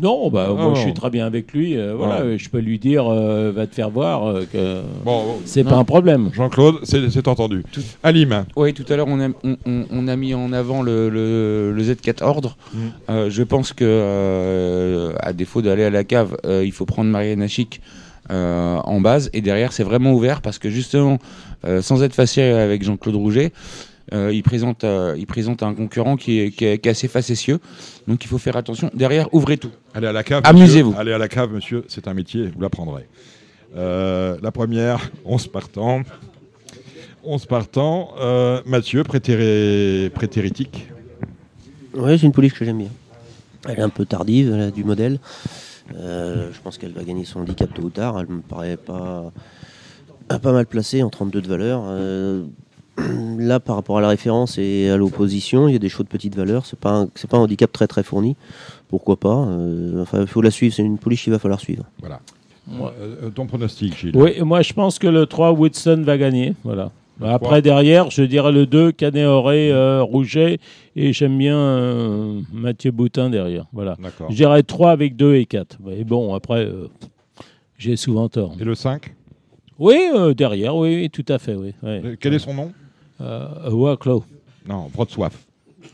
Non, 0.00 0.30
bah, 0.30 0.46
Ah, 0.50 0.52
moi 0.52 0.62
non. 0.64 0.74
je 0.74 0.80
suis 0.82 0.94
très 0.94 1.10
bien 1.10 1.26
avec 1.26 1.52
lui, 1.52 1.76
euh, 1.76 1.94
voilà, 1.96 2.36
je 2.36 2.48
peux 2.48 2.58
lui 2.60 2.78
dire, 2.78 3.06
euh, 3.10 3.52
va 3.54 3.66
te 3.66 3.74
faire 3.74 3.90
voir, 3.90 4.26
euh, 4.26 4.44
que 4.52 4.80
Bon, 5.04 5.24
c'est 5.44 5.64
pas 5.64 5.74
un 5.76 5.84
problème. 5.84 6.30
Jean-Claude, 6.32 6.76
c'est 6.84 7.10
c'est 7.10 7.26
entendu. 7.28 7.64
Alim. 8.02 8.44
Oui, 8.56 8.74
tout 8.74 8.84
à 8.88 8.96
l'heure, 8.96 9.08
on 9.08 9.20
a, 9.20 9.28
on, 9.44 9.56
on- 9.66 9.84
on 9.90 10.08
a 10.08 10.16
mis 10.16 10.34
en 10.34 10.52
avant 10.52 10.82
le, 10.82 11.08
le- 11.08 11.72
le 11.72 11.82
Z4 11.82 12.22
Ordre. 12.22 12.56
Mm. 12.72 12.78
Euh, 13.10 13.30
je 13.30 13.42
pense 13.42 13.72
que, 13.72 13.84
euh, 13.84 15.12
à 15.20 15.32
défaut 15.32 15.62
d'aller 15.62 15.84
à 15.84 15.90
la 15.90 16.04
cave, 16.04 16.36
euh, 16.46 16.62
il 16.64 16.72
faut 16.72 16.86
prendre 16.86 17.10
Marianne 17.10 17.46
Chic 17.48 17.80
euh, 18.30 18.76
en 18.84 19.00
base. 19.00 19.30
Et 19.32 19.40
derrière, 19.40 19.72
c'est 19.72 19.82
vraiment 19.84 20.12
ouvert 20.12 20.42
parce 20.42 20.58
que, 20.58 20.70
justement, 20.70 21.18
euh, 21.66 21.82
sans 21.82 22.02
être 22.02 22.14
facile 22.14 22.42
avec 22.44 22.82
Jean-Claude 22.84 23.16
Rouget, 23.16 23.46
euh, 23.46 23.50
il, 24.12 24.42
présente, 24.42 24.84
euh, 24.84 25.14
il 25.18 25.26
présente 25.26 25.62
un 25.62 25.74
concurrent 25.74 26.16
qui 26.16 26.40
est, 26.40 26.50
qui 26.50 26.64
est- 26.64 26.78
qui 26.78 26.88
est 26.88 26.92
assez 26.92 27.08
facétieux. 27.08 27.58
Donc, 28.06 28.24
il 28.24 28.28
faut 28.28 28.38
faire 28.38 28.56
attention. 28.56 28.90
Derrière, 28.94 29.32
ouvrez 29.34 29.58
tout. 29.58 29.70
Allez 29.94 30.06
à 30.06 30.12
la 30.12 30.22
cave. 30.22 30.42
Amusez-vous. 30.44 30.90
monsieur. 30.90 31.00
Allez 31.00 31.12
à 31.12 31.18
la 31.18 31.28
cave, 31.28 31.52
monsieur. 31.52 31.84
C'est 31.88 32.08
un 32.08 32.14
métier, 32.14 32.46
vous 32.54 32.60
l'apprendrez. 32.60 33.06
Euh, 33.76 34.36
la 34.42 34.50
première, 34.50 35.10
11 35.24 35.46
partants. 35.48 36.02
11 37.24 37.46
partants. 37.46 38.14
Euh, 38.20 38.62
Mathieu, 38.64 39.02
prétéré- 39.02 40.08
prétéritique. 40.10 40.88
Ouais, 41.94 42.16
c'est 42.16 42.26
une 42.26 42.32
pouliche 42.32 42.54
que 42.54 42.64
j'aime 42.64 42.78
bien. 42.78 42.88
Elle 43.68 43.78
est 43.80 43.82
un 43.82 43.88
peu 43.88 44.06
tardive, 44.06 44.72
du 44.74 44.84
modèle. 44.84 45.18
Euh, 45.96 46.50
je 46.52 46.60
pense 46.60 46.78
qu'elle 46.78 46.92
va 46.92 47.02
gagner 47.02 47.24
son 47.24 47.40
handicap 47.40 47.72
tôt 47.74 47.82
ou 47.82 47.90
tard. 47.90 48.18
Elle 48.20 48.28
me 48.28 48.40
paraît 48.40 48.76
pas, 48.76 49.32
pas 50.28 50.52
mal 50.52 50.66
placée 50.66 51.02
en 51.02 51.10
32 51.10 51.40
de 51.42 51.48
valeur. 51.48 51.82
Euh, 51.86 52.44
là, 53.38 53.60
par 53.60 53.76
rapport 53.76 53.98
à 53.98 54.00
la 54.00 54.08
référence 54.08 54.58
et 54.58 54.88
à 54.90 54.96
l'opposition, 54.96 55.68
il 55.68 55.72
y 55.72 55.76
a 55.76 55.78
des 55.78 55.88
choses 55.88 56.04
de 56.06 56.10
petite 56.10 56.34
valeur. 56.36 56.66
C'est 56.66 56.78
pas 56.78 56.90
un, 56.90 57.08
c'est 57.14 57.28
pas 57.30 57.36
un 57.36 57.40
handicap 57.40 57.70
très 57.72 57.86
très 57.86 58.02
fourni. 58.02 58.36
Pourquoi 58.88 59.16
pas 59.16 59.46
Euh, 59.48 60.02
Enfin, 60.02 60.20
il 60.22 60.26
faut 60.26 60.42
la 60.42 60.50
suivre. 60.50 60.74
C'est 60.74 60.82
une 60.82 60.98
pouliche 60.98 61.24
qu'il 61.24 61.32
va 61.32 61.38
falloir 61.38 61.60
suivre. 61.60 61.84
Voilà. 62.00 62.20
Euh, 62.70 62.90
euh, 63.24 63.30
ton 63.30 63.46
pronostic, 63.46 63.96
Gilles? 63.96 64.16
Oui, 64.16 64.40
moi 64.42 64.60
je 64.62 64.72
pense 64.74 64.98
que 64.98 65.06
le 65.06 65.26
3 65.26 65.52
Woodson 65.52 66.02
va 66.04 66.18
gagner. 66.18 66.54
Voilà. 66.64 66.90
Après, 67.20 67.38
3. 67.48 67.60
derrière, 67.62 68.10
je 68.10 68.22
dirais 68.22 68.52
le 68.52 68.64
2 68.66 68.92
Canet-Auré, 68.92 69.72
euh, 69.72 70.02
Rouget. 70.02 70.60
Et 70.94 71.12
j'aime 71.12 71.36
bien 71.36 71.56
euh, 71.56 72.40
Mathieu 72.52 72.90
Boutin 72.92 73.28
derrière. 73.30 73.64
Voilà. 73.72 73.96
D'accord. 74.00 74.30
Je 74.30 74.36
dirais 74.36 74.62
3 74.62 74.90
avec 74.92 75.16
2 75.16 75.34
et 75.34 75.46
4. 75.46 75.78
Et 75.96 76.04
bon, 76.04 76.34
après, 76.34 76.64
euh, 76.66 76.88
j'ai 77.76 77.96
souvent 77.96 78.28
tort. 78.28 78.54
Et 78.60 78.64
le 78.64 78.74
5 78.76 79.14
Oui, 79.80 79.96
euh, 80.14 80.32
derrière, 80.34 80.76
oui, 80.76 81.10
tout 81.10 81.24
à 81.28 81.38
fait. 81.38 81.54
Oui, 81.56 81.72
ouais. 81.82 82.16
Quel 82.20 82.34
est 82.34 82.38
son 82.38 82.54
nom? 82.54 82.72
Euh, 83.20 83.46
Waclaw. 83.70 84.22
Non, 84.68 84.88
Wrocław. 84.94 85.32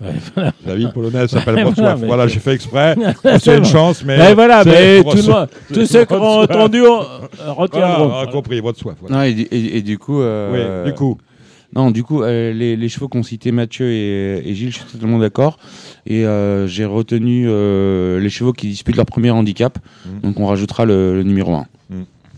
Ouais, 0.00 0.08
voilà. 0.34 0.52
La 0.66 0.74
ville 0.74 0.90
polonaise 0.92 1.30
s'appelle 1.30 1.54
Wrocław. 1.56 1.74
voilà, 1.76 1.96
mais- 1.96 2.06
Voilà, 2.06 2.26
j'ai 2.28 2.40
fait 2.40 2.52
exprès. 2.54 2.96
C'est 3.40 3.56
une 3.58 3.64
chance, 3.64 4.04
mais. 4.04 4.18
Mais 4.18 4.34
voilà, 4.34 4.62
c'est 4.64 4.70
mais 4.70 5.02
tout 5.02 5.16
Wrocław. 5.22 5.46
le 5.70 5.74
tous 5.74 5.86
ceux 5.86 6.04
qui 6.04 6.14
auront 6.14 6.42
entendu 6.42 6.80
euh, 6.82 6.88
retiendront. 7.52 8.08
Voilà, 8.08 8.24
on 8.26 8.28
a 8.28 8.32
compris, 8.32 8.60
Wrocław. 8.60 8.94
voilà. 9.00 9.16
Non, 9.16 9.22
et, 9.22 9.32
du- 9.34 9.42
et- 9.42 9.76
et 9.78 9.82
du 9.82 9.98
coup. 9.98 10.20
euh, 10.20 10.82
Oui, 10.84 10.90
du 10.90 10.94
coup. 10.96 11.16
Non, 11.76 11.90
du 11.90 12.04
coup, 12.04 12.22
euh, 12.22 12.52
les, 12.52 12.76
les 12.76 12.88
chevaux 12.88 13.08
qu'ont 13.08 13.24
cité 13.24 13.50
Mathieu 13.50 13.90
et, 13.90 14.48
et 14.48 14.54
Gilles, 14.54 14.70
je 14.70 14.76
suis 14.78 14.84
totalement 14.84 15.18
d'accord. 15.18 15.58
Et 16.06 16.24
euh, 16.24 16.68
j'ai 16.68 16.84
retenu 16.84 17.46
euh, 17.48 18.20
les 18.20 18.30
chevaux 18.30 18.52
qui 18.52 18.68
disputent 18.68 18.94
leur 18.96 19.06
premier 19.06 19.30
handicap. 19.32 19.78
Mhm. 20.06 20.20
Donc 20.20 20.38
on 20.40 20.46
rajoutera 20.46 20.84
le, 20.84 21.14
le 21.16 21.22
numéro 21.24 21.52
1. 21.54 21.66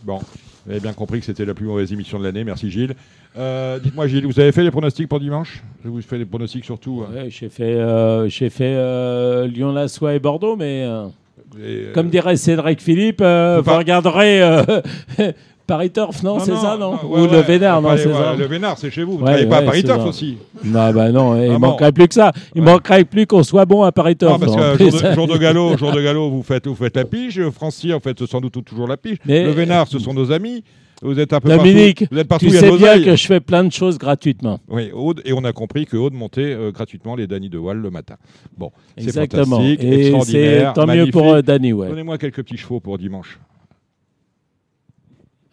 Bon, 0.04 0.20
vous 0.66 0.72
avez 0.72 0.80
bien 0.80 0.92
compris 0.92 1.20
que 1.20 1.26
c'était 1.26 1.44
la 1.44 1.54
plus 1.54 1.64
mauvaise 1.66 1.92
émission 1.92 2.18
de 2.18 2.24
l'année. 2.24 2.42
Merci 2.42 2.70
Gilles. 2.70 2.94
Euh, 3.38 3.78
Dites-moi 3.78 4.08
Gilles, 4.08 4.26
vous 4.26 4.40
avez 4.40 4.50
fait 4.52 4.64
les 4.64 4.70
pronostics 4.72 5.08
pour 5.08 5.20
dimanche? 5.20 5.62
Je 5.84 5.88
vous 5.88 6.02
fais 6.02 6.18
les 6.18 6.24
pronostics 6.24 6.64
surtout. 6.64 7.04
hein. 7.08 7.14
Ouais, 7.14 7.28
j'ai 7.30 7.48
fait, 7.48 7.74
euh, 7.76 8.28
fait 8.28 8.50
euh, 8.74 9.46
Lyon, 9.46 9.72
Lassois 9.72 10.14
et 10.14 10.18
Bordeaux, 10.18 10.56
mais 10.56 10.84
euh, 10.84 11.06
Et, 11.64 11.92
comme 11.92 12.08
dirait 12.10 12.36
Cédric 12.36 12.82
Philippe, 12.82 13.20
vous 13.20 13.76
regarderez 13.76 14.40
Paris 15.66 15.90
Turf, 15.90 16.22
non, 16.22 16.38
c'est 16.38 16.54
ça, 16.54 16.76
non, 16.78 16.98
Ou 17.10 17.26
le 17.26 17.40
Vénard, 17.40 17.82
non, 17.82 17.90
c'est 17.96 18.12
ça. 18.12 18.34
Le 18.36 18.46
Vénard, 18.46 18.78
c'est 18.78 18.90
chez 18.90 19.02
vous. 19.02 19.12
Vous 19.12 19.18
Ouais, 19.18 19.24
travaillez 19.24 19.46
pas 19.46 19.56
à 19.58 19.62
Paris 19.62 19.82
Turf 19.84 20.04
aussi 20.06 20.38
Non, 20.64 20.92
bah 20.92 21.10
non, 21.10 21.42
il 21.42 21.50
Ah 21.50 21.58
manquerait 21.58 21.92
plus 21.92 22.08
que 22.08 22.14
ça. 22.14 22.32
Il 22.54 22.62
manquerait 22.62 23.04
plus 23.04 23.26
qu'on 23.26 23.42
soit 23.42 23.64
bon 23.64 23.82
à 23.82 23.92
Paris 23.92 24.16
Turf. 24.16 24.32
Non, 24.32 24.38
parce 24.38 24.54
que 24.78 25.14
jour 25.14 25.26
de, 25.26 25.36
galop, 25.38 25.76
jour 25.76 25.92
de 25.92 26.00
galop, 26.00 26.30
vous 26.30 26.42
faites, 26.42 26.66
vous 26.66 26.74
faites 26.74 26.96
la 26.96 27.04
pige. 27.04 27.40
Francy, 27.50 27.92
en 27.92 28.00
fait, 28.00 28.24
sans 28.26 28.40
doute 28.40 28.64
toujours 28.64 28.86
la 28.88 28.96
pige. 28.96 29.18
Mais- 29.26 29.44
le 29.44 29.50
Vénard, 29.50 29.88
ce 29.88 29.98
sont 29.98 30.14
nos 30.14 30.30
amis. 30.32 30.62
Vous 31.02 31.20
êtes 31.20 31.34
un 31.34 31.40
peu 31.40 31.50
Dominique, 31.50 31.98
partout. 31.98 32.14
Vous 32.14 32.18
êtes 32.20 32.28
partout. 32.28 32.46
tu 32.46 32.50
sais 32.52 32.70
bien 32.78 33.02
que 33.02 33.16
je 33.16 33.26
fais 33.26 33.40
plein 33.40 33.62
de 33.64 33.70
choses 33.70 33.98
gratuitement. 33.98 34.60
Oui, 34.68 34.90
Aude, 34.94 35.20
et 35.26 35.34
on 35.34 35.44
a 35.44 35.52
compris 35.52 35.84
que 35.84 35.94
Aude 35.98 36.14
montait 36.14 36.40
euh, 36.54 36.70
gratuitement 36.72 37.16
les 37.16 37.26
Danny 37.26 37.50
de 37.50 37.58
Wall 37.58 37.76
le 37.76 37.90
matin. 37.90 38.14
Bon, 38.56 38.70
c'est 38.96 39.12
fantastique, 39.12 39.80
Et 39.82 39.90
c'est 39.90 40.00
extraordinaire, 40.00 40.72
tant 40.72 40.82
mieux 40.82 40.86
magnifique. 40.86 41.12
pour 41.12 41.34
euh, 41.34 41.42
Danny, 41.42 41.74
ouais. 41.74 41.88
Donnez-moi 41.90 42.16
quelques 42.16 42.42
petits 42.42 42.56
chevaux 42.56 42.80
pour 42.80 42.96
dimanche. 42.96 43.38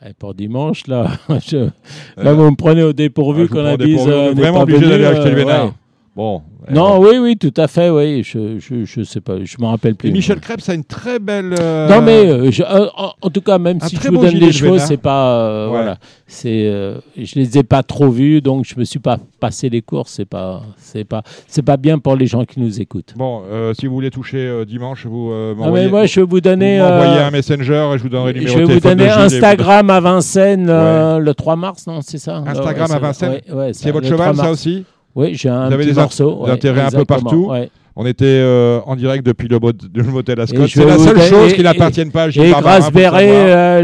Et 0.06 0.14
pour 0.14 0.34
dimanche, 0.34 0.88
là, 0.88 1.08
je- 1.48 1.56
Euh, 1.58 1.70
là 2.18 2.34
vous 2.34 2.50
me 2.50 2.56
prenez 2.56 2.84
au 2.84 2.92
dépourvu 2.94 3.48
prends 3.48 3.78
des 3.78 3.86
bise 3.86 3.96
pourvus. 3.98 4.12
euh, 4.12 4.34
vraiment 4.34 4.62
obligé 4.62 4.82
d'aller 4.90 5.06
acheter 5.06 5.30
le 5.30 5.36
euh, 5.36 5.36
Vénard. 5.36 5.66
ouais. 5.68 5.72
Bon. 6.16 6.44
Non, 6.72 7.00
oui, 7.00 7.18
oui, 7.20 7.36
tout 7.38 7.54
à 7.58 7.68
fait, 7.68 7.90
oui. 7.90 8.22
Je, 8.24 8.60
je, 8.60 8.86
je 8.86 9.02
sais 9.02 9.20
pas, 9.20 9.34
je 9.44 9.58
me 9.60 9.66
rappelle 9.66 9.96
plus. 9.96 10.10
Et 10.10 10.12
Michel 10.12 10.40
Krebs 10.40 10.62
a 10.70 10.76
une 10.76 10.84
très 10.84 11.18
belle. 11.18 11.56
euh, 11.60 11.90
Non, 11.90 12.02
mais 12.04 12.30
euh, 12.30 12.52
je- 12.52 12.62
euh, 12.62 12.86
en, 12.96 13.14
en 13.20 13.30
tout 13.32 13.42
cas, 13.42 13.58
même 13.58 13.80
un 13.82 13.88
si 13.88 13.96
je 13.98 14.10
vous 14.10 14.18
donne 14.18 14.52
chevaux, 14.52 14.74
Vénard. 14.74 14.88
c'est 14.88 14.98
pas. 14.98 15.40
euh, 15.40 15.66
Ouais. 15.66 15.72
Voilà. 15.72 15.98
C'est, 16.28 16.68
euh, 16.68 17.00
je 17.18 17.36
les 17.36 17.58
ai 17.58 17.64
pas 17.64 17.82
trop 17.82 18.10
vus, 18.10 18.42
donc 18.42 18.64
je 18.66 18.76
me 18.80 18.84
suis 18.86 19.00
pas 19.00 19.18
passé 19.40 19.70
les 19.70 19.82
courses. 19.82 20.12
C'est 20.14 20.26
pas, 20.26 20.62
c'est 20.78 21.04
pas, 21.04 21.24
c'est 21.48 21.64
pas 21.64 21.78
bien 21.78 21.98
pour 21.98 22.16
les 22.16 22.28
gens 22.28 22.46
qui 22.46 22.60
nous 22.60 22.80
écoutent. 22.80 23.14
Bon, 23.18 23.42
euh, 23.52 23.74
si 23.74 23.88
vous 23.88 23.94
voulez 23.96 24.12
toucher 24.12 24.38
euh, 24.38 24.66
dimanche, 24.66 25.06
vous 25.08 25.32
euh, 25.32 25.54
Ah, 25.58 25.60
m'envoyez 25.62 25.86
mais 25.86 25.92
moi, 25.92 26.06
je 26.06 26.16
vais 26.20 26.22
vous 26.22 26.30
vous 26.30 26.42
donner. 26.42 26.80
euh, 26.80 27.26
un 27.28 27.32
messenger 27.32 27.90
et 27.94 27.98
je 27.98 28.04
vous 28.04 28.10
donnerai 28.10 28.34
le 28.34 28.42
je 28.42 28.48
numéro 28.54 28.68
vais 28.68 28.76
de 28.76 28.80
vous 28.80 28.88
donner 28.88 29.08
vous- 29.10 29.20
Instagram 29.20 29.90
à 29.90 30.00
Vincennes 30.00 30.68
euh, 30.70 31.18
le 31.18 31.34
3 31.34 31.56
mars, 31.56 31.88
non 31.88 32.02
C'est 32.02 32.20
ça 32.20 32.38
Instagram 32.46 32.90
Ouais, 32.92 32.96
à 32.96 33.00
Vincennes 33.00 33.32
ouais, 33.50 33.54
ouais, 33.56 33.74
C'est 33.74 33.86
ça, 33.86 33.92
votre 33.92 34.08
le 34.10 34.16
3 34.16 34.28
cheval, 34.32 34.46
ça 34.46 34.52
aussi 34.52 34.86
Oui, 35.16 35.36
j'ai 35.36 35.50
un 35.50 35.68
Vous 35.68 35.74
avez 35.74 35.84
petit 35.84 35.94
des 35.94 35.98
int- 36.00 36.02
morceau. 36.04 36.44
ouais, 36.44 36.52
intérêts 36.52 36.82
un 36.82 36.90
peu 36.92 37.06
partout 37.06 37.48
ouais. 37.50 37.70
On 37.96 38.06
était 38.08 38.26
euh, 38.26 38.80
en 38.88 38.96
direct 38.96 39.24
depuis 39.24 39.48
le, 39.48 39.60
le 39.94 40.04
motel 40.06 40.40
à 40.40 40.48
Scott. 40.48 40.62
Et 40.62 40.68
je 40.68 40.80
C'est 40.82 40.86
la 40.86 40.98
seule 40.98 41.22
chose 41.22 41.54
qui 41.54 41.62
n'appartienne 41.62 42.12
pas 42.12 42.24
à 42.24 42.30
Gilles 42.32 42.46
Et 42.46 42.52
Barbarin, 42.52 42.80
Grace 42.80 42.86
faut 42.86 42.90
le 42.92 42.96
Béret, 42.96 43.20
savoir. 43.28 43.48
euh, 43.48 43.82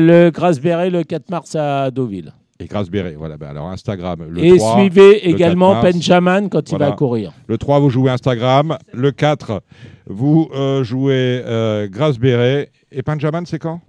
le 0.90 0.90
le 0.98 1.04
4 1.04 1.30
mars 1.30 1.56
à 1.56 1.92
Deauville. 1.92 2.34
Et 2.60 2.66
Grace 2.66 2.90
Béret, 2.90 3.14
voilà. 3.18 3.38
ben 3.38 3.50
alors 3.50 3.68
Instagram, 3.70 4.20
le 4.28 4.44
Et 4.44 4.58
3. 4.58 4.80
suivez 4.80 5.22
le 5.24 5.30
également 5.30 5.74
4 5.76 5.84
mars. 5.84 5.94
Benjamin 5.96 6.50
quand 6.50 6.72
il 6.72 6.78
va 6.80 6.92
courir. 6.94 7.32
Le 7.48 7.58
3, 7.60 7.80
vous 7.80 7.90
jouez 7.92 8.10
Instagram. 8.10 8.78
Le 8.94 9.12
4, 9.12 9.62
vous 10.08 10.50
euh, 10.56 10.84
jouez 10.84 11.44
euh, 11.46 11.88
Grace 11.88 12.18
Béret. 12.18 12.72
Et 12.92 13.04
Benjamin, 13.04 13.44
c'est 13.46 13.60
quand? 13.60 13.80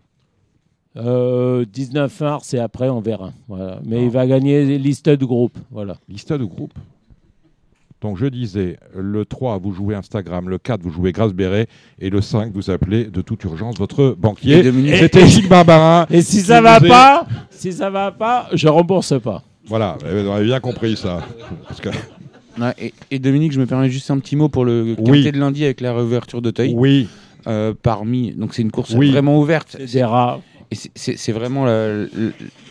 Euh, 0.97 1.65
19 1.73 2.21
mars 2.21 2.53
et 2.53 2.59
après 2.59 2.89
on 2.91 3.01
verra. 3.01 3.31
Voilà. 3.49 3.79
Mais 3.87 3.97
Non. 3.97 4.03
il 4.03 4.11
va 4.11 4.27
gagner 4.27 4.77
liste 4.77 5.09
de 5.09 5.25
groupe. 5.25 5.57
Voilà. 5.71 5.97
Liste 6.09 6.33
de 6.33 6.45
groupe? 6.45 6.73
Donc 8.01 8.17
je 8.17 8.27
disais, 8.27 8.79
le 8.97 9.25
3, 9.25 9.59
vous 9.59 9.73
jouez 9.73 9.95
Instagram. 9.95 10.49
Le 10.49 10.59
4, 10.59 10.81
vous 10.83 10.91
jouez 10.91 11.13
Grace 11.13 11.33
Béret. 11.35 11.67
Et 11.99 12.09
le 12.11 12.21
5, 12.21 12.53
vous 12.55 12.71
appelez 12.71 13.05
de 13.05 13.21
toute 13.21 13.45
urgence 13.45 13.77
votre 13.79 14.15
Et 14.17 14.21
banquier. 14.21 14.63
Dominique- 14.63 14.97
C'était 14.97 15.27
Gilles 15.27 15.49
Barbarin. 15.49 16.07
Et 16.11 16.23
si 16.23 16.41
ça 16.41 16.61
va 16.63 16.79
est- 16.79 16.89
pas, 16.89 17.27
si 17.51 17.73
ça 17.73 17.91
va 17.91 18.11
pas, 18.11 18.49
je 18.55 18.69
rembourse 18.69 19.15
pas. 19.23 19.43
Voilà, 19.67 19.99
vous 20.01 20.31
avez 20.31 20.45
bien 20.47 20.61
compris 20.61 20.97
ça. 20.97 21.21
Parce 21.69 21.81
que- 21.81 21.91
Ouais, 22.61 22.73
et, 22.79 22.95
et 23.11 23.19
Dominique, 23.19 23.53
je 23.53 23.61
me 23.61 23.67
permets 23.67 23.89
juste 23.91 24.11
un 24.11 24.19
petit 24.19 24.35
mot 24.35 24.49
pour 24.49 24.65
le 24.65 24.97
Oui. 24.99 25.31
de 25.31 25.39
lundi 25.39 25.65
avec 25.65 25.81
la 25.81 25.95
réouverture 25.95 26.43
d'Auteuil. 26.43 26.73
oui, 26.77 27.09
Euh, 27.47 27.73
parmi, 27.83 28.33
donc 28.33 28.53
c'est 28.53 28.61
une 28.61 28.71
course 28.71 28.93
Oui. 28.95 29.11
vraiment 29.13 29.39
ouverte. 29.41 29.77
C'est 29.87 30.03
c'est- 30.77 31.33
vraiment 31.33 31.65
le- 31.67 32.09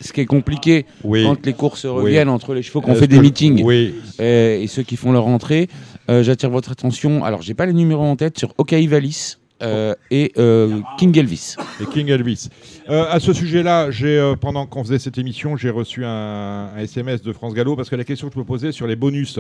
ce 0.02 0.14
qui 0.14 0.22
est 0.22 0.26
compliqué 0.26 0.86
oui. 1.04 1.24
quand 1.24 1.46
les 1.46 1.54
courses 1.54 1.86
reviennent 1.86 2.30
entre 2.30 2.54
les 2.54 2.62
chevaux 2.62 2.82
qui 2.82 2.90
ont 2.90 2.94
Est-ce 2.94 3.02
fait 3.02 3.08
des 3.08 3.20
meetings 3.20 3.62
Oui, 3.64 3.94
euh, 4.22 4.60
et 4.62 4.68
ceux 4.68 4.84
qui 4.84 4.96
font 4.96 5.12
leur 5.12 5.28
entrée. 5.28 5.68
Euh, 6.10 6.24
J'attire 6.24 6.50
votre 6.50 6.72
attention. 6.72 7.24
Alors, 7.24 7.42
j'ai 7.42 7.54
pas 7.54 7.66
les 7.66 7.74
numéros 7.74 8.04
en 8.04 8.16
tête 8.16 8.38
sur 8.40 8.54
Okaïvalis 8.58 9.36
euh, 9.62 9.94
et 10.10 10.32
euh, 10.38 10.80
King 10.98 11.18
Elvis. 11.18 11.56
et 11.82 11.86
King 11.86 12.08
Elvis. 12.10 12.48
Euh, 12.90 13.06
à 13.10 13.20
ce 13.20 13.34
sujet-là, 13.34 13.92
j'ai 13.92 14.18
euh, 14.18 14.36
pendant 14.36 14.66
qu'on 14.66 14.84
faisait 14.84 15.00
cette 15.00 15.18
émission, 15.18 15.58
j'ai 15.58 15.70
reçu 15.70 16.06
un, 16.06 16.70
un 16.76 16.78
SMS 16.80 17.22
de 17.22 17.34
France 17.34 17.54
Gallo 17.54 17.76
parce 17.76 17.90
que 17.90 17.96
la 17.98 18.06
question 18.06 18.28
que 18.30 18.34
je 18.36 18.40
me 18.40 18.46
posais 18.46 18.72
sur 18.72 18.88
les 18.88 18.96
bonus 18.96 19.40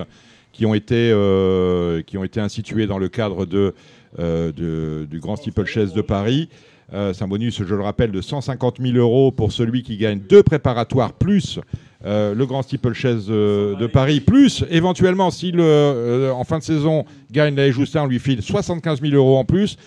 qui 0.51 0.65
ont 0.65 0.73
été 0.73 1.09
euh, 1.13 2.01
qui 2.01 2.17
ont 2.17 2.23
été 2.23 2.39
institués 2.41 2.85
dans 2.87 2.97
le 2.97 3.07
cadre 3.07 3.45
de, 3.45 3.73
euh, 4.19 4.51
de- 4.51 5.07
du 5.09 5.19
Grand 5.19 5.37
Steeplechase 5.37 5.93
de 5.93 6.01
Paris. 6.01 6.49
Euh, 6.93 7.13
C'est 7.13 7.23
un 7.23 7.27
bonus, 7.27 7.61
je 7.63 7.75
le 7.75 7.81
rappelle, 7.81 8.11
de 8.11 8.21
150 8.21 8.77
000 8.81 8.97
euros 8.97 9.31
pour 9.31 9.51
celui 9.51 9.83
qui 9.83 9.97
gagne 9.97 10.19
deux 10.19 10.43
préparatoires 10.43 11.13
plus 11.13 11.59
euh, 12.05 12.33
le 12.33 12.45
Grand 12.45 12.61
Steeplechase 12.61 13.25
euh, 13.29 13.75
de 13.75 13.85
Paris, 13.85 14.21
plus 14.21 14.63
éventuellement 14.69 15.31
si 15.31 15.51
euh, 15.55 16.31
en 16.31 16.43
fin 16.45 16.57
de 16.59 16.63
saison 16.63 17.03
gagne 17.31 17.55
la 17.55 17.69
Justin, 17.71 18.03
on 18.03 18.07
lui 18.07 18.19
file 18.19 18.41
75 18.41 19.01
000 19.01 19.13
euros 19.15 19.37
en 19.37 19.45
plus. 19.45 19.77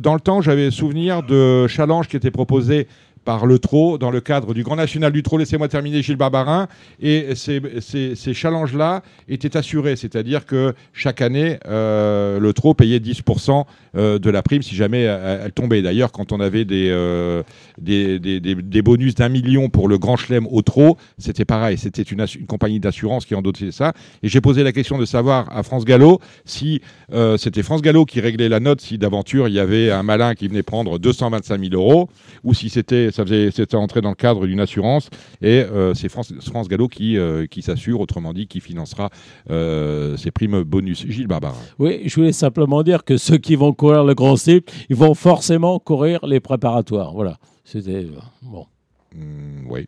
Dans 0.00 0.14
le 0.14 0.20
temps, 0.20 0.40
j'avais 0.40 0.70
souvenir 0.70 1.22
de 1.22 1.66
challenges 1.66 2.08
qui 2.08 2.16
étaient 2.16 2.30
proposés 2.30 2.86
par 3.26 3.44
le 3.44 3.58
trot 3.58 3.98
dans 3.98 4.10
le 4.10 4.22
cadre 4.22 4.54
du 4.54 4.62
Grand 4.62 4.76
National 4.76 5.12
du 5.12 5.22
trot. 5.22 5.36
Laissez-moi 5.36 5.68
terminer, 5.68 6.00
Gilles 6.02 6.16
Barbarin. 6.16 6.68
Et 7.02 7.34
ces, 7.34 7.60
ces- 7.80 8.14
ces 8.14 8.32
challenges-là 8.32 9.02
étaient 9.28 9.54
assurés, 9.58 9.96
c'est-à-dire 9.96 10.46
que 10.46 10.72
chaque 10.94 11.20
année, 11.20 11.58
euh, 11.66 12.40
le 12.40 12.52
trot 12.54 12.72
payait 12.72 12.98
10% 12.98 13.66
euh, 13.96 14.18
de 14.18 14.30
la 14.30 14.42
prime 14.42 14.62
si 14.62 14.74
jamais 14.74 15.02
elle, 15.02 15.52
tombait. 15.52 15.82
D'ailleurs, 15.82 16.12
quand 16.12 16.32
on 16.32 16.40
avait 16.40 16.64
des, 16.64 16.88
euh, 16.90 17.42
des, 17.80 18.18
des- 18.18 18.40
des- 18.40 18.54
des 18.54 18.82
bonus 18.82 19.14
d'un 19.14 19.28
million 19.28 19.68
pour 19.68 19.88
le 19.88 19.98
Grand 19.98 20.16
Chelem 20.16 20.46
au 20.50 20.62
trot, 20.62 20.96
c'était 21.18 21.44
pareil. 21.44 21.78
C'était 21.78 22.02
une, 22.02 22.24
compagnie 22.46 22.80
d'assurance 22.80 23.24
qui 23.26 23.34
endottait 23.34 23.70
ça. 23.72 23.92
Et 24.22 24.28
j'ai 24.28 24.40
posé 24.40 24.62
la 24.62 24.72
question 24.72 24.98
de 24.98 25.04
savoir 25.04 25.54
à 25.56 25.62
France 25.62 25.84
Gallo 25.84 26.20
si 26.44 26.80
euh, 27.12 27.36
c'était 27.36 27.62
France 27.62 27.82
Gallo 27.82 28.04
qui 28.04 28.20
réglait 28.20 28.48
la 28.48 28.60
note, 28.60 28.80
si 28.80 28.98
d'aventure 28.98 29.48
il 29.48 29.54
y 29.54 29.60
avait 29.60 29.90
un 29.90 30.02
malin 30.02 30.34
qui 30.34 30.48
venait 30.48 30.62
prendre 30.62 30.98
225 30.98 31.60
000 31.60 31.74
euros, 31.74 32.08
ou 32.44 32.54
si 32.54 32.68
c'était 32.68 33.10
ça 33.10 33.24
faisait 33.24 33.50
c'était 33.50 33.76
entré 33.76 34.00
dans 34.00 34.10
le 34.10 34.14
cadre 34.14 34.46
d'une 34.46 34.60
assurance. 34.60 35.08
Et 35.42 35.64
c'est 35.94 36.08
France, 36.08 36.32
France 36.46 36.68
Gallo 36.68 36.88
qui, 36.88 37.16
qui 37.50 37.62
s'assure, 37.62 38.00
autrement 38.00 38.32
dit, 38.32 38.46
qui 38.46 38.60
financera 38.60 39.10
ces 39.48 40.30
primes 40.30 40.62
bonus. 40.62 41.06
Gilles 41.08 41.26
Barbarin. 41.26 41.54
Oui, 41.78 42.02
je 42.06 42.14
voulais 42.16 42.32
simplement 42.32 42.82
dire 42.82 43.04
que 43.04 43.16
ceux 43.16 43.38
qui 43.38 43.56
vont 43.56 43.72
courir 43.78 44.04
le 44.04 44.14
grand 44.14 44.36
cycle, 44.36 44.70
ils 44.90 44.96
vont 44.96 45.14
forcément 45.14 45.78
courir 45.78 46.20
les 46.26 46.40
préparatoires. 46.40 47.12
Voilà. 47.14 47.38
C'était 47.64 48.04
euh, 48.04 48.10
bon. 48.42 48.66
Hmm, 49.14 49.70
oui. 49.70 49.86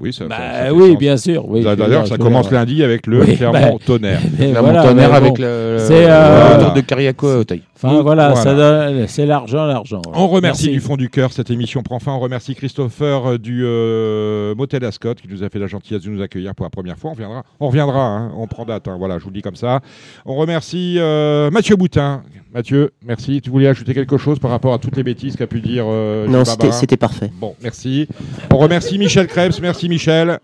Oui, 0.00 0.12
ça, 0.12 0.26
Bah, 0.28 0.36
ça 0.66 0.72
oui, 0.72 0.96
bien 0.96 1.16
sûr. 1.16 1.48
Oui, 1.48 1.64
D'ailleurs, 1.64 2.06
ça 2.06 2.16
commence 2.18 2.52
lundi 2.52 2.84
avec 2.84 3.08
le 3.08 3.20
Oui, 3.20 3.36
Clermont 3.36 3.58
bah, 3.78 3.84
Tonnerre. 3.84 4.20
mais 4.38 4.52
La 4.52 4.60
voilà, 4.62 4.82
montonnaire 4.84 5.10
mais 5.10 5.16
avec 5.16 5.38
le, 5.38 5.44
le- 5.72 5.78
C'est, 5.80 6.06
euh, 6.08 6.70
de 6.70 6.80
Cariaco 6.82 7.26
à 7.28 7.38
Auteuil. 7.38 7.62
Enfin 7.74 8.00
voilà, 8.02 8.28
Voilà. 8.30 8.36
ça 8.36 8.54
donne- 8.54 9.06
c'est 9.08 9.26
l'argent, 9.26 9.66
l'argent. 9.66 10.00
voilà. 10.04 10.20
On 10.20 10.28
remercie 10.28 10.66
Merci. 10.66 10.70
du 10.70 10.80
fond 10.80 10.96
du 10.96 11.10
cœur, 11.10 11.32
cette 11.32 11.50
émission 11.50 11.82
prend 11.82 11.98
fin. 11.98 12.12
On 12.12 12.20
remercie 12.20 12.54
Christopher 12.54 13.26
euh, 13.26 13.38
du 13.38 13.62
euh, 13.64 14.54
Motel 14.54 14.84
Ascot 14.84 15.14
qui 15.14 15.26
nous 15.28 15.42
a 15.42 15.48
fait 15.48 15.58
la 15.58 15.66
gentillesse 15.66 16.02
de 16.04 16.10
nous 16.10 16.22
accueillir 16.22 16.54
pour 16.54 16.64
la 16.64 16.70
première 16.70 16.96
fois. 16.96 17.10
On 17.10 17.14
reviendra, 17.14 17.42
on 17.58 17.66
reviendra, 17.66 18.00
hein. 18.06 18.32
on 18.36 18.46
prend 18.46 18.64
date. 18.64 18.86
hein. 18.86 18.94
Voilà, 19.00 19.18
je 19.18 19.24
vous 19.24 19.30
le 19.30 19.34
dis 19.34 19.42
comme 19.42 19.56
ça. 19.56 19.80
On 20.26 20.36
remercie 20.36 20.94
euh, 20.98 21.50
Mathieu 21.50 21.74
Boutin. 21.74 22.22
Mathieu, 22.52 22.92
merci. 23.04 23.40
Tu 23.42 23.50
voulais 23.50 23.68
ajouter 23.68 23.92
quelque 23.92 24.16
chose 24.16 24.38
par 24.38 24.50
rapport 24.50 24.72
à 24.72 24.78
toutes 24.78 24.96
les 24.96 25.02
bêtises 25.02 25.36
qu'a 25.36 25.46
pu 25.46 25.60
dire 25.60 25.84
euh, 25.86 26.26
Non, 26.26 26.44
c'était 26.44 26.96
parfait. 26.96 27.30
Bon, 27.34 27.54
merci. 27.62 28.08
On 28.50 28.56
remercie 28.56 28.98
Michel 28.98 29.26
Krebs. 29.26 29.60
Merci 29.60 29.88
Michel. 29.88 30.38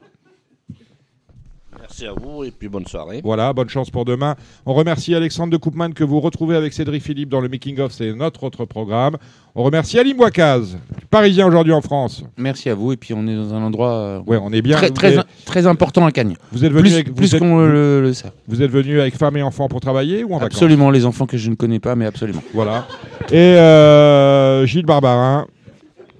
Merci 1.97 2.07
à 2.09 2.21
vous 2.21 2.43
et 2.43 2.51
puis 2.51 2.69
bonne 2.69 2.87
soirée. 2.87 3.21
Voilà, 3.23 3.53
bonne 3.53 3.69
chance 3.69 3.89
pour 3.89 4.05
demain. 4.05 4.35
On 4.67 4.75
remercie 4.75 5.15
Alexandre 5.15 5.53
de 5.53 5.57
Coupman 5.57 5.91
que 5.93 6.03
vous 6.03 6.19
retrouvez 6.19 6.57
avec 6.57 6.73
Cédric 6.73 7.01
Philippe 7.05 7.29
dans 7.29 7.41
le 7.41 7.49
Making 7.49 7.79
of, 7.79 7.93
c'est 7.93 8.13
notre 8.13 8.43
autre 8.43 8.65
programme. 8.65 9.17
On 9.55 9.63
remercie 9.63 9.97
Ali 10.01 10.13
Mouakaz, 10.13 10.77
parisien 11.09 11.47
aujourd'hui 11.47 11.73
en 11.73 11.81
France. 11.81 12.25
Merci 12.37 12.69
à 12.69 12.75
vous. 12.75 12.91
Et 12.93 12.97
puis 12.97 13.15
on 13.15 13.25
est 13.29 13.37
dans 13.37 13.55
un 13.55 13.63
endroit 13.63 13.93
euh, 13.93 14.21
Ouais, 14.27 14.39
on 14.43 14.53
est 14.53 14.61
bien. 14.61 14.77
très, 14.77 14.91
très, 14.91 15.19
êtes, 15.19 15.27
très 15.45 15.69
important 15.69 16.05
à 16.05 16.11
Cagnes. 16.11 16.35
vous 16.51 16.65
êtes 16.65 16.73
venu 16.73 16.83
Plus, 16.83 16.95
avec, 16.95 17.15
plus 17.15 17.27
vous 17.29 17.35
êtes- 17.37 17.41
qu'on 17.41 17.59
le, 17.59 18.03
le 18.03 18.13
sait. 18.13 18.33
vous 18.49 18.61
êtes 18.61 18.73
venu 18.73 19.01
avec 19.01 19.15
femme 19.17 19.37
et 19.37 19.43
enfants 19.45 19.69
pour 19.69 19.79
travailler 19.81 20.25
ou 20.25 20.35
en 20.35 20.39
vacances? 20.39 20.47
Absolument, 20.57 20.91
les 20.91 21.07
enfants 21.07 21.27
que 21.27 21.37
je 21.37 21.49
ne 21.49 21.55
connais 21.55 21.79
pas, 21.79 21.95
mais 21.95 22.07
absolument. 22.07 22.43
Voilà. 22.55 22.89
Et 23.31 23.37
euh, 23.37 24.67
Gilles 24.67 24.85
Barbarin. 24.87 25.47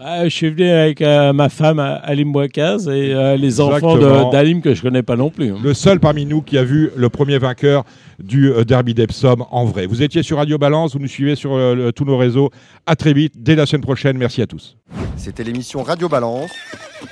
Ah, 0.07 0.25
je 0.25 0.29
suis 0.29 0.51
venu 0.51 0.69
avec 0.69 1.01
euh, 1.01 1.33
ma 1.33 1.49
femme 1.49 1.79
Alim 1.79 2.31
Bouakaz 2.31 2.89
et 2.89 3.15
euh, 3.15 3.37
les 3.39 3.59
enfants 3.63 3.97
d'Alim 4.31 4.61
que 4.61 4.75
je 4.75 4.83
connais 4.83 5.03
pas 5.03 5.17
non 5.17 5.31
plus. 5.31 5.51
hein. 5.53 5.57
Le 5.65 5.73
seul 5.73 5.99
parmi 5.99 6.27
nous 6.27 6.43
qui 6.43 6.59
a 6.59 6.63
vu 6.63 6.91
le 6.95 7.09
premier 7.09 7.39
vainqueur 7.39 7.85
du 8.23 8.53
euh, 8.53 8.65
Derby 8.65 8.93
d'Epsom 8.93 9.47
en 9.51 9.65
vrai. 9.65 9.87
Vous 9.87 10.03
étiez 10.03 10.23
sur 10.23 10.37
Radio 10.37 10.59
Balance, 10.59 10.93
vous 10.93 10.99
nous 10.99 11.09
suivez 11.09 11.37
sur 11.37 11.55
euh, 11.55 11.75
le- 11.75 11.93
tous 11.93 12.05
nos 12.05 12.19
réseaux. 12.19 12.51
À 12.85 12.97
très 12.97 13.15
vite, 13.15 13.33
dès 13.39 13.55
la 13.57 13.65
semaine 13.65 13.81
prochaine. 13.81 14.19
Merci 14.19 14.43
à 14.43 14.47
tous. 14.47 14.77
C'était 15.17 15.43
l'émission 15.43 15.83
Radio 15.83 16.07
Balance. 16.11 16.51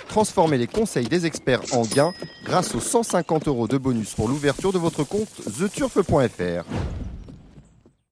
Transformez 0.09 0.59
les 0.59 0.67
conseils 0.67 1.07
des 1.07 1.25
experts 1.25 1.63
en 1.73 1.83
gains 1.87 2.13
grâce 2.45 2.75
aux 2.75 2.81
150 2.81 3.49
euros 3.49 3.69
de 3.69 3.79
bonus 3.79 4.13
pour 4.13 4.29
l'ouverture 4.29 4.71
de 4.71 4.79
votre 4.79 5.03
compte 5.03 5.29
theturf.fr. 5.59 6.65